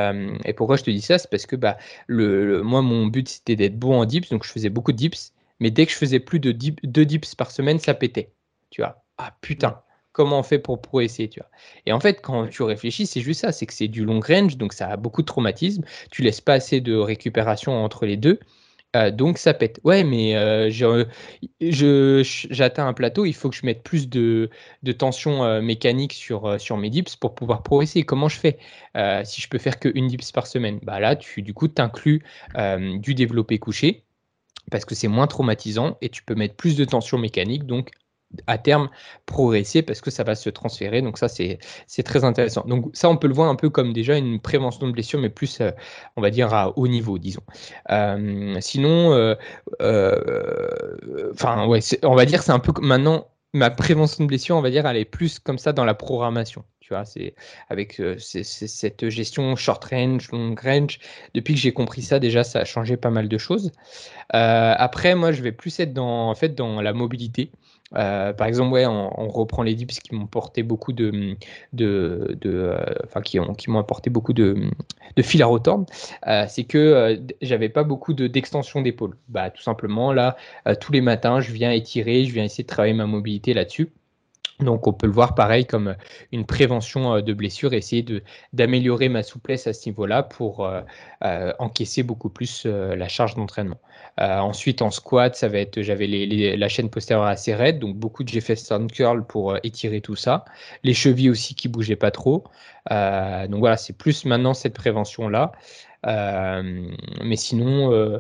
pourquoi 0.56 0.76
je 0.78 0.84
te 0.84 0.92
dis 0.92 1.02
ça? 1.02 1.18
C'est 1.18 1.30
parce 1.30 1.46
que 1.46 1.56
bah, 1.56 1.78
moi, 2.08 2.82
mon 2.82 3.08
but, 3.08 3.28
c'était 3.28 3.56
d'être 3.56 3.78
bon 3.78 4.00
en 4.00 4.06
dips, 4.06 4.30
donc 4.30 4.46
je 4.46 4.52
faisais 4.52 4.70
beaucoup 4.70 4.92
de 4.92 4.98
dips, 4.98 5.34
mais 5.60 5.72
dès 5.72 5.86
que 5.86 5.92
je 5.92 5.98
faisais 5.98 6.20
plus 6.20 6.40
de 6.40 6.52
2 6.52 7.06
dips 7.06 7.36
par 7.36 7.52
semaine, 7.52 7.80
ça 7.80 7.94
pétait. 7.94 8.32
Tu 8.70 8.82
vois, 8.82 9.04
ah 9.18 9.36
putain 9.42 9.82
comment 10.12 10.40
on 10.40 10.44
fait 10.44 10.60
pour 10.60 10.82
progresser, 10.82 11.30
tu 11.30 11.40
vois. 11.40 11.50
Et 11.86 11.94
en 11.94 12.00
fait, 12.00 12.22
quand 12.22 12.48
tu 12.48 12.64
réfléchis, 12.64 13.06
c'est 13.06 13.22
juste 13.22 13.42
ça, 13.42 13.52
c'est 13.52 13.66
que 13.66 13.74
c'est 13.74 13.88
du 13.88 14.06
long 14.06 14.20
range, 14.20 14.58
donc 14.58 14.74
ça 14.74 14.88
a 14.90 14.98
beaucoup 14.98 15.22
de 15.22 15.28
traumatisme, 15.28 15.84
tu 16.12 16.22
laisses 16.22 16.42
pas 16.42 16.54
assez 16.54 16.82
de 16.82 16.96
récupération 16.96 17.84
entre 17.84 18.06
les 18.06 18.18
deux, 18.18 18.40
euh, 18.96 19.12
donc 19.12 19.38
ça 19.38 19.54
pète. 19.54 19.80
Ouais, 19.84 20.04
mais 20.04 20.36
euh, 20.36 20.70
j'atteins 21.62 22.88
un 22.88 22.94
plateau, 22.94 23.26
il 23.26 23.34
faut 23.34 23.50
que 23.50 23.56
je 23.56 23.66
mette 23.66 23.84
plus 23.84 24.10
de, 24.10 24.50
tension 24.98 25.44
euh, 25.44 25.62
mécanique 25.62 26.14
sur, 26.14 26.60
sur 26.60 26.78
mes 26.78 26.90
dips 26.90 27.16
pour 27.16 27.36
pouvoir 27.36 27.64
progresser. 27.64 28.04
Comment 28.04 28.28
je 28.28 28.38
fais 28.38 28.58
si 29.24 29.42
je 29.42 29.48
peux 29.48 29.58
faire 29.58 29.80
qu'une 29.80 30.08
dips 30.08 30.32
par 30.32 30.48
semaine? 30.48 30.80
Bah 30.84 31.00
Là, 31.00 31.16
tu, 31.16 31.42
du 31.42 31.54
coup, 31.54 31.68
tu 31.68 31.82
inclus 31.82 32.24
du 32.56 33.14
développé 33.16 33.60
couché 33.60 34.04
parce 34.70 34.86
que 34.86 34.96
c'est 34.96 35.08
moins 35.08 35.28
traumatisant 35.28 35.98
et 36.02 36.10
tu 36.10 36.24
peux 36.24 36.36
mettre 36.36 36.56
plus 36.56 36.76
de 36.76 36.86
tension 36.86 37.18
mécanique, 37.18 37.66
donc 37.66 37.92
à 38.48 38.58
terme 38.58 38.90
progresser 39.26 39.82
parce 39.82 40.02
que 40.02 40.12
ça 40.12 40.24
va 40.24 40.36
se 40.36 40.50
transférer. 40.50 41.02
Donc 41.02 41.18
ça, 41.18 41.28
c'est 41.28 41.60
très 42.04 42.24
intéressant. 42.24 42.64
Donc 42.68 42.90
ça, 42.94 43.10
on 43.10 43.18
peut 43.18 43.28
le 43.28 43.34
voir 43.34 43.50
un 43.50 43.56
peu 43.56 43.70
comme 43.70 43.94
déjà 43.94 44.18
une 44.18 44.40
prévention 44.40 44.88
de 44.88 44.92
blessure, 44.92 45.20
mais 45.20 45.30
plus, 45.30 45.62
euh, 45.62 45.72
on 46.16 46.22
va 46.22 46.30
dire, 46.30 46.54
à 46.54 46.78
haut 46.78 46.88
niveau, 46.88 47.18
disons. 47.18 47.44
Euh, 47.92 48.58
sinon, 48.60 49.14
euh, 49.14 49.36
enfin, 51.34 51.68
ouais, 51.68 51.80
on 52.04 52.16
va 52.16 52.26
dire, 52.26 52.44
c'est 52.44 52.52
un 52.52 52.60
peu 52.60 52.74
maintenant, 52.82 53.28
ma 53.54 53.70
prévention 53.70 54.24
de 54.24 54.28
blessure, 54.28 54.56
on 54.56 54.62
va 54.62 54.70
dire, 54.70 54.86
elle 54.86 54.98
est 54.98 55.06
plus 55.06 55.40
comme 55.40 55.58
ça 55.58 55.74
dans 55.74 55.86
la 55.86 55.94
programmation. 55.94 56.64
Tu 56.80 56.94
vois, 56.94 57.06
c'est 57.06 57.36
avec 57.70 58.02
cette 58.18 59.08
gestion 59.08 59.56
short 59.56 59.84
range, 59.86 60.30
long 60.32 60.56
range. 60.62 61.00
Depuis 61.34 61.54
que 61.54 61.60
j'ai 61.60 61.72
compris 61.72 62.02
ça, 62.02 62.20
déjà, 62.20 62.44
ça 62.44 62.60
a 62.60 62.66
changé 62.66 62.98
pas 62.98 63.10
mal 63.10 63.30
de 63.30 63.38
choses. 63.38 63.72
après, 64.30 65.16
moi, 65.16 65.32
je 65.32 65.42
vais 65.42 65.54
plus 65.54 65.80
être 65.80 65.94
dans, 65.94 66.30
en 66.30 66.36
fait, 66.36 66.50
dans 66.50 66.82
la 66.82 66.92
mobilité. 66.92 67.52
Euh, 67.96 68.34
par 68.34 68.48
exemple, 68.48 68.78
on, 68.78 69.28
reprend 69.28 69.64
les 69.64 69.76
dips 69.76 70.00
qui 70.00 70.16
m'ont 70.16 70.28
porté 70.28 70.64
beaucoup 70.64 70.94
de, 70.94 71.36
de, 71.74 72.38
euh, 72.46 72.84
enfin 73.06 73.22
qui 73.22 73.40
ont, 73.40 73.56
m'ont 73.68 73.80
apporté 73.80 74.10
beaucoup 74.10 74.34
de, 74.34 74.70
fil 75.22 75.44
à 75.44 75.46
retordre. 75.46 75.86
Euh, 76.28 76.46
c'est 76.48 76.64
que 76.64 77.22
j'avais 77.42 77.70
pas 77.70 77.84
beaucoup 77.84 78.14
de 78.14 78.28
d'extension 78.28 78.82
d'épaule. 78.82 79.18
Bah, 79.30 79.50
tout 79.50 79.62
simplement 79.62 80.14
là, 80.14 80.38
tous 80.80 80.92
les 80.92 81.02
matins, 81.02 81.42
je 81.42 81.52
viens 81.52 81.72
étirer, 81.72 82.26
je 82.26 82.34
viens 82.34 82.44
essayer 82.44 82.64
de 82.64 82.70
travailler 82.70 82.94
ma 82.94 83.06
mobilité 83.06 83.54
là-dessus. 83.54 83.90
Donc 84.60 84.86
on 84.86 84.94
peut 84.94 85.08
le 85.08 85.14
voir 85.14 85.34
pareil 85.34 85.66
comme 85.66 85.96
une 86.32 86.46
prévention 86.46 87.20
de 87.22 87.34
blessure, 87.34 87.74
essayer 87.74 88.06
d'améliorer 88.54 89.10
ma 89.10 89.24
souplesse 89.24 89.66
à 89.66 89.74
ce 89.74 89.90
niveau-là 89.90 90.22
pour 90.22 90.70
encaisser 91.58 92.04
beaucoup 92.04 92.30
plus 92.30 92.68
la 92.68 93.08
charge 93.08 93.34
d'entraînement. 93.34 93.80
Euh, 94.20 94.40
ensuite, 94.40 94.82
en 94.82 94.92
squat, 94.92 95.36
ça 95.36 95.48
va 95.48 95.60
être, 95.60 95.82
j'avais 95.82 96.08
la 96.08 96.70
chaîne 96.70 96.90
postérieure 96.90 97.26
assez 97.26 97.56
raide, 97.56 97.80
donc 97.80 97.96
beaucoup 97.96 98.24
de 98.24 98.30
Jefferson 98.30 98.88
curl 98.88 99.26
pour 99.26 99.52
euh, 99.54 99.58
étirer 99.64 100.02
tout 100.02 100.16
ça. 100.16 100.46
Les 100.84 100.94
chevilles 100.94 101.30
aussi 101.30 101.56
qui 101.56 101.68
bougeaient 101.68 101.96
pas 101.96 102.12
trop. 102.12 102.44
Euh, 102.92 103.48
donc 103.48 103.60
voilà, 103.60 103.78
c'est 103.78 103.98
plus 103.98 104.26
maintenant 104.26 104.54
cette 104.54 104.74
prévention-là. 104.74 105.52
mais 106.04 107.36
sinon, 107.36 108.20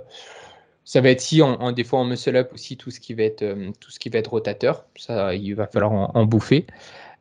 ça 0.91 0.99
va 0.99 1.09
être 1.09 1.21
si 1.21 1.41
en, 1.41 1.71
des 1.71 1.85
fois 1.85 1.99
en 1.99 2.03
muscle 2.03 2.35
up 2.35 2.51
aussi 2.53 2.75
tout 2.75 2.91
ce 2.91 2.99
qui 2.99 3.13
va 3.13 3.23
être 3.23 3.45
tout 3.79 3.91
ce 3.91 3.97
qui 3.97 4.09
va 4.09 4.19
être 4.19 4.31
rotateur. 4.31 4.85
Ça, 4.97 5.33
il 5.33 5.55
va 5.55 5.65
falloir 5.67 5.93
en, 5.93 6.25
bouffer. 6.25 6.65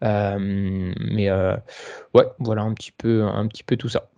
mais 0.03 1.31
ouais, 1.31 2.27
voilà 2.41 2.63
un 2.63 2.75
petit 2.75 2.91
peu 2.91 3.23
un 3.23 3.47
petit 3.47 3.63
peu 3.63 3.77
tout 3.77 3.89
ça. 3.89 4.09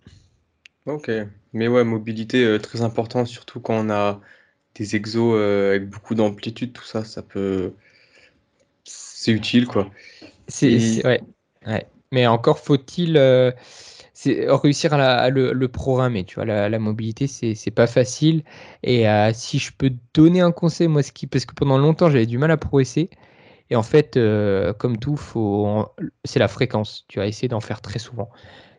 Ok, 0.87 1.11
mais 1.53 1.67
ouais, 1.67 1.83
mobilité 1.83 2.57
très 2.63 2.81
importante, 2.81 3.27
surtout 3.27 3.59
quand 3.59 3.75
on 3.75 3.91
a 3.91 4.19
des 4.73 4.95
exos 4.95 5.35
euh, 5.35 5.69
avec 5.69 5.87
beaucoup 5.87 6.15
d'amplitude, 6.15 6.73
tout 6.73 6.83
ça, 6.83 7.03
ça 7.03 7.21
peut. 7.21 7.73
C'est 8.83 9.31
utile, 9.31 9.67
quoi. 9.67 9.89
C'est, 10.47 11.05
ouais, 11.05 11.21
ouais. 11.67 11.85
Mais 12.11 12.27
encore 12.27 12.59
faut-il 12.59 13.17
euh, 13.17 13.51
réussir 14.25 14.93
à, 14.93 15.29
le, 15.29 15.67
programmer. 15.67 16.23
Tu 16.23 16.35
vois, 16.35 16.45
la, 16.45 16.79
mobilité, 16.79 17.27
c'est, 17.27 17.71
pas 17.71 17.87
facile. 17.87 18.43
Et 18.83 19.07
euh, 19.07 19.31
si 19.33 19.59
je 19.59 19.71
peux 19.77 19.91
donner 20.13 20.41
un 20.41 20.51
conseil, 20.51 20.87
moi, 20.87 21.03
ce 21.03 21.11
qui, 21.11 21.27
parce 21.27 21.45
que 21.45 21.53
pendant 21.53 21.77
longtemps, 21.77 22.09
j'avais 22.09 22.25
du 22.25 22.37
mal 22.37 22.51
à 22.51 22.57
progresser. 22.57 23.09
Et 23.69 23.75
en 23.75 23.83
fait, 23.83 24.19
comme 24.79 24.97
tout, 24.97 25.19
c'est 26.25 26.39
la 26.39 26.47
fréquence. 26.47 27.05
Tu 27.07 27.19
vas 27.19 27.27
essayer 27.27 27.47
d'en 27.47 27.61
faire 27.61 27.81
très 27.81 27.99
souvent. 27.99 28.29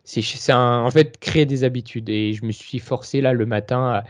C'est, 0.05 0.53
en 0.53 0.91
fait 0.91 1.19
créer 1.19 1.47
des 1.47 1.65
habitudes. 1.65 2.09
Et 2.09 2.35
je 2.35 2.45
me 2.45 2.53
suis 2.53 2.79
forcé 2.79 3.21
là 3.21 3.33
le 3.33 3.47
matin 3.47 3.87
à 3.87 4.05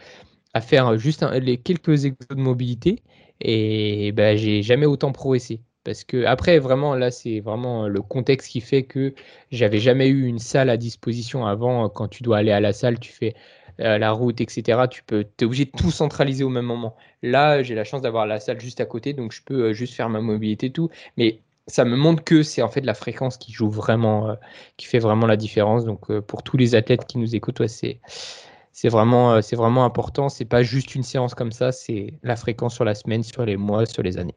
à 0.54 0.60
faire 0.60 0.96
juste 0.98 1.22
les 1.22 1.58
quelques 1.58 2.06
exos 2.06 2.28
de 2.30 2.36
mobilité 2.36 3.02
et 3.40 4.12
ben, 4.12 4.38
j'ai 4.38 4.62
jamais 4.62 4.86
autant 4.86 5.12
progressé. 5.12 5.60
Parce 5.84 6.04
que 6.04 6.24
après, 6.24 6.58
vraiment, 6.58 6.94
là, 6.94 7.10
c'est 7.10 7.40
vraiment 7.40 7.88
le 7.88 8.00
contexte 8.02 8.50
qui 8.50 8.60
fait 8.60 8.84
que 8.84 9.14
j'avais 9.50 9.78
jamais 9.78 10.08
eu 10.08 10.26
une 10.26 10.38
salle 10.38 10.70
à 10.70 10.76
disposition 10.76 11.46
avant. 11.46 11.88
Quand 11.90 12.08
tu 12.08 12.22
dois 12.22 12.38
aller 12.38 12.52
à 12.52 12.60
la 12.60 12.72
salle, 12.72 12.98
tu 12.98 13.12
fais 13.12 13.34
euh, 13.80 13.98
la 13.98 14.12
route, 14.12 14.40
etc. 14.40 14.86
Tu 14.88 15.02
peux, 15.02 15.26
es 15.40 15.44
obligé 15.44 15.64
de 15.64 15.70
tout 15.72 15.90
centraliser 15.90 16.44
au 16.44 16.48
même 16.48 16.64
moment. 16.64 16.96
Là, 17.22 17.62
j'ai 17.62 17.74
la 17.74 17.84
chance 17.84 18.02
d'avoir 18.02 18.26
la 18.26 18.38
salle 18.40 18.60
juste 18.60 18.80
à 18.80 18.86
côté, 18.86 19.12
donc 19.14 19.32
je 19.32 19.42
peux 19.42 19.70
euh, 19.70 19.72
juste 19.72 19.94
faire 19.94 20.08
ma 20.08 20.20
mobilité, 20.20 20.70
tout. 20.70 20.90
Mais 21.16 21.40
ça 21.66 21.84
me 21.84 21.96
montre 21.96 22.22
que 22.22 22.42
c'est 22.42 22.62
en 22.62 22.68
fait 22.68 22.82
la 22.82 22.94
fréquence 22.94 23.36
qui 23.36 23.52
joue 23.52 23.68
vraiment, 23.70 24.30
euh, 24.30 24.34
qui 24.76 24.86
fait 24.86 25.00
vraiment 25.00 25.26
la 25.26 25.36
différence. 25.36 25.84
Donc 25.84 26.12
pour 26.20 26.42
tous 26.44 26.56
les 26.56 26.74
athlètes 26.76 27.06
qui 27.06 27.18
nous 27.18 27.34
écoutent, 27.34 27.66
c'est 27.66 28.00
c'est 28.72 28.88
vraiment, 28.88 29.40
c'est 29.42 29.56
vraiment 29.56 29.84
important. 29.84 30.28
C'est 30.28 30.44
pas 30.44 30.62
juste 30.62 30.94
une 30.94 31.04
séance 31.04 31.34
comme 31.34 31.52
ça, 31.52 31.72
c'est 31.72 32.14
la 32.22 32.36
fréquence 32.36 32.74
sur 32.74 32.84
la 32.84 32.94
semaine, 32.94 33.22
sur 33.22 33.44
les 33.44 33.56
mois, 33.56 33.86
sur 33.86 34.02
les 34.02 34.18
années. 34.18 34.36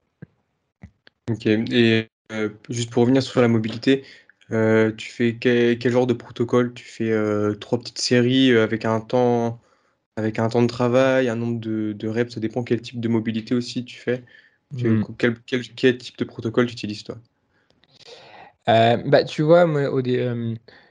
Ok, 1.30 1.46
et 1.46 2.08
euh, 2.32 2.50
juste 2.70 2.90
pour 2.90 3.02
revenir 3.02 3.22
sur 3.22 3.42
la 3.42 3.50
mobilité, 3.50 4.06
euh, 4.52 4.94
tu 4.94 5.10
fais 5.10 5.36
quel, 5.36 5.78
genre 5.92 6.08
de 6.08 6.14
protocole? 6.14 6.74
Tu 6.74 6.86
fais 6.86 7.12
euh, 7.12 7.54
trois 7.56 7.80
petites 7.80 8.00
séries 8.00 8.56
avec 8.56 8.86
un 8.86 9.02
temps, 9.02 9.60
avec 10.16 10.40
un 10.40 10.48
temps 10.48 10.62
de 10.62 10.68
travail, 10.68 11.28
un 11.28 11.36
nombre 11.36 11.60
de, 11.60 12.08
reps, 12.08 12.34
ça 12.34 12.40
dépend 12.40 12.64
quel 12.64 12.82
type 12.82 13.02
de 13.02 13.10
mobilité 13.10 13.56
aussi 13.56 13.84
tu 13.84 13.98
fais. 13.98 14.24
Hmm. 14.72 15.02
quel, 15.18 15.36
quel, 15.46 15.98
type 15.98 16.18
de 16.18 16.24
protocole 16.24 16.66
tu 16.68 16.74
utilises 16.74 17.04
toi? 17.04 17.18
bah, 18.66 19.24
tu 19.26 19.42
vois, 19.42 19.66
moi, 19.66 19.90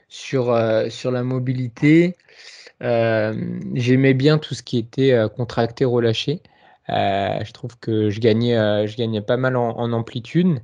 sur, 0.07 0.55
sur 0.89 1.11
la 1.11 1.23
mobilité, 1.23 2.15
j'aimais 2.79 4.13
bien 4.13 4.37
tout 4.37 4.53
ce 4.53 4.61
qui 4.61 4.77
était 4.77 5.19
contracté, 5.35 5.83
relâché. 5.83 6.41
Euh, 6.89 7.43
je 7.43 7.51
trouve 7.51 7.77
que 7.79 8.09
je 8.09 8.19
gagnais, 8.19 8.57
euh, 8.57 9.21
pas 9.21 9.37
mal 9.37 9.55
en, 9.55 9.91
amplitude. 9.91 10.61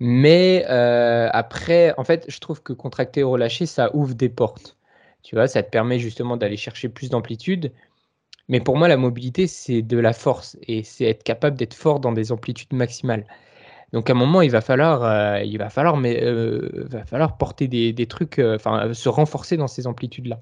Mais 0.00 0.64
euh, 0.68 1.28
après, 1.32 1.94
en 1.98 2.04
fait, 2.04 2.24
je 2.28 2.38
trouve 2.40 2.62
que 2.62 2.72
contracter 2.72 3.22
ou 3.22 3.30
relâcher, 3.30 3.66
ça 3.66 3.94
ouvre 3.94 4.14
des 4.14 4.28
portes. 4.28 4.76
Tu 5.22 5.36
vois, 5.36 5.46
ça 5.46 5.62
te 5.62 5.70
permet 5.70 5.98
justement 5.98 6.36
d'aller 6.36 6.56
chercher 6.56 6.88
plus 6.88 7.10
d'amplitude. 7.10 7.72
Mais 8.48 8.60
pour 8.60 8.76
moi, 8.76 8.88
la 8.88 8.96
mobilité, 8.96 9.46
c'est 9.46 9.82
de 9.82 9.98
la 9.98 10.12
force 10.12 10.58
et 10.66 10.82
c'est 10.82 11.04
être 11.04 11.22
capable 11.22 11.56
d'être 11.56 11.74
fort 11.74 12.00
dans 12.00 12.12
des 12.12 12.32
amplitudes 12.32 12.72
maximales. 12.72 13.24
Donc 13.92 14.10
à 14.10 14.14
un 14.14 14.16
moment, 14.16 14.42
il 14.42 14.50
va 14.50 14.60
falloir, 14.60 15.42
il 15.42 15.58
va 15.58 15.70
falloir, 15.70 15.96
mais 15.96 16.20
va 16.24 17.04
falloir 17.04 17.36
porter 17.36 17.68
des, 17.68 17.92
des 17.92 18.06
trucs, 18.06 18.40
enfin 18.40 18.92
se 18.94 19.08
renforcer 19.08 19.56
dans 19.56 19.68
ces 19.68 19.86
amplitudes-là. 19.86 20.40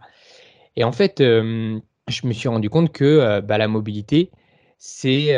Et 0.77 0.85
en 0.85 0.93
fait, 0.93 1.17
je 1.19 2.27
me 2.27 2.33
suis 2.33 2.49
rendu 2.49 2.71
compte 2.71 2.93
que 2.93 3.41
bah, 3.41 3.59
la 3.59 3.69
mobilité, 3.69 4.31
c'est 4.81 5.35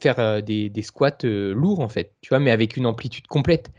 faire 0.00 0.42
des, 0.42 0.82
squats 0.82 1.24
lourds 1.24 1.80
en 1.80 1.88
fait, 1.88 2.12
tu 2.20 2.28
vois, 2.28 2.38
mais 2.38 2.52
avec 2.52 2.76
une 2.76 2.86
amplitude 2.86 3.26
complète. 3.26 3.72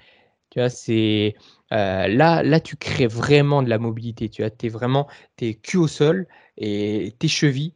Tu 0.50 0.60
vois, 0.60 0.70
c'est 0.70 1.36
là, 1.72 2.44
là, 2.44 2.60
tu 2.60 2.76
crées 2.76 3.08
vraiment 3.08 3.62
de 3.64 3.70
la 3.70 3.78
mobilité. 3.78 4.28
Tu 4.28 4.42
vois, 4.42 4.52
es 4.62 4.70
vraiment 4.70 5.08
tes 5.38 5.54
cul 5.56 5.78
au 5.78 5.88
sol 5.88 6.28
et 6.58 7.14
tes 7.20 7.28
chevilles, 7.28 7.76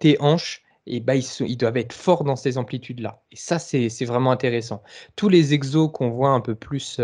tes 0.00 0.16
hanches, 0.18 0.62
et 0.86 1.00
bah, 1.00 1.14
ils, 1.14 1.56
doivent 1.56 1.76
être 1.76 1.92
forts 1.92 2.24
dans 2.24 2.36
ces 2.36 2.56
amplitudes-là. 2.58 3.22
Et 3.32 3.36
ça, 3.36 3.58
c'est 3.58 4.04
vraiment 4.06 4.30
intéressant. 4.30 4.82
Tous 5.14 5.28
les 5.28 5.52
exos 5.52 5.90
qu'on 5.92 6.08
voit 6.08 6.30
un 6.30 6.40
peu 6.40 6.54
plus, 6.54 7.00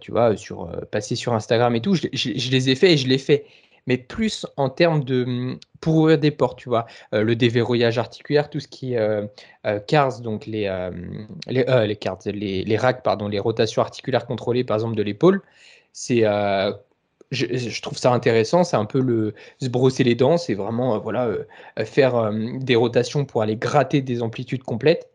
tu 0.00 0.12
vois, 0.12 0.36
sur, 0.36 0.70
passer 0.90 1.16
sur 1.16 1.32
Instagram 1.32 1.74
et 1.74 1.80
tout, 1.80 1.94
je, 1.94 2.08
je 2.12 2.50
les 2.50 2.68
ai 2.68 2.74
faits 2.74 2.90
et 2.90 2.96
je 2.98 3.08
les 3.08 3.18
fais 3.18 3.46
mais 3.86 3.98
plus 3.98 4.46
en 4.56 4.68
termes 4.68 5.04
de 5.04 5.24
hum, 5.24 5.58
pour 5.80 5.96
ouvrir 5.96 6.18
des 6.18 6.30
portes, 6.30 6.58
tu 6.58 6.68
vois, 6.68 6.86
euh, 7.14 7.22
le 7.22 7.36
déverrouillage 7.36 7.98
articulaire, 7.98 8.50
tout 8.50 8.60
ce 8.60 8.68
qui 8.68 8.94
est 8.94 8.98
euh, 8.98 9.26
euh, 9.66 9.80
CARS, 9.80 10.20
donc 10.20 10.46
les, 10.46 10.68
les, 11.46 12.64
les, 12.64 12.76
racks, 12.76 13.02
pardon, 13.02 13.28
les 13.28 13.38
rotations 13.38 13.82
articulaires 13.82 14.26
contrôlées, 14.26 14.64
par 14.64 14.76
exemple, 14.76 14.96
de 14.96 15.02
l'épaule, 15.02 15.42
c'est 15.92 16.24
je, 17.30 17.80
trouve 17.80 17.96
ça 17.96 18.12
intéressant, 18.12 18.64
c'est 18.64 18.76
un 18.76 18.84
peu 18.84 19.00
le 19.00 19.34
se 19.62 19.68
brosser 19.68 20.02
les 20.04 20.16
dents, 20.16 20.36
c'est 20.36 20.54
vraiment 20.54 20.98
voilà 20.98 21.28
faire 21.84 22.32
des 22.32 22.76
rotations 22.76 23.24
pour 23.24 23.42
aller 23.42 23.56
gratter 23.56 24.02
des 24.02 24.22
amplitudes 24.22 24.64
complètes, 24.64 25.10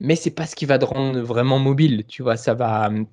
mais 0.00 0.16
c'est 0.16 0.30
pas 0.30 0.46
ce 0.46 0.54
qui 0.54 0.66
va 0.66 0.78
te 0.78 0.84
rendre 0.84 1.20
vraiment 1.20 1.58
mobile, 1.58 2.04
tu 2.06 2.22
vois, 2.22 2.36
ça 2.36 2.54
va 2.54 2.88
hum, 2.88 3.06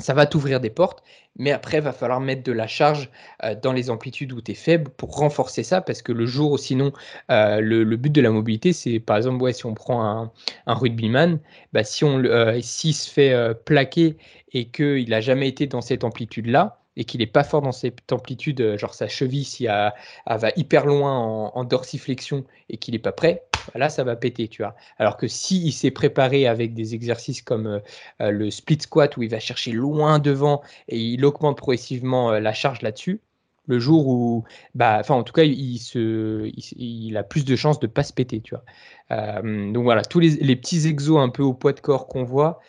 ça 0.00 0.14
va 0.14 0.26
t'ouvrir 0.26 0.60
des 0.60 0.70
portes, 0.70 1.02
mais 1.36 1.52
après, 1.52 1.78
il 1.78 1.82
va 1.82 1.92
falloir 1.92 2.20
mettre 2.20 2.42
de 2.42 2.52
la 2.52 2.66
charge 2.66 3.10
euh, 3.44 3.54
dans 3.54 3.72
les 3.72 3.90
amplitudes 3.90 4.32
où 4.32 4.40
tu 4.40 4.52
es 4.52 4.54
faible 4.54 4.90
pour 4.90 5.16
renforcer 5.16 5.62
ça, 5.62 5.80
parce 5.80 6.02
que 6.02 6.12
le 6.12 6.26
jour, 6.26 6.58
sinon, 6.58 6.92
euh, 7.30 7.60
le, 7.60 7.96
but 7.96 8.10
de 8.12 8.20
la 8.20 8.30
mobilité, 8.30 8.72
c'est 8.72 9.00
par 9.00 9.16
exemple, 9.16 9.42
ouais, 9.42 9.52
si 9.52 9.66
on 9.66 9.74
prend 9.74 10.30
un, 10.66 10.74
rugbyman, 10.74 11.38
bah, 11.72 11.84
si 11.84 12.04
on, 12.04 12.18
euh, 12.24 12.60
s'il 12.62 12.94
se 12.94 13.10
fait 13.10 13.34
plaquer 13.64 14.16
et 14.52 14.68
qu'il 14.68 15.08
n'a 15.10 15.20
jamais 15.20 15.48
été 15.48 15.66
dans 15.66 15.80
cette 15.80 16.04
amplitude-là, 16.04 16.78
et 16.96 17.04
qu'il 17.04 17.20
n'est 17.20 17.26
pas 17.26 17.44
fort 17.44 17.62
dans 17.62 17.72
cette 17.72 18.12
amplitude, 18.12 18.76
genre 18.76 18.94
sa 18.94 19.08
cheville, 19.08 19.46
elle, 19.60 19.92
va 20.38 20.50
hyper 20.56 20.86
loin 20.86 21.16
en, 21.16 21.52
en 21.54 21.64
dorsiflexion 21.64 22.44
et 22.68 22.76
qu'il 22.78 22.92
n'est 22.92 22.98
pas 22.98 23.12
prêt, 23.12 23.44
là, 23.74 23.88
ça 23.88 24.04
va 24.04 24.16
péter, 24.16 24.48
tu 24.48 24.62
vois. 24.62 24.74
Alors 24.98 25.16
que 25.16 25.28
s'il 25.28 25.66
il 25.66 25.72
s'est 25.72 25.90
préparé 25.90 26.46
avec 26.46 26.74
des 26.74 26.94
exercices 26.94 27.42
comme 27.42 27.66
euh, 27.66 27.78
euh, 28.20 28.30
le 28.30 28.50
split 28.50 28.78
squat 28.80 29.16
où 29.16 29.22
il 29.22 29.30
va 29.30 29.40
chercher 29.40 29.72
loin 29.72 30.18
devant 30.18 30.62
et 30.88 30.98
il 30.98 31.24
augmente 31.24 31.56
progressivement 31.56 32.32
euh, 32.32 32.40
la 32.40 32.52
charge 32.52 32.82
là-dessus, 32.82 33.20
le 33.66 33.78
jour 33.78 34.08
où, 34.08 34.44
bah, 34.74 34.98
enfin, 35.00 35.14
en 35.14 35.22
tout 35.22 35.32
cas, 35.32 35.44
il, 35.44 35.78
se, 35.78 36.50
il, 36.76 37.16
a 37.16 37.22
plus 37.22 37.44
de 37.44 37.54
chances 37.54 37.78
de 37.78 37.86
pas 37.86 38.02
se 38.02 38.12
péter, 38.12 38.40
tu 38.40 38.54
vois. 38.54 39.42
donc 39.42 39.84
voilà, 39.84 40.02
tous 40.02 40.18
les, 40.18 40.30
les, 40.30 40.56
petits 40.56 40.88
exos 40.88 41.20
un 41.20 41.28
peu 41.28 41.44
au 41.44 41.54
poids 41.54 41.72
de 41.72 41.78
corps 41.78 42.08
qu'on 42.08 42.24
voit, 42.24 42.60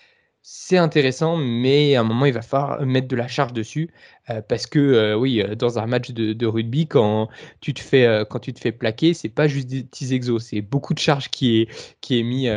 c'est 0.44 0.78
intéressant, 0.78 1.38
mais 1.38 1.96
à 1.96 2.02
un 2.02 2.04
moment, 2.04 2.26
il 2.26 2.34
va 2.34 2.42
falloir 2.42 2.82
mettre 2.86 3.08
de 3.08 3.16
la 3.16 3.28
charge 3.28 3.54
dessus. 3.54 3.94
Euh, 4.30 4.42
parce 4.42 4.66
que, 4.66 4.80
euh, 4.80 5.16
oui, 5.16 5.42
euh, 5.42 5.56
dans 5.56 5.78
un 5.80 5.86
match 5.86 6.12
de, 6.12 6.46
rugby, 6.46 6.88
quand 6.88 7.30
tu 7.60 7.74
te 7.74 7.80
fais, 7.80 8.26
quand 8.30 8.40
tu 8.40 8.54
te 8.54 8.60
fais 8.60 8.72
plaquer, 8.72 9.14
c'est 9.14 9.30
pas 9.30 9.48
juste 9.48 9.68
des 9.68 9.84
petits 9.84 10.14
exos, 10.14 10.44
c'est 10.44 10.62
beaucoup 10.62 10.94
de 10.94 11.00
charge 11.00 11.30
qui 11.30 11.62
est, 11.62 11.96
qui 12.02 12.20
est 12.20 12.24
mis 12.24 12.48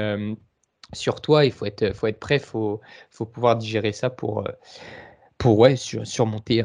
sur 0.92 1.20
toi. 1.20 1.44
Il 1.44 1.52
faut 1.52 1.66
être, 1.66 1.94
faut 1.94 2.06
être 2.06 2.20
prêt, 2.20 2.36
il 2.36 2.40
faut, 2.42 2.80
faut 3.10 3.26
pouvoir 3.26 3.56
digérer 3.56 3.92
ça 3.92 4.10
pour, 4.10 4.44
pour 5.38 5.58
ouais, 5.58 5.76
surmonter, 5.76 6.62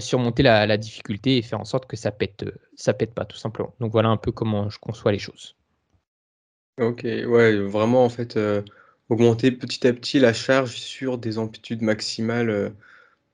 surmonter 0.00 0.42
la, 0.42 0.66
la, 0.66 0.76
difficulté 0.76 1.38
et 1.38 1.42
faire 1.42 1.60
en 1.60 1.64
sorte 1.64 1.86
que 1.86 1.96
ça 1.96 2.12
pète, 2.12 2.44
ça 2.76 2.94
pète 2.94 3.14
pas, 3.14 3.24
tout 3.24 3.36
simplement. 3.36 3.74
Donc 3.80 3.92
voilà 3.92 4.10
un 4.10 4.16
peu 4.16 4.32
comment 4.32 4.70
je 4.70 4.78
conçois 4.78 5.12
les 5.12 5.18
choses. 5.18 5.56
Ok, 6.78 7.02
ouais, 7.04 7.56
vraiment, 7.56 8.04
en 8.04 8.10
fait 8.10 8.38
augmenter 9.08 9.52
petit 9.52 9.86
à 9.86 9.92
petit 9.92 10.18
la 10.18 10.32
charge 10.32 10.76
sur 10.76 11.18
des 11.18 11.38
amplitudes 11.38 11.82
maximales. 11.82 12.50
Euh, 12.50 12.70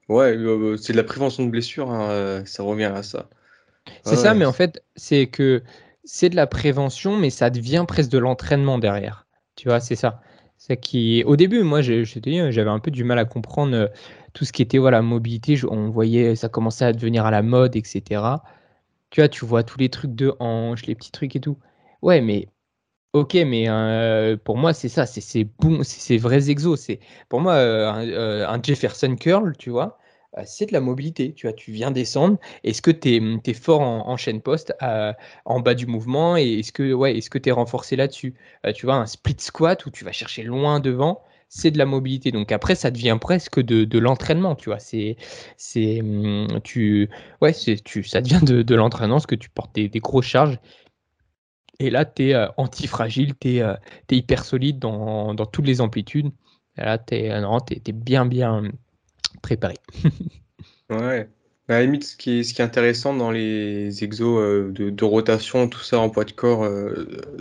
ouais, 0.09 0.37
euh, 0.37 0.77
c'est 0.77 0.93
de 0.93 0.99
la 0.99 1.05
prévention 1.05 1.45
de 1.45 1.51
blessures, 1.51 1.91
hein, 1.91 2.11
euh, 2.11 2.45
ça 2.45 2.63
revient 2.63 2.93
à 2.95 3.03
ça. 3.03 3.29
C'est 4.05 4.17
ça, 4.17 4.35
mais 4.35 4.45
en 4.45 4.53
fait, 4.53 4.85
c'est 4.95 5.27
que 5.27 5.63
c'est 6.05 6.29
de 6.29 6.37
la 6.37 6.47
prévention, 6.47 7.17
mais 7.17 7.31
ça 7.31 7.51
devient 7.51 7.85
presque 7.87 8.11
de 8.11 8.19
l'entraînement 8.19 8.79
derrière. 8.79 9.27
Tu 9.57 9.69
vois, 9.69 9.81
c'est 9.81 9.97
ça. 9.97 10.21
C'est 10.57 10.77
qui, 10.77 11.25
au 11.25 11.35
début, 11.35 11.63
moi, 11.63 11.83
j'avais 11.83 12.71
un 12.71 12.79
peu 12.79 12.93
du 12.93 13.03
mal 13.03 13.19
à 13.19 13.25
comprendre 13.25 13.91
tout 14.33 14.45
ce 14.45 14.53
qui 14.53 14.63
était 14.63 14.79
voilà 14.79 15.03
mobilité. 15.03 15.59
On 15.69 15.91
voyait, 15.91 16.37
ça 16.37 16.49
commençait 16.49 16.85
à 16.85 16.93
devenir 16.93 17.27
à 17.27 17.33
la 17.33 17.43
mode, 17.43 17.75
etc. 17.75 18.23
Tu 19.11 19.21
vois, 19.21 19.29
tu 19.29 19.45
vois 19.45 19.65
tous 19.65 19.79
les 19.79 19.89
trucs 19.89 20.15
de 20.15 20.33
hanches, 20.39 20.87
les 20.87 20.95
petits 20.95 21.11
trucs 21.11 21.35
et 21.35 21.41
tout. 21.41 21.59
Ouais, 22.03 22.21
mais 22.21 22.49
Ok, 23.13 23.35
mais 23.35 23.69
euh, 23.69 24.39
pour 24.39 24.57
moi, 24.57 24.73
c'est 24.73 24.89
ça, 24.89 25.05
c'est 25.05 25.45
bon, 25.61 25.83
c'est 25.85 26.17
vrais 26.17 26.49
exos. 26.49 26.91
Pour 27.29 27.41
moi 27.43 27.53
euh, 27.55 27.93
euh, 28.07 28.49
un, 28.49 28.63
Jefferson 28.63 29.17
curl, 29.17 29.55
tu 29.59 29.69
vois, 29.69 29.99
c'est 30.47 30.65
de 30.65 30.73
la 30.73 30.81
mobilité. 30.81 31.35
Tu 31.35 31.47
vois, 31.47 31.53
tu 31.53 31.73
viens 31.73 31.91
descendre. 31.91 32.39
Est-ce 32.65 32.81
que 32.81 32.91
tu 32.91 33.41
es, 33.45 33.53
fort 33.53 33.83
en, 33.83 34.17
chaîne 34.17 34.41
poste 34.41 34.75
en 35.45 35.61
bas 35.61 35.75
du 35.75 35.87
mouvement? 35.87 36.39
Et 36.39 36.61
est-ce 36.61 36.73
que 36.73 36.95
ouais, 36.95 37.19
est-ce 37.19 37.29
que 37.29 37.37
tu 37.37 37.51
es 37.51 37.53
renforcé 37.53 37.97
là-dessus? 37.97 38.35
Tu 38.75 38.87
vois, 38.87 38.95
un 38.95 39.07
split 39.07 39.37
squat 39.39 39.85
où 39.85 39.91
tu 39.91 40.07
vas 40.07 40.13
chercher 40.13 40.43
loin 40.43 40.81
devant, 40.81 41.23
c'est 41.51 41.71
de 41.71 41.77
la 41.77 41.85
mobilité. 41.85 42.33
Donc 42.33 42.51
après, 42.51 42.75
ça 42.75 42.91
devient 42.91 43.19
presque 43.21 43.61
de, 43.61 43.99
l'entraînement. 43.99 44.55
Tu 44.55 44.71
vois, 44.71 44.79
c'est 44.79 45.17
c'est 45.59 46.01
hum, 46.01 46.47
tu 46.65 47.11
ouais, 47.43 47.53
c'est 47.53 47.77
tu 47.85 48.03
ça 48.05 48.23
devient 48.23 48.41
de, 48.43 48.75
l'entraînement 48.75 49.17
parce 49.17 49.27
que 49.27 49.35
tu 49.35 49.51
portes 49.51 49.75
des, 49.75 49.91
des 49.91 50.01
grosses 50.01 50.25
charges 50.25 50.59
et 51.79 51.91
là, 51.91 52.05
tu 52.05 52.29
es 52.29 52.35
euh, 52.35 52.47
antifragile, 52.57 53.35
tu 53.39 53.57
es, 53.57 53.63
euh, 53.63 53.75
hyper 54.11 54.45
solide 54.45 54.79
dans, 54.79 55.35
toutes 55.47 55.67
les 55.67 55.81
amplitudes. 55.81 56.31
Et 56.79 56.83
là, 56.83 56.99
tu 56.99 57.15
es, 57.15 57.31
euh, 57.31 57.93
bien, 57.93 58.27
bien 58.27 58.63
préparé. 59.43 59.77
ouais. 60.91 61.29
Bah, 61.69 61.77
à 61.77 61.79
la 61.79 61.85
limite, 61.85 62.05
ce 62.05 62.17
qui, 62.17 62.41
est, 62.41 62.43
ce 62.43 62.55
qui 62.55 62.61
est 62.61 62.65
intéressant 62.65 63.15
dans 63.15 63.31
les 63.31 64.05
exos 64.05 64.73
de, 64.73 65.05
rotation, 65.05 65.69
tout 65.69 65.81
ça 65.81 65.99
en 65.99 66.11
poids 66.11 66.25
de 66.25 66.33
corps, 66.33 66.69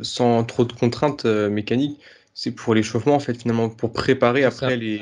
sans 0.04 0.44
trop 0.44 0.64
de 0.64 0.74
contraintes 0.74 1.26
mécaniques, 1.26 2.00
c'est 2.34 2.52
pour 2.52 2.76
l'échauffement, 2.76 3.16
en 3.16 3.20
fait, 3.20 3.34
finalement, 3.34 3.70
pour 3.70 3.94
préparer 3.94 4.44
après 4.44 4.78
les, 4.78 5.02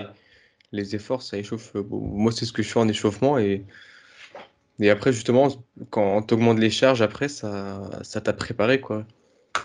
les 0.71 0.95
efforts, 0.95 1.21
ça 1.21 1.37
échauffe. 1.37 1.73
moi, 1.91 2.31
c'est 2.31 2.45
ce 2.45 2.53
que 2.53 2.63
je 2.63 2.69
fais 2.69 2.79
en 2.79 2.87
échauffement 2.87 3.37
et 3.37 3.65
et 4.79 4.89
après, 4.89 5.11
justement, 5.11 5.49
quand 5.89 6.21
tu 6.21 6.33
augmentes 6.33 6.59
les 6.59 6.69
charges, 6.69 7.01
après, 7.01 7.27
ça, 7.27 7.81
ça 8.01 8.21
t'a 8.21 8.31
préparé, 8.31 8.79
quoi. 8.79 9.05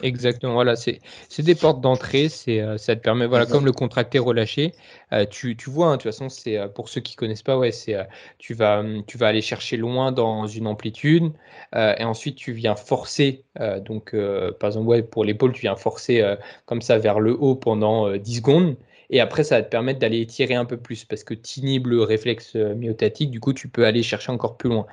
Exactement, 0.03 0.55
voilà, 0.55 0.77
c'est 0.77 1.01
des 1.39 1.55
portes 1.55 1.81
d'entrée, 1.81 2.29
c'est 2.29 2.61
euh, 2.61 2.79
ça 2.79 2.97
te 2.97 3.01
permet, 3.01 3.27
voilà, 3.27 3.47
comme 3.47 3.65
le 3.65 3.73
contracté 3.73 4.19
relâché, 4.19 4.75
euh, 5.13 5.27
tu, 5.27 5.57
tu, 5.57 5.71
vois, 5.71 5.89
hein, 5.89 5.93
de 5.93 6.03
toute 6.03 6.11
façon, 6.11 6.29
c'est 6.29 6.59
euh, 6.59 6.69
pour 6.69 6.89
ceux 6.89 7.01
qui 7.01 7.17
connaissent 7.17 7.43
pas, 7.43 7.59
ouais, 7.59 7.73
c'est 7.73 7.97
tu 8.39 8.55
vas 8.55 8.81
hum, 8.81 9.05
tu 9.07 9.19
vas 9.19 9.29
aller 9.29 9.43
chercher 9.43 9.77
loin 9.77 10.13
dans 10.13 10.47
une 10.47 10.67
amplitude 10.67 11.33
et 11.75 12.05
ensuite 12.05 12.37
tu 12.37 12.53
viens 12.53 12.77
forcer, 12.77 13.45
donc 13.85 14.15
par 14.61 14.69
exemple, 14.69 14.87
ouais, 14.87 15.03
pour 15.03 15.25
l'épaule, 15.25 15.53
tu 15.53 15.63
viens 15.63 15.77
forcer 15.77 16.25
comme 16.67 16.83
ça 16.83 16.99
vers 16.99 17.21
le 17.21 17.33
haut 17.33 17.57
pendant 17.57 18.17
10 18.17 18.37
secondes 18.37 18.77
et 19.15 19.21
après, 19.21 19.45
ça 19.45 19.59
va 19.59 19.63
te 19.63 19.69
permettre 19.69 20.01
d'aller 20.01 20.21
étirer 20.21 20.57
un 20.57 20.65
peu 20.65 20.77
plus 20.77 21.05
parce 21.05 21.23
que 21.23 21.35
tu 21.35 21.61
inhibes 21.61 21.87
le 21.87 22.03
réflexe 22.03 22.57
euh, 22.57 22.75
myotatique. 22.75 23.31
Du 23.31 23.39
coup, 23.39 23.53
tu 23.53 23.69
peux 23.69 23.87
aller 23.87 24.03
chercher 24.03 24.33
encore 24.33 24.57
plus 24.57 24.69
loin. 24.69 24.87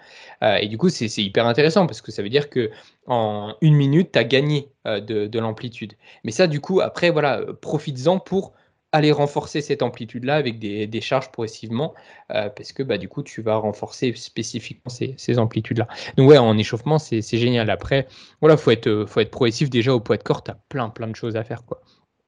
Euh, 0.43 0.57
et 0.57 0.67
du 0.67 0.77
coup, 0.77 0.89
c'est 0.89 1.07
hyper 1.17 1.47
intéressant 1.47 1.87
parce 1.87 2.03
que 2.03 2.11
ça 2.11 2.21
veut 2.21 2.29
dire 2.29 2.51
que 2.51 2.69
en 3.07 3.55
une 3.61 3.73
minute, 3.73 4.11
tu 4.11 4.19
as 4.19 4.23
gagné 4.23 4.69
euh, 4.85 4.99
de, 4.99 5.39
l'amplitude. 5.39 5.93
Mais 6.23 6.31
ça, 6.31 6.45
du 6.45 6.61
coup, 6.61 6.81
après, 6.81 7.09
voilà, 7.09 7.41
profites-en 7.61 8.19
pour 8.19 8.53
aller 8.91 9.11
renforcer 9.11 9.59
cette 9.61 9.81
amplitude-là 9.81 10.35
avec 10.35 10.59
des, 10.59 11.01
charges 11.01 11.31
progressivement, 11.31 11.95
parce 12.27 12.73
que 12.73 12.83
bah, 12.83 12.99
du 12.99 13.07
coup, 13.07 13.23
tu 13.23 13.41
vas 13.41 13.55
renforcer 13.55 14.13
spécifiquement 14.13 14.91
ces, 14.91 15.39
amplitudes-là. 15.39 15.87
Donc 16.17 16.29
ouais, 16.29 16.37
en 16.37 16.57
échauffement, 16.57 16.99
c'est 16.99 17.21
génial. 17.21 17.69
Après, 17.69 18.05
voilà, 18.41 18.57
faut 18.57 18.69
être, 18.69 19.05
faut 19.07 19.21
être 19.21 19.31
progressif 19.31 19.69
déjà 19.69 19.95
au 19.95 20.01
poids 20.01 20.17
de 20.17 20.23
corps, 20.23 20.43
tu 20.43 20.51
as 20.51 20.59
plein, 20.67 20.89
plein 20.89 21.07
de 21.07 21.15
choses 21.15 21.37
à 21.37 21.43
faire. 21.45 21.63
quoi. 21.63 21.81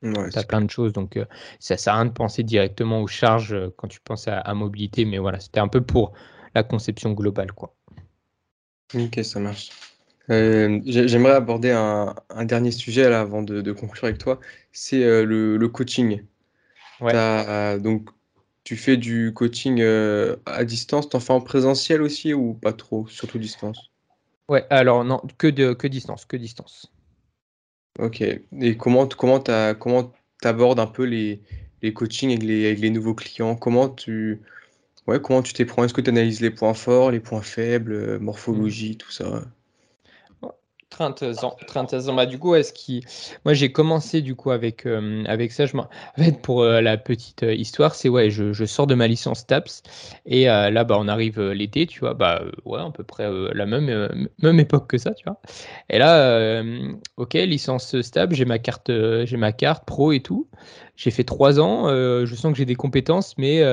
Ouais, 0.03 0.29
tu 0.29 0.37
as 0.37 0.43
plein 0.43 0.59
de 0.59 0.69
choses, 0.69 0.91
donc 0.91 1.15
euh, 1.15 1.23
ça 1.59 1.77
sert 1.77 1.93
à 1.93 1.97
rien 1.97 2.05
de 2.05 2.11
penser 2.11 2.43
directement 2.43 3.01
aux 3.01 3.07
charges 3.07 3.53
euh, 3.53 3.73
quand 3.77 3.87
tu 3.87 4.01
penses 4.01 4.27
à, 4.27 4.53
mobilité, 4.53 5.05
mais 5.05 5.17
voilà, 5.17 5.39
c'était 5.39 5.61
un 5.61 5.69
peu 5.69 5.79
pour 5.79 6.11
la 6.53 6.63
conception 6.63 7.13
globale. 7.13 7.53
Quoi. 7.53 7.73
Ok, 8.93 9.19
ça 9.23 9.39
marche. 9.39 9.69
Euh, 10.29 10.81
j'aimerais 10.85 11.31
aborder 11.31 11.71
un, 11.71 12.15
dernier 12.43 12.71
sujet 12.71 13.09
là, 13.09 13.21
avant 13.21 13.43
de, 13.43 13.71
conclure 13.71 14.05
avec 14.05 14.17
toi, 14.17 14.41
c'est 14.73 15.23
le, 15.23 15.67
coaching. 15.67 16.23
Ouais. 16.99 17.79
donc, 17.79 18.09
tu 18.65 18.75
fais 18.75 18.97
du 18.97 19.31
coaching 19.33 19.81
à 20.45 20.63
distance, 20.65 21.09
tu 21.09 21.15
en 21.15 21.19
fais 21.21 21.33
en 21.33 21.41
présentiel 21.41 22.01
aussi 22.01 22.33
ou 22.33 22.53
pas 22.53 22.73
trop, 22.73 23.07
surtout 23.07 23.37
distance? 23.37 23.89
Ouais, 24.49 24.65
alors 24.69 25.03
non, 25.05 25.21
que, 25.37 25.47
de, 25.47 25.73
que 25.73 25.87
distance, 25.87 26.25
que 26.25 26.37
distance. 26.37 26.91
Ok. 27.99 28.21
Et 28.21 28.77
comment 28.77 29.07
comment 29.07 29.39
tu 29.39 29.51
comment 29.79 30.13
abordes 30.43 30.79
un 30.79 30.87
peu 30.87 31.03
les, 31.03 31.41
les 31.81 31.93
coachings 31.93 32.31
avec 32.31 32.43
les, 32.43 32.65
avec 32.67 32.79
les 32.79 32.89
nouveaux 32.89 33.13
clients? 33.15 33.55
Comment 33.55 33.89
tu 33.89 34.41
ouais, 35.07 35.21
comment 35.21 35.41
tu 35.43 35.53
t'y 35.53 35.65
prends? 35.65 35.83
Est-ce 35.83 35.93
que 35.93 36.01
tu 36.01 36.09
analyses 36.09 36.41
les 36.41 36.51
points 36.51 36.73
forts, 36.73 37.11
les 37.11 37.19
points 37.19 37.41
faibles, 37.43 37.93
euh, 37.93 38.19
mmh. 38.19 38.23
morphologie, 38.23 38.97
tout 38.97 39.11
ça? 39.11 39.43
Très 40.93 41.05
intéressant, 41.05 41.57
très 41.65 41.79
intéressant. 41.79 42.13
Bah, 42.13 42.27
du 42.27 42.37
coup, 42.37 42.53
est-ce 42.53 42.71
qui... 42.71 43.03
moi 43.45 43.55
j'ai 43.55 43.71
commencé 43.71 44.21
du 44.21 44.35
coup 44.35 44.51
avec, 44.51 44.85
euh, 44.85 45.23
avec 45.25 45.51
ça. 45.51 45.65
Je 45.65 45.75
en 45.75 45.87
pour 46.43 46.61
euh, 46.61 46.81
la 46.81 46.97
petite 46.97 47.41
euh, 47.41 47.55
histoire, 47.55 47.95
c'est 47.95 48.09
ouais, 48.09 48.29
je, 48.29 48.53
je, 48.53 48.63
sors 48.65 48.85
de 48.85 48.93
ma 48.93 49.07
licence 49.07 49.47
TAPS 49.47 49.81
et 50.27 50.45
là, 50.45 50.83
bah, 50.83 50.95
on 50.99 51.07
arrive 51.07 51.41
l'été, 51.41 51.87
tu 51.87 52.01
vois, 52.01 52.13
bah 52.13 52.43
ouais, 52.65 52.79
à 52.79 52.91
peu 52.91 53.03
près 53.03 53.27
la 53.55 53.65
même, 53.65 54.29
même 54.43 54.59
époque 54.59 54.87
que 54.87 54.99
ça, 54.99 55.15
tu 55.15 55.23
vois. 55.23 55.41
Et 55.89 55.97
là, 55.97 56.61
ok, 57.17 57.33
licence 57.33 57.99
stable, 58.01 58.35
j'ai 58.35 58.45
ma 58.45 58.59
carte, 58.59 58.91
j'ai 59.25 59.37
ma 59.37 59.51
carte 59.51 59.85
pro 59.85 60.11
et 60.11 60.19
tout. 60.19 60.47
J'ai 60.95 61.09
fait 61.09 61.23
trois 61.23 61.59
ans. 61.59 61.87
je 61.89 62.35
sens 62.35 62.51
que 62.51 62.57
j'ai 62.57 62.65
des 62.65 62.75
compétences, 62.75 63.35
mais 63.39 63.63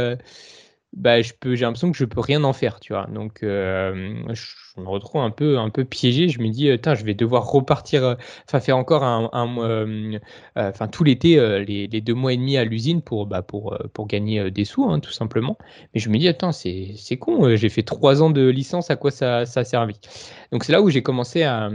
bah, 0.93 1.23
je 1.23 1.33
peux, 1.39 1.55
j'ai 1.55 1.65
l'impression 1.65 1.93
que 1.93 1.97
je 1.97 2.05
peux 2.05 2.21
rien 2.21 2.43
en 2.43 2.53
faire, 2.53 2.81
tu 2.81 2.93
vois. 2.93 3.07
Donc, 3.07 3.43
euh, 3.43 4.15
je 4.33 4.81
me 4.81 4.89
retrouve 4.89 5.21
un 5.23 5.31
peu, 5.31 5.59
un 5.59 5.71
peu 5.71 5.85
piégé. 5.85 6.29
Je 6.29 6.41
me 6.41 6.49
dis, 6.49 6.67
je 6.67 7.05
vais 7.05 7.15
devoir 7.15 7.47
repartir, 7.47 8.05
euh, 8.05 8.15
enfin, 8.49 8.61
faire 8.61 8.77
encore 8.77 9.05
un, 9.05 9.31
euh, 9.59 10.19
enfin, 10.57 10.89
tout 10.89 11.05
l'été, 11.05 11.37
les, 11.65 11.87
les, 11.87 12.01
deux 12.01 12.15
mois 12.15 12.33
et 12.33 12.37
demi 12.37 12.57
à 12.57 12.65
l'usine 12.65 13.03
pour, 13.03 13.27
bah, 13.27 13.43
pour, 13.43 13.77
pour 13.95 14.07
gagner 14.09 14.51
des 14.51 14.65
sous, 14.65 14.85
hein, 14.85 15.01
tout 15.01 15.13
simplement. 15.13 15.57
Mais 15.95 16.01
je 16.01 16.09
me 16.11 16.19
dis, 16.19 16.27
attends, 16.29 16.53
c'est, 16.53 16.93
c'est 16.97 17.19
con. 17.19 17.55
j'ai 17.57 17.69
fait 17.69 17.83
trois 17.85 18.23
ans 18.23 18.31
de 18.31 18.49
licence, 18.49 18.91
à 18.91 18.97
quoi 18.97 19.11
ça, 19.13 19.47
ça 19.47 19.61
a 19.61 19.65
servi 19.65 19.95
Donc, 20.53 20.65
c'est 20.65 20.73
là 20.73 20.83
où 20.83 20.91
j'ai 20.91 21.03
commencé 21.03 21.43
à 21.45 21.71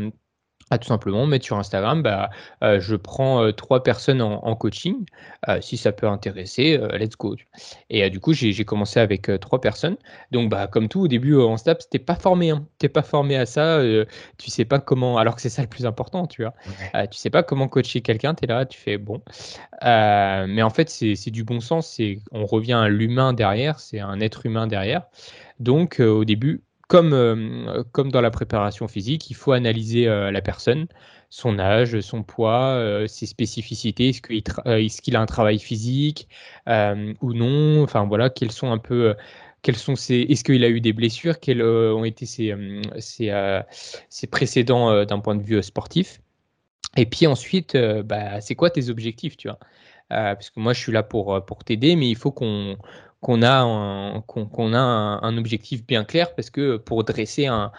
à 0.71 0.79
tout 0.79 0.87
simplement 0.87 1.27
mettre 1.27 1.45
sur 1.45 1.57
Instagram, 1.57 2.01
bah, 2.01 2.31
euh, 2.63 2.79
je 2.79 2.95
prends 2.95 3.43
euh, 3.43 3.51
trois 3.51 3.83
personnes 3.83 4.21
en, 4.21 4.55
coaching, 4.55 5.05
euh, 5.47 5.61
si 5.61 5.77
ça 5.77 5.91
peut 5.91 6.07
intéresser, 6.07 6.79
let's 6.93 7.15
go. 7.17 7.35
Et 7.89 8.09
du 8.09 8.19
coup, 8.19 8.33
j'ai 8.33 8.65
commencé 8.65 8.99
avec 8.99 9.29
trois 9.39 9.61
personnes. 9.61 9.97
Donc, 10.31 10.49
bah, 10.49 10.67
comme 10.67 10.87
tout, 10.87 11.01
au 11.01 11.07
début 11.07 11.35
en 11.39 11.57
STAP, 11.57 11.83
t'es 11.89 11.99
pas 11.99 12.15
formé, 12.15 12.49
hein. 12.49 12.65
t'es 12.79 12.89
pas 12.89 13.03
formé 13.03 13.35
à 13.35 13.45
ça, 13.45 13.79
tu 14.37 14.49
sais 14.49 14.65
pas 14.65 14.79
comment, 14.79 15.17
alors 15.17 15.35
que 15.35 15.41
c'est 15.41 15.49
ça 15.49 15.61
le 15.61 15.67
plus 15.67 15.85
important, 15.85 16.25
tu 16.25 16.43
vois. 16.43 16.53
tu 17.07 17.17
sais 17.17 17.29
pas 17.29 17.43
comment 17.43 17.67
coacher 17.67 18.01
quelqu'un, 18.01 18.33
tu 18.33 18.45
es 18.45 18.47
là, 18.47 18.65
tu 18.65 18.79
fais 18.79 18.97
bon. 18.97 19.21
mais 19.83 20.63
en 20.63 20.69
fait, 20.69 20.89
c'est 20.89 21.31
du 21.31 21.43
bon 21.43 21.59
sens, 21.59 21.99
on 22.31 22.45
revient 22.45 22.73
à 22.73 22.89
l'humain 22.89 23.33
derrière, 23.33 23.79
c'est 23.79 23.99
un 23.99 24.19
être 24.19 24.45
humain 24.45 24.67
derrière. 24.67 25.03
Donc, 25.59 25.99
au 25.99 26.25
début, 26.25 26.64
comme, 26.87 27.13
euh, 27.13 27.83
comme 27.91 28.11
dans 28.11 28.21
la 28.21 28.31
préparation 28.31 28.87
physique, 28.87 29.29
il 29.29 29.33
faut 29.35 29.51
analyser 29.51 30.07
euh, 30.07 30.31
la 30.31 30.41
personne, 30.41 30.87
son 31.29 31.59
âge, 31.59 31.99
son 32.01 32.23
poids, 32.23 32.73
euh, 32.75 33.07
ses 33.07 33.25
spécificités, 33.25 34.09
est-ce 34.09 35.01
qu'il 35.01 35.15
a 35.15 35.21
un 35.21 35.25
travail 35.25 35.59
physique 35.59 36.27
ou 36.67 37.33
non, 37.33 37.83
enfin 37.83 38.05
voilà, 38.05 38.29
quels 38.29 38.51
sont 38.51 38.71
un 38.71 38.77
peu, 38.77 39.15
quels 39.61 39.77
sont 39.77 39.95
ses, 39.95 40.21
est-ce 40.29 40.43
qu'il 40.43 40.63
a 40.63 40.69
eu 40.69 40.81
des 40.81 40.93
blessures, 40.93 41.39
quels 41.39 41.63
ont 41.63 42.05
été 42.05 42.25
ses, 42.25 42.55
ses, 42.99 44.27
précédents 44.27 45.05
d'un 45.05 45.19
point 45.19 45.35
de 45.35 45.43
vue 45.43 45.61
sportif. 45.63 46.21
Et 46.97 47.05
puis 47.05 47.27
ensuite, 47.27 47.75
bah, 48.05 48.39
c'est 48.41 48.55
quoi 48.55 48.69
tes 48.69 48.89
objectifs, 48.89 49.37
tu 49.37 49.49
vois? 49.49 49.59
Parce 50.09 50.49
que 50.51 50.59
moi, 50.59 50.73
je 50.73 50.79
suis 50.79 50.91
là 50.91 51.03
pour, 51.03 51.43
pour 51.45 51.63
t'aider, 51.63 51.95
mais 51.95 52.09
il 52.09 52.15
faut 52.15 52.31
qu'on 52.31 52.77
qu'on 53.25 53.41
a, 53.41 53.61
un, 53.61 54.17
a 54.17 55.19
un, 55.23 55.37
objectif 55.39 55.83
bien 55.83 56.03
clair 56.03 56.35
parce 56.35 56.51
que 56.51 56.77
pour 56.77 57.03
dresser 57.03 57.47
un, 57.47 57.71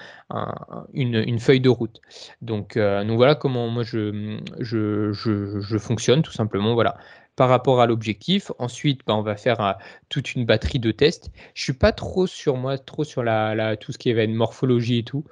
une, 0.92 1.38
feuille 1.38 1.60
de 1.60 1.68
route. 1.68 2.00
Donc, 2.42 2.76
euh, 2.76 3.04
voilà 3.14 3.36
comment 3.36 3.68
moi 3.68 3.84
je, 3.84 4.40
je, 4.58 5.12
je, 5.12 5.78
fonctionne 5.78 6.22
tout 6.22 6.32
simplement. 6.32 6.74
Voilà 6.74 6.96
par 7.36 7.48
rapport 7.48 7.80
à 7.80 7.86
l'objectif. 7.86 8.50
Ensuite, 8.58 9.02
bah, 9.06 9.14
on 9.14 9.22
va 9.22 9.36
faire 9.36 9.60
euh, 9.60 9.72
toute 10.08 10.34
une 10.34 10.46
batterie 10.46 10.80
de 10.80 10.90
tests. 10.90 11.30
Je 11.54 11.62
suis 11.62 11.74
pas 11.74 11.92
trop 11.92 12.26
sur 12.26 12.56
moi, 12.56 12.76
trop 12.76 13.04
sur 13.04 13.22
la, 13.22 13.76
tout 13.76 13.92
ce 13.92 13.98
qui 13.98 14.10
est 14.10 14.26
morphologie 14.26 14.98
et 14.98 15.04
tout. 15.04 15.24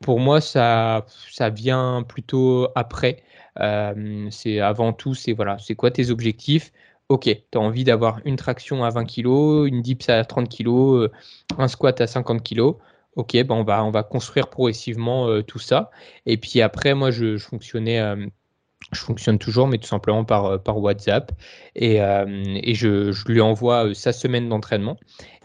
Pour 0.00 0.18
moi, 0.18 0.40
ça, 0.40 1.06
ça 1.30 1.48
vient 1.48 2.02
plutôt 2.02 2.66
après. 2.74 3.22
Euh, 3.60 4.26
c'est 4.32 4.58
avant 4.58 4.92
tout, 4.92 5.14
c'est 5.14 5.32
voilà, 5.32 5.58
c'est 5.58 5.76
quoi 5.76 5.92
tes 5.92 6.10
objectifs? 6.10 6.72
Ok, 7.10 7.24
tu 7.24 7.58
as 7.58 7.60
envie 7.60 7.84
d'avoir 7.84 8.20
une 8.24 8.36
traction 8.36 8.84
à 8.84 8.90
20 8.90 9.04
kg, 9.04 9.66
une 9.66 9.82
dips 9.82 10.08
à 10.08 10.24
30 10.24 10.48
kg, 10.48 10.68
euh, 10.68 11.12
un 11.58 11.68
squat 11.68 12.00
à 12.00 12.06
50 12.06 12.42
kg. 12.42 12.76
Ok, 13.16 13.32
ben 13.34 13.50
on, 13.56 13.64
va, 13.64 13.84
on 13.84 13.90
va 13.90 14.04
construire 14.04 14.48
progressivement 14.48 15.26
euh, 15.28 15.42
tout 15.42 15.58
ça. 15.58 15.90
Et 16.26 16.36
puis 16.36 16.62
après, 16.62 16.94
moi, 16.94 17.10
je, 17.10 17.36
fonctionnais 17.38 18.00
euh, 18.00 18.26
je 18.92 19.00
fonctionne 19.00 19.38
toujours, 19.38 19.68
mais 19.68 19.78
tout 19.78 19.86
simplement 19.86 20.24
par, 20.24 20.46
euh, 20.46 20.58
WhatsApp. 20.66 21.32
Et, 21.76 22.00
euh, 22.02 22.26
je, 22.72 23.28
lui 23.30 23.40
envoie 23.40 23.86
euh, 23.86 23.94
sa 23.94 24.12
semaine 24.12 24.48
d'entraînement. 24.48 24.96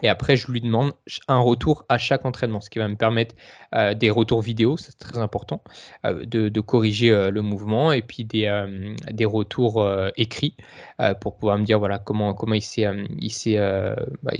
Et 0.02 0.08
après, 0.08 0.36
je 0.36 0.50
lui 0.50 0.60
demande 0.60 0.92
un 1.28 1.38
retour 1.38 1.84
à 1.88 1.96
chaque 1.98 2.24
entraînement, 2.26 2.60
ce 2.60 2.70
qui 2.70 2.78
va 2.78 2.88
me 2.88 2.96
permettre 2.96 3.34
des 3.96 4.10
retours 4.10 4.40
vidéo, 4.40 4.76
c'est 4.76 4.96
très 4.98 5.18
important, 5.18 5.62
de, 6.04 6.60
corriger 6.60 7.30
le 7.30 7.42
mouvement 7.42 7.92
et 7.92 8.02
puis 8.02 8.24
des, 8.24 8.48
retours 9.24 9.86
écrits 10.16 10.54
pour 11.20 11.36
pouvoir 11.36 11.58
me 11.58 11.64
dire 11.64 11.78
voilà 11.78 11.98
comment, 11.98 12.34
comment 12.34 12.54
il 12.54 12.62
s'est 12.62 12.86
bah, 14.22 14.32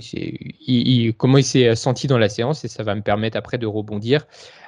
comment 1.17 1.37
il 1.37 1.43
s'est 1.43 1.75
senti 1.75 2.07
dans 2.07 2.19
la 2.19 2.29
séance 2.29 2.63
et 2.63 2.67
ça 2.67 2.83
va 2.83 2.95
me 2.95 3.01
permettre 3.01 3.37
après 3.37 3.57
de 3.57 3.65
rebondir 3.65 4.25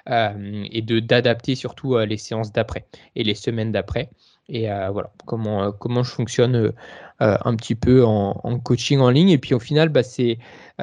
et 0.09 0.81
de 0.81 0.99
d'adapter 0.99 1.55
surtout 1.55 1.97
les 1.99 2.17
séances 2.17 2.51
d'après 2.51 2.85
et 3.15 3.23
les 3.23 3.35
semaines 3.35 3.71
d'après 3.71 4.09
et 4.49 4.69
euh, 4.71 4.89
voilà 4.89 5.11
comment, 5.25 5.63
euh, 5.63 5.71
comment 5.71 6.03
je 6.03 6.11
fonctionne 6.11 6.55
euh, 6.55 6.71
un 7.19 7.55
petit 7.55 7.75
peu 7.75 8.03
en, 8.03 8.59
coaching 8.59 8.99
en 8.99 9.09
ligne. 9.09 9.29
Et 9.29 9.37
puis 9.37 9.53
au 9.53 9.59
final, 9.59 9.89
bah, 9.89 10.03
c'est, 10.03 10.39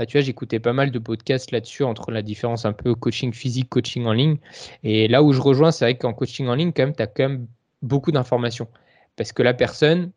tu 0.07 0.13
vois, 0.13 0.21
j'écoutais 0.21 0.61
pas 0.61 0.73
mal 0.73 0.91
de 0.91 0.99
podcasts 0.99 1.51
là-dessus 1.51 1.83
entre 1.83 2.11
la 2.11 2.23
différence 2.23 2.65
un 2.65 2.73
peu 2.73 2.95
coaching 2.95 3.33
physique, 3.33 3.69
coaching 3.69 4.07
en 4.07 4.13
ligne. 4.13 4.39
Et 4.85 5.09
là 5.09 5.23
où 5.23 5.33
je 5.33 5.41
rejoins, 5.41 5.73
c'est 5.73 5.85
vrai 5.85 5.99
qu'en 5.99 6.13
coaching 6.15 6.47
en 6.47 6.55
ligne, 6.55 6.73
quand 6.73 6.85
même, 6.85 6.95
tu 6.95 7.03
as 7.03 7.07
quand 7.07 7.29
même 7.29 7.47
beaucoup 7.83 8.13
d'informations. 8.13 8.69
Parce 9.17 9.33
que 9.33 9.43
la 9.43 9.55
personne, 9.55 10.13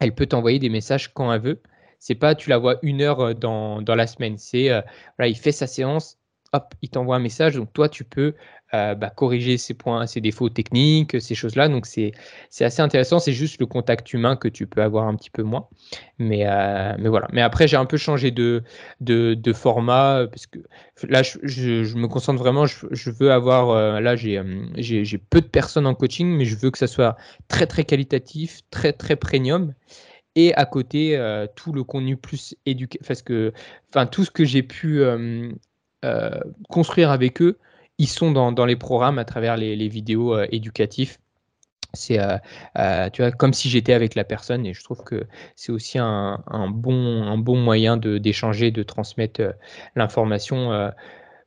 elle 0.00 0.14
peut 0.14 0.26
t'envoyer 0.26 0.58
des 0.58 0.68
messages 0.70 1.12
quand 1.12 1.32
elle 1.32 1.40
veut. 1.40 1.62
C'est 1.98 2.14
pas 2.16 2.34
tu 2.34 2.50
la 2.50 2.58
vois 2.58 2.78
une 2.82 3.00
heure 3.00 3.34
dans, 3.34 3.80
dans 3.80 3.94
la 3.94 4.06
semaine. 4.06 4.36
C'est 4.36 4.68
voilà, 5.16 5.28
il 5.28 5.36
fait 5.36 5.52
sa 5.52 5.66
séance, 5.66 6.18
hop, 6.54 6.74
il 6.82 6.88
t'envoie 6.88 7.16
un 7.16 7.20
message. 7.20 7.56
Donc 7.56 7.72
toi, 7.72 7.88
tu 7.88 8.04
peux 8.04 8.34
bah, 8.72 9.08
corriger 9.14 9.56
ses 9.56 9.72
points, 9.72 10.04
ses 10.08 10.20
défauts 10.20 10.48
techniques, 10.48 11.20
ces 11.20 11.36
choses-là. 11.36 11.68
Donc 11.68 11.86
c'est 11.86 12.12
assez 12.60 12.82
intéressant. 12.82 13.18
C'est 13.20 13.32
juste 13.32 13.60
le 13.60 13.66
contact 13.66 14.12
humain 14.12 14.34
que 14.36 14.48
tu 14.48 14.66
peux 14.66 14.82
avoir 14.82 15.06
un 15.06 15.14
petit 15.14 15.30
peu 15.30 15.42
moins. 15.42 15.68
Mais, 16.18 16.44
mais 16.98 17.08
voilà. 17.08 17.28
Mais 17.32 17.40
après, 17.40 17.68
j'ai 17.68 17.76
un 17.76 17.84
peu 17.84 17.96
changé 17.96 18.32
de, 18.32 18.64
de, 19.00 19.52
format 19.52 20.26
parce 20.26 20.46
que 20.46 20.58
là, 21.06 21.22
je, 21.22 21.96
me 21.96 22.08
concentre 22.08 22.40
vraiment. 22.40 22.66
Je, 22.66 23.10
veux 23.10 23.30
avoir. 23.30 24.00
là, 24.00 24.16
j'ai 24.16 25.18
peu 25.30 25.40
de 25.40 25.46
personnes 25.46 25.86
en 25.86 25.94
coaching, 25.94 26.26
mais 26.26 26.44
je 26.44 26.56
veux 26.56 26.72
que 26.72 26.78
ça 26.78 26.88
soit 26.88 27.16
très, 27.46 27.66
très 27.66 27.84
qualitatif, 27.84 28.62
très, 28.70 28.92
très 28.92 29.14
premium 29.14 29.72
et 30.36 30.54
à 30.54 30.66
côté 30.66 31.16
tout 31.54 31.72
le 31.72 31.84
contenu 31.84 32.16
plus 32.16 32.56
éduqué 32.66 32.98
parce 33.06 33.22
que 33.22 33.52
enfin 33.90 34.06
tout 34.06 34.24
ce 34.24 34.30
que 34.30 34.44
j'ai 34.44 34.62
pu 34.62 35.02
construire 36.68 37.10
avec 37.10 37.40
eux 37.40 37.58
ils 37.98 38.08
sont 38.08 38.32
dans, 38.32 38.66
les 38.66 38.76
programmes 38.76 39.18
à 39.18 39.24
travers 39.24 39.56
les, 39.56 39.88
vidéos 39.88 40.34
euh, 40.34 40.46
éducatifs. 40.50 41.18
C'est 41.92 42.18
euh, 42.18 42.38
euh, 42.78 43.08
tu 43.10 43.22
vois, 43.22 43.30
comme 43.30 43.52
si 43.52 43.70
j'étais 43.70 43.92
avec 43.92 44.16
la 44.16 44.24
personne 44.24 44.66
et 44.66 44.74
je 44.74 44.82
trouve 44.82 45.04
que 45.04 45.26
c'est 45.54 45.70
aussi 45.70 45.98
un, 45.98 46.42
bon, 46.70 47.22
un 47.22 47.38
bon 47.38 47.56
moyen 47.56 47.96
d'échanger, 47.96 48.72
de, 48.72 48.82
transmettre 48.82 49.40
l'information. 49.94 50.70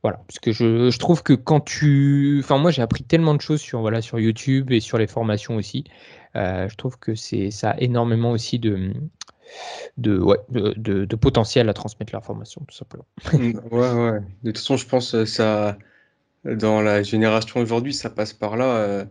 voilà, 0.03 0.19
parce 0.25 0.39
que 0.39 0.53
je, 0.53 0.97
trouve 0.97 1.21
que 1.21 1.33
quand 1.33 1.59
tu. 1.59 2.39
Enfin, 2.41 2.57
moi, 2.59 2.71
j'ai 2.71 2.81
appris 2.81 3.03
tellement 3.03 3.35
de 3.35 3.41
choses 3.41 3.59
sur, 3.59 3.81
voilà, 3.81 4.01
sur 4.01 4.19
YouTube 4.19 4.71
et 4.71 4.79
sur 4.79 4.97
les 4.97 5.07
formations 5.07 5.57
aussi. 5.57 5.83
je 6.33 6.75
trouve 6.77 6.97
que 6.97 7.13
c'est 7.13 7.51
ça 7.51 7.71
a 7.71 7.79
énormément 7.81 8.31
aussi 8.31 8.57
de, 8.57 8.93
de, 9.97 10.17
ouais, 10.19 10.37
de, 10.49 11.05
de, 11.05 11.15
potentiel 11.15 11.69
à 11.69 11.73
transmettre 11.73 12.13
l'information, 12.13 12.61
tout 12.67 12.75
simplement. 12.75 13.05
Ouais, 13.33 13.91
ouais. 13.91 14.19
De 14.43 14.51
toute 14.51 14.57
façon, 14.57 14.77
je 14.77 14.85
pense 14.85 15.11
que 15.11 15.25
ça, 15.25 15.77
dans 16.45 16.81
la 16.81 17.03
génération 17.03 17.59
aujourd'hui, 17.59 17.93
ça 17.93 18.09
passe 18.09 18.33
par 18.33 18.57
là. 18.57 19.05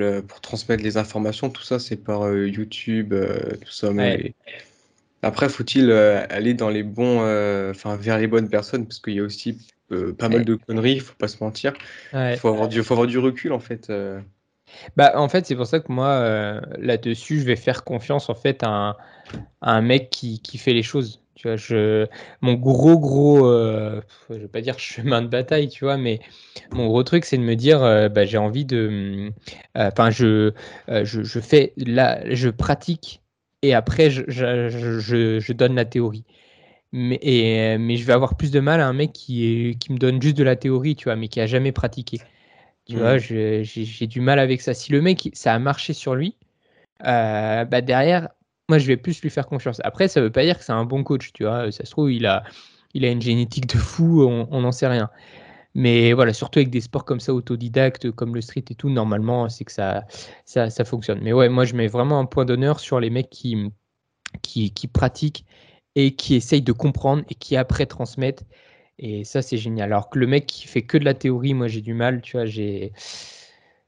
Euh, 0.00 0.22
pour 0.22 0.40
transmettre 0.40 0.82
les 0.82 0.96
informations, 0.96 1.50
tout 1.50 1.62
ça, 1.62 1.78
c'est 1.78 1.96
par 1.96 2.22
euh, 2.22 2.48
YouTube, 2.48 3.12
euh, 3.12 3.56
tout 3.64 3.72
ça. 3.72 3.92
Mais 3.92 4.34
après, 5.22 5.48
faut-il 5.48 5.90
aller 5.92 6.54
dans 6.54 6.68
les 6.68 6.82
bons, 6.82 7.20
enfin, 7.70 7.96
vers 7.96 8.18
les 8.18 8.26
bonnes 8.26 8.48
personnes, 8.48 8.86
parce 8.86 8.98
qu'il 8.98 9.14
y 9.14 9.20
a 9.20 9.22
aussi 9.22 9.58
pas 10.18 10.28
mal 10.28 10.44
de 10.44 10.54
conneries, 10.54 10.94
il 10.94 11.00
faut 11.00 11.14
pas 11.14 11.28
se 11.28 11.42
mentir. 11.42 11.72
Il 12.12 12.36
faut 12.36 12.48
avoir 12.48 12.68
du, 12.68 12.82
faut 12.82 12.94
avoir 12.94 13.06
du 13.06 13.18
recul, 13.18 13.52
en 13.52 13.60
fait. 13.60 13.90
Bah, 14.96 15.12
en 15.16 15.28
fait, 15.28 15.46
c'est 15.46 15.56
pour 15.56 15.66
ça 15.66 15.80
que 15.80 15.90
moi, 15.90 16.60
là-dessus, 16.78 17.40
je 17.40 17.44
vais 17.44 17.56
faire 17.56 17.84
confiance 17.84 18.28
en 18.28 18.34
fait 18.34 18.62
à 18.62 18.96
un, 19.62 19.82
mec 19.82 20.10
qui, 20.10 20.40
qui 20.40 20.58
fait 20.58 20.72
les 20.72 20.82
choses. 20.82 21.20
Tu 21.34 21.48
vois, 21.48 21.56
je, 21.56 22.06
mon 22.40 22.54
gros, 22.54 22.98
gros, 22.98 23.46
euh, 23.46 24.00
je 24.30 24.36
vais 24.36 24.48
pas 24.48 24.60
dire 24.60 24.78
chemin 24.78 25.22
de 25.22 25.26
bataille, 25.26 25.68
tu 25.68 25.84
vois, 25.84 25.96
mais 25.96 26.20
mon 26.72 26.86
gros 26.86 27.02
truc, 27.02 27.24
c'est 27.24 27.38
de 27.38 27.42
me 27.42 27.56
dire, 27.56 27.82
euh, 27.82 28.08
bah, 28.08 28.24
j'ai 28.24 28.38
envie 28.38 28.64
de. 28.64 29.30
Euh, 29.76 29.90
enfin, 29.92 30.10
je, 30.10 30.52
je, 30.88 31.22
je, 31.22 31.40
fais. 31.40 31.72
Là, 31.76 32.20
je 32.32 32.48
pratique 32.48 33.20
et 33.62 33.74
après, 33.74 34.10
je, 34.10 34.22
je, 34.28 35.40
je, 35.40 35.52
donne 35.52 35.74
la 35.74 35.84
théorie. 35.84 36.24
Mais, 36.92 37.76
mais 37.78 37.96
je 37.96 38.04
vais 38.04 38.12
avoir 38.12 38.36
plus 38.36 38.52
de 38.52 38.60
mal 38.60 38.80
à 38.80 38.86
un 38.86 38.92
mec 38.92 39.12
qui, 39.12 39.76
qui 39.80 39.92
me 39.92 39.98
donne 39.98 40.22
juste 40.22 40.36
de 40.36 40.44
la 40.44 40.54
théorie, 40.54 40.94
tu 40.94 41.04
vois, 41.04 41.16
mais 41.16 41.28
qui 41.28 41.40
a 41.40 41.46
jamais 41.46 41.72
pratiqué. 41.72 42.20
Tu 42.86 42.96
vois, 42.96 43.16
mmh. 43.16 43.62
j'ai 43.62 44.06
du 44.06 44.20
mal 44.20 44.38
avec 44.38 44.60
ça. 44.60 44.74
Si 44.74 44.92
le 44.92 45.00
mec, 45.00 45.30
ça 45.32 45.54
a 45.54 45.58
marché 45.58 45.92
sur 45.92 46.14
lui, 46.14 46.36
bah 47.00 47.80
derrière, 47.80 48.28
moi, 48.68 48.78
je 48.78 48.86
vais 48.86 48.96
plus 48.96 49.20
lui 49.22 49.30
faire 49.30 49.46
confiance. 49.46 49.80
Après, 49.84 50.08
ça 50.08 50.20
veut 50.20 50.30
pas 50.30 50.42
dire 50.42 50.58
que 50.58 50.64
c'est 50.64 50.72
un 50.72 50.84
bon 50.84 51.02
coach, 51.02 51.32
tu 51.32 51.44
vois. 51.44 51.70
Ça 51.72 51.84
se 51.84 51.90
trouve, 51.90 52.12
il 52.12 52.26
a, 52.26 52.44
il 52.94 53.04
a 53.04 53.10
une 53.10 53.22
génétique 53.22 53.66
de 53.66 53.78
fou, 53.78 54.22
on 54.22 54.60
n'en 54.60 54.72
sait 54.72 54.86
rien. 54.86 55.10
Mais 55.74 56.12
voilà, 56.12 56.32
surtout 56.32 56.60
avec 56.60 56.70
des 56.70 56.80
sports 56.80 57.04
comme 57.04 57.20
ça, 57.20 57.34
autodidactes, 57.34 58.10
comme 58.12 58.34
le 58.34 58.40
street 58.40 58.64
et 58.70 58.74
tout, 58.76 58.90
normalement, 58.90 59.48
c'est 59.48 59.64
que 59.64 59.72
ça, 59.72 60.06
ça, 60.44 60.70
ça, 60.70 60.84
fonctionne. 60.84 61.20
Mais 61.20 61.32
ouais, 61.32 61.48
moi, 61.48 61.64
je 61.64 61.74
mets 61.74 61.88
vraiment 61.88 62.20
un 62.20 62.26
point 62.26 62.44
d'honneur 62.44 62.78
sur 62.78 63.00
les 63.00 63.10
mecs 63.10 63.30
qui, 63.30 63.72
qui, 64.42 64.72
qui, 64.72 64.86
pratiquent 64.86 65.44
et 65.96 66.14
qui 66.14 66.36
essayent 66.36 66.62
de 66.62 66.72
comprendre 66.72 67.24
et 67.28 67.34
qui 67.34 67.56
après 67.56 67.86
transmettent. 67.86 68.44
Et 68.98 69.24
ça, 69.24 69.42
c'est 69.42 69.56
génial. 69.56 69.92
Alors 69.92 70.10
que 70.10 70.18
le 70.18 70.26
mec 70.26 70.46
qui 70.46 70.66
fait 70.66 70.82
que 70.82 70.98
de 70.98 71.04
la 71.04 71.14
théorie, 71.14 71.54
moi, 71.54 71.68
j'ai 71.68 71.80
du 71.80 71.94
mal, 71.94 72.20
tu 72.22 72.36
vois, 72.36 72.46
j'ai 72.46 72.92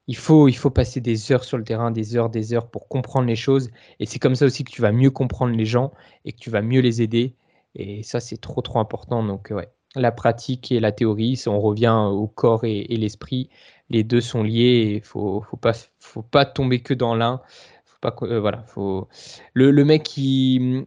il 0.08 0.16
faut, 0.16 0.48
il 0.48 0.56
faut 0.56 0.70
passer 0.70 1.00
des 1.00 1.32
heures 1.32 1.44
sur 1.44 1.58
le 1.58 1.64
terrain, 1.64 1.90
des 1.90 2.16
heures, 2.16 2.30
des 2.30 2.54
heures 2.54 2.68
pour 2.70 2.88
comprendre 2.88 3.26
les 3.26 3.36
choses. 3.36 3.70
Et 4.00 4.06
c'est 4.06 4.18
comme 4.18 4.34
ça 4.36 4.46
aussi 4.46 4.64
que 4.64 4.70
tu 4.70 4.82
vas 4.82 4.92
mieux 4.92 5.10
comprendre 5.10 5.56
les 5.56 5.66
gens 5.66 5.92
et 6.24 6.32
que 6.32 6.38
tu 6.38 6.50
vas 6.50 6.62
mieux 6.62 6.80
les 6.80 7.02
aider. 7.02 7.34
Et 7.74 8.02
ça, 8.02 8.20
c'est 8.20 8.38
trop, 8.38 8.62
trop 8.62 8.78
important. 8.78 9.24
Donc, 9.24 9.48
ouais, 9.50 9.68
la 9.96 10.12
pratique 10.12 10.70
et 10.72 10.80
la 10.80 10.92
théorie, 10.92 11.42
on 11.46 11.60
revient 11.60 12.08
au 12.10 12.28
corps 12.28 12.64
et, 12.64 12.84
l'esprit. 12.84 13.50
Les 13.90 14.04
deux 14.04 14.20
sont 14.20 14.42
liés. 14.42 14.94
Il 14.96 15.02
faut, 15.02 15.42
faut 15.42 15.56
pas, 15.56 15.72
faut 15.98 16.22
pas 16.22 16.44
tomber 16.44 16.80
que 16.80 16.94
dans 16.94 17.14
l'un. 17.14 17.42
Faut 17.84 17.98
pas, 18.00 18.14
euh, 18.22 18.40
voilà, 18.40 18.62
faut 18.64 19.08
le, 19.54 19.70
le 19.70 19.84
mec 19.84 20.02
qui 20.04 20.86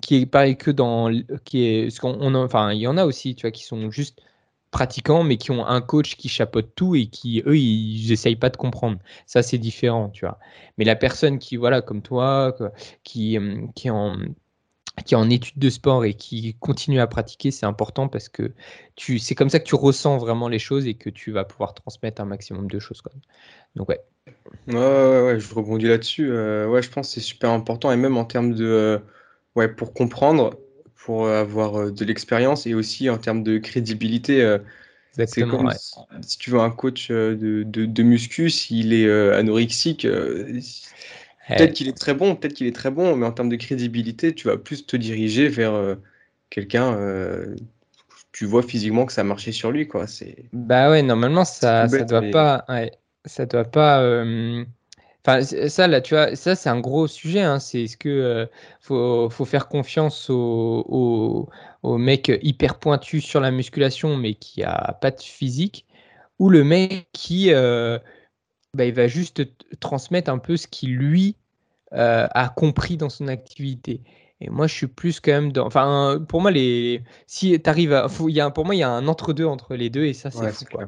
qui 0.00 0.16
est 0.16 0.26
pareil 0.26 0.56
que 0.56 0.70
dans 0.70 1.10
qui 1.44 1.64
est 1.64 1.90
ce 1.90 2.00
qu'on 2.00 2.34
enfin 2.34 2.72
il 2.72 2.80
y 2.80 2.86
en 2.86 2.96
a 2.96 3.04
aussi 3.04 3.34
tu 3.34 3.42
vois 3.42 3.50
qui 3.50 3.64
sont 3.64 3.90
juste 3.90 4.20
pratiquants, 4.70 5.24
mais 5.24 5.36
qui 5.36 5.50
ont 5.50 5.66
un 5.66 5.80
coach 5.80 6.16
qui 6.16 6.28
chapeaute 6.28 6.74
tout 6.74 6.94
et 6.94 7.06
qui, 7.06 7.42
eux, 7.46 7.56
ils 7.58 8.12
essayent 8.12 8.36
pas 8.36 8.50
de 8.50 8.56
comprendre. 8.56 8.98
Ça, 9.26 9.42
c'est 9.42 9.58
différent, 9.58 10.08
tu 10.10 10.24
vois. 10.24 10.38
Mais 10.78 10.84
la 10.84 10.96
personne 10.96 11.38
qui, 11.38 11.56
voilà, 11.56 11.82
comme 11.82 12.02
toi, 12.02 12.56
qui, 13.02 13.38
qui 13.74 13.88
est 13.88 13.90
en 13.90 14.16
qui 15.06 15.14
en 15.14 15.30
études 15.30 15.58
de 15.58 15.70
sport 15.70 16.04
et 16.04 16.12
qui 16.14 16.54
continue 16.60 17.00
à 17.00 17.06
pratiquer, 17.06 17.50
c'est 17.50 17.64
important 17.64 18.08
parce 18.08 18.28
que 18.28 18.52
tu, 18.96 19.18
c'est 19.18 19.34
comme 19.34 19.48
ça 19.48 19.58
que 19.58 19.64
tu 19.64 19.76
ressens 19.76 20.18
vraiment 20.18 20.48
les 20.48 20.58
choses 20.58 20.86
et 20.86 20.94
que 20.94 21.08
tu 21.08 21.30
vas 21.30 21.44
pouvoir 21.44 21.72
transmettre 21.72 22.20
un 22.20 22.26
maximum 22.26 22.68
de 22.68 22.78
choses. 22.78 23.00
Quoi. 23.00 23.12
Donc 23.76 23.88
ouais. 23.88 24.00
Ouais, 24.66 24.74
ouais, 24.74 25.22
ouais, 25.22 25.40
je 25.40 25.54
rebondis 25.54 25.86
là-dessus. 25.86 26.30
Euh, 26.30 26.66
ouais, 26.66 26.82
je 26.82 26.90
pense 26.90 27.08
que 27.08 27.14
c'est 27.14 27.20
super 27.20 27.50
important 27.50 27.90
et 27.92 27.96
même 27.96 28.18
en 28.18 28.26
termes 28.26 28.52
de, 28.52 29.00
ouais, 29.60 29.68
pour 29.68 29.92
comprendre, 29.92 30.58
pour 31.04 31.28
avoir 31.28 31.76
euh, 31.76 31.90
de 31.90 32.04
l'expérience 32.04 32.66
et 32.66 32.74
aussi 32.74 33.10
en 33.10 33.18
termes 33.18 33.42
de 33.42 33.58
crédibilité. 33.58 34.42
Euh, 34.42 34.58
c'est 35.26 35.42
comme 35.42 35.70
si, 36.22 36.38
tu 36.38 36.50
veux 36.50 36.60
un 36.60 36.70
coach 36.70 37.10
euh, 37.10 37.36
de, 37.36 37.62
de, 37.64 38.02
muscu, 38.02 38.48
s'il 38.48 38.92
est 38.92 39.10
anorexique, 39.34 40.06
peut-être 40.06 41.72
qu'il 41.72 41.88
est 41.88 41.96
très 41.96 42.14
bon, 42.14 42.36
peut-être 42.36 42.54
qu'il 42.54 42.66
est 42.66 42.74
très 42.74 42.90
bon, 42.90 43.16
mais 43.16 43.26
en 43.26 43.32
termes 43.32 43.48
de 43.48 43.56
crédibilité, 43.56 44.34
tu 44.34 44.46
vas 44.46 44.56
plus 44.56 44.86
te 44.86 44.96
diriger 44.96 45.48
vers 45.48 45.96
quelqu'un. 46.48 46.96
tu 48.32 48.46
vois 48.46 48.62
physiquement 48.62 49.04
que 49.04 49.12
ça 49.12 49.22
a 49.22 49.24
marché 49.24 49.52
sur 49.52 49.72
lui, 49.72 49.88
quoi. 49.88 50.06
C'est. 50.06 50.44
Bah 50.52 50.90
ouais, 50.90 51.02
normalement 51.02 51.44
ça, 51.44 51.88
ça 51.88 52.04
doit 52.04 52.22
pas, 52.30 52.64
ça 53.26 53.46
doit 53.46 53.64
pas. 53.64 54.24
Enfin, 55.26 55.42
ça, 55.42 55.86
là, 55.86 56.00
tu 56.00 56.14
vois, 56.14 56.34
ça, 56.34 56.54
c'est 56.54 56.70
un 56.70 56.80
gros 56.80 57.06
sujet. 57.06 57.42
Hein. 57.42 57.58
C'est 57.58 57.82
est-ce 57.84 57.96
que 57.96 58.08
euh, 58.08 58.46
faut, 58.80 59.28
faut, 59.28 59.44
faire 59.44 59.68
confiance 59.68 60.30
au, 60.30 61.48
au, 61.82 61.98
mec 61.98 62.32
hyper 62.42 62.78
pointu 62.78 63.20
sur 63.20 63.40
la 63.40 63.50
musculation, 63.50 64.16
mais 64.16 64.34
qui 64.34 64.62
a 64.62 64.96
pas 65.00 65.10
de 65.10 65.20
physique, 65.20 65.86
ou 66.38 66.48
le 66.48 66.64
mec 66.64 67.08
qui 67.12 67.52
euh, 67.52 67.98
bah, 68.74 68.86
il 68.86 68.94
va 68.94 69.08
juste 69.08 69.42
transmettre 69.80 70.30
un 70.30 70.38
peu 70.38 70.56
ce 70.56 70.66
qu'il 70.66 70.96
lui 70.96 71.36
euh, 71.92 72.26
a 72.30 72.48
compris 72.48 72.96
dans 72.96 73.10
son 73.10 73.28
activité. 73.28 74.00
Et 74.40 74.48
moi, 74.48 74.66
je 74.66 74.74
suis 74.74 74.86
plus 74.86 75.20
quand 75.20 75.32
même 75.32 75.52
dans. 75.52 75.66
Enfin, 75.66 76.24
pour 76.28 76.40
moi, 76.40 76.50
les 76.50 77.02
si 77.26 77.60
tu 77.60 77.68
arrives 77.70 77.92
à. 77.92 78.08
Faut, 78.08 78.30
y 78.30 78.40
a, 78.40 78.50
pour 78.50 78.64
moi, 78.64 78.74
il 78.74 78.78
y 78.78 78.82
a 78.82 78.90
un 78.90 79.06
entre-deux 79.06 79.44
entre 79.44 79.74
les 79.74 79.90
deux, 79.90 80.04
et 80.04 80.14
ça, 80.14 80.30
c'est 80.30 80.50
fou. 80.50 80.64
Quoi. 80.72 80.86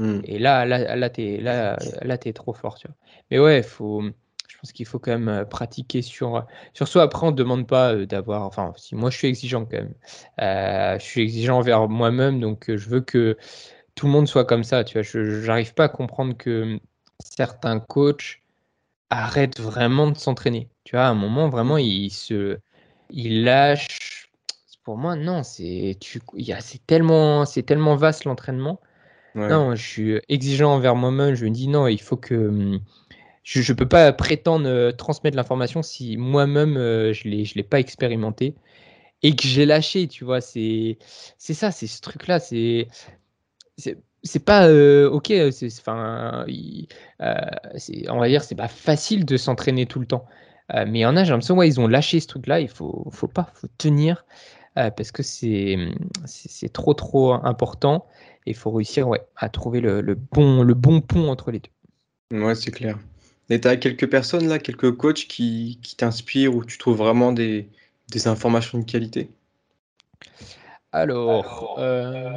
Mmh. 0.00 0.20
Et 0.24 0.38
là, 0.38 0.64
là, 0.64 0.96
là, 0.96 1.10
t'es 1.10 1.36
là, 1.36 1.76
là, 2.00 2.16
es 2.24 2.32
trop 2.32 2.54
fort, 2.54 2.78
tu 2.78 2.88
vois. 2.88 2.96
Mais 3.30 3.38
ouais, 3.38 3.62
faut, 3.62 4.02
je 4.48 4.56
pense 4.56 4.72
qu'il 4.72 4.86
faut 4.86 4.98
quand 4.98 5.10
même 5.10 5.28
euh, 5.28 5.44
pratiquer 5.44 6.00
sur, 6.00 6.46
sur 6.72 6.88
soi. 6.88 7.02
Après, 7.02 7.26
on 7.26 7.32
ne 7.32 7.36
demande 7.36 7.66
pas 7.66 7.92
euh, 7.92 8.06
d'avoir. 8.06 8.44
Enfin, 8.46 8.72
si 8.78 8.94
moi, 8.94 9.10
je 9.10 9.18
suis 9.18 9.28
exigeant 9.28 9.66
quand 9.66 9.76
même. 9.76 9.94
Euh, 10.40 10.98
je 10.98 11.04
suis 11.04 11.20
exigeant 11.20 11.58
envers 11.58 11.86
moi-même, 11.86 12.40
donc 12.40 12.74
je 12.74 12.88
veux 12.88 13.02
que 13.02 13.36
tout 13.94 14.06
le 14.06 14.12
monde 14.12 14.26
soit 14.26 14.46
comme 14.46 14.64
ça, 14.64 14.84
tu 14.84 14.94
vois. 14.94 15.02
Je 15.02 15.46
n'arrive 15.46 15.74
pas 15.74 15.84
à 15.84 15.88
comprendre 15.90 16.34
que 16.34 16.80
certains 17.18 17.78
coachs 17.78 18.40
arrêtent 19.10 19.60
vraiment 19.60 20.10
de 20.10 20.16
s'entraîner. 20.16 20.70
Tu 20.84 20.96
vois, 20.96 21.04
à 21.04 21.08
un 21.10 21.14
moment, 21.14 21.50
vraiment, 21.50 21.76
ils 21.76 22.10
se, 22.10 22.58
ils 23.10 23.44
lâchent. 23.44 24.30
Pour 24.82 24.96
moi, 24.96 25.14
non, 25.14 25.42
c'est, 25.42 25.98
tu, 26.00 26.22
c'est 26.60 26.86
tellement, 26.86 27.44
c'est 27.44 27.64
tellement 27.64 27.96
vaste 27.96 28.24
l'entraînement 28.24 28.80
non, 29.34 29.74
je 29.74 29.82
suis 29.82 30.20
exigeant 30.28 30.74
envers 30.74 30.96
moi-même. 30.96 31.34
Je 31.34 31.44
me 31.44 31.50
dis 31.50 31.68
non, 31.68 31.86
il 31.86 32.00
faut 32.00 32.16
que 32.16 32.34
hum, 32.34 32.80
je 33.42 33.72
ne 33.72 33.76
peux 33.76 33.88
pas 33.88 34.12
prétendre 34.12 34.66
euh, 34.68 34.92
transmettre 34.92 35.36
l'information 35.36 35.82
si 35.82 36.16
moi-même 36.16 36.76
euh, 36.76 37.12
je 37.12 37.28
ne 37.28 37.54
l'ai 37.54 37.62
pas 37.62 37.80
expérimenté 37.80 38.54
et 39.22 39.36
que 39.36 39.46
j'ai 39.46 39.66
lâché, 39.66 40.08
tu 40.08 40.24
vois. 40.24 40.40
C'est 40.40 40.98
ça, 41.38 41.70
c'est 41.72 41.86
ce 41.86 42.00
truc-là. 42.00 42.40
C'est 42.40 42.88
c'est 44.22 44.44
pas 44.44 44.68
euh, 44.68 45.08
ok. 45.10 45.32
Enfin, 45.80 46.44
on 48.08 48.18
va 48.18 48.28
dire 48.28 48.44
c'est 48.44 48.54
pas 48.54 48.68
facile 48.68 49.24
de 49.24 49.36
s'entraîner 49.36 49.86
tout 49.86 50.00
le 50.00 50.06
temps. 50.06 50.26
mais 50.72 51.00
il 51.00 51.02
y 51.02 51.06
en 51.06 51.16
a, 51.16 51.24
j'ai 51.24 51.30
l'impression 51.30 51.56
ouais, 51.56 51.68
ils 51.68 51.80
ont 51.80 51.88
lâché 51.88 52.20
ce 52.20 52.26
truc-là. 52.28 52.60
Il 52.60 52.68
faut 52.68 53.08
faut 53.10 53.28
pas, 53.28 53.50
faut 53.54 53.68
tenir 53.78 54.24
parce 54.74 55.12
que 55.12 55.22
c'est 55.22 55.76
c'est 56.26 56.72
trop 56.72 56.94
trop 56.94 57.32
important. 57.34 58.06
Il 58.46 58.56
faut 58.56 58.70
réussir 58.70 59.08
ouais, 59.08 59.22
à 59.36 59.48
trouver 59.48 59.80
le, 59.80 60.14
bon, 60.14 60.62
le 60.62 60.74
bon 60.74 61.00
pont 61.00 61.28
entre 61.28 61.50
les 61.50 61.60
deux. 61.60 62.38
Ouais, 62.38 62.54
c'est 62.54 62.70
clair. 62.70 62.98
Et 63.48 63.60
tu 63.60 63.68
as 63.68 63.76
quelques 63.76 64.08
personnes 64.08 64.48
là, 64.48 64.58
quelques 64.58 64.96
coachs 64.96 65.26
qui, 65.26 65.80
qui 65.82 65.96
t'inspirent 65.96 66.54
ou 66.54 66.64
tu 66.64 66.78
trouves 66.78 66.96
vraiment 66.96 67.32
des, 67.32 67.68
des 68.10 68.28
informations 68.28 68.78
de 68.78 68.84
qualité? 68.84 69.30
Alors, 70.92 71.76
euh, 71.78 72.30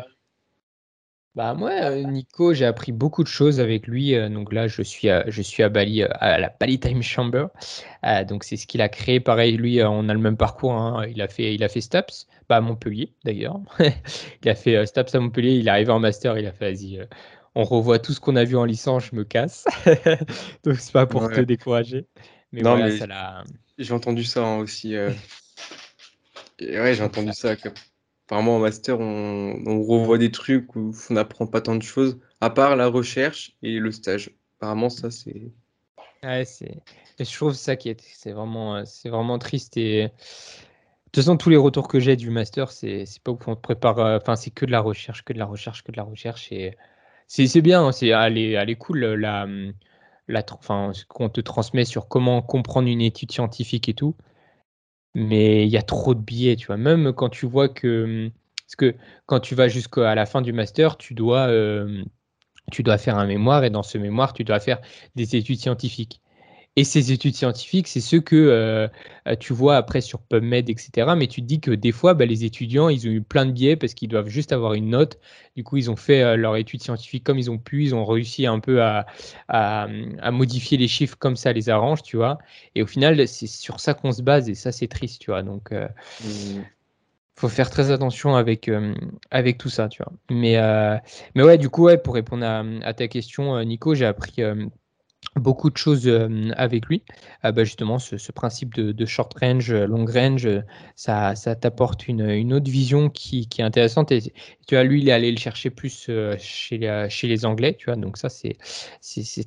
bah 1.35 1.55
moi, 1.55 1.72
euh, 1.72 2.03
Nico, 2.03 2.53
j'ai 2.53 2.65
appris 2.65 2.91
beaucoup 2.91 3.23
de 3.23 3.27
choses 3.27 3.60
avec 3.60 3.88
lui. 3.88 4.14
Euh, 4.14 4.30
donc 4.30 4.53
là, 4.53 4.68
je 4.68 4.84
suis 4.84 5.10
à, 5.10 5.27
je 5.27 5.41
suis 5.41 5.64
à 5.64 5.69
Bali, 5.69 6.03
à 6.03 6.38
la 6.38 6.49
Bali 6.60 6.80
Time 6.80 7.01
Chamber. 7.01 7.47
donc 8.27 8.43
c'est 8.43 8.55
ce 8.55 8.68
qu'il 8.68 8.81
a 8.81 8.89
créé. 8.89 9.19
Pareil, 9.19 9.57
lui, 9.57 9.81
on 9.84 10.10
a 10.10 10.14
le 10.14 10.19
même 10.19 10.38
parcours. 10.38 10.73
Hein. 10.73 11.07
Il 11.07 11.22
a 11.23 11.27
fait, 11.27 11.55
il 11.55 11.64
a 11.64 11.69
fait 11.69 11.81
Staps, 11.81 12.27
bah, 12.49 12.57
à 12.57 12.61
Montpellier 12.61 13.14
d'ailleurs. 13.26 13.60
il 14.43 14.49
a 14.49 14.55
fait 14.55 14.85
Staps 14.85 15.15
à 15.15 15.19
Montpellier. 15.19 15.53
Il 15.53 15.68
est 15.68 15.72
arrivé 15.72 15.91
en 15.91 15.99
master. 15.99 16.38
Il 16.38 16.45
a 16.45 16.51
fait, 16.51 16.72
vas-y, 16.72 17.07
on 17.55 17.64
revoit 17.64 17.97
tout 17.97 18.14
ce 18.14 18.19
qu'on 18.19 18.35
a 18.35 18.43
vu 18.43 18.55
en 18.55 18.65
licence. 18.65 19.05
Je 19.11 19.15
me 19.15 19.23
casse. 19.23 19.65
donc 20.64 20.76
c'est 20.76 20.93
pas 20.93 21.07
pour 21.07 21.31
te 21.31 21.41
décourager. 21.41 22.05
Mais 22.51 22.61
non, 22.61 22.77
mais 22.77 22.99
j'ai 23.80 23.93
entendu 23.93 24.23
ça 24.23 24.45
hein, 24.45 24.57
aussi. 24.57 24.95
ouais, 24.95 25.15
j'ai 26.60 27.03
entendu 27.03 27.34
ça. 27.34 27.55
Apparemment, 28.28 28.56
en 28.56 28.60
master, 28.60 29.00
on, 29.00 29.84
revoit 29.84 30.18
des 30.18 30.32
trucs 30.32 30.76
où 30.76 30.94
on 31.10 31.14
n'apprend 31.14 31.45
pas 31.45 31.62
tant 31.62 31.76
de 31.76 31.84
choses, 31.84 32.20
à 32.41 32.50
part 32.50 32.76
la 32.76 32.88
recherche 32.88 33.56
et 33.62 33.80
le 33.80 33.91
stage. 33.91 34.32
Apparemment, 34.58 34.90
ça, 34.90 35.12
c'est. 35.12 35.52
Ouais, 36.24 36.45
c'est. 36.45 36.82
Je 37.20 37.36
trouve 37.36 37.54
ça 37.54 37.76
qui 37.76 37.90
est, 37.90 38.02
c'est 38.02 38.32
vraiment, 38.32 38.78
euh, 38.78 38.84
c'est 38.86 39.10
vraiment 39.10 39.40
triste 39.40 39.78
et. 39.78 40.04
De 40.04 41.20
toute 41.20 41.26
façon, 41.26 41.38
tous 41.38 41.50
les 41.50 41.58
retours 41.58 41.88
que 41.88 42.00
j'ai 42.00 42.16
du 42.16 42.32
master, 42.32 42.72
c'est, 42.72 43.06
c'est 43.06 43.22
pas 43.22 43.32
où 43.32 43.40
on 43.45 43.56
te 43.56 43.62
prépare. 43.62 44.00
Euh, 44.00 44.18
enfin, 44.18 44.36
c'est 44.36 44.50
que 44.52 44.66
de 44.66 44.72
la 44.72 44.80
recherche, 44.80 45.24
que 45.24 45.34
de 45.34 45.38
la 45.38 45.45
recherche, 45.45 45.84
que 45.84 45.91
de 45.91 45.98
la 45.98 46.04
recherche. 46.04 46.52
Et 46.52 46.76
c'est, 47.28 47.45
c'est 47.48 47.62
bien, 47.62 47.86
hein, 47.86 47.91
c'est, 47.91 48.08
elle, 48.08 48.38
est, 48.38 48.76
cool, 48.78 49.00
la, 49.04 49.45
la, 50.28 50.45
enfin, 50.54 50.91
ce 50.94 51.06
qu'on 51.06 51.30
te 51.30 51.41
transmet 51.41 51.86
sur 51.86 52.08
comment 52.08 52.41
comprendre 52.41 52.88
une 52.88 53.02
étude 53.02 53.32
scientifique 53.32 53.90
et 53.90 53.94
tout 53.94 54.16
mais 55.15 55.65
il 55.65 55.69
y 55.72 55.77
a 55.77 55.81
trop 55.84 56.14
de 56.15 56.19
billets, 56.22 56.56
tu 56.56 56.68
vois. 56.68 56.77
Même 56.77 57.14
quand 57.14 57.30
tu 57.30 57.45
vois 57.45 57.69
que. 57.69 58.31
Parce 58.65 58.76
que 58.76 58.95
quand 59.27 59.40
tu 59.40 59.56
vas 59.56 59.68
jusqu'à 59.68 60.15
la 60.15 60.26
fin 60.26 60.41
du 60.41 60.53
master, 60.53 60.98
tu 60.98 61.14
dois, 61.14 61.48
euh, 61.48 62.03
tu 62.72 62.84
dois 62.84 62.98
faire 62.98 63.18
un 63.19 63.27
mémoire 63.27 63.64
et 63.64 63.69
dans 63.72 63.84
ce 63.84 63.98
mémoire, 63.99 64.34
tu 64.34 64.44
dois 64.45 64.60
faire 64.60 64.81
des 65.15 65.35
études 65.35 65.60
scientifiques. 65.60 66.22
Et 66.76 66.84
ces 66.84 67.12
études 67.12 67.36
scientifiques, 67.36 67.88
c'est 67.88 68.02
ce 68.02 68.16
que 68.16 68.36
euh, 68.36 68.88
euh, 69.28 69.36
tu 69.40 69.54
vois 69.54 69.78
après 69.78 70.02
sur 70.02 70.20
PubMed, 70.20 70.72
etc. 70.72 71.14
Mais 71.16 71.28
tu 71.28 71.41
te 71.41 71.45
dis 71.45 71.60
que 71.60 71.70
des 71.70 71.91
fois, 71.91 72.16
bah, 72.16 72.26
les 72.26 72.45
étudiants, 72.45 72.90
ils 72.90 73.08
ont 73.08 73.12
eu 73.12 73.22
plein 73.22 73.45
de 73.45 73.52
biais 73.52 73.76
parce 73.76 73.94
qu'ils 73.94 74.10
doivent 74.10 74.28
juste 74.28 74.52
avoir 74.52 74.74
une 74.74 74.90
note. 74.90 75.20
Du 75.56 75.64
coup, 75.64 75.78
ils 75.78 75.91
ont 75.91 75.95
fait 75.95 76.24
euh, 76.24 76.36
leur 76.36 76.56
étude 76.56 76.82
scientifique 76.82 77.24
comme 77.24 77.38
ils 77.38 77.52
ont 77.52 77.60
pu. 77.60 77.84
Ils 77.84 77.94
ont 77.94 78.06
réussi 78.06 78.48
un 78.48 78.60
peu 78.60 78.82
à, 78.82 79.06
à, 79.50 79.88
modifier 80.32 80.80
les 80.80 80.88
chiffres 80.88 81.16
comme 81.20 81.36
ça 81.36 81.54
les 81.54 81.70
arrange, 81.70 82.02
tu 82.02 82.18
vois. 82.18 82.40
Et 82.74 82.82
au 82.82 82.88
final, 82.88 83.28
c'est 83.28 83.45
sur 83.45 83.80
ça 83.80 83.94
qu'on 83.94 84.12
se 84.12 84.24
base 84.24 84.50
et 84.50 84.56
ça, 84.56 84.72
c'est 84.72 84.88
triste, 84.88 85.22
tu 85.22 85.30
vois. 85.30 85.44
Donc, 85.44 85.70
il 85.72 86.58
mmh. 86.58 86.64
faut 87.36 87.50
faire 87.50 87.70
très 87.70 87.91
attention 87.91 88.36
avec, 88.36 88.72
avec 89.30 89.60
tout 89.60 89.70
ça, 89.70 89.90
tu 89.90 90.02
vois. 90.02 90.14
Mais, 90.32 90.58
mais 91.36 91.44
ouais, 91.44 91.60
du 91.60 91.70
coup, 91.70 91.84
ouais, 91.84 92.00
pour 92.00 92.16
répondre 92.16 92.45
à, 92.45 92.64
à 92.82 92.94
ta 92.95 93.08
question, 93.08 93.64
Nico, 93.64 93.94
j'ai 93.94 94.08
appris 94.08 94.41
beaucoup 95.36 95.70
de 95.70 95.78
choses 95.78 96.08
avec 96.56 96.86
lui. 96.86 97.04
Ah 97.41 97.52
bah 97.52 97.64
justement, 97.64 98.00
ce, 98.00 98.32
principe 98.32 98.76
de, 98.76 99.06
short 99.06 99.34
range, 99.40 99.74
long 99.74 100.06
range, 100.06 100.48
ça, 100.95 101.36
ça 101.36 101.56
t'apporte 101.56 102.08
une, 102.08 102.54
autre 102.54 102.70
vision 102.70 103.10
qui, 103.10 103.48
est 103.58 103.62
intéressante. 103.62 104.12
Et 104.12 104.22
tu 104.68 104.76
vois, 104.76 104.84
lui, 104.84 105.02
il 105.02 105.10
est 105.10 105.12
allé 105.12 105.32
le 105.32 105.38
chercher 105.38 105.70
plus 105.70 106.10
chez, 106.38 106.78
les, 106.78 107.08
chez 107.10 107.28
les 107.28 107.45
Anglais, 107.45 107.76
tu 107.78 107.86
vois. 107.86 107.95
Donc 107.95 108.18
ça, 108.18 108.30
c'est, 108.30 108.58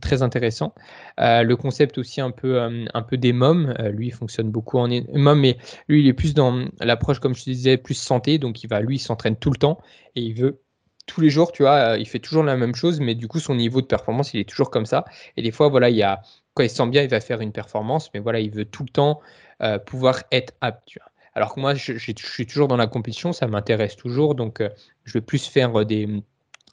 très 0.00 0.22
intéressant. 0.22 0.74
le 1.18 1.54
concept 1.54 1.98
aussi 1.98 2.20
un 2.20 2.30
peu, 2.30 2.60
un 2.60 3.02
des 3.12 3.32
mômes, 3.32 3.74
lui, 3.92 4.08
il 4.08 4.12
fonctionne 4.12 4.50
beaucoup 4.50 4.78
en 4.78 4.88
mômes, 4.88 5.40
mais 5.40 5.56
lui, 5.88 6.00
il 6.00 6.08
est 6.08 6.12
plus 6.12 6.34
dans 6.34 6.66
l'approche, 6.80 7.20
comme 7.20 7.34
je 7.34 7.44
te 7.44 7.50
disais, 7.50 7.76
plus 7.76 7.94
santé. 7.94 8.38
Donc 8.38 8.62
il 8.64 8.68
va, 8.68 8.80
lui, 8.80 8.96
il 8.96 9.00
s'entraîne 9.00 9.36
tout 9.36 9.50
le 9.50 9.56
temps 9.56 9.80
et 10.14 10.22
il 10.22 10.34
veut 10.34 10.60
tous 11.06 11.20
les 11.20 11.30
jours, 11.30 11.52
tu 11.52 11.62
vois, 11.62 11.92
euh, 11.92 11.98
il 11.98 12.06
fait 12.06 12.18
toujours 12.18 12.42
la 12.42 12.56
même 12.56 12.74
chose, 12.74 13.00
mais 13.00 13.14
du 13.14 13.28
coup, 13.28 13.40
son 13.40 13.54
niveau 13.54 13.80
de 13.80 13.86
performance, 13.86 14.34
il 14.34 14.40
est 14.40 14.48
toujours 14.48 14.70
comme 14.70 14.86
ça. 14.86 15.04
Et 15.36 15.42
des 15.42 15.52
fois, 15.52 15.68
voilà, 15.68 15.88
il 15.88 15.96
y 15.96 16.02
a, 16.02 16.20
quand 16.54 16.62
il 16.62 16.70
se 16.70 16.76
sent 16.76 16.88
bien, 16.88 17.02
il 17.02 17.08
va 17.08 17.20
faire 17.20 17.40
une 17.40 17.52
performance, 17.52 18.10
mais 18.12 18.20
voilà, 18.20 18.40
il 18.40 18.50
veut 18.50 18.64
tout 18.64 18.82
le 18.82 18.88
temps 18.88 19.20
euh, 19.62 19.78
pouvoir 19.78 20.22
être 20.32 20.54
apte. 20.60 20.98
Alors 21.34 21.54
que 21.54 21.60
moi, 21.60 21.74
je, 21.74 21.96
suis 21.98 22.46
toujours 22.46 22.68
dans 22.68 22.76
la 22.76 22.86
compétition, 22.86 23.32
ça 23.32 23.46
m'intéresse 23.46 23.96
toujours, 23.96 24.34
donc 24.34 24.60
euh, 24.60 24.70
je 25.04 25.14
vais 25.14 25.20
plus 25.20 25.46
faire 25.46 25.84
des, 25.84 26.08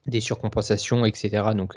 des 0.07 0.22
surcompensations, 0.22 1.05
etc. 1.05 1.43
Donc 1.55 1.76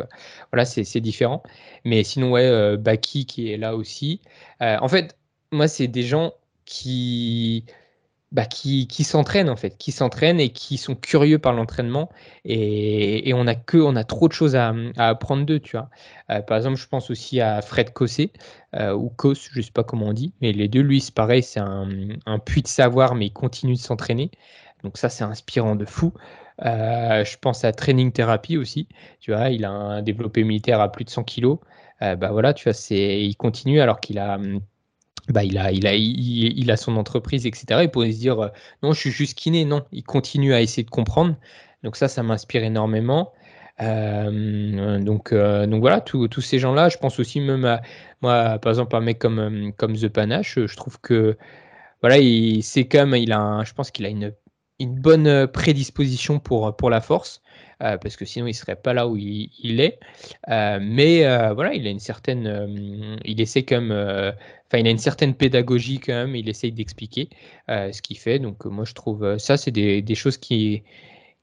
voilà, 0.53 0.65
c'est 0.65 1.01
différent. 1.01 1.43
Mais 1.85 2.05
sinon, 2.05 2.31
ouais, 2.33 2.77
Baki 2.77 3.27
qui 3.27 3.53
est 3.53 3.57
là 3.57 3.75
aussi. 3.77 4.21
en 4.61 4.89
fait, 4.89 5.17
moi, 5.51 5.69
c'est 5.69 5.89
des 5.89 6.03
gens 6.03 6.33
qui 6.65 7.65
bah, 8.33 8.45
qui, 8.45 8.89
qui 8.89 9.05
s'entraînent 9.05 9.49
en 9.49 9.57
fait, 9.57 9.77
qui 9.79 9.93
s'entraînent 9.93 10.41
et 10.41 10.51
qui 10.51 10.79
sont 10.79 10.97
curieux 10.97 11.39
par 11.39 11.53
l'entraînement 11.53 12.11
et, 12.45 13.29
et, 13.29 13.35
on 13.35 13.47
a 13.47 13.55
que 13.55 13.79
on 13.79 13.95
a 13.95 14.03
trop 14.05 14.27
de 14.27 14.33
choses 14.33 14.57
à, 14.57 14.75
apprendre 14.97 15.47
d'eux, 15.47 15.61
tu 15.61 15.77
vois. 15.77 15.89
Euh, 16.31 16.43
par 16.43 16.57
exemple, 16.57 16.77
je 16.77 16.89
pense 16.89 17.09
aussi 17.11 17.41
à 17.41 17.63
Fred 17.63 17.93
Cossé 17.93 18.33
euh, 18.75 18.93
ou 18.95 19.11
Kos, 19.11 19.49
je 19.53 19.61
sais 19.61 19.71
pas 19.71 19.85
comment 19.85 20.07
on 20.07 20.13
dit, 20.13 20.33
mais 20.41 20.53
les 20.53 20.67
deux, 20.69 20.81
lui, 20.81 21.01
c'est 21.01 21.15
pareil, 21.15 21.43
c'est 21.43 21.61
un, 21.61 21.89
un, 22.27 22.39
puits 22.41 22.63
de 22.63 22.69
savoir, 22.69 23.15
mais 23.15 23.27
il 23.27 23.33
continue 23.33 23.75
de 23.75 23.79
s'entraîner. 23.79 24.31
Donc 24.83 24.99
ça, 24.99 25.09
c'est 25.09 25.25
inspirant 25.25 25.77
de 25.77 25.85
fou. 25.85 26.13
Euh, 26.65 27.25
je 27.25 27.39
pense 27.39 27.65
à 27.65 27.73
Training 27.73 28.13
Therapy 28.13 28.57
aussi, 28.57 28.89
tu 29.21 29.33
vois, 29.33 29.51
il 29.51 29.65
a 29.65 29.71
un 29.71 30.03
développé 30.03 30.43
militaire 30.43 30.81
à 30.81 30.91
plus 30.91 31.05
de 31.05 31.11
100 31.11 31.25
kilos. 31.25 31.59
bah 32.01 32.17
voilà, 32.33 32.55
tu 32.55 32.65
vois, 32.65 32.73
c'est, 32.75 33.23
il 33.23 33.37
continue 33.37 33.81
alors 33.81 34.01
qu'il 34.01 34.19
a 34.19 34.39
bah, 35.29 35.45
il, 35.45 35.59
a, 35.59 35.73
il, 35.73 35.87
a, 35.87 35.95
il, 35.95 36.71
a 36.71 36.77
son 36.77 36.97
entreprise, 36.97 37.47
etc. 37.47 37.81
Il 37.83 37.91
pourrait 37.91 38.13
se 38.13 38.19
dire 38.19 38.41
euh, 38.41 38.49
non, 38.83 38.93
je 38.93 39.01
suis 39.01 39.11
juste 39.11 39.37
kiné. 39.39 39.65
Non, 39.65 39.85
il 39.93 40.05
continue 40.05 40.55
à 40.55 40.61
essayer 40.61 40.85
de 40.85 40.91
comprendre. 40.91 41.37
Donc, 41.83 41.97
ça, 41.97 42.09
ça 42.09 42.23
m'inspire 42.23 42.65
énormément. 42.65 43.33
Euh, 43.81 44.99
donc, 45.01 45.33
euh, 45.33 45.67
donc 45.67 45.81
voilà, 45.81 46.01
tous 46.01 46.41
ces 46.41 46.59
gens-là, 46.59 46.89
je 46.89 46.97
pense 46.97 47.19
aussi 47.21 47.41
même 47.41 47.65
à 47.65 47.83
moi, 48.23 48.59
par 48.59 48.71
exemple, 48.71 48.97
un 48.97 49.01
mec 49.01 49.19
comme, 49.19 49.73
comme 49.77 49.95
The 49.97 50.09
Panache, 50.09 50.59
je 50.65 50.77
trouve 50.77 50.99
que 51.01 51.37
voilà, 52.01 52.17
c'est 52.63 52.87
comme 52.89 53.15
il 53.15 53.33
a, 53.33 53.63
je 53.65 53.75
pense 53.75 53.91
qu'il 53.91 54.07
a 54.07 54.09
une, 54.09 54.33
une 54.79 54.95
bonne 54.99 55.47
prédisposition 55.49 56.39
pour, 56.39 56.75
pour 56.77 56.89
la 56.89 57.01
force. 57.01 57.43
Parce 57.79 58.17
que 58.17 58.25
sinon 58.25 58.47
il 58.47 58.55
serait 58.55 58.77
pas 58.77 58.95
là 58.95 59.07
où 59.07 59.17
il, 59.17 59.81
est. 59.81 59.99
mais 60.49 61.23
voilà, 61.55 61.75
il 61.75 61.87
a 61.87 61.91
une 61.91 62.01
certaine, 62.01 63.19
il 63.25 63.41
essaie 63.41 63.65
comme 63.65 63.93
Enfin, 64.69 64.79
il 64.79 64.87
a 64.89 64.91
une 64.91 64.99
certaine 64.99 65.35
pédagogie 65.35 66.01
quand 66.01 66.13
même, 66.13 66.35
il 66.35 66.49
essaye 66.49 66.73
d'expliquer 66.73 67.29
euh, 67.69 67.93
ce 67.93 68.03
qu'il 68.03 68.19
fait. 68.19 68.39
Donc, 68.41 68.67
euh, 68.67 68.69
moi, 68.69 68.85
je 68.85 68.95
trouve 68.95 69.23
euh, 69.23 69.39
ça, 69.39 69.57
c'est 69.57 69.71
des, 69.71 70.03
des, 70.03 70.15
choses 70.17 70.39
qui, 70.39 70.83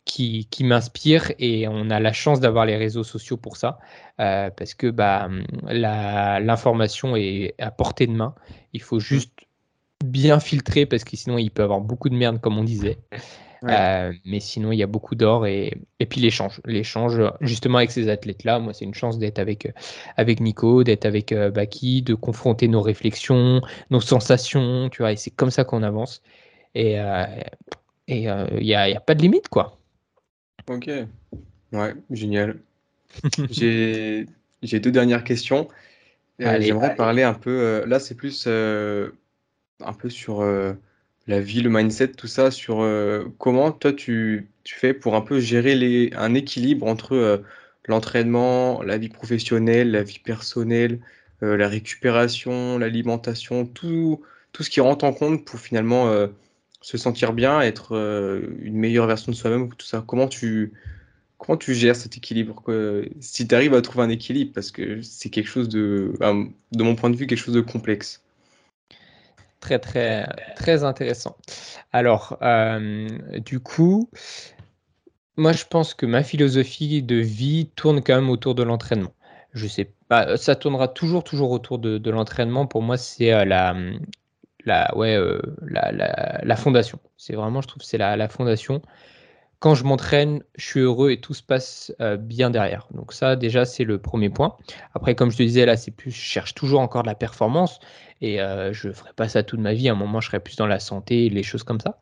qui, 0.03 0.47
qui 0.51 0.65
m'inspirent 0.65 1.31
et 1.39 1.67
on 1.69 1.89
a 1.89 2.01
la 2.01 2.11
chance 2.11 2.41
d'avoir 2.41 2.65
les 2.65 2.75
réseaux 2.75 3.03
sociaux 3.03 3.37
pour 3.37 3.55
ça 3.57 3.79
parce 4.17 4.73
que 4.73 4.87
bah, 4.87 5.29
l'information 5.63 7.15
est 7.15 7.55
à 7.59 7.71
portée 7.71 8.07
de 8.07 8.11
main. 8.11 8.35
Il 8.73 8.81
faut 8.81 8.99
juste 8.99 9.31
bien 10.03 10.39
filtrer 10.39 10.85
parce 10.85 11.03
que 11.03 11.15
sinon, 11.15 11.37
il 11.37 11.49
peut 11.49 11.63
avoir 11.63 11.79
beaucoup 11.81 12.09
de 12.09 12.15
merde, 12.15 12.39
comme 12.41 12.57
on 12.57 12.63
disait. 12.63 12.97
Euh, 13.69 14.11
mais 14.25 14.39
sinon, 14.39 14.71
il 14.71 14.77
y 14.77 14.83
a 14.83 14.87
beaucoup 14.87 15.15
d'or 15.15 15.47
et, 15.47 15.77
et 15.99 16.05
puis 16.05 16.19
l'échange. 16.19 16.61
L'échange, 16.65 17.21
justement, 17.41 17.77
avec 17.77 17.91
ces 17.91 18.09
athlètes-là, 18.09 18.59
moi, 18.59 18.73
c'est 18.73 18.85
une 18.85 18.93
chance 18.93 19.17
d'être 19.19 19.39
avec, 19.39 19.71
avec 20.17 20.39
Nico, 20.39 20.83
d'être 20.83 21.05
avec 21.05 21.31
euh, 21.31 21.49
Baki, 21.49 22.01
de 22.01 22.13
confronter 22.13 22.67
nos 22.67 22.81
réflexions, 22.81 23.61
nos 23.89 24.01
sensations, 24.01 24.89
tu 24.89 25.01
vois, 25.01 25.13
et 25.13 25.15
c'est 25.15 25.31
comme 25.31 25.51
ça 25.51 25.63
qu'on 25.63 25.83
avance. 25.83 26.21
Et 26.75 26.99
euh, 26.99 27.25
il 28.07 28.19
n'y 28.21 28.27
a, 28.75 28.89
y 28.89 28.95
a 28.95 28.99
pas 28.99 29.15
de 29.15 29.21
limite, 29.21 29.47
quoi. 29.47 29.77
Ok. 30.69 30.89
Ouais, 31.71 31.93
génial. 32.11 32.59
J'ai 33.49 34.25
deux 34.79 34.91
dernières 34.91 35.23
questions. 35.23 35.67
J'aimerais 36.39 36.95
parler 36.95 37.23
un 37.23 37.33
peu. 37.33 37.85
là, 37.85 37.99
c'est 37.99 38.15
plus 38.15 38.47
un 38.47 39.93
peu 39.97 40.09
sur 40.09 40.43
la 41.27 41.39
vie, 41.39 41.61
le 41.61 41.69
mindset, 41.69 42.09
tout 42.13 42.27
ça, 42.27 42.51
sur 42.51 42.81
euh, 42.81 43.25
comment 43.37 43.71
toi 43.71 43.93
tu, 43.93 44.49
fais 44.65 44.93
pour 44.93 45.15
un 45.15 45.21
peu 45.21 45.39
gérer 45.39 46.11
un 46.15 46.33
équilibre 46.33 46.87
entre 46.87 47.13
euh, 47.15 47.37
l'entraînement, 47.85 48.81
la 48.83 48.97
vie 48.97 49.09
professionnelle, 49.09 49.91
la 49.91 50.03
vie 50.03 50.19
personnelle, 50.19 50.99
euh, 51.43 51.57
la 51.57 51.67
récupération, 51.67 52.77
l'alimentation, 52.77 53.65
tout, 53.65 54.21
tout 54.51 54.63
ce 54.63 54.69
qui 54.69 54.81
rentre 54.81 55.05
en 55.05 55.13
compte 55.13 55.45
pour 55.45 55.59
finalement 55.59 56.13
se 56.81 56.97
sentir 56.97 57.33
bien, 57.33 57.61
être 57.61 57.93
une 58.61 58.75
meilleure 58.77 59.07
version 59.07 59.31
de 59.31 59.37
soi-même, 59.37 59.69
tout 59.73 59.85
ça. 59.85 60.03
Comment 60.05 60.27
tu, 60.27 60.73
comment 61.37 61.57
tu 61.57 61.73
gères 61.73 61.95
cet 61.95 62.17
équilibre 62.17 62.63
Si 63.19 63.47
tu 63.47 63.55
arrives 63.55 63.73
à 63.73 63.81
trouver 63.81 64.03
un 64.05 64.09
équilibre, 64.09 64.51
parce 64.53 64.71
que 64.71 65.01
c'est 65.01 65.29
quelque 65.29 65.47
chose 65.49 65.69
de, 65.69 66.13
de 66.71 66.83
mon 66.83 66.95
point 66.95 67.09
de 67.09 67.15
vue, 67.15 67.27
quelque 67.27 67.39
chose 67.39 67.55
de 67.55 67.61
complexe. 67.61 68.22
Très, 69.63 69.79
très, 69.79 70.27
très 70.57 70.83
intéressant. 70.83 71.37
Alors, 71.93 72.37
euh, 72.41 73.07
du 73.45 73.61
coup, 73.61 74.09
Moi, 75.37 75.53
je 75.53 75.63
pense 75.63 75.93
que 75.93 76.05
ma 76.05 76.21
philosophie 76.21 77.01
de 77.01 77.15
vie 77.15 77.69
tourne 77.77 78.03
quand 78.03 78.15
même 78.15 78.29
autour 78.29 78.55
de 78.55 78.63
l'entraînement. 78.63 79.13
Je 79.53 79.67
sais 79.67 79.93
pas, 80.09 80.35
ça 80.35 80.55
tournera 80.57 80.89
toujours, 80.89 81.23
toujours 81.23 81.51
autour 81.51 81.79
de, 81.79 82.09
l'entraînement. 82.09 82.67
Pour 82.67 82.81
moi, 82.81 82.97
c'est 82.97 83.45
la, 83.45 83.73
la, 84.65 84.97
ouais, 84.97 85.17
la, 85.61 85.91
la, 86.43 86.55
fondation. 86.57 86.99
C'est 87.15 87.35
vraiment, 87.35 87.61
je 87.61 87.69
trouve, 87.69 87.83
c'est 87.83 87.97
la, 87.97 88.17
la 88.17 88.27
fondation 88.27 88.81
quand 89.63 89.75
je 89.75 89.85
m'entraîne, 89.85 90.43
je 90.55 90.65
suis 90.65 90.81
heureux 90.81 91.11
et 91.11 91.21
tout 91.21 91.33
se 91.33 91.41
passe 91.41 91.93
euh, 92.01 92.17
bien 92.17 92.49
derrière. 92.49 92.85
Donc 92.93 93.13
ça, 93.13 93.37
déjà, 93.37 93.63
c'est 93.63 93.85
le 93.85 93.97
premier 93.97 94.29
point. 94.29 94.57
Après, 94.93 95.15
comme 95.15 95.31
je 95.31 95.37
te 95.37 95.43
disais, 95.43 95.65
là, 95.65 95.77
c'est 95.77 95.91
plus, 95.91 96.11
je 96.11 96.19
cherche 96.19 96.53
toujours 96.53 96.81
encore 96.81 97.03
de 97.03 97.07
la 97.07 97.15
performance 97.15 97.79
et 98.23 98.41
euh, 98.41 98.73
je 98.73 98.87
ne 98.87 98.93
ferai 98.93 99.11
pas 99.13 99.27
ça 99.27 99.43
toute 99.43 99.59
ma 99.59 99.73
vie. 99.73 99.89
À 99.89 99.91
un 99.91 99.95
moment, 99.95 100.21
je 100.21 100.27
serai 100.27 100.39
plus 100.39 100.55
dans 100.55 100.67
la 100.67 100.79
santé, 100.79 101.29
les 101.29 101.43
choses 101.43 101.63
comme 101.63 101.79
ça, 101.79 101.99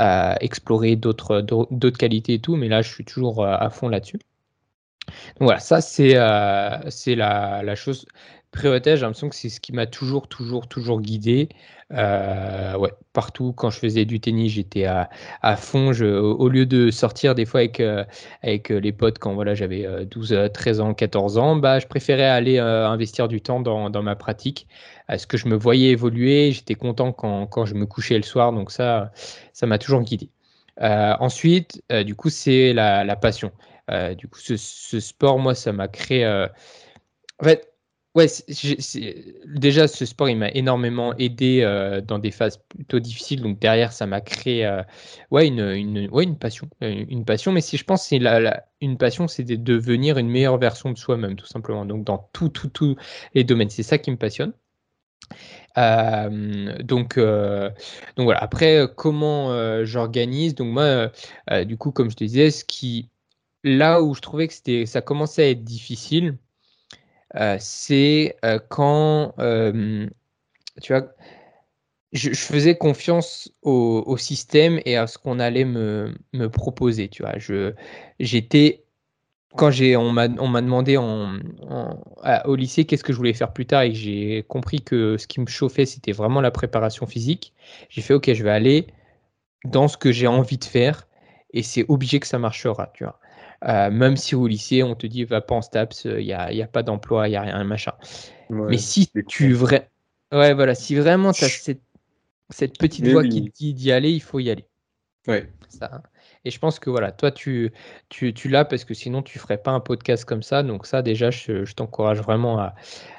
euh, 0.00 0.34
explorer 0.40 0.96
d'autres, 0.96 1.40
d'autres 1.40 1.98
qualités 1.98 2.34
et 2.34 2.40
tout. 2.40 2.56
Mais 2.56 2.68
là, 2.68 2.82
je 2.82 2.90
suis 2.90 3.04
toujours 3.04 3.44
à 3.46 3.70
fond 3.70 3.88
là-dessus. 3.88 4.18
Donc 5.38 5.48
voilà, 5.48 5.60
ça, 5.60 5.80
c'est, 5.80 6.16
c'est 6.90 7.14
la, 7.14 7.62
la 7.62 7.74
chose 7.74 8.06
prioritaire. 8.52 8.96
J'ai 8.96 9.02
l'impression 9.02 9.28
que 9.28 9.36
c'est 9.36 9.48
ce 9.48 9.60
qui 9.60 9.72
m'a 9.72 9.86
toujours, 9.86 10.28
toujours, 10.28 10.68
toujours 10.68 11.00
guidé. 11.00 11.48
Euh, 11.92 12.76
ouais, 12.76 12.92
partout, 13.12 13.52
quand 13.52 13.70
je 13.70 13.78
faisais 13.78 14.04
du 14.04 14.20
tennis, 14.20 14.52
j'étais 14.52 14.84
à, 14.84 15.10
à, 15.42 15.56
fond. 15.56 15.92
Je, 15.92 16.06
au 16.06 16.48
lieu 16.48 16.66
de 16.66 16.90
sortir 16.90 17.34
des 17.34 17.44
fois 17.44 17.60
avec, 17.60 17.80
euh, 17.80 18.04
avec 18.42 18.70
euh, 18.70 18.78
les 18.78 18.92
potes 18.92 19.18
quand 19.18 19.34
voilà, 19.34 19.54
j'avais 19.54 19.86
12, 20.06 20.50
13 20.52 20.80
ans, 20.80 20.94
14 20.94 21.38
ans, 21.38 21.56
bah, 21.56 21.78
je 21.78 21.86
préférais 21.86 22.24
aller 22.24 22.58
investir 22.58 23.28
du 23.28 23.40
temps 23.40 23.60
dans, 23.60 23.90
dans 23.90 24.02
ma 24.02 24.16
pratique. 24.16 24.66
ce 25.16 25.26
que 25.26 25.36
je 25.36 25.48
me 25.48 25.56
voyais 25.56 25.90
évoluer, 25.90 26.52
j'étais 26.52 26.74
content 26.74 27.12
quand, 27.12 27.46
quand, 27.46 27.64
je 27.66 27.74
me 27.74 27.86
couchais 27.86 28.16
le 28.16 28.22
soir. 28.22 28.52
Donc 28.52 28.70
ça, 28.70 29.12
ça 29.52 29.66
m'a 29.66 29.78
toujours 29.78 30.02
guidé. 30.02 30.30
ensuite, 30.80 31.82
du 32.04 32.14
coup, 32.14 32.30
c'est 32.30 32.72
la, 32.72 33.04
la, 33.04 33.16
passion. 33.16 33.52
du 34.16 34.28
coup, 34.28 34.38
ce, 34.40 34.56
ce, 34.56 35.00
sport, 35.00 35.38
moi, 35.38 35.54
ça 35.54 35.72
m'a 35.72 35.88
créé... 35.88 36.26
en 36.26 37.44
fait, 37.44 37.73
Ouais, 38.14 38.28
déjà 39.46 39.88
ce 39.88 40.06
sport 40.06 40.28
il 40.28 40.36
m'a 40.36 40.48
énormément 40.50 41.16
aidé 41.16 41.62
euh, 41.62 42.00
dans 42.00 42.20
des 42.20 42.30
phases 42.30 42.58
plutôt 42.68 43.00
difficiles. 43.00 43.42
Donc 43.42 43.58
derrière 43.58 43.92
ça 43.92 44.06
m'a 44.06 44.20
créé 44.20 44.64
euh, 44.64 44.82
ouais, 45.32 45.48
une, 45.48 46.38
passion, 46.38 46.68
euh, 46.82 47.04
une 47.08 47.24
passion. 47.24 47.50
Mais 47.50 47.60
si 47.60 47.76
je 47.76 47.84
pense 47.84 48.04
c'est 48.06 48.20
la, 48.20 48.66
une 48.80 48.98
passion, 48.98 49.26
c'est 49.26 49.42
de 49.42 49.56
devenir 49.56 50.16
une 50.18 50.28
meilleure 50.28 50.58
version 50.58 50.92
de 50.92 50.98
soi-même 50.98 51.34
tout 51.34 51.46
simplement. 51.46 51.84
Donc 51.84 52.04
dans 52.04 52.30
tout 52.32 52.48
tout 52.48 52.68
tous 52.68 52.96
les 53.34 53.42
domaines, 53.42 53.70
c'est 53.70 53.82
ça 53.82 53.98
qui 53.98 54.12
me 54.12 54.16
passionne. 54.16 54.52
donc, 55.76 57.18
donc 57.18 58.24
voilà. 58.24 58.38
Après, 58.42 58.86
comment 58.96 59.84
j'organise? 59.84 60.54
Donc 60.54 60.68
moi, 60.68 61.10
du 61.64 61.76
coup, 61.76 61.90
comme 61.90 62.10
je 62.10 62.16
te 62.16 62.24
disais, 62.24 62.50
là 63.64 64.02
où 64.02 64.14
je 64.14 64.20
trouvais 64.20 64.46
que 64.48 64.54
c'était, 64.54 64.86
ça 64.86 65.00
commençait 65.00 65.42
à 65.44 65.50
être 65.50 65.64
difficile, 65.64 66.38
euh, 67.36 67.56
c'est 67.60 68.36
euh, 68.44 68.58
quand, 68.68 69.34
euh, 69.38 70.06
tu 70.82 70.92
vois, 70.92 71.12
je, 72.12 72.30
faisais 72.32 72.76
confiance 72.76 73.50
au, 73.62 74.16
système 74.16 74.80
et 74.84 74.96
à 74.96 75.06
ce 75.06 75.18
qu'on 75.18 75.40
allait 75.40 75.64
me, 75.64 76.14
me, 76.32 76.48
proposer, 76.48 77.08
tu 77.08 77.22
vois. 77.22 77.38
Je, 77.38 77.74
j'étais, 78.20 78.84
quand 79.56 79.70
j'ai, 79.70 79.96
on 79.96 80.12
m'a, 80.12 80.28
on 80.38 80.48
m'a 80.48 80.62
demandé 80.62 80.96
en, 80.96 81.38
au 82.44 82.54
lycée 82.56 82.84
qu'est-ce 82.84 83.04
que 83.04 83.12
je 83.12 83.18
voulais 83.18 83.32
faire 83.32 83.52
plus 83.52 83.66
tard 83.66 83.82
et 83.82 83.90
que 83.90 83.98
j'ai 83.98 84.44
compris 84.48 84.80
que 84.82 85.16
ce 85.16 85.26
qui 85.26 85.40
me 85.40 85.46
chauffait, 85.46 85.86
c'était 85.86 86.12
vraiment 86.12 86.40
la 86.40 86.52
préparation 86.52 87.06
physique, 87.06 87.52
j'ai 87.88 88.02
fait, 88.02 88.14
OK, 88.14 88.32
je 88.32 88.44
vais 88.44 88.50
aller 88.50 88.86
dans 89.64 89.88
ce 89.88 89.96
que 89.96 90.12
j'ai 90.12 90.28
envie 90.28 90.58
de 90.58 90.64
faire 90.64 91.08
et 91.52 91.62
c'est 91.62 91.84
obligé 91.88 92.20
que 92.20 92.26
ça 92.26 92.38
marchera, 92.38 92.92
tu 92.94 93.04
vois. 93.04 93.18
Euh, 93.64 93.90
même 93.90 94.16
si 94.16 94.34
au 94.34 94.46
lycée, 94.46 94.82
on 94.82 94.94
te 94.94 95.06
dit 95.06 95.24
va 95.24 95.40
pas 95.40 95.54
en 95.54 95.62
STAPS, 95.62 96.04
il 96.04 96.24
n'y 96.24 96.32
a, 96.32 96.52
y 96.52 96.62
a, 96.62 96.66
pas 96.66 96.82
d'emploi, 96.82 97.28
il 97.28 97.32
n'y 97.32 97.36
a 97.36 97.42
rien, 97.42 97.64
machin. 97.64 97.92
Mais 98.50 98.78
si 98.78 99.10
tu 99.26 99.52
vrai... 99.52 99.90
ouais, 100.32 100.52
voilà, 100.52 100.74
si 100.74 100.94
vraiment 100.96 101.32
tu 101.32 101.44
as 101.44 101.48
cette, 101.48 101.82
cette 102.50 102.78
petite 102.78 103.06
voix 103.08 103.22
qui 103.22 103.44
te 103.44 103.56
dit 103.56 103.74
d'y 103.74 103.90
aller, 103.90 104.10
il 104.10 104.20
faut 104.20 104.38
y 104.38 104.50
aller. 104.50 104.66
Ouais. 105.26 105.48
Ça. 105.68 106.02
Et 106.44 106.50
je 106.50 106.58
pense 106.58 106.78
que 106.78 106.90
voilà, 106.90 107.10
toi, 107.10 107.30
tu, 107.30 107.72
tu, 108.10 108.34
tu 108.34 108.48
l'as 108.48 108.66
parce 108.66 108.84
que 108.84 108.92
sinon, 108.92 109.22
tu 109.22 109.38
ferais 109.38 109.56
pas 109.56 109.70
un 109.70 109.80
podcast 109.80 110.26
comme 110.26 110.42
ça. 110.42 110.62
Donc, 110.62 110.86
ça, 110.86 111.00
déjà, 111.00 111.30
je, 111.30 111.64
je 111.64 111.74
t'encourage 111.74 112.20
vraiment 112.20 112.58
à, 112.60 112.74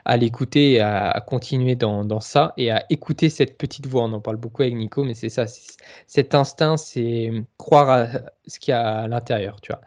à 0.05 0.15
l'écouter 0.15 0.73
et 0.73 0.80
à, 0.81 1.23
continuer 1.26 1.76
dans, 1.76 2.05
dans, 2.05 2.19
ça 2.19 2.53
et 2.57 2.69
à 2.69 2.85
écouter 2.91 3.30
cette 3.31 3.57
petite 3.57 3.88
voix. 3.88 4.03
On 4.03 4.13
en 4.13 4.22
parle 4.22 4.38
beaucoup 4.38 4.61
avec 4.61 4.76
Nico, 4.76 5.03
mais 5.03 5.15
c'est 5.15 5.30
ça. 5.30 5.45
Cet 6.05 6.35
instinct, 6.35 6.77
c'est 6.77 7.31
croire 7.57 7.89
à 7.89 8.07
ce 8.45 8.59
qu'il 8.59 8.72
y 8.72 8.76
a 8.76 8.99
à 8.99 9.07
l'intérieur, 9.07 9.59
tu 9.59 9.72
vois. 9.72 9.81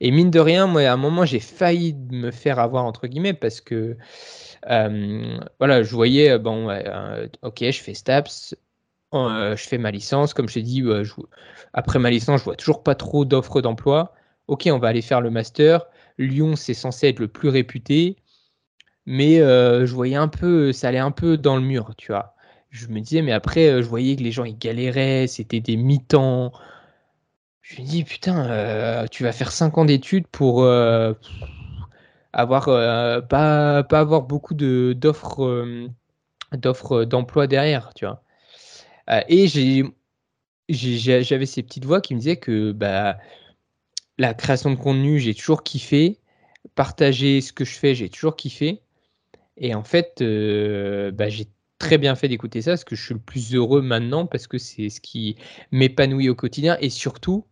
Et 0.00 0.10
mine 0.12 0.30
de 0.30 0.38
rien, 0.38 0.66
moi, 0.66 0.82
à 0.82 0.92
un 0.92 0.96
moment, 0.96 1.24
j'ai 1.24 1.40
failli 1.40 1.94
me 2.10 2.30
faire 2.30 2.58
avoir, 2.60 2.84
entre 2.84 3.06
guillemets, 3.08 3.34
parce 3.34 3.60
que, 3.60 3.96
euh, 4.70 5.38
voilà, 5.58 5.82
je 5.82 5.94
voyais, 5.94 6.30
euh, 6.30 6.38
bon, 6.38 6.68
euh, 6.70 7.26
ok, 7.42 7.64
je 7.70 7.80
fais 7.80 7.94
STAPS, 7.94 8.54
je 9.12 9.56
fais 9.56 9.78
ma 9.78 9.90
licence, 9.90 10.34
comme 10.34 10.48
je 10.48 10.54
t'ai 10.54 10.62
dit, 10.62 10.84
après 11.72 11.98
ma 11.98 12.10
licence, 12.10 12.40
je 12.40 12.44
vois 12.44 12.56
toujours 12.56 12.82
pas 12.82 12.94
trop 12.94 13.24
d'offres 13.24 13.60
d'emploi. 13.60 14.14
Ok, 14.46 14.68
on 14.72 14.78
va 14.78 14.88
aller 14.88 15.02
faire 15.02 15.20
le 15.20 15.30
master. 15.30 15.86
Lyon, 16.18 16.56
c'est 16.56 16.74
censé 16.74 17.08
être 17.08 17.18
le 17.18 17.28
plus 17.28 17.48
réputé, 17.48 18.16
mais 19.06 19.38
je 19.38 19.94
voyais 19.94 20.16
un 20.16 20.28
peu, 20.28 20.72
ça 20.72 20.88
allait 20.88 20.98
un 20.98 21.10
peu 21.10 21.36
dans 21.36 21.56
le 21.56 21.62
mur, 21.62 21.94
tu 21.96 22.12
vois. 22.12 22.34
Je 22.70 22.86
me 22.88 23.00
disais, 23.00 23.22
mais 23.22 23.32
après, 23.32 23.82
je 23.82 23.88
voyais 23.88 24.14
que 24.16 24.22
les 24.22 24.30
gens, 24.32 24.44
ils 24.44 24.58
galéraient, 24.58 25.26
c'était 25.26 25.60
des 25.60 25.76
mi-temps. 25.76 26.52
Je 27.68 27.82
me 27.82 27.86
dis, 27.86 28.02
putain, 28.02 28.50
euh, 28.50 29.06
tu 29.10 29.24
vas 29.24 29.32
faire 29.32 29.52
5 29.52 29.76
ans 29.76 29.84
d'études 29.84 30.26
pour 30.26 30.62
euh, 30.62 31.12
avoir 32.32 32.68
euh, 32.68 33.20
pas, 33.20 33.80
avoir 33.90 34.22
beaucoup 34.22 34.54
d'offres, 34.54 35.68
d'offres 36.52 37.04
d'emploi 37.04 37.46
derrière, 37.46 37.92
tu 37.94 38.06
et 39.28 39.46
j'avais 40.70 41.46
ces 41.46 41.62
petites 41.62 41.84
voix 41.84 42.00
qui 42.00 42.14
me 42.14 42.20
disaient 42.20 42.38
que 42.38 42.72
bah, 42.72 43.18
la 44.16 44.32
création 44.32 44.70
de 44.70 44.76
contenu, 44.76 45.18
j'ai 45.18 45.34
toujours 45.34 45.62
kiffé. 45.62 46.20
Partager 46.74 47.42
ce 47.42 47.52
que 47.52 47.66
je 47.66 47.74
fais, 47.74 47.94
j'ai 47.94 48.08
toujours 48.08 48.34
kiffé. 48.34 48.80
Et 49.58 49.74
en 49.74 49.84
fait, 49.84 50.22
bah, 51.12 51.28
j'ai 51.28 51.48
très 51.78 51.98
bien 51.98 52.16
fait 52.16 52.28
d'écouter 52.28 52.62
ça 52.62 52.70
parce 52.70 52.84
que 52.84 52.96
je 52.96 53.04
suis 53.04 53.14
le 53.14 53.20
plus 53.20 53.54
heureux 53.54 53.82
maintenant 53.82 54.24
parce 54.26 54.46
que 54.46 54.56
c'est 54.56 54.88
ce 54.88 55.02
qui 55.02 55.36
m'épanouit 55.70 56.30
au 56.30 56.34
quotidien 56.34 56.78
et 56.80 56.88
surtout 56.88 57.44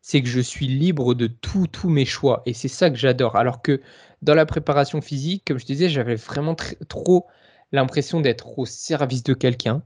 c'est 0.00 0.22
que 0.22 0.28
je 0.28 0.40
suis 0.40 0.66
libre 0.66 1.14
de 1.14 1.26
tous 1.26 1.88
mes 1.88 2.04
choix. 2.04 2.42
Et 2.46 2.54
c'est 2.54 2.68
ça 2.68 2.90
que 2.90 2.96
j'adore. 2.96 3.36
Alors 3.36 3.62
que 3.62 3.80
dans 4.22 4.34
la 4.34 4.46
préparation 4.46 5.00
physique, 5.00 5.44
comme 5.46 5.58
je 5.58 5.66
disais, 5.66 5.88
j'avais 5.88 6.14
vraiment 6.14 6.54
trop 6.88 7.26
l'impression 7.72 8.20
d'être 8.20 8.58
au 8.58 8.66
service 8.66 9.22
de 9.22 9.34
quelqu'un, 9.34 9.82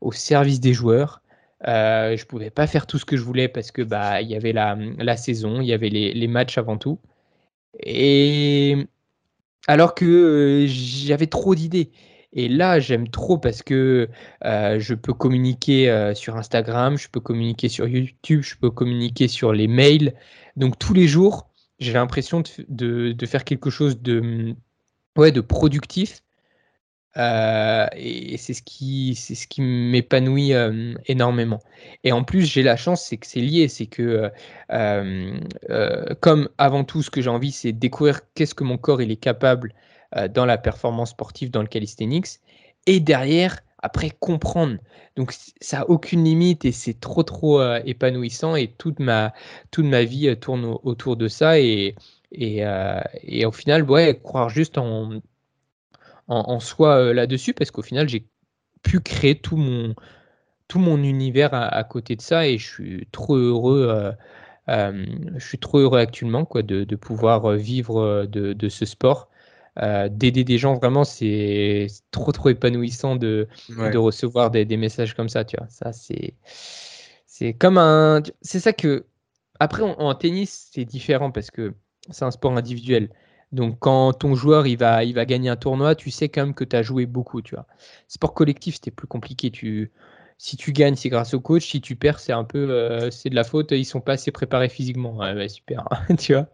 au 0.00 0.12
service 0.12 0.60
des 0.60 0.72
joueurs. 0.72 1.22
Euh, 1.66 2.16
je 2.16 2.26
pouvais 2.26 2.50
pas 2.50 2.66
faire 2.66 2.86
tout 2.86 2.98
ce 2.98 3.04
que 3.04 3.16
je 3.16 3.22
voulais 3.22 3.48
parce 3.48 3.70
que 3.72 3.80
bah 3.82 4.20
il 4.20 4.28
y 4.28 4.36
avait 4.36 4.52
la, 4.52 4.76
la 4.98 5.16
saison, 5.16 5.60
il 5.62 5.66
y 5.66 5.72
avait 5.72 5.88
les, 5.88 6.12
les, 6.12 6.28
matchs 6.28 6.58
avant 6.58 6.76
tout. 6.76 6.98
Et 7.80 8.86
alors 9.66 9.94
que 9.94 10.04
euh, 10.04 10.66
j'avais 10.68 11.26
trop 11.26 11.54
d'idées. 11.54 11.90
Et 12.34 12.48
là, 12.48 12.80
j'aime 12.80 13.08
trop 13.08 13.38
parce 13.38 13.62
que 13.62 14.08
euh, 14.44 14.80
je 14.80 14.94
peux 14.94 15.14
communiquer 15.14 15.88
euh, 15.88 16.14
sur 16.14 16.36
Instagram, 16.36 16.98
je 16.98 17.08
peux 17.08 17.20
communiquer 17.20 17.68
sur 17.68 17.86
YouTube, 17.86 18.42
je 18.42 18.56
peux 18.56 18.70
communiquer 18.70 19.28
sur 19.28 19.52
les 19.52 19.68
mails. 19.68 20.14
Donc 20.56 20.78
tous 20.78 20.94
les 20.94 21.06
jours, 21.06 21.48
j'ai 21.78 21.92
l'impression 21.92 22.42
de, 22.68 23.14
faire 23.26 23.44
quelque 23.44 23.70
chose 23.70 24.02
de, 24.02 24.54
ouais, 25.16 25.30
de 25.30 25.40
productif. 25.40 26.22
Euh, 27.16 27.86
et 27.94 28.36
c'est 28.38 28.54
ce 28.54 28.62
qui, 28.62 29.14
ce 29.14 29.46
qui 29.46 29.62
m'épanouit 29.62 30.52
énormément. 31.06 31.60
Et 32.02 32.10
en 32.10 32.24
plus, 32.24 32.44
j'ai 32.44 32.64
la 32.64 32.76
chance, 32.76 33.04
c'est 33.04 33.16
que 33.16 33.28
c'est 33.28 33.40
lié, 33.40 33.68
c'est 33.68 33.86
que 33.86 34.32
comme 36.20 36.48
avant 36.58 36.82
tout, 36.82 37.02
ce 37.02 37.10
que 37.10 37.22
j'ai 37.22 37.30
envie, 37.30 37.52
c'est 37.52 37.72
découvrir 37.72 38.22
qu'est-ce 38.34 38.56
que 38.56 38.64
mon 38.64 38.76
corps 38.76 39.00
est 39.00 39.16
capable 39.16 39.72
euh, 40.16 40.28
dans 40.28 40.46
la 40.46 40.58
performance 40.58 41.10
sportive, 41.10 41.50
dans 41.50 41.60
le 41.60 41.66
calisthenics, 41.66 42.40
et 42.86 43.00
derrière, 43.00 43.60
après, 43.78 44.10
comprendre. 44.10 44.78
Donc, 45.16 45.34
ça 45.60 45.78
n'a 45.78 45.90
aucune 45.90 46.22
limite 46.24 46.64
et 46.64 46.72
c'est 46.72 47.00
trop, 47.00 47.24
trop 47.24 47.60
euh, 47.60 47.80
épanouissant 47.84 48.54
et 48.54 48.68
toute 48.68 49.00
ma, 49.00 49.32
toute 49.72 49.86
ma 49.86 50.04
vie 50.04 50.28
euh, 50.28 50.36
tourne 50.36 50.78
autour 50.84 51.16
de 51.16 51.26
ça 51.26 51.58
et, 51.58 51.96
et, 52.32 52.62
et, 53.22 53.46
au 53.46 53.52
final, 53.52 53.82
ouais, 53.84 54.20
croire 54.22 54.48
juste 54.48 54.78
en, 54.78 55.20
en, 56.28 56.60
soi 56.60 57.12
là-dessus 57.12 57.54
parce 57.54 57.70
qu'au 57.70 57.82
final, 57.82 58.08
j'ai 58.08 58.26
pu 58.82 59.00
créer 59.00 59.38
tout 59.38 59.56
mon, 59.56 59.94
tout 60.68 60.80
mon 60.80 61.02
univers 61.02 61.54
à, 61.54 61.84
côté 61.84 62.16
de 62.16 62.22
ça 62.22 62.48
et 62.48 62.58
je 62.58 62.66
suis 62.66 63.08
trop 63.12 63.36
heureux. 63.36 64.12
je 64.66 65.38
suis 65.38 65.58
trop 65.58 65.78
heureux 65.78 66.00
actuellement 66.00 66.44
quoi, 66.44 66.62
de, 66.62 66.96
pouvoir 66.96 67.52
vivre 67.52 68.26
de 68.26 68.68
ce 68.68 68.84
sport 68.84 69.28
euh, 69.82 70.08
d'aider 70.08 70.44
des 70.44 70.58
gens, 70.58 70.74
vraiment, 70.74 71.04
c'est 71.04 71.88
trop, 72.10 72.30
trop 72.32 72.48
épanouissant 72.50 73.16
de, 73.16 73.48
de 73.68 73.98
recevoir 73.98 74.50
des, 74.50 74.64
des, 74.64 74.76
messages 74.76 75.14
comme 75.14 75.28
ça, 75.28 75.44
tu 75.44 75.56
vois. 75.56 75.66
Ça, 75.68 75.92
c'est, 75.92 76.34
c'est 77.26 77.54
comme 77.54 77.78
un. 77.78 78.22
C'est 78.42 78.60
ça 78.60 78.72
que 78.72 79.06
Après, 79.58 79.82
en, 79.82 80.14
tennis, 80.14 80.70
c'est 80.72 80.84
différent 80.84 81.30
parce 81.32 81.50
que 81.50 81.74
c'est 82.10 82.24
un 82.24 82.30
sport 82.30 82.56
individuel. 82.56 83.10
Donc, 83.50 83.78
quand 83.80 84.12
ton 84.12 84.34
joueur 84.34 84.66
il 84.66 84.76
va, 84.76 85.04
il 85.04 85.14
va 85.14 85.24
gagner 85.26 85.48
un 85.48 85.56
tournoi, 85.56 85.94
tu 85.94 86.10
sais 86.10 86.28
quand 86.28 86.42
même 86.42 86.54
que 86.54 86.64
tu 86.64 86.76
as 86.76 86.82
joué 86.82 87.06
beaucoup. 87.06 87.42
Tu 87.42 87.54
vois. 87.56 87.66
Sport 88.08 88.34
collectif, 88.34 88.76
c'était 88.76 88.90
plus 88.92 89.06
compliqué. 89.08 89.50
Tu, 89.50 89.90
si 90.38 90.56
tu 90.56 90.72
gagnes, 90.72 90.96
c'est 90.96 91.08
grâce 91.08 91.34
au 91.34 91.40
coach. 91.40 91.66
Si 91.66 91.80
tu 91.80 91.96
perds, 91.96 92.20
c'est 92.20 92.32
un 92.32 92.44
peu 92.44 92.70
euh, 92.70 93.10
c'est 93.10 93.30
de 93.30 93.34
la 93.34 93.44
faute. 93.44 93.72
Ils 93.72 93.84
sont 93.84 94.00
pas 94.00 94.12
assez 94.12 94.30
préparés 94.30 94.68
physiquement. 94.68 95.18
super, 95.48 95.88
tu 96.18 96.34
vois. 96.34 96.48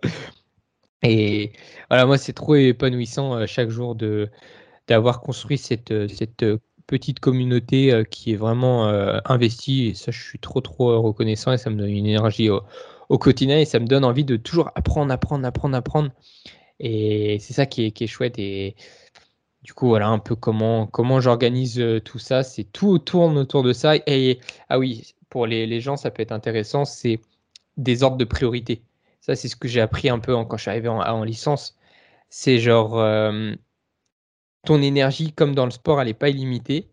Et 1.03 1.53
voilà, 1.89 2.07
moi, 2.07 2.19
c'est 2.19 2.33
trop 2.33 2.55
épanouissant 2.57 3.35
euh, 3.37 3.47
chaque 3.47 3.71
jour 3.71 3.95
de 3.95 4.31
d'avoir 4.89 5.21
construit 5.21 5.59
cette, 5.59 5.93
euh, 5.93 6.09
cette 6.09 6.45
petite 6.87 7.21
communauté 7.21 8.03
qui 8.11 8.33
est 8.33 8.37
vraiment 8.37 8.87
investie. 9.25 9.89
Et 9.89 9.95
ça, 9.95 10.11
je 10.11 10.21
suis 10.21 10.41
trop, 10.41 10.61
trop 10.61 11.01
reconnaissant 11.01 11.53
et 11.53 11.59
ça 11.59 11.71
me 11.71 11.77
donne 11.77 11.91
une 11.91 12.07
énergie 12.07 12.51
au, 12.51 12.63
au 13.11 13.19
quotidien 13.19 13.59
et 13.59 13.65
ça 13.67 13.79
me 13.81 13.87
donne 13.87 14.05
envie 14.05 14.25
de 14.25 14.37
toujours 14.37 14.71
apprendre, 14.77 15.13
apprendre, 15.13 15.47
apprendre, 15.47 15.77
apprendre. 15.77 16.11
Et 16.81 17.39
c'est 17.41 17.53
ça 17.53 17.67
qui 17.67 17.87
est, 17.87 17.91
qui 17.93 18.05
est 18.05 18.07
chouette. 18.07 18.39
Et 18.39 18.77
du 19.63 19.75
coup, 19.75 19.89
voilà 19.89 20.09
un 20.09 20.19
peu 20.21 20.37
comment, 20.37 20.87
comment 20.87 21.21
j'organise 21.21 21.79
euh, 21.81 22.01
tout 22.01 22.19
ça. 22.19 22.43
C'est 22.45 22.65
tout 22.65 22.99
tourne 23.01 23.37
autour 23.39 23.63
de 23.63 23.73
ça. 23.73 23.97
Et 24.07 24.41
ah 24.69 24.79
oui, 24.79 25.15
pour 25.29 25.47
les, 25.47 25.67
les 25.67 25.81
gens, 25.81 25.97
ça 25.97 26.11
peut 26.11 26.23
être 26.23 26.33
intéressant, 26.33 26.85
c'est 26.85 27.21
des 27.77 28.03
ordres 28.03 28.17
de 28.17 28.25
priorité. 28.25 28.83
C'est 29.37 29.49
ce 29.49 29.57
que 29.57 29.69
j'ai 29.69 29.81
appris 29.81 30.09
un 30.09 30.19
peu 30.19 30.35
quand 30.45 30.57
je 30.57 30.63
suis 30.63 30.71
arrivé 30.71 30.89
en, 30.89 31.01
en 31.01 31.25
licence. 31.25 31.77
C'est 32.31 32.59
genre, 32.59 32.99
euh, 32.99 33.55
ton 34.65 34.83
énergie, 34.83 35.33
comme 35.33 35.55
dans 35.55 35.65
le 35.65 35.71
sport, 35.71 36.01
elle 36.01 36.09
n'est 36.09 36.15
pas 36.15 36.29
illimitée. 36.29 36.91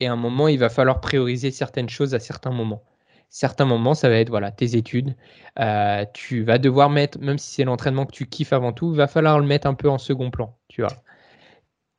Et 0.00 0.06
à 0.06 0.12
un 0.12 0.16
moment, 0.16 0.48
il 0.48 0.58
va 0.58 0.68
falloir 0.68 1.00
prioriser 1.00 1.50
certaines 1.50 1.88
choses 1.88 2.14
à 2.14 2.20
certains 2.20 2.50
moments. 2.50 2.84
Certains 3.30 3.64
moments, 3.64 3.94
ça 3.94 4.08
va 4.08 4.16
être 4.16 4.30
voilà, 4.30 4.52
tes 4.52 4.76
études. 4.76 5.16
Euh, 5.58 6.04
tu 6.14 6.42
vas 6.44 6.58
devoir 6.58 6.90
mettre, 6.90 7.18
même 7.18 7.38
si 7.38 7.54
c'est 7.54 7.64
l'entraînement 7.64 8.06
que 8.06 8.12
tu 8.12 8.26
kiffes 8.26 8.52
avant 8.52 8.72
tout, 8.72 8.92
il 8.92 8.96
va 8.96 9.08
falloir 9.08 9.38
le 9.40 9.46
mettre 9.46 9.66
un 9.66 9.74
peu 9.74 9.88
en 9.90 9.98
second 9.98 10.30
plan. 10.30 10.56
Tu 10.68 10.82
vois 10.82 11.02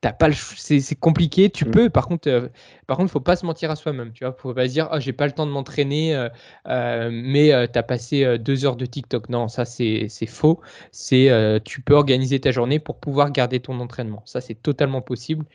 pas 0.01 0.31
c'est 0.31 0.95
compliqué 0.95 1.49
tu 1.49 1.65
mm. 1.65 1.71
peux. 1.71 1.89
Par 1.89 2.07
contre 2.07 2.29
euh, 2.29 2.49
par 2.87 2.97
contre 2.97 3.11
faut 3.11 3.19
pas 3.19 3.35
se 3.35 3.45
mentir 3.45 3.71
à 3.71 3.75
soi-même 3.75 4.11
tu 4.13 4.23
vois. 4.23 4.33
Faut 4.33 4.53
pas 4.53 4.67
se 4.67 4.73
dire 4.73 4.89
oh, 4.93 4.99
j'ai 4.99 5.13
pas 5.13 5.25
le 5.25 5.31
temps 5.31 5.45
de 5.45 5.51
m'entraîner 5.51 6.15
euh, 6.15 6.29
euh, 6.67 7.09
mais 7.11 7.49
tu 7.71 7.79
as 7.79 7.83
passé 7.83 8.37
deux 8.39 8.65
heures 8.65 8.75
de 8.75 8.85
TikTok. 8.85 9.29
Non 9.29 9.47
ça 9.47 9.65
c'est 9.65 10.09
faux. 10.27 10.61
C'est 10.91 11.29
tu 11.65 11.81
peux 11.81 11.95
organiser 11.95 12.39
ta 12.39 12.51
journée 12.51 12.79
pour 12.79 12.99
pouvoir 12.99 13.31
garder 13.31 13.59
ton 13.59 13.79
entraînement. 13.79 14.21
Ça 14.25 14.41
c'est 14.41 14.55
totalement 14.55 15.01
possible. 15.01 15.45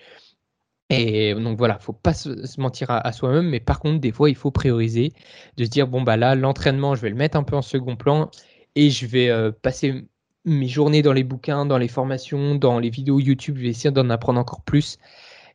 Et 0.90 1.34
donc 1.34 1.56
voilà, 1.56 1.78
faut 1.78 1.94
pas 1.94 2.12
se, 2.12 2.60
mentir 2.60 2.90
à, 2.90 2.98
à 3.06 3.12
soi-même, 3.12 3.48
mais 3.48 3.60
par 3.60 3.80
contre, 3.80 3.98
des 3.98 4.12
fois, 4.12 4.28
il 4.28 4.36
faut 4.36 4.50
prioriser, 4.50 5.14
de 5.56 5.64
se 5.64 5.70
dire 5.70 5.88
bon 5.88 6.02
bah 6.02 6.18
là, 6.18 6.34
l'entraînement, 6.34 6.94
je 6.94 7.00
vais 7.00 7.08
le 7.08 7.16
mettre 7.16 7.38
un 7.38 7.44
peu 7.44 7.56
en 7.56 7.62
second 7.62 7.96
plan 7.96 8.30
et 8.74 8.90
je 8.90 9.06
vais 9.06 9.52
passer 9.62 10.04
mes 10.44 10.68
journées 10.68 11.02
dans 11.02 11.12
les 11.12 11.24
bouquins, 11.24 11.66
dans 11.66 11.78
les 11.78 11.88
formations, 11.88 12.54
dans 12.54 12.78
les 12.78 12.90
vidéos 12.90 13.20
YouTube, 13.20 13.56
je 13.58 13.62
vais 13.62 13.68
essayer 13.68 13.90
d'en 13.90 14.10
apprendre 14.10 14.40
encore 14.40 14.62
plus. 14.62 14.98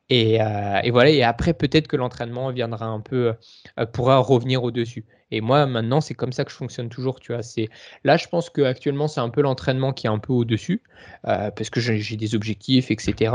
Et, 0.09 0.41
euh, 0.41 0.81
voilà, 0.91 1.09
et 1.09 1.23
après, 1.23 1.53
peut-être 1.53 1.88
que 1.88 1.97
l'entraînement 1.97 2.51
viendra 2.51 2.85
un 2.85 3.01
peu, 3.01 3.34
euh, 3.80 3.85
pourra 3.85 4.19
revenir 4.19 4.64
au-dessus. 4.64 5.05
Et 5.31 5.41
moi, 5.41 5.65
maintenant, 5.65 5.99
c'est 5.99 6.14
comme 6.14 6.31
ça 6.31 6.45
que 6.45 6.51
je 6.51 6.55
fonctionne 6.55 6.88
toujours, 6.88 7.19
tu 7.19 7.34
vois. 7.34 7.41
Là, 8.05 8.15
je 8.15 8.27
pense 8.27 8.49
qu'actuellement, 8.49 9.09
c'est 9.09 9.19
un 9.19 9.27
peu 9.30 9.41
l'entraînement 9.41 9.91
qui 9.91 10.07
est 10.07 10.09
un 10.09 10.19
peu 10.19 10.31
au-dessus, 10.31 10.81
euh, 11.27 11.51
parce 11.51 11.69
que 11.69 11.81
j'ai 11.81 12.15
des 12.15 12.35
objectifs, 12.35 12.91
etc. 12.91 13.34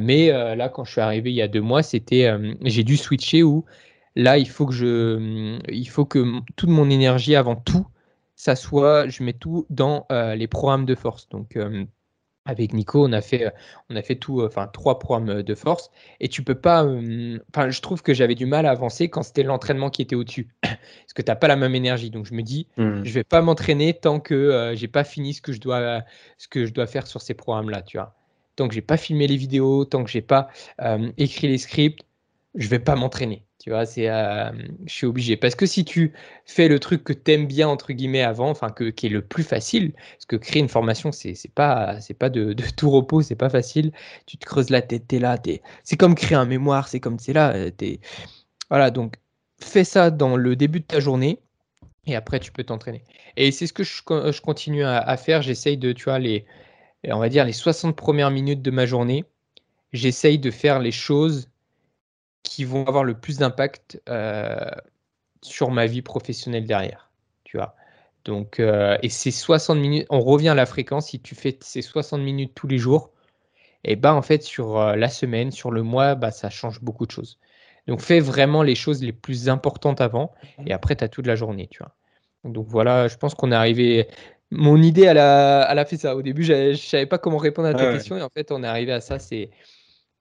mais 0.00 0.30
là, 0.56 0.68
quand 0.68 0.84
je 0.84 0.90
suis 0.92 1.00
arrivé 1.00 1.30
il 1.30 1.36
y 1.36 1.42
a 1.42 1.48
deux 1.48 1.60
mois, 1.60 1.84
c'était, 1.84 2.28
j'ai 2.62 2.82
dû 2.82 2.96
switcher 2.96 3.44
où 3.44 3.64
là, 4.16 4.38
il 4.38 4.48
faut 4.48 4.66
que 4.66 4.72
je, 4.74 5.60
il 5.68 5.88
faut 5.88 6.04
que 6.04 6.40
toute 6.56 6.70
mon 6.70 6.90
énergie 6.90 7.36
avant 7.36 7.54
tout 7.54 7.86
ça 8.42 8.56
soit, 8.56 9.08
je 9.08 9.22
mets 9.22 9.34
tout 9.34 9.66
dans 9.70 10.04
euh, 10.10 10.34
les 10.34 10.48
programmes 10.48 10.84
de 10.84 10.96
force. 10.96 11.28
Donc, 11.28 11.56
euh, 11.56 11.84
avec 12.44 12.72
Nico, 12.72 13.06
on 13.06 13.12
a 13.12 13.20
fait, 13.20 13.52
on 13.88 13.94
a 13.94 14.02
fait 14.02 14.16
tout, 14.16 14.40
euh, 14.40 14.48
enfin 14.48 14.66
trois 14.66 14.98
programmes 14.98 15.44
de 15.44 15.54
force. 15.54 15.92
Et 16.18 16.28
tu 16.28 16.42
peux 16.42 16.56
pas, 16.56 16.84
enfin, 16.84 17.70
je 17.70 17.80
trouve 17.80 18.02
que 18.02 18.12
j'avais 18.12 18.34
du 18.34 18.46
mal 18.46 18.66
à 18.66 18.72
avancer 18.72 19.08
quand 19.08 19.22
c'était 19.22 19.44
l'entraînement 19.44 19.90
qui 19.90 20.02
était 20.02 20.16
au-dessus, 20.16 20.48
parce 20.62 21.12
que 21.14 21.22
tu 21.22 21.30
n'as 21.30 21.36
pas 21.36 21.46
la 21.46 21.54
même 21.54 21.76
énergie. 21.76 22.10
Donc, 22.10 22.26
je 22.26 22.34
me 22.34 22.42
dis, 22.42 22.66
mmh. 22.78 23.04
je 23.04 23.12
vais 23.12 23.22
pas 23.22 23.42
m'entraîner 23.42 23.94
tant 23.94 24.18
que 24.18 24.72
j'ai 24.74 24.88
pas 24.88 25.04
fini 25.04 25.34
ce 25.34 25.40
que 25.40 25.52
je 25.52 25.60
dois, 25.60 26.02
ce 26.36 26.48
que 26.48 26.66
je 26.66 26.72
dois 26.72 26.88
faire 26.88 27.06
sur 27.06 27.20
ces 27.20 27.34
programmes-là, 27.34 27.82
tu 27.82 27.96
vois. 27.96 28.16
Tant 28.56 28.66
que 28.66 28.74
j'ai 28.74 28.82
pas 28.82 28.96
filmé 28.96 29.28
les 29.28 29.36
vidéos, 29.36 29.84
tant 29.84 30.02
que 30.02 30.10
j'ai 30.10 30.20
pas 30.20 30.48
écrit 31.16 31.46
les 31.46 31.58
scripts, 31.58 32.02
je 32.54 32.68
vais 32.68 32.78
pas 32.78 32.96
m'entraîner. 32.96 33.44
Tu 33.58 33.70
vois, 33.70 33.86
c'est, 33.86 34.08
euh, 34.08 34.50
je 34.86 34.92
suis 34.92 35.06
obligé. 35.06 35.36
Parce 35.36 35.54
que 35.54 35.66
si 35.66 35.84
tu 35.84 36.12
fais 36.44 36.68
le 36.68 36.78
truc 36.80 37.04
que 37.04 37.12
tu 37.12 37.32
aimes 37.32 37.46
bien, 37.46 37.68
entre 37.68 37.92
guillemets, 37.92 38.22
avant, 38.22 38.50
enfin, 38.50 38.70
que, 38.70 38.90
qui 38.90 39.06
est 39.06 39.10
le 39.10 39.22
plus 39.22 39.44
facile, 39.44 39.92
parce 39.92 40.26
que 40.26 40.36
créer 40.36 40.60
une 40.60 40.68
formation, 40.68 41.12
c'est, 41.12 41.34
c'est 41.34 41.52
pas, 41.52 42.00
c'est 42.00 42.14
pas 42.14 42.28
de, 42.28 42.52
de, 42.52 42.64
tout 42.76 42.90
repos, 42.90 43.22
c'est 43.22 43.36
pas 43.36 43.48
facile. 43.50 43.92
Tu 44.26 44.36
te 44.36 44.44
creuses 44.44 44.70
la 44.70 44.82
tête, 44.82 45.06
tu 45.08 45.16
es 45.16 45.18
là, 45.18 45.38
es... 45.46 45.62
c'est 45.84 45.96
comme 45.96 46.14
créer 46.14 46.36
un 46.36 46.44
mémoire, 46.44 46.88
c'est 46.88 47.00
comme, 47.00 47.18
c'est 47.18 47.32
là. 47.32 47.54
Euh, 47.54 47.70
es... 47.80 48.00
Voilà, 48.68 48.90
donc 48.90 49.16
fais 49.60 49.84
ça 49.84 50.10
dans 50.10 50.36
le 50.36 50.56
début 50.56 50.80
de 50.80 50.86
ta 50.86 50.98
journée 50.98 51.38
et 52.06 52.16
après 52.16 52.40
tu 52.40 52.50
peux 52.50 52.64
t'entraîner. 52.64 53.04
Et 53.36 53.52
c'est 53.52 53.68
ce 53.68 53.72
que 53.72 53.84
je, 53.84 53.92
je 53.92 54.40
continue 54.40 54.82
à, 54.82 54.98
à 54.98 55.16
faire. 55.16 55.40
J'essaye 55.42 55.76
de, 55.78 55.92
tu 55.92 56.04
vois, 56.04 56.18
les, 56.18 56.46
on 57.04 57.18
va 57.18 57.28
dire, 57.28 57.44
les 57.44 57.52
60 57.52 57.96
premières 57.96 58.30
minutes 58.30 58.62
de 58.62 58.70
ma 58.72 58.86
journée, 58.86 59.24
j'essaye 59.92 60.38
de 60.38 60.50
faire 60.50 60.80
les 60.80 60.90
choses 60.90 61.48
qui 62.52 62.64
vont 62.64 62.84
avoir 62.86 63.02
le 63.02 63.14
plus 63.14 63.38
d'impact 63.38 64.02
euh, 64.10 64.58
sur 65.40 65.70
ma 65.70 65.86
vie 65.86 66.02
professionnelle 66.02 66.66
derrière. 66.66 67.10
Tu 67.44 67.56
vois. 67.56 67.74
Donc, 68.26 68.60
euh, 68.60 68.98
et 69.02 69.08
ces 69.08 69.30
60 69.30 69.78
minutes, 69.78 70.06
on 70.10 70.20
revient 70.20 70.50
à 70.50 70.54
la 70.54 70.66
fréquence, 70.66 71.08
si 71.08 71.18
tu 71.18 71.34
fais 71.34 71.56
ces 71.62 71.80
60 71.80 72.20
minutes 72.20 72.52
tous 72.54 72.66
les 72.66 72.76
jours, 72.76 73.10
et 73.84 73.96
bah 73.96 74.14
en 74.14 74.20
fait 74.20 74.42
sur 74.42 74.78
euh, 74.78 74.96
la 74.96 75.08
semaine, 75.08 75.50
sur 75.50 75.70
le 75.70 75.82
mois, 75.82 76.14
bah, 76.14 76.30
ça 76.30 76.50
change 76.50 76.82
beaucoup 76.82 77.06
de 77.06 77.10
choses. 77.10 77.38
Donc 77.86 78.02
fais 78.02 78.20
vraiment 78.20 78.62
les 78.62 78.74
choses 78.74 79.02
les 79.02 79.12
plus 79.12 79.48
importantes 79.48 80.02
avant 80.02 80.34
et 80.58 80.62
mhm. 80.62 80.72
après 80.72 80.94
tu 80.94 81.04
as 81.04 81.08
toute 81.08 81.26
la 81.26 81.36
journée, 81.36 81.68
tu 81.68 81.78
vois. 81.78 81.94
Donc 82.44 82.66
voilà, 82.68 83.08
je 83.08 83.16
pense 83.16 83.34
qu'on 83.34 83.50
est 83.50 83.56
arrivé. 83.56 84.08
Mon 84.50 84.76
idée, 84.82 85.04
elle 85.04 85.18
a, 85.18 85.66
elle 85.70 85.78
a 85.78 85.86
fait 85.86 85.96
ça. 85.96 86.14
Au 86.14 86.20
début, 86.20 86.44
je 86.44 86.52
ne 86.52 86.74
savais 86.74 87.06
pas 87.06 87.16
comment 87.16 87.38
répondre 87.38 87.68
à 87.68 87.74
ta 87.74 87.90
question 87.94 88.18
et 88.18 88.22
en 88.22 88.28
fait, 88.28 88.52
on 88.52 88.62
est 88.62 88.66
arrivé 88.66 88.92
à 88.92 89.00
ça. 89.00 89.18
C'est 89.18 89.48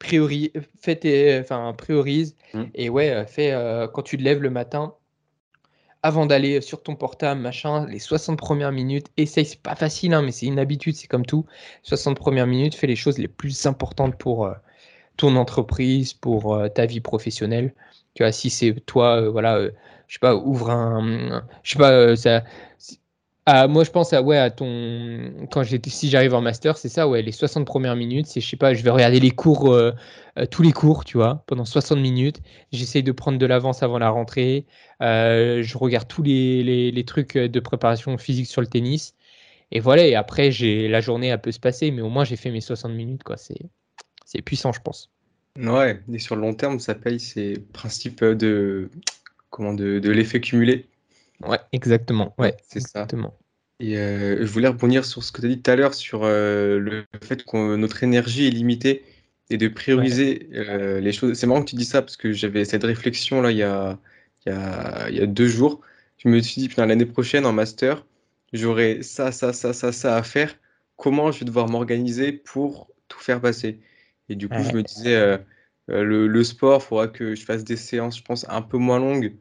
priori, 0.02 0.52
fais 0.82 0.96
tes, 0.96 1.40
enfin, 1.40 1.74
priorise. 1.78 2.36
Mmh. 2.54 2.64
Et 2.76 2.90
ouais, 2.90 3.12
euh, 3.12 3.26
fais, 3.26 3.52
euh, 3.54 3.88
quand 3.88 4.02
tu 4.02 4.18
te 4.18 4.24
lèves 4.24 4.42
le 4.42 4.50
matin, 4.50 4.96
avant 6.04 6.26
d'aller 6.26 6.62
sur 6.62 6.82
ton 6.82 6.96
portable, 6.96 7.40
machin, 7.40 7.86
les 7.86 8.00
60 8.00 8.38
premières 8.38 8.72
minutes, 8.72 9.08
essaye, 9.18 9.46
c'est 9.46 9.62
pas 9.62 9.76
facile, 9.76 10.14
hein, 10.14 10.24
mais 10.24 10.32
c'est 10.32 10.48
une 10.48 10.58
habitude, 10.58 10.96
c'est 10.96 11.08
comme 11.08 11.26
tout. 11.26 11.46
60 11.84 12.18
premières 12.18 12.48
minutes, 12.48 12.74
fais 12.74 12.88
les 12.88 12.96
choses 12.96 13.20
les 13.20 13.28
plus 13.28 13.68
importantes 13.68 14.18
pour 14.18 14.46
euh, 14.46 14.54
ton 15.18 15.36
entreprise, 15.36 16.14
pour 16.14 16.60
ta 16.74 16.88
vie 16.88 17.02
professionnelle. 17.02 17.76
Tu 18.16 18.24
vois, 18.24 18.32
si 18.32 18.50
c'est 18.50 18.74
toi, 18.86 19.30
voilà, 19.30 19.62
je 20.08 20.14
sais 20.14 20.20
pas, 20.20 20.36
ouvre 20.36 20.72
un, 20.72 21.44
je 21.62 21.72
sais 21.72 21.78
pas, 21.78 22.16
ça, 22.16 22.44
ah, 23.54 23.68
moi, 23.68 23.84
je 23.84 23.92
pense 23.92 24.14
à, 24.14 24.22
ouais, 24.22 24.38
à 24.38 24.50
ton. 24.50 25.34
Quand 25.52 25.62
si 25.66 26.10
j'arrive 26.10 26.34
en 26.34 26.40
master, 26.40 26.78
c'est 26.78 26.88
ça, 26.88 27.10
ouais, 27.10 27.22
les 27.22 27.34
60 27.34 27.66
premières 27.66 27.98
minutes, 27.98 28.28
c'est, 28.28 28.40
je 28.40 28.48
sais 28.48 28.56
pas, 28.56 28.74
je 28.74 28.82
vais 28.82 28.92
regarder 28.92 29.20
les 29.20 29.32
cours, 29.32 29.74
euh, 29.74 29.92
euh, 30.40 30.46
tous 30.46 30.62
les 30.62 30.72
cours, 30.72 31.04
tu 31.04 31.18
vois, 31.18 31.44
pendant 31.48 31.66
60 31.66 32.00
minutes. 32.00 32.40
J'essaye 32.72 33.04
de 33.04 33.12
prendre 33.12 33.38
de 33.38 33.46
l'avance 33.46 33.84
avant 33.84 34.00
la 34.00 34.10
rentrée. 34.10 34.66
Euh, 35.02 35.64
je 35.64 35.78
regarde 35.78 36.08
tous 36.08 36.24
les, 36.24 36.92
les, 36.94 37.04
trucs 37.04 37.38
de 37.38 37.60
préparation 37.60 38.18
physique 38.18 38.48
sur 38.48 38.62
le 38.62 38.68
tennis. 38.68 39.16
Et 39.72 39.82
voilà, 39.82 40.08
et 40.08 40.16
après, 40.16 40.52
j'ai 40.52 40.88
la 40.88 41.02
journée, 41.02 41.28
elle 41.28 41.42
peut 41.42 41.52
se 41.52 41.60
passer, 41.60 41.92
mais 41.92 42.02
au 42.02 42.10
moins, 42.10 42.24
j'ai 42.24 42.38
fait 42.38 42.52
mes 42.52 42.62
60 42.62 42.94
minutes, 42.94 43.24
quoi. 43.24 43.36
C'est, 43.36 43.70
c'est 44.26 44.42
puissant, 44.42 44.72
je 44.72 44.80
pense. 44.80 45.10
Ouais, 45.58 46.00
et 46.10 46.20
sur 46.20 46.38
le 46.38 46.42
long 46.44 46.54
terme, 46.54 46.80
ça 46.80 46.96
paye 46.96 47.20
ces 47.20 47.56
principes 47.74 48.24
de, 48.24 48.90
comment, 49.50 49.74
de, 49.74 50.00
de 50.00 50.10
l'effet 50.10 50.40
cumulé. 50.40 50.88
Ouais, 51.46 51.60
exactement. 51.74 52.34
Ouais, 52.38 52.56
c'est 52.64 52.80
exactement. 52.80 53.34
Et 53.82 53.98
euh, 53.98 54.46
je 54.46 54.52
voulais 54.52 54.68
rebondir 54.68 55.04
sur 55.06 55.24
ce 55.24 55.32
que 55.32 55.42
tu 55.42 55.48
as 55.48 55.50
dit 55.50 55.60
tout 55.60 55.72
à 55.72 55.76
l'heure 55.76 55.96
sur 55.96 56.22
euh, 56.24 56.78
le 56.78 57.04
fait 57.24 57.44
que 57.44 57.76
notre 57.76 58.04
énergie 58.04 58.46
est 58.46 58.52
limitée 58.52 59.04
et 59.50 59.58
de 59.58 59.68
prioriser 59.68 60.50
euh, 60.54 61.00
les 61.00 61.12
choses. 61.12 61.36
C'est 61.36 61.48
marrant 61.48 61.64
que 61.64 61.72
tu 61.72 61.76
dis 61.76 61.86
ça 61.86 62.04
parce 62.04 62.16
que 62.16 62.32
j'avais 62.32 62.64
cette 62.64 62.84
réflexion 62.84 63.42
là 63.42 63.50
il 63.50 63.58
y 63.58 63.64
a, 63.64 63.98
il 64.46 64.52
y 64.52 64.56
a, 64.56 65.10
il 65.10 65.16
y 65.18 65.20
a 65.20 65.26
deux 65.26 65.48
jours. 65.48 65.82
Je 66.20 66.30
me 66.30 66.40
suis 66.42 66.62
dit, 66.62 66.70
putain, 66.70 66.86
l'année 66.86 67.08
prochaine 67.08 67.44
en 67.48 67.54
master, 67.54 68.06
j'aurai 68.54 69.02
ça, 69.02 69.32
ça, 69.32 69.52
ça, 69.52 69.74
ça, 69.74 69.92
ça 69.92 70.16
à 70.16 70.22
faire. 70.22 70.56
Comment 70.96 71.32
je 71.32 71.40
vais 71.40 71.46
devoir 71.46 71.68
m'organiser 71.68 72.32
pour 72.34 72.88
tout 73.08 73.20
faire 73.20 73.42
passer? 73.42 73.80
Et 74.30 74.36
du 74.36 74.48
coup, 74.48 74.62
je 74.62 74.76
me 74.76 74.84
disais, 74.84 75.40
le, 75.88 76.28
le, 76.28 76.44
sport, 76.44 76.82
il 76.84 76.88
faudra 76.88 77.08
que 77.08 77.34
je 77.34 77.44
fasse 77.44 77.64
des 77.64 77.78
séances, 77.78 78.20
je 78.20 78.24
pense, 78.24 78.46
un 78.48 78.62
peu 78.62 78.78
moins 78.78 79.00
longues 79.00 79.34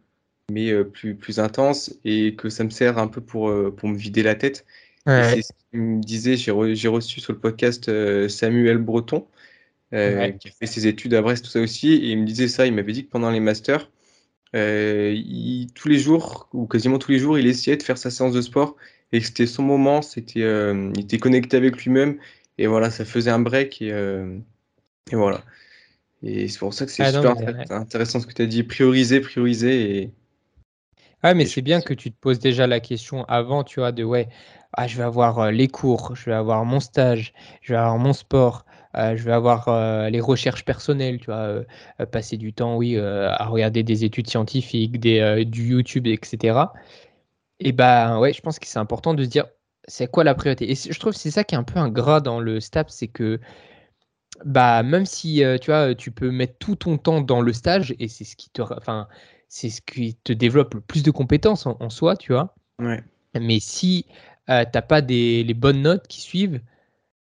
mais 0.51 0.71
euh, 0.71 0.85
plus, 0.85 1.15
plus 1.15 1.39
intense 1.39 1.95
et 2.05 2.35
que 2.35 2.49
ça 2.49 2.65
me 2.65 2.71
sert 2.71 2.99
un 2.99 3.09
peu 3.09 3.21
pour, 3.21 3.49
euh, 3.49 3.75
pour 3.75 3.89
me 3.89 3.97
vider 3.97 4.23
la 4.23 4.35
tête. 4.35 4.67
C'est 5.07 5.43
ce 5.43 5.53
qu'il 5.71 5.81
me 5.81 6.01
disait, 6.01 6.37
j'ai, 6.37 6.51
reçu 6.53 7.21
sur 7.21 7.33
le 7.33 7.39
podcast 7.39 7.89
euh, 7.89 8.29
Samuel 8.29 8.79
Breton, 8.79 9.27
qui 9.91 9.97
a 9.97 10.33
fait 10.59 10.67
ses 10.67 10.87
études 10.87 11.15
à 11.15 11.23
Brest, 11.23 11.45
tout 11.45 11.51
ça 11.51 11.61
aussi, 11.61 11.93
et 11.95 12.11
il 12.11 12.19
me 12.19 12.27
disait 12.27 12.49
ça, 12.49 12.67
il 12.67 12.75
m'avait 12.75 12.93
dit 12.93 13.07
que 13.07 13.11
pendant 13.11 13.31
les 13.31 13.41
masters, 13.41 13.91
tous 14.53 15.89
les 15.89 15.99
jours, 15.99 16.49
ou 16.53 16.67
quasiment 16.67 16.99
tous 16.99 17.11
les 17.11 17.19
jours, 17.19 17.39
il 17.39 17.47
essayait 17.47 17.77
de 17.77 17.83
faire 17.83 17.99
sa 17.99 18.11
séance 18.11 18.35
de 18.35 18.41
sport 18.41 18.77
et 19.11 19.21
c'était 19.21 19.47
son 19.47 19.63
moment, 19.63 20.03
c'était, 20.03 20.41
il 20.41 21.01
était 21.01 21.19
connecté 21.19 21.57
avec 21.57 21.83
lui-même 21.83 22.19
et 22.59 22.67
voilà, 22.69 22.91
ça 22.91 23.05
faisait 23.05 23.31
un 23.31 23.41
break 23.41 23.83
et, 23.83 23.89
et 23.89 25.17
voilà. 25.17 25.43
Et 26.23 26.49
c'est 26.49 26.59
pour 26.59 26.75
ça 26.75 26.85
que 26.85 26.93
c'est 26.93 27.03
ah 27.03 27.13
super 27.13 27.35
intéressant 27.71 28.21
ce 28.21 28.27
que 28.27 28.35
tu 28.35 28.43
as 28.43 28.47
dit, 28.47 28.63
prioriser, 28.63 29.21
prioriser 29.21 29.97
et. 29.97 30.11
Ah, 31.23 31.35
mais 31.35 31.45
c'est 31.47 31.63
bien 31.63 31.81
que 31.83 31.93
tu 31.95 32.11
te 32.11 32.19
poses 32.19 32.39
déjà 32.39 32.67
la 32.67 32.81
question 32.81 33.25
avant, 33.25 33.63
tu 33.65 33.81
vois, 33.81 33.93
de 33.93 34.03
ouais, 34.05 34.29
ah, 34.73 34.87
je 34.87 34.97
vais 34.97 35.03
avoir 35.03 35.51
les 35.53 35.69
cours, 35.69 36.15
je 36.17 36.25
vais 36.27 36.33
avoir 36.37 36.65
mon 36.65 36.81
stage, 36.81 37.35
je 37.63 37.73
vais 37.75 37.79
avoir 37.79 37.99
mon 37.99 38.13
sport, 38.15 38.65
je 38.95 39.23
vais 39.23 39.33
avoir 39.33 40.11
les 40.11 40.21
recherches 40.21 40.65
personnelles, 40.65 41.19
tu 41.21 41.27
vois, 41.27 41.61
passer 42.11 42.37
du 42.39 42.53
temps, 42.55 42.77
oui, 42.77 42.97
à 42.99 43.45
regarder 43.47 43.83
des 43.83 44.05
études 44.05 44.29
scientifiques, 44.31 44.99
des, 44.99 45.45
du 45.45 45.69
YouTube, 45.71 46.07
etc. 46.07 46.73
Et 47.61 47.73
ben 47.73 48.19
ouais, 48.21 48.33
je 48.33 48.41
pense 48.43 48.59
que 48.59 48.67
c'est 48.67 48.79
important 48.79 49.15
de 49.15 49.25
se 49.25 49.29
dire 49.29 49.47
c'est 49.89 50.11
quoi 50.11 50.25
la 50.25 50.35
priorité? 50.35 50.71
Et 50.71 50.75
je 50.77 50.99
trouve 51.01 51.13
que 51.15 51.19
c'est 51.19 51.31
ça 51.33 51.45
qui 51.45 51.55
est 51.55 51.59
un 51.59 51.65
peu 51.65 51.79
ingrat 51.81 52.21
dans 52.21 52.41
le 52.41 52.61
STAP, 52.61 52.91
c'est 52.91 53.09
que 53.09 53.41
bah 54.45 54.83
même 54.83 55.07
si 55.07 55.43
tu 55.61 55.71
vois, 55.71 55.95
tu 55.95 56.11
peux 56.13 56.31
mettre 56.31 56.57
tout 56.59 56.77
ton 56.77 56.99
temps 56.99 57.21
dans 57.21 57.41
le 57.43 57.53
stage 57.53 57.95
et 57.99 58.09
c'est 58.09 58.25
ce 58.25 58.37
qui 58.37 58.51
te, 58.51 58.63
enfin 58.63 59.09
c'est 59.51 59.69
ce 59.69 59.83
qui 59.83 60.15
te 60.15 60.33
développe 60.33 60.75
le 60.75 60.81
plus 60.81 61.03
de 61.03 61.11
compétences 61.11 61.67
en, 61.67 61.91
soi, 61.91 62.17
tu 62.17 62.33
vois. 62.33 62.55
Mais 63.35 63.61
si 63.61 64.07
t'as 64.47 64.65
pas 64.83 65.03
des, 65.03 65.45
les 65.45 65.55
bonnes 65.55 65.83
notes 65.83 66.07
qui 66.09 66.21
suivent, 66.21 66.61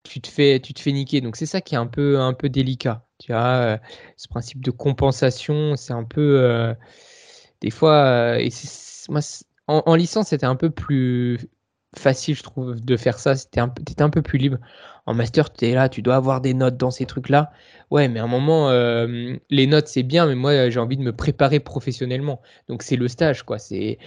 tu 0.03 0.19
te 0.21 0.27
fais, 0.27 0.59
tu 0.59 0.73
te 0.73 0.79
fais 0.79 0.93
niquer. 0.93 1.21
Donc 1.21 1.35
c'est 1.35 1.45
ça 1.45 1.61
qui 1.61 1.75
est 1.75 1.77
un 1.77 1.85
peu, 1.85 2.19
un 2.19 2.33
peu 2.33 2.49
délicat. 2.49 3.05
Tu 3.19 3.33
vois, 3.33 3.77
ce 4.17 4.27
principe 4.29 4.63
de 4.63 4.71
compensation, 4.71 5.75
c'est 5.75 5.93
un 5.93 6.05
peu 6.05 6.73
des 7.61 7.69
fois. 7.69 8.39
et 8.39 8.49
moi, 9.09 9.19
en, 9.67 9.95
licence, 9.95 10.29
c'était 10.29 10.45
un 10.45 10.55
peu 10.55 10.69
plus 10.69 11.39
facile, 11.95 12.35
je 12.35 12.43
trouve, 12.43 12.81
de 12.81 12.97
faire 12.97 13.19
ça. 13.19 13.35
C'était 13.35 13.59
un, 13.59 13.73
étais 13.81 14.01
un 14.01 14.09
peu 14.09 14.21
plus 14.21 14.39
libre. 14.39 14.57
En 15.05 15.13
master, 15.13 15.51
tu 15.51 15.65
es 15.67 15.73
là, 15.73 15.89
tu 15.89 16.01
dois 16.01 16.15
avoir 16.15 16.39
des 16.41 16.53
notes 16.53 16.77
dans 16.77 16.91
ces 16.91 17.05
trucs-là. 17.05 17.51
Ouais, 17.91 18.07
mais 18.07 18.19
à 18.19 18.23
un 18.23 18.27
moment, 18.27 18.69
euh, 18.69 19.35
les 19.49 19.67
notes, 19.67 19.87
c'est 19.87 20.03
bien, 20.03 20.25
mais 20.27 20.35
moi, 20.35 20.69
j'ai 20.69 20.79
envie 20.79 20.97
de 20.97 21.03
me 21.03 21.13
préparer 21.13 21.59
professionnellement. 21.59 22.41
Donc, 22.69 22.83
c'est 22.83 22.95
le 22.95 23.07
stage, 23.09 23.43
quoi. 23.43 23.59
C'est 23.59 23.97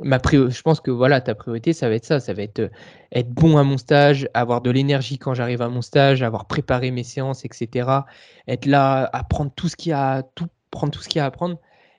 ma 0.00 0.18
je 0.30 0.62
pense 0.62 0.80
que 0.80 0.90
voilà, 0.90 1.20
ta 1.20 1.34
priorité, 1.34 1.72
ça 1.72 1.88
va 1.88 1.96
être 1.96 2.04
ça. 2.04 2.20
Ça 2.20 2.32
va 2.32 2.42
être 2.42 2.60
euh, 2.60 2.68
être 3.12 3.30
bon 3.30 3.58
à 3.58 3.64
mon 3.64 3.78
stage, 3.78 4.28
avoir 4.34 4.60
de 4.62 4.70
l'énergie 4.70 5.18
quand 5.18 5.34
j'arrive 5.34 5.62
à 5.62 5.68
mon 5.68 5.82
stage, 5.82 6.22
avoir 6.22 6.46
préparé 6.46 6.90
mes 6.90 7.04
séances, 7.04 7.44
etc. 7.44 7.88
Être 8.46 8.66
là, 8.66 9.08
apprendre 9.12 9.52
tout 9.54 9.68
ce 9.68 9.76
qu'il 9.76 9.90
y 9.90 9.92
a, 9.92 10.22
tout, 10.34 10.48
prendre 10.70 10.92
tout 10.92 11.02
ce 11.02 11.08
qu'il 11.08 11.18
y 11.18 11.20
a 11.20 11.24
à 11.24 11.28
apprendre. 11.28 11.58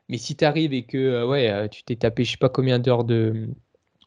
Mais 0.10 0.18
si 0.18 0.36
tu 0.36 0.46
arrives 0.46 0.74
et 0.74 0.84
que 0.84 0.98
euh, 0.98 1.28
ouais, 1.28 1.70
tu 1.70 1.84
t'es 1.84 1.96
tapé 1.96 2.24
je 2.24 2.32
sais 2.32 2.38
pas 2.38 2.50
combien 2.50 2.80
d'heures 2.80 3.04
de, 3.04 3.50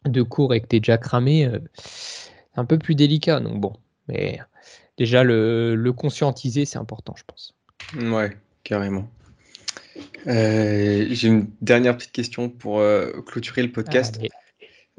de 0.05 0.21
cours 0.23 0.53
et 0.53 0.61
que 0.61 0.67
tu 0.67 0.77
es 0.77 0.79
déjà 0.79 0.97
cramé, 0.97 1.49
c'est 1.75 2.31
un 2.55 2.65
peu 2.65 2.77
plus 2.77 2.95
délicat. 2.95 3.39
Donc 3.39 3.59
bon, 3.61 3.73
mais 4.07 4.39
déjà, 4.97 5.23
le, 5.23 5.91
conscientiser, 5.91 6.65
c'est 6.65 6.77
important, 6.77 7.15
je 7.17 7.23
pense. 7.25 7.55
Ouais, 7.99 8.37
carrément. 8.63 9.09
Euh, 10.27 11.05
j'ai 11.11 11.27
une 11.27 11.47
dernière 11.61 11.95
petite 11.97 12.11
question 12.11 12.49
pour 12.49 12.79
euh, 12.79 13.11
clôturer 13.25 13.61
le 13.61 13.71
podcast. 13.71 14.19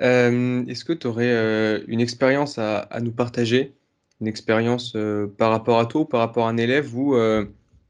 Euh, 0.01 0.65
est-ce 0.67 0.85
que 0.85 0.93
tu 0.93 1.07
aurais 1.07 1.83
une 1.87 2.01
expérience 2.01 2.59
à, 2.59 2.89
nous 3.01 3.13
partager? 3.13 3.75
Une 4.21 4.29
expérience 4.29 4.97
par 5.37 5.51
rapport 5.51 5.79
à 5.79 5.87
toi 5.87 6.03
ou 6.03 6.05
par 6.05 6.21
rapport 6.21 6.47
à 6.47 6.51
un 6.51 6.57
élève 6.57 6.97
où 6.97 7.17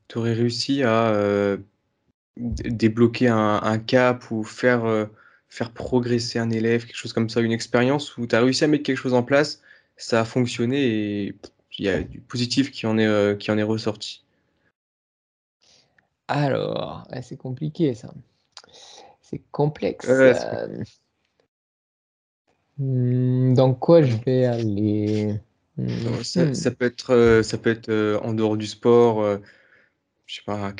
tu 0.08 0.18
aurais 0.18 0.32
réussi 0.32 0.82
à 0.82 1.56
débloquer 2.36 3.28
un, 3.28 3.60
un, 3.62 3.78
cap 3.78 4.30
ou 4.30 4.42
faire, 4.42 5.08
faire 5.48 5.70
progresser 5.70 6.38
un 6.38 6.50
élève, 6.50 6.84
quelque 6.84 6.96
chose 6.96 7.12
comme 7.12 7.28
ça, 7.28 7.40
une 7.40 7.52
expérience 7.52 8.16
où 8.16 8.26
tu 8.26 8.34
as 8.34 8.40
réussi 8.40 8.64
à 8.64 8.66
mettre 8.66 8.82
quelque 8.82 8.98
chose 8.98 9.14
en 9.14 9.22
place 9.22 9.62
ça 9.96 10.20
a 10.20 10.24
fonctionné 10.24 10.82
et 11.26 11.34
il 11.78 11.84
y 11.84 11.88
a 11.88 12.02
du 12.02 12.20
positif 12.20 12.70
qui 12.70 12.86
en 12.86 12.98
est, 12.98 13.06
euh, 13.06 13.34
qui 13.34 13.50
en 13.50 13.58
est 13.58 13.62
ressorti. 13.62 14.24
Alors, 16.28 17.06
c'est 17.22 17.36
compliqué 17.36 17.94
ça. 17.94 18.12
C'est 19.20 19.42
complexe. 19.50 20.06
Euh. 20.08 20.82
Hmm, 22.78 23.54
dans 23.54 23.74
quoi 23.74 24.02
je 24.02 24.16
vais 24.16 24.44
aller? 24.46 25.40
Hmm. 25.76 26.22
ça, 26.22 26.70
peut 26.70 26.84
être, 26.84 27.10
euh, 27.10 27.42
ça 27.42 27.58
peut 27.58 27.70
être 27.70 28.20
en 28.22 28.32
dehors 28.32 28.56
du 28.56 28.66
sport, 28.66 29.38
je 30.26 30.34
sais 30.34 30.42
pas, 30.46 30.72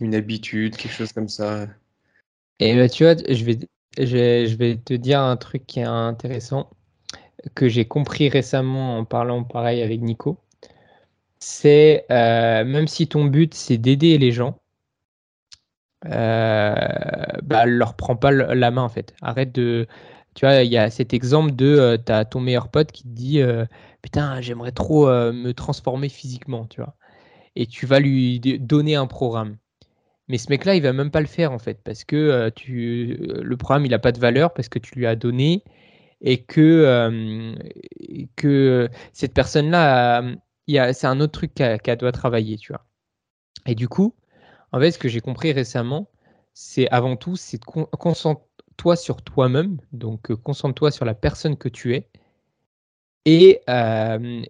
une 0.00 0.14
habitude, 0.14 0.76
quelque 0.76 0.92
chose 0.92 1.12
comme 1.12 1.28
ça. 1.28 1.66
Et 2.58 2.74
bah, 2.74 2.88
tu 2.88 3.04
vois, 3.04 3.16
je 3.16 3.44
vais, 3.44 3.58
je 3.98 4.56
vais 4.56 4.76
te 4.78 4.94
dire 4.94 5.20
un 5.20 5.36
truc 5.36 5.66
qui 5.66 5.80
est 5.80 5.84
intéressant 5.84 6.70
que 7.54 7.68
j'ai 7.68 7.84
compris 7.84 8.28
récemment 8.28 8.98
en 8.98 9.04
parlant 9.04 9.44
pareil 9.44 9.82
avec 9.82 10.00
Nico, 10.00 10.38
c'est 11.42 12.06
euh, 12.10 12.64
même 12.64 12.86
si 12.86 13.08
ton 13.08 13.24
but 13.24 13.52
c'est 13.54 13.76
d'aider 13.76 14.16
les 14.16 14.30
gens, 14.30 14.60
euh, 16.06 16.74
bah, 17.42 17.66
leur 17.66 17.94
prends 17.96 18.16
pas 18.16 18.30
la 18.30 18.70
main 18.70 18.82
en 18.82 18.88
fait. 18.88 19.14
Arrête 19.22 19.52
de. 19.52 19.88
Tu 20.34 20.46
vois, 20.46 20.62
il 20.62 20.72
y 20.72 20.78
a 20.78 20.88
cet 20.90 21.12
exemple 21.12 21.52
de 21.52 21.66
euh, 21.66 21.98
tu 21.98 22.12
as 22.12 22.24
ton 22.24 22.40
meilleur 22.40 22.68
pote 22.68 22.92
qui 22.92 23.02
te 23.02 23.08
dit 23.08 23.40
Putain, 24.02 24.40
j'aimerais 24.40 24.72
trop 24.72 25.06
me 25.08 25.52
transformer 25.52 26.08
physiquement, 26.08 26.66
tu 26.66 26.80
vois. 26.80 26.94
Et 27.56 27.66
tu 27.66 27.86
vas 27.86 28.00
lui 28.00 28.40
donner 28.60 28.96
un 28.96 29.06
programme. 29.06 29.56
Mais 30.28 30.38
ce 30.38 30.48
mec-là, 30.48 30.76
il 30.76 30.82
va 30.82 30.92
même 30.92 31.10
pas 31.10 31.20
le 31.20 31.26
faire 31.26 31.52
en 31.52 31.58
fait, 31.58 31.80
parce 31.84 32.04
que 32.04 32.50
tu, 32.50 33.16
le 33.18 33.56
programme, 33.56 33.84
il 33.84 33.90
n'a 33.90 33.98
pas 33.98 34.12
de 34.12 34.20
valeur, 34.20 34.54
parce 34.54 34.68
que 34.68 34.78
tu 34.78 34.94
lui 34.96 35.06
as 35.06 35.16
donné 35.16 35.64
et 36.22 36.42
que, 36.44 37.54
que 38.36 38.88
cette 39.12 39.34
personne-là, 39.34 40.22
c'est 40.66 41.06
un 41.06 41.20
autre 41.20 41.32
truc 41.32 41.52
qu'elle 41.54 41.98
doit 41.98 42.12
travailler, 42.12 42.56
tu 42.56 42.72
vois. 42.72 42.86
Et 43.66 43.74
du 43.74 43.88
coup, 43.88 44.14
en 44.72 44.80
fait, 44.80 44.92
ce 44.92 44.98
que 44.98 45.08
j'ai 45.08 45.20
compris 45.20 45.52
récemment, 45.52 46.08
c'est 46.54 46.88
avant 46.90 47.16
tout, 47.16 47.36
c'est 47.36 47.60
concentre-toi 47.64 48.96
sur 48.96 49.22
toi-même, 49.22 49.78
donc 49.92 50.32
concentre-toi 50.36 50.90
sur 50.90 51.04
la 51.04 51.14
personne 51.14 51.56
que 51.56 51.68
tu 51.68 51.94
es, 51.94 52.08
et 53.24 53.60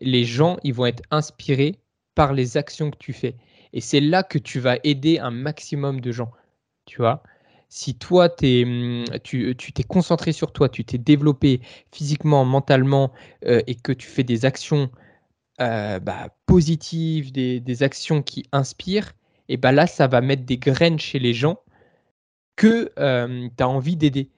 les 0.00 0.24
gens, 0.24 0.58
ils 0.62 0.74
vont 0.74 0.86
être 0.86 1.02
inspirés 1.10 1.78
par 2.14 2.34
les 2.34 2.56
actions 2.58 2.90
que 2.90 2.98
tu 2.98 3.14
fais. 3.14 3.36
Et 3.72 3.80
c'est 3.80 4.00
là 4.00 4.22
que 4.22 4.38
tu 4.38 4.60
vas 4.60 4.76
aider 4.84 5.18
un 5.18 5.30
maximum 5.30 6.02
de 6.02 6.12
gens, 6.12 6.30
tu 6.84 6.98
vois 6.98 7.22
si 7.74 7.94
toi, 7.94 8.28
mmh, 8.28 9.04
tu 9.24 9.72
t'es 9.74 9.82
concentré 9.82 10.32
sur 10.32 10.52
toi, 10.52 10.68
tu 10.68 10.84
t'es 10.84 10.98
développé 10.98 11.62
physiquement, 11.90 12.44
mentalement, 12.44 13.12
euh, 13.46 13.62
et 13.66 13.76
que 13.76 13.92
tu 13.92 14.08
fais 14.08 14.24
des 14.24 14.44
actions 14.44 14.90
euh, 15.62 15.98
bah, 15.98 16.36
positives, 16.44 17.32
des, 17.32 17.82
actions 17.82 18.22
qui 18.22 18.44
inspirent, 18.52 19.14
et 19.48 19.56
bah 19.56 19.72
là, 19.72 19.86
ça 19.86 20.06
va 20.06 20.20
mettre 20.20 20.44
des 20.44 20.58
graines 20.58 20.98
chez 20.98 21.18
les 21.18 21.32
gens 21.32 21.60
que 22.56 22.92
tu 22.96 23.62
as 23.62 23.68
envie 23.68 23.96
d'aider. 23.96 24.28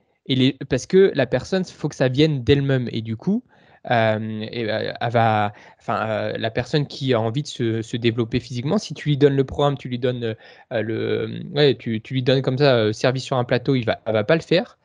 Parce 0.69 0.87
que 0.87 1.11
la 1.17 1.27
personne, 1.27 1.65
il 1.67 1.75
faut 1.75 1.89
que 1.89 1.97
ça 1.97 2.07
vienne 2.07 2.45
d'elle-même. 2.45 2.89
Et 2.93 3.03
du 3.03 3.17
coup, 3.17 3.43
et, 3.87 4.71
euh, 4.71 4.93
va, 5.11 5.53
enfin, 5.79 6.33
la 6.37 6.51
personne 6.51 6.87
qui 6.87 7.13
a 7.15 7.21
envie 7.21 7.43
de 7.43 7.83
se, 7.83 7.97
développer 7.97 8.41
physiquement, 8.41 8.79
si 8.79 8.95
tu 8.95 9.11
lui 9.11 9.17
donnes 9.17 9.37
le 9.37 9.45
programme, 9.45 9.77
tu 9.77 9.89
lui 9.89 9.99
donnes 9.99 10.35
le, 10.71 11.43
ouais, 11.53 11.77
tu, 11.77 12.01
lui 12.11 12.23
donnes 12.23 12.43
comme 12.43 12.59
ça 12.59 12.93
service 12.93 13.25
sur 13.25 13.37
un 13.37 13.45
plateau, 13.45 13.75
il 13.75 13.85
va, 13.85 14.01
va 14.07 14.25
pas 14.25 14.37
le 14.37 14.43
faire. 14.43 14.79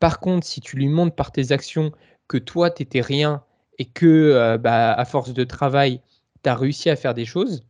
Par 0.00 0.20
contre, 0.20 0.46
si 0.46 0.60
tu 0.60 0.76
lui 0.76 0.88
montres 0.88 1.14
par 1.14 1.32
tes 1.32 1.52
actions 1.52 1.92
que 2.28 2.38
toi, 2.38 2.70
tu 2.70 2.82
n'étais 2.82 3.00
rien 3.00 3.42
et 3.78 3.84
que, 3.84 4.56
bah, 4.56 4.92
à 4.92 5.04
force 5.04 5.32
de 5.32 5.44
travail, 5.44 6.00
tu 6.42 6.50
as 6.50 6.54
réussi 6.54 6.90
à 6.90 6.96
faire 6.96 7.14
des 7.14 7.24
choses, 7.24 7.64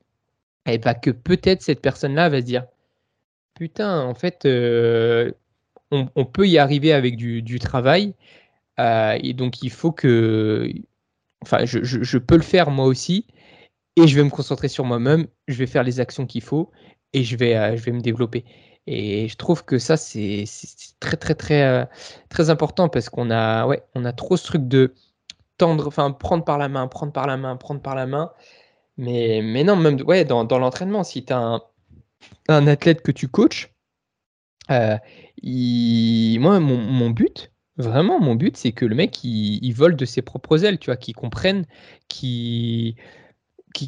et 0.66 0.78
bah, 0.78 0.94
que 0.94 1.10
peut-être 1.10 1.62
cette 1.62 1.80
personne-là 1.82 2.28
va 2.28 2.40
se 2.40 2.46
dire 2.46 2.66
Putain, 3.54 4.00
en 4.02 4.14
fait, 4.14 4.46
on, 5.90 6.24
peut 6.24 6.46
y 6.46 6.58
arriver 6.58 6.92
avec 6.92 7.16
du, 7.16 7.58
travail 7.58 8.14
et 9.20 9.32
donc, 9.32 9.62
il 9.62 9.70
faut 9.70 9.92
que. 9.92 10.70
Enfin, 11.42 11.64
je, 11.64 12.18
peux 12.18 12.36
le 12.36 12.42
faire 12.42 12.70
moi 12.70 12.86
aussi. 12.86 13.26
Et 13.96 14.06
je 14.06 14.16
vais 14.16 14.24
me 14.24 14.30
concentrer 14.30 14.68
sur 14.68 14.84
moi-même. 14.84 15.26
Je 15.48 15.56
vais 15.56 15.66
faire 15.66 15.82
les 15.82 16.00
actions 16.00 16.26
qu'il 16.26 16.42
faut. 16.42 16.70
Et 17.12 17.24
je 17.24 17.36
vais, 17.36 17.56
euh, 17.56 17.76
je 17.76 17.82
vais 17.82 17.92
me 17.92 18.00
développer. 18.00 18.44
Et 18.86 19.28
je 19.28 19.36
trouve 19.36 19.64
que 19.64 19.78
ça, 19.78 19.96
c'est 19.96 20.44
très, 21.00 21.16
très, 21.16 21.34
très, 21.34 21.62
euh, 21.62 21.84
très 22.28 22.50
important 22.50 22.88
parce 22.88 23.08
qu'on 23.08 23.30
a, 23.30 23.66
ouais, 23.66 23.82
a 23.94 24.12
trop 24.12 24.36
ce 24.36 24.44
truc 24.44 24.68
de 24.68 24.94
tendre, 25.58 25.86
enfin, 25.88 26.10
prendre 26.12 26.44
par 26.44 26.58
la 26.58 26.68
main, 26.68 26.88
prendre 26.88 27.12
par 27.12 27.26
la 27.26 27.36
main, 27.36 27.56
prendre 27.56 27.80
par 27.82 27.94
la 27.94 28.06
main. 28.06 28.32
Mais, 28.96 29.40
mais 29.42 29.64
non, 29.64 29.76
même 29.76 30.00
ouais, 30.02 30.24
dans, 30.24 30.44
l'entraînement, 30.58 31.04
si 31.04 31.24
tu 31.24 31.32
as 31.32 31.38
un, 31.38 31.62
un, 32.48 32.66
athlète 32.66 33.02
que 33.02 33.12
tu 33.12 33.28
coaches, 33.28 33.72
moi, 34.68 35.00
mon 36.60 37.10
but, 37.10 37.50
Vraiment, 37.80 38.20
mon 38.20 38.34
but, 38.34 38.56
c'est 38.56 38.72
que 38.72 38.84
le 38.84 38.94
mec, 38.94 39.24
il, 39.24 39.72
vole 39.72 39.96
de 39.96 40.04
ses 40.04 40.22
propres 40.22 40.64
ailes, 40.64 40.78
tu 40.78 40.86
vois, 40.86 40.96
qu'il 40.96 41.14
comprenne 41.14 41.64
qu'il 42.08 42.94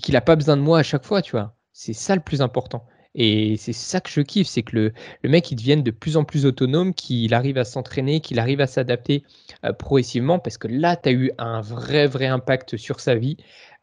n'a 0.09 0.21
pas 0.21 0.37
besoin 0.37 0.57
de 0.57 0.63
moi 0.63 0.79
à 0.79 0.83
chaque 0.83 1.05
fois, 1.05 1.23
tu 1.23 1.33
vois. 1.33 1.55
C'est 1.73 1.93
ça 1.93 2.15
le 2.15 2.23
plus 2.23 2.43
important. 2.43 2.87
Et 3.15 3.57
c'est 3.59 3.75
ça 3.75 4.01
que 4.01 4.09
je 4.09 4.23
kiffe, 4.23 4.47
c'est 4.49 4.63
que 4.63 4.75
le, 4.75 4.93
le, 5.23 5.29
mec, 5.29 5.51
il 5.51 5.57
devienne 5.57 5.83
de 5.83 5.91
plus 5.91 6.17
en 6.17 6.25
plus 6.25 6.47
autonome, 6.47 6.95
qu'il 6.95 7.35
arrive 7.35 7.59
à 7.59 7.65
s'entraîner, 7.65 8.21
qu'il 8.21 8.39
arrive 8.39 8.61
à 8.63 8.67
s'adapter 8.67 9.25
euh, 9.67 9.75
progressivement, 9.75 10.39
parce 10.39 10.57
que 10.57 10.69
là, 10.69 10.97
tu 10.97 11.11
as 11.11 11.13
eu 11.13 11.31
un 11.37 11.61
vrai, 11.61 12.07
vrai 12.07 12.27
impact 12.27 12.79
sur 12.79 13.01
sa 13.01 13.15
vie. 13.15 13.37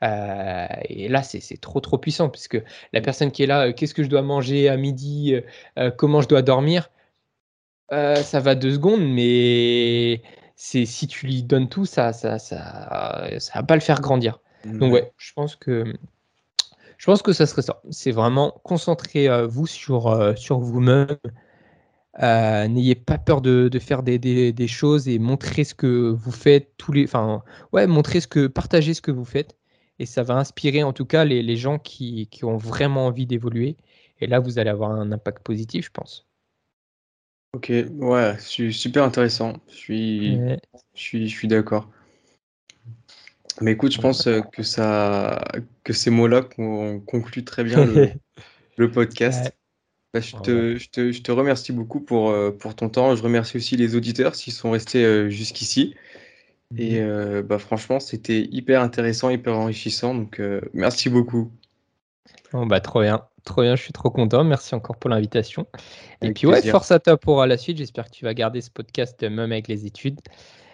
Euh, 0.03 0.65
et 0.85 1.07
là, 1.09 1.21
c'est 1.21 1.61
trop, 1.61 1.79
trop 1.79 1.99
puissant, 1.99 2.29
puisque 2.29 2.59
la 2.93 3.01
personne 3.01 3.31
qui 3.31 3.43
est 3.43 3.47
là, 3.47 3.67
euh, 3.67 3.73
qu'est-ce 3.73 3.93
que 3.93 4.03
je 4.03 4.09
dois 4.09 4.23
manger 4.23 4.67
à 4.69 4.77
midi, 4.77 5.35
comment 5.97 6.21
je 6.21 6.27
dois 6.27 6.41
dormir, 6.41 6.89
ça 7.91 8.39
va 8.39 8.55
deux 8.55 8.73
secondes, 8.73 9.01
mais 9.01 10.21
si 10.55 11.07
tu 11.07 11.25
lui 11.25 11.43
donnes 11.43 11.69
tout, 11.69 11.85
ça 11.85 12.13
ça, 12.13 12.39
ça, 12.39 13.29
ça 13.39 13.53
va 13.55 13.63
pas 13.63 13.75
le 13.75 13.81
faire 13.81 14.01
grandir. 14.01 14.39
Donc 14.65 14.93
ouais, 14.93 15.11
je 15.17 15.33
pense 15.33 15.55
que 15.55 15.93
je 16.99 17.05
pense 17.05 17.21
que 17.21 17.33
ça 17.33 17.45
serait 17.47 17.61
ça. 17.61 17.81
C'est 17.89 18.11
vraiment 18.11 18.59
concentrer 18.63 19.29
euh, 19.29 19.47
vous 19.47 19.65
sur, 19.67 20.07
euh, 20.07 20.35
sur 20.35 20.59
vous-même. 20.59 21.17
Euh, 22.21 22.67
n'ayez 22.67 22.95
pas 22.95 23.17
peur 23.17 23.41
de, 23.41 23.69
de 23.69 23.79
faire 23.79 24.03
des, 24.03 24.19
des, 24.19 24.51
des, 24.51 24.67
choses 24.67 25.07
et 25.07 25.17
montrer 25.17 25.63
ce 25.63 25.73
que 25.73 26.09
vous 26.09 26.31
faites 26.31 26.73
tous 26.77 26.91
les. 26.91 27.05
Enfin, 27.05 27.41
ouais, 27.71 27.87
montrer 27.87 28.19
ce 28.19 28.27
que, 28.27 28.47
partager 28.47 28.93
ce 28.93 29.01
que 29.01 29.11
vous 29.11 29.23
faites. 29.25 29.55
Et 29.99 30.05
ça 30.05 30.23
va 30.23 30.35
inspirer 30.35 30.83
en 30.83 30.93
tout 30.93 31.05
cas 31.05 31.23
les, 31.23 31.41
les 31.41 31.55
gens 31.55 31.79
qui, 31.79 32.27
qui, 32.27 32.43
ont 32.43 32.57
vraiment 32.57 33.07
envie 33.07 33.25
d'évoluer. 33.25 33.77
Et 34.19 34.27
là, 34.27 34.39
vous 34.39 34.59
allez 34.59 34.69
avoir 34.69 34.91
un 34.91 35.11
impact 35.13 35.43
positif, 35.43 35.85
je 35.85 35.91
pense. 35.91 36.28
Ok, 37.53 37.71
ouais, 37.97 38.37
super 38.39 39.03
intéressant. 39.03 39.53
Je 39.69 39.75
suis, 39.75 40.37
je 40.37 41.01
suis, 41.01 41.27
je 41.27 41.35
suis 41.35 41.47
d'accord. 41.47 41.89
Mais 43.61 43.71
écoute, 43.73 43.91
je 43.91 43.99
pense 43.99 44.27
euh, 44.27 44.41
que, 44.41 44.63
ça, 44.63 45.43
que 45.83 45.93
ces 45.93 46.09
mots-là 46.09 46.41
concluent 46.43 47.43
très 47.43 47.63
bien 47.63 47.85
le, 48.77 48.91
podcast. 48.91 49.53
Bah, 50.13 50.21
je, 50.21 50.35
te, 50.37 50.77
je, 50.77 50.89
te, 50.89 51.11
je, 51.11 51.21
te, 51.21 51.31
remercie 51.31 51.71
beaucoup 51.71 51.99
pour, 51.99 52.29
euh, 52.29 52.51
pour 52.51 52.75
ton 52.75 52.89
temps. 52.89 53.15
Je 53.15 53.23
remercie 53.23 53.57
aussi 53.57 53.77
les 53.77 53.95
auditeurs 53.95 54.35
s'ils 54.35 54.53
sont 54.53 54.71
restés 54.71 55.03
euh, 55.03 55.29
jusqu'ici. 55.29 55.95
Et 56.77 57.01
mhm. 57.01 57.41
bah, 57.41 57.57
franchement, 57.57 57.99
c'était 57.99 58.41
hyper 58.51 58.81
intéressant, 58.81 59.31
hyper 59.31 59.57
enrichissant. 59.57 60.13
Donc, 60.13 60.39
merci 60.73 61.09
beaucoup. 61.09 61.51
Bah, 62.53 62.79
trop 62.79 63.01
bien. 63.01 63.27
Trop 63.49 63.63
bien, 63.63 63.75
je 63.75 63.81
suis 63.81 63.93
trop 63.93 64.11
content. 64.11 64.43
Merci 64.43 64.75
encore 64.75 64.95
pour 64.97 65.09
l'invitation. 65.09 65.65
Et 66.21 66.33
puis, 66.33 66.45
ouais, 66.45 66.61
force 66.61 66.91
à 66.91 66.99
toi 66.99 67.17
pour 67.17 67.43
la 67.47 67.57
suite. 67.57 67.77
J'espère 67.77 68.05
que 68.05 68.11
tu 68.11 68.23
vas 68.23 68.35
garder 68.35 68.61
ce 68.61 68.69
podcast 68.69 69.19
même 69.23 69.39
avec 69.39 69.67
les 69.67 69.87
études. 69.87 70.19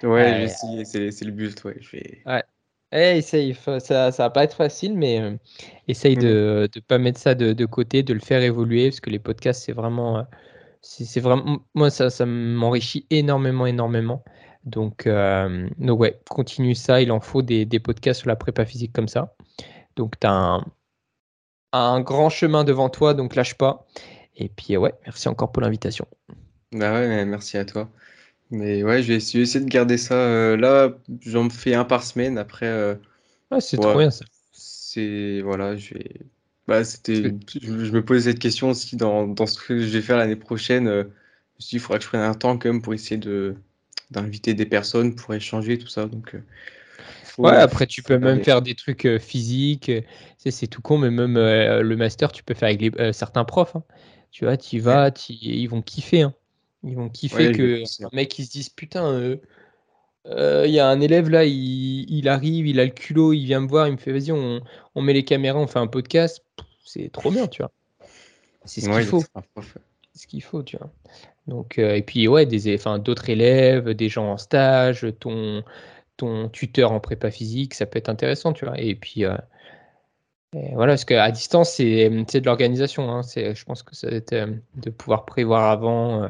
Ouais, 0.03 0.47
c'est 0.83 1.23
le 1.23 1.31
but. 1.31 1.63
Ouais, 1.63 1.77
je 1.79 1.91
vais... 1.91 2.21
ouais. 2.25 2.43
Eh, 2.91 3.17
essaye, 3.17 3.55
ça, 3.79 4.11
ça 4.11 4.23
va 4.23 4.29
pas 4.29 4.43
être 4.43 4.55
facile, 4.55 4.95
mais 4.95 5.21
euh, 5.21 5.37
essaye 5.87 6.15
de 6.15 6.69
ne 6.73 6.79
mmh. 6.79 6.81
pas 6.81 6.97
mettre 6.97 7.19
ça 7.19 7.33
de, 7.33 7.65
côté, 7.65 8.03
de 8.03 8.13
le 8.13 8.19
faire 8.19 8.41
évoluer, 8.41 8.89
parce 8.89 8.99
que 8.99 9.09
les 9.09 9.19
podcasts, 9.19 9.63
c'est 9.63 9.73
vraiment, 9.73 10.19
euh, 10.19 10.23
c'est 10.81 11.19
vraiment, 11.21 11.59
moi, 11.73 11.89
ça, 11.89 12.09
ça 12.09 12.25
m'enrichit 12.25 13.05
énormément, 13.09 13.65
énormément. 13.65 14.23
Donc, 14.65 15.07
euh, 15.07 15.67
donc, 15.77 15.99
ouais, 15.99 16.19
continue 16.29 16.75
ça, 16.75 17.01
il 17.01 17.11
en 17.11 17.21
faut 17.21 17.41
des, 17.41 17.65
des, 17.65 17.79
podcasts 17.79 18.19
sur 18.19 18.29
la 18.29 18.35
prépa 18.35 18.65
physique 18.65 18.91
comme 18.93 19.07
ça. 19.07 19.33
Donc, 19.95 20.19
tu 20.19 20.27
as 20.27 20.31
un, 20.31 20.65
un, 21.75 22.01
grand 22.01 22.29
chemin 22.29 22.63
devant 22.63 22.89
toi, 22.89 23.13
donc 23.13 23.35
lâche 23.35 23.55
pas. 23.55 23.85
Et 24.37 24.49
puis, 24.49 24.77
ouais, 24.77 24.93
merci 25.05 25.27
encore 25.27 25.51
pour 25.51 25.61
l'invitation. 25.61 26.07
Bah 26.71 26.93
ouais, 26.93 27.25
merci 27.25 27.57
à 27.57 27.65
toi. 27.65 27.89
Mais 28.51 28.83
ouais, 28.83 29.01
je 29.01 29.09
vais 29.09 29.15
essayer, 29.15 29.45
de 29.59 29.69
garder 29.69 29.97
ça. 29.97 30.15
Euh, 30.15 30.57
là, 30.57 30.95
j'en 31.21 31.49
fais 31.49 31.73
un 31.73 31.85
par 31.85 32.03
semaine. 32.03 32.37
Après, 32.37 32.67
euh, 32.67 32.95
c'est 33.59 33.77
trop 33.77 33.97
bien 33.97 34.11
ça. 34.11 34.25
c'est 34.51 35.41
voilà, 35.41 35.75
je 35.75 35.93
vais. 35.95 36.21
Bah, 36.67 36.83
c'était. 36.83 37.33
Je, 37.61 37.71
me 37.91 38.03
posais 38.03 38.31
cette 38.31 38.39
question 38.39 38.69
aussi 38.69 38.97
dans, 38.97 39.27
dans 39.27 39.45
ce 39.45 39.59
que 39.59 39.79
je 39.79 39.85
vais 39.85 40.01
faire 40.01 40.17
l'année 40.17 40.35
prochaine. 40.35 40.87
euh, 40.87 41.03
je 41.03 41.07
me 41.07 41.59
suis 41.59 41.69
dit, 41.69 41.75
il 41.77 41.79
faudra 41.79 41.97
que 41.97 42.03
je 42.03 42.09
prenne 42.09 42.21
un 42.21 42.33
temps 42.33 42.57
quand 42.57 42.69
même 42.69 42.81
pour 42.81 42.93
essayer 42.93 43.17
de 43.17 43.55
d'inviter 44.11 44.53
des 44.53 44.65
personnes 44.65 45.15
pour 45.15 45.33
échanger 45.33 45.79
tout 45.79 45.87
ça. 45.87 46.05
Donc, 46.05 46.35
euh, 47.39 47.43
Ouais, 47.43 47.55
après 47.57 47.87
tu 47.87 48.03
peux 48.03 48.17
même 48.17 48.43
faire 48.43 48.61
des 48.61 48.75
trucs 48.75 49.07
physiques. 49.19 49.91
C'est 50.37 50.67
tout 50.67 50.81
con, 50.81 50.97
mais 50.97 51.09
même 51.11 51.35
le 51.35 51.95
master, 51.95 52.31
tu 52.31 52.43
peux 52.43 52.53
faire 52.53 52.69
avec 52.69 52.81
les- 52.81 53.13
certains 53.13 53.45
profs. 53.45 53.75
hein. 53.75 53.83
Tu 54.31 54.43
vois, 54.43 54.57
tu 54.57 54.75
y 54.75 54.79
vas, 54.79 55.11
ils 55.29 55.67
vont 55.67 55.81
kiffer. 55.81 56.23
hein. 56.23 56.33
Ils 56.85 56.95
vont 56.95 57.09
kiffer 57.09 57.51
que 57.51 57.83
un 58.03 58.09
mec 58.13 58.37
ils 58.37 58.45
se 58.45 58.51
dise 58.51 58.69
putain, 58.69 59.17
il 59.17 59.23
euh, 59.23 59.37
euh, 60.27 60.67
y 60.67 60.79
a 60.79 60.87
un 60.87 61.01
élève 61.01 61.29
là, 61.29 61.45
il, 61.45 62.29
arrive, 62.29 62.67
il 62.67 62.79
a 62.79 62.85
le 62.85 62.91
culot, 62.91 63.33
il 63.33 63.45
vient 63.45 63.61
me 63.61 63.67
voir, 63.67 63.87
il 63.87 63.93
me 63.93 63.97
fait 63.97 64.11
vas-y, 64.11 64.31
on, 64.31 64.61
met 65.01 65.13
les 65.13 65.23
caméras, 65.23 65.59
on 65.59 65.67
fait 65.67 65.79
un 65.79 65.87
podcast. 65.87 66.43
C'est 66.83 67.11
trop 67.11 67.31
bien, 67.31 67.47
tu 67.47 67.61
vois. 67.61 67.71
C'est 68.65 68.81
ce 68.81 68.89
qu'il 68.89 69.03
faut. 69.03 69.23
C'est 70.13 70.21
ce 70.21 70.27
qu'il 70.27 70.43
faut, 70.43 70.63
tu 70.63 70.77
vois. 70.77 70.91
Donc, 71.47 71.77
euh, 71.77 71.95
et 71.95 72.01
puis, 72.01 72.27
ouais, 72.27 72.45
des, 72.45 72.77
d'autres 73.03 73.29
élèves, 73.29 73.89
des 73.91 74.09
gens 74.09 74.31
en 74.31 74.37
stage, 74.37 75.05
ton, 75.19 75.63
ton 76.17 76.49
tuteur 76.49 76.91
en 76.91 76.99
prépa 76.99 77.31
physique, 77.31 77.73
ça 77.73 77.85
peut 77.85 77.97
être 77.99 78.09
intéressant, 78.09 78.53
tu 78.53 78.65
vois. 78.65 78.79
Et 78.79 78.95
puis, 78.95 79.25
voilà, 80.73 80.93
parce 80.93 81.05
qu'à 81.05 81.29
distance, 81.31 81.73
c'est 81.73 82.09
de 82.09 82.45
l'organisation. 82.45 83.11
Hein. 83.11 83.21
Je 83.35 83.63
pense 83.65 83.83
que 83.83 83.95
ça 83.95 84.09
va 84.09 84.15
être 84.15 84.33
euh, 84.33 84.47
de 84.75 84.89
pouvoir 84.89 85.25
prévoir 85.25 85.69
avant 85.69 86.23
euh, 86.23 86.27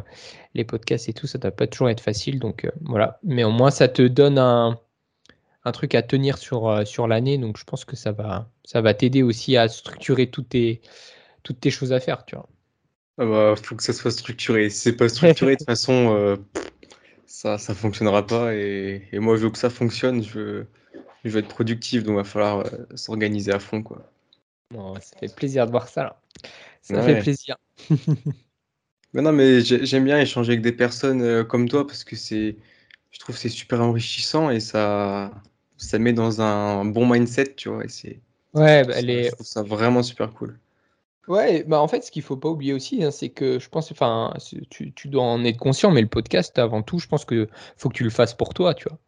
les 0.55 0.63
podcasts 0.63 1.09
et 1.09 1.13
tout, 1.13 1.27
ça 1.27 1.37
ne 1.37 1.43
doit 1.43 1.51
pas 1.51 1.67
toujours 1.67 1.89
être 1.89 2.01
facile. 2.01 2.39
Donc 2.39 2.65
euh, 2.65 2.71
voilà, 2.81 3.19
mais 3.23 3.43
au 3.43 3.51
moins, 3.51 3.69
ça 3.69 3.87
te 3.87 4.01
donne 4.01 4.39
un, 4.39 4.79
un 5.63 5.71
truc 5.71 5.93
à 5.93 6.01
tenir 6.01 6.37
sur, 6.39 6.87
sur 6.87 7.07
l'année. 7.07 7.37
Donc 7.37 7.57
je 7.57 7.63
pense 7.65 7.85
que 7.85 7.95
ça 7.95 8.11
va, 8.11 8.49
ça 8.63 8.81
va 8.81 8.93
t'aider 8.95 9.21
aussi 9.21 9.57
à 9.57 9.67
structurer 9.67 10.27
toutes 10.27 10.49
tes, 10.49 10.81
toutes 11.43 11.59
tes 11.59 11.69
choses 11.69 11.93
à 11.93 11.99
faire. 11.99 12.25
Tu 12.25 12.35
vois. 12.35 12.49
Ah 13.17 13.25
bah, 13.25 13.53
faut 13.61 13.75
que 13.75 13.83
ça 13.83 13.93
soit 13.93 14.11
structuré. 14.11 14.71
Si 14.71 14.79
c'est 14.79 14.93
pas 14.93 15.07
structuré, 15.07 15.53
de 15.53 15.57
toute 15.59 15.67
façon, 15.67 16.37
ça 17.57 17.57
ne 17.69 17.73
fonctionnera 17.73 18.25
pas. 18.25 18.53
Et, 18.55 19.07
et, 19.11 19.19
moi, 19.19 19.35
je 19.35 19.43
veux 19.43 19.49
que 19.49 19.57
ça 19.57 19.69
fonctionne. 19.69 20.23
Je 20.23 20.39
veux, 20.39 20.67
je 21.23 21.29
veux 21.29 21.39
être 21.39 21.47
productif, 21.47 22.03
donc 22.03 22.13
il 22.13 22.17
va 22.17 22.23
falloir 22.23 22.65
s'organiser 22.95 23.51
à 23.51 23.59
fond. 23.59 23.83
quoi. 23.83 24.09
Bon, 24.71 24.95
ça 24.95 25.17
fait 25.19 25.33
plaisir 25.33 25.65
de 25.65 25.71
voir 25.71 25.87
ça. 25.87 26.03
Là. 26.03 26.21
Ça 26.81 27.01
fait 27.01 27.19
plaisir. 27.19 27.57
mais 29.13 29.21
non, 29.21 29.31
mais 29.31 29.61
j'aime 29.61 30.05
bien 30.05 30.19
échanger 30.19 30.53
avec 30.53 30.61
des 30.61 30.71
personnes 30.71 31.21
euh, 31.21 31.43
comme 31.43 31.67
toi 31.67 31.85
parce 31.85 32.03
que 32.03 32.15
c'est, 32.15 32.55
je 33.11 33.19
trouve 33.19 33.37
c'est 33.37 33.49
super 33.49 33.81
enrichissant 33.81 34.49
et 34.49 34.59
ça, 34.59 35.31
ça 35.77 35.99
met 35.99 36.13
dans 36.13 36.41
un 36.41 36.85
bon 36.85 37.07
mindset, 37.07 37.55
tu 37.55 37.69
vois. 37.69 37.85
Et 37.85 37.89
c'est, 37.89 38.19
ouais, 38.53 38.83
bah, 38.83 39.01
je 39.01 39.31
trouve 39.31 39.45
ça 39.45 39.63
vraiment 39.63 40.03
super 40.03 40.31
cool. 40.33 40.57
Ouais, 41.27 41.63
bah 41.63 41.79
en 41.81 41.87
fait, 41.87 42.03
ce 42.03 42.11
qu'il 42.11 42.21
faut 42.21 42.37
pas 42.37 42.49
oublier 42.49 42.73
aussi, 42.73 43.03
hein, 43.03 43.11
c'est 43.11 43.29
que 43.29 43.57
je 43.57 43.67
pense, 43.69 43.91
enfin, 43.91 44.33
tu, 44.69 44.93
tu, 44.93 45.07
dois 45.07 45.23
en 45.23 45.43
être 45.43 45.57
conscient, 45.57 45.91
mais 45.91 46.01
le 46.01 46.07
podcast, 46.07 46.57
avant 46.59 46.83
tout, 46.83 46.99
je 46.99 47.07
pense 47.07 47.25
que 47.25 47.47
faut 47.77 47.89
que 47.89 47.95
tu 47.95 48.03
le 48.03 48.11
fasses 48.11 48.35
pour 48.35 48.53
toi, 48.53 48.73
tu 48.75 48.87
vois. 48.87 48.99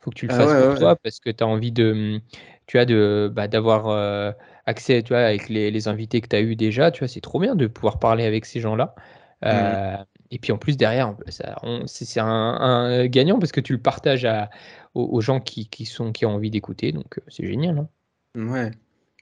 Faut 0.00 0.10
que 0.10 0.16
tu 0.16 0.26
le 0.26 0.34
ah 0.34 0.36
fasses 0.36 0.66
pour 0.66 0.78
toi 0.78 0.96
parce 0.96 1.20
que 1.20 1.30
tu 1.30 1.44
as 1.44 1.46
envie 1.46 1.72
de, 1.72 2.20
tu 2.66 2.78
as 2.78 2.86
de, 2.86 3.30
bah, 3.34 3.48
d'avoir 3.48 3.88
euh, 3.88 4.32
accès, 4.64 5.02
tu 5.02 5.12
vois, 5.12 5.22
avec 5.22 5.48
les, 5.48 5.88
invités 5.88 6.20
que 6.20 6.28
tu 6.28 6.36
as 6.36 6.40
eu 6.40 6.56
déjà, 6.56 6.90
tu 6.90 7.00
vois, 7.00 7.08
c'est 7.08 7.20
trop 7.20 7.40
bien 7.40 7.54
de 7.54 7.66
pouvoir 7.66 7.98
parler 7.98 8.24
avec 8.24 8.46
ces 8.46 8.60
gens-là. 8.60 8.94
Mmh. 9.42 9.46
Euh, 9.46 9.96
et 10.30 10.38
puis 10.38 10.52
en 10.52 10.58
plus, 10.58 10.76
derrière, 10.76 11.14
c'est 11.86 12.20
un, 12.20 13.06
gagnant 13.06 13.38
parce 13.38 13.52
que 13.52 13.60
tu 13.60 13.72
le 13.72 13.80
partages 13.80 14.26
aux, 14.94 15.20
gens 15.20 15.40
qui, 15.40 15.68
sont, 15.84 16.12
qui 16.12 16.24
ont 16.24 16.34
envie 16.34 16.50
d'écouter, 16.50 16.92
donc 16.92 17.18
euh, 17.18 17.22
c'est 17.28 17.46
génial. 17.46 17.78
Hein. 17.78 17.88
Ouais. 18.34 18.70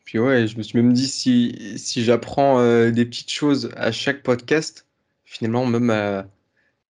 Puis 0.05 0.19
ouais, 0.19 0.47
je 0.47 0.57
me 0.59 0.63
suis 0.63 0.79
même 0.79 0.93
dit 0.93 1.07
si, 1.07 1.79
si 1.79 2.05
j'apprends 2.05 2.61
euh, 2.61 2.91
des 2.91 3.07
petites 3.07 3.31
choses 3.31 3.71
à 3.77 3.91
chaque 3.91 4.23
podcast, 4.23 4.87
finalement, 5.25 5.67
même 5.67 5.91
à, 5.91 6.27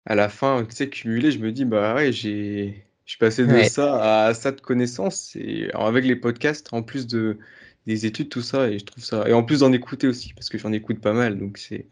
à 0.06 0.16
la 0.16 0.30
fin, 0.30 0.66
tu 0.66 0.76
sais, 0.76 0.90
cumulé, 0.90 1.32
je 1.32 1.40
me 1.40 1.52
dis, 1.52 1.66
bah 1.66 1.96
ouais, 1.96 2.12
j'ai. 2.12 2.84
Je 3.06 3.12
suis 3.12 3.20
passé 3.20 3.46
de 3.46 3.64
ça 3.64 4.26
à 4.28 4.34
ça 4.34 4.52
de 4.52 4.60
connaissances 4.60 5.34
et 5.38 5.70
avec 5.74 6.04
les 6.04 6.18
podcasts, 6.18 6.74
en 6.74 6.84
plus 6.84 7.08
de, 7.08 7.38
des 7.86 8.06
études, 8.06 8.28
tout 8.28 8.42
ça, 8.42 8.70
et 8.70 8.80
je 8.80 8.86
trouve 8.86 9.02
ça. 9.02 9.30
Et 9.30 9.34
en 9.34 9.44
plus 9.44 9.62
d'en 9.62 9.72
écouter 9.72 10.08
aussi, 10.08 10.34
parce 10.34 10.50
que 10.50 10.58
j'en 10.58 10.74
écoute 10.74 11.00
pas 11.00 11.14
mal, 11.14 11.40
donc 11.40 11.58
c'est. 11.58 11.86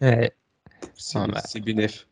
C'est 0.97 1.17
ah, 1.17 1.27
bah. 1.27 1.41
bénéf. 1.61 2.05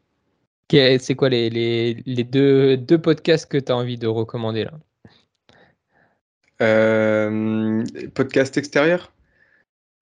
C'est 0.71 1.15
quoi 1.15 1.29
les, 1.29 1.49
les, 1.49 2.01
les, 2.05 2.23
deux, 2.23 2.77
deux 2.77 2.97
podcasts 2.97 3.45
que 3.45 3.57
tu 3.57 3.71
as 3.71 3.75
envie 3.75 3.97
de 3.97 4.07
recommander 4.07 4.63
là? 4.63 4.79
Euh, 6.61 7.83
Podcast 8.13 8.57
extérieur? 8.57 9.11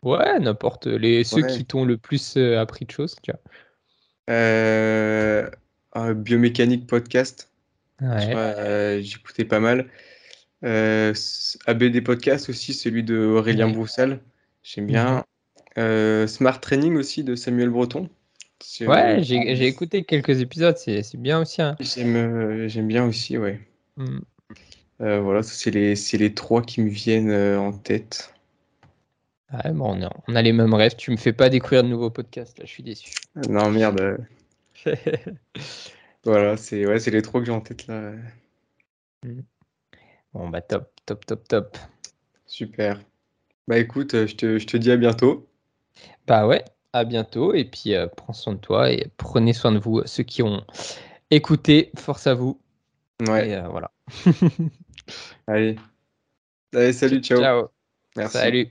Ouais, 0.03 0.39
n'importe. 0.39 0.87
Les, 0.87 1.23
Ceux 1.23 1.43
qui 1.43 1.65
t'ont 1.65 1.85
le 1.85 1.97
plus 1.97 2.35
euh, 2.37 2.59
appris 2.59 2.85
de 2.85 2.91
choses, 2.91 3.15
tu 3.21 3.31
vois. 3.31 3.39
Euh, 4.29 5.49
biomécanique 6.15 6.87
podcast. 6.87 7.51
Ouais. 8.01 9.01
J'écoutais 9.03 9.45
pas 9.45 9.59
mal. 9.59 9.87
ABD 10.63 12.03
Podcast 12.03 12.49
aussi, 12.49 12.73
celui 12.73 13.03
de 13.03 13.17
Aurélien 13.17 13.69
Broussal. 13.69 14.19
J'aime 14.63 14.87
bien. 14.87 15.15
Mhm. 15.15 15.23
Euh, 15.77 16.27
Smart 16.27 16.59
Training 16.59 16.95
aussi 16.95 17.23
de 17.23 17.35
Samuel 17.35 17.69
Breton. 17.69 18.09
Ouais, 18.81 19.23
j'ai 19.23 19.65
écouté 19.65 20.03
quelques 20.03 20.41
épisodes, 20.41 20.77
c'est 20.77 21.17
bien 21.17 21.41
aussi. 21.41 21.61
Hein. 21.61 21.75
J'aime 21.79 22.87
bien 22.87 23.05
aussi, 23.05 23.37
ouais. 23.37 23.59
Mm. 23.97 24.19
Voilà, 25.01 25.43
c'est 25.43 25.71
les, 25.71 25.95
les 25.95 26.33
trois 26.33 26.61
qui 26.61 26.81
me 26.81 26.89
viennent 26.89 27.31
en 27.57 27.73
tête. 27.73 28.33
Ouais, 29.51 29.71
bon, 29.73 29.97
on, 29.97 30.05
a, 30.05 30.09
on 30.27 30.35
a 30.35 30.41
les 30.41 30.53
mêmes 30.53 30.73
rêves. 30.73 30.95
Tu 30.95 31.11
me 31.11 31.17
fais 31.17 31.33
pas 31.33 31.49
découvrir 31.49 31.83
de 31.83 31.89
nouveaux 31.89 32.09
podcasts, 32.09 32.57
là, 32.59 32.65
je 32.65 32.71
suis 32.71 32.83
déçu. 32.83 33.13
Non, 33.49 33.69
merde. 33.69 34.25
voilà, 36.23 36.55
c'est 36.57 36.85
ouais, 36.85 36.97
les 36.99 37.21
trois 37.21 37.41
que 37.41 37.47
j'ai 37.47 37.51
en 37.51 37.61
tête 37.61 37.87
là. 37.87 38.13
Bon, 40.33 40.49
bah 40.49 40.61
top, 40.61 40.89
top, 41.05 41.25
top, 41.25 41.47
top. 41.47 41.77
Super. 42.45 43.01
Bah 43.67 43.77
écoute, 43.77 44.25
je 44.25 44.35
te, 44.35 44.57
je 44.57 44.65
te 44.65 44.77
dis 44.77 44.91
à 44.91 44.97
bientôt. 44.97 45.47
Bah 46.27 46.47
ouais, 46.47 46.63
à 46.93 47.03
bientôt. 47.03 47.53
Et 47.53 47.65
puis, 47.65 47.93
euh, 47.95 48.07
prends 48.07 48.33
soin 48.33 48.53
de 48.53 48.59
toi 48.59 48.91
et 48.91 49.07
prenez 49.17 49.53
soin 49.53 49.71
de 49.71 49.79
vous, 49.79 50.01
ceux 50.05 50.23
qui 50.23 50.41
ont 50.43 50.63
écouté. 51.29 51.91
Force 51.97 52.27
à 52.27 52.33
vous. 52.33 52.59
Ouais. 53.27 53.49
Et 53.49 53.55
euh, 53.55 53.67
voilà. 53.69 53.91
Allez. 55.47 55.77
Allez, 56.73 56.93
salut, 56.93 57.21
ciao. 57.21 57.39
Ciao. 57.39 57.67
Merci. 58.15 58.37
Salut. 58.37 58.67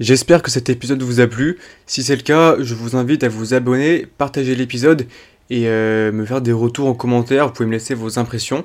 J'espère 0.00 0.42
que 0.42 0.50
cet 0.50 0.68
épisode 0.70 1.02
vous 1.02 1.20
a 1.20 1.26
plu. 1.26 1.58
Si 1.86 2.02
c'est 2.02 2.16
le 2.16 2.22
cas, 2.22 2.56
je 2.60 2.74
vous 2.74 2.96
invite 2.96 3.24
à 3.24 3.28
vous 3.28 3.54
abonner, 3.54 4.06
partager 4.06 4.54
l'épisode 4.54 5.06
et 5.50 5.66
euh, 5.66 6.12
me 6.12 6.24
faire 6.24 6.40
des 6.40 6.52
retours 6.52 6.88
en 6.88 6.94
commentaire. 6.94 7.48
Vous 7.48 7.52
pouvez 7.52 7.66
me 7.66 7.72
laisser 7.72 7.94
vos 7.94 8.18
impressions. 8.18 8.64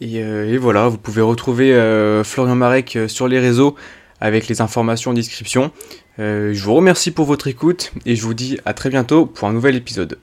Et, 0.00 0.22
euh, 0.22 0.52
et 0.52 0.58
voilà, 0.58 0.88
vous 0.88 0.98
pouvez 0.98 1.22
retrouver 1.22 1.74
euh, 1.74 2.22
Florian 2.22 2.54
Marek 2.54 2.98
sur 3.08 3.28
les 3.28 3.40
réseaux 3.40 3.76
avec 4.20 4.48
les 4.48 4.60
informations 4.60 5.12
en 5.12 5.14
description. 5.14 5.72
Euh, 6.18 6.52
je 6.52 6.64
vous 6.64 6.74
remercie 6.74 7.10
pour 7.10 7.24
votre 7.26 7.46
écoute 7.46 7.92
et 8.04 8.16
je 8.16 8.22
vous 8.22 8.34
dis 8.34 8.58
à 8.64 8.74
très 8.74 8.90
bientôt 8.90 9.26
pour 9.26 9.48
un 9.48 9.52
nouvel 9.52 9.76
épisode. 9.76 10.18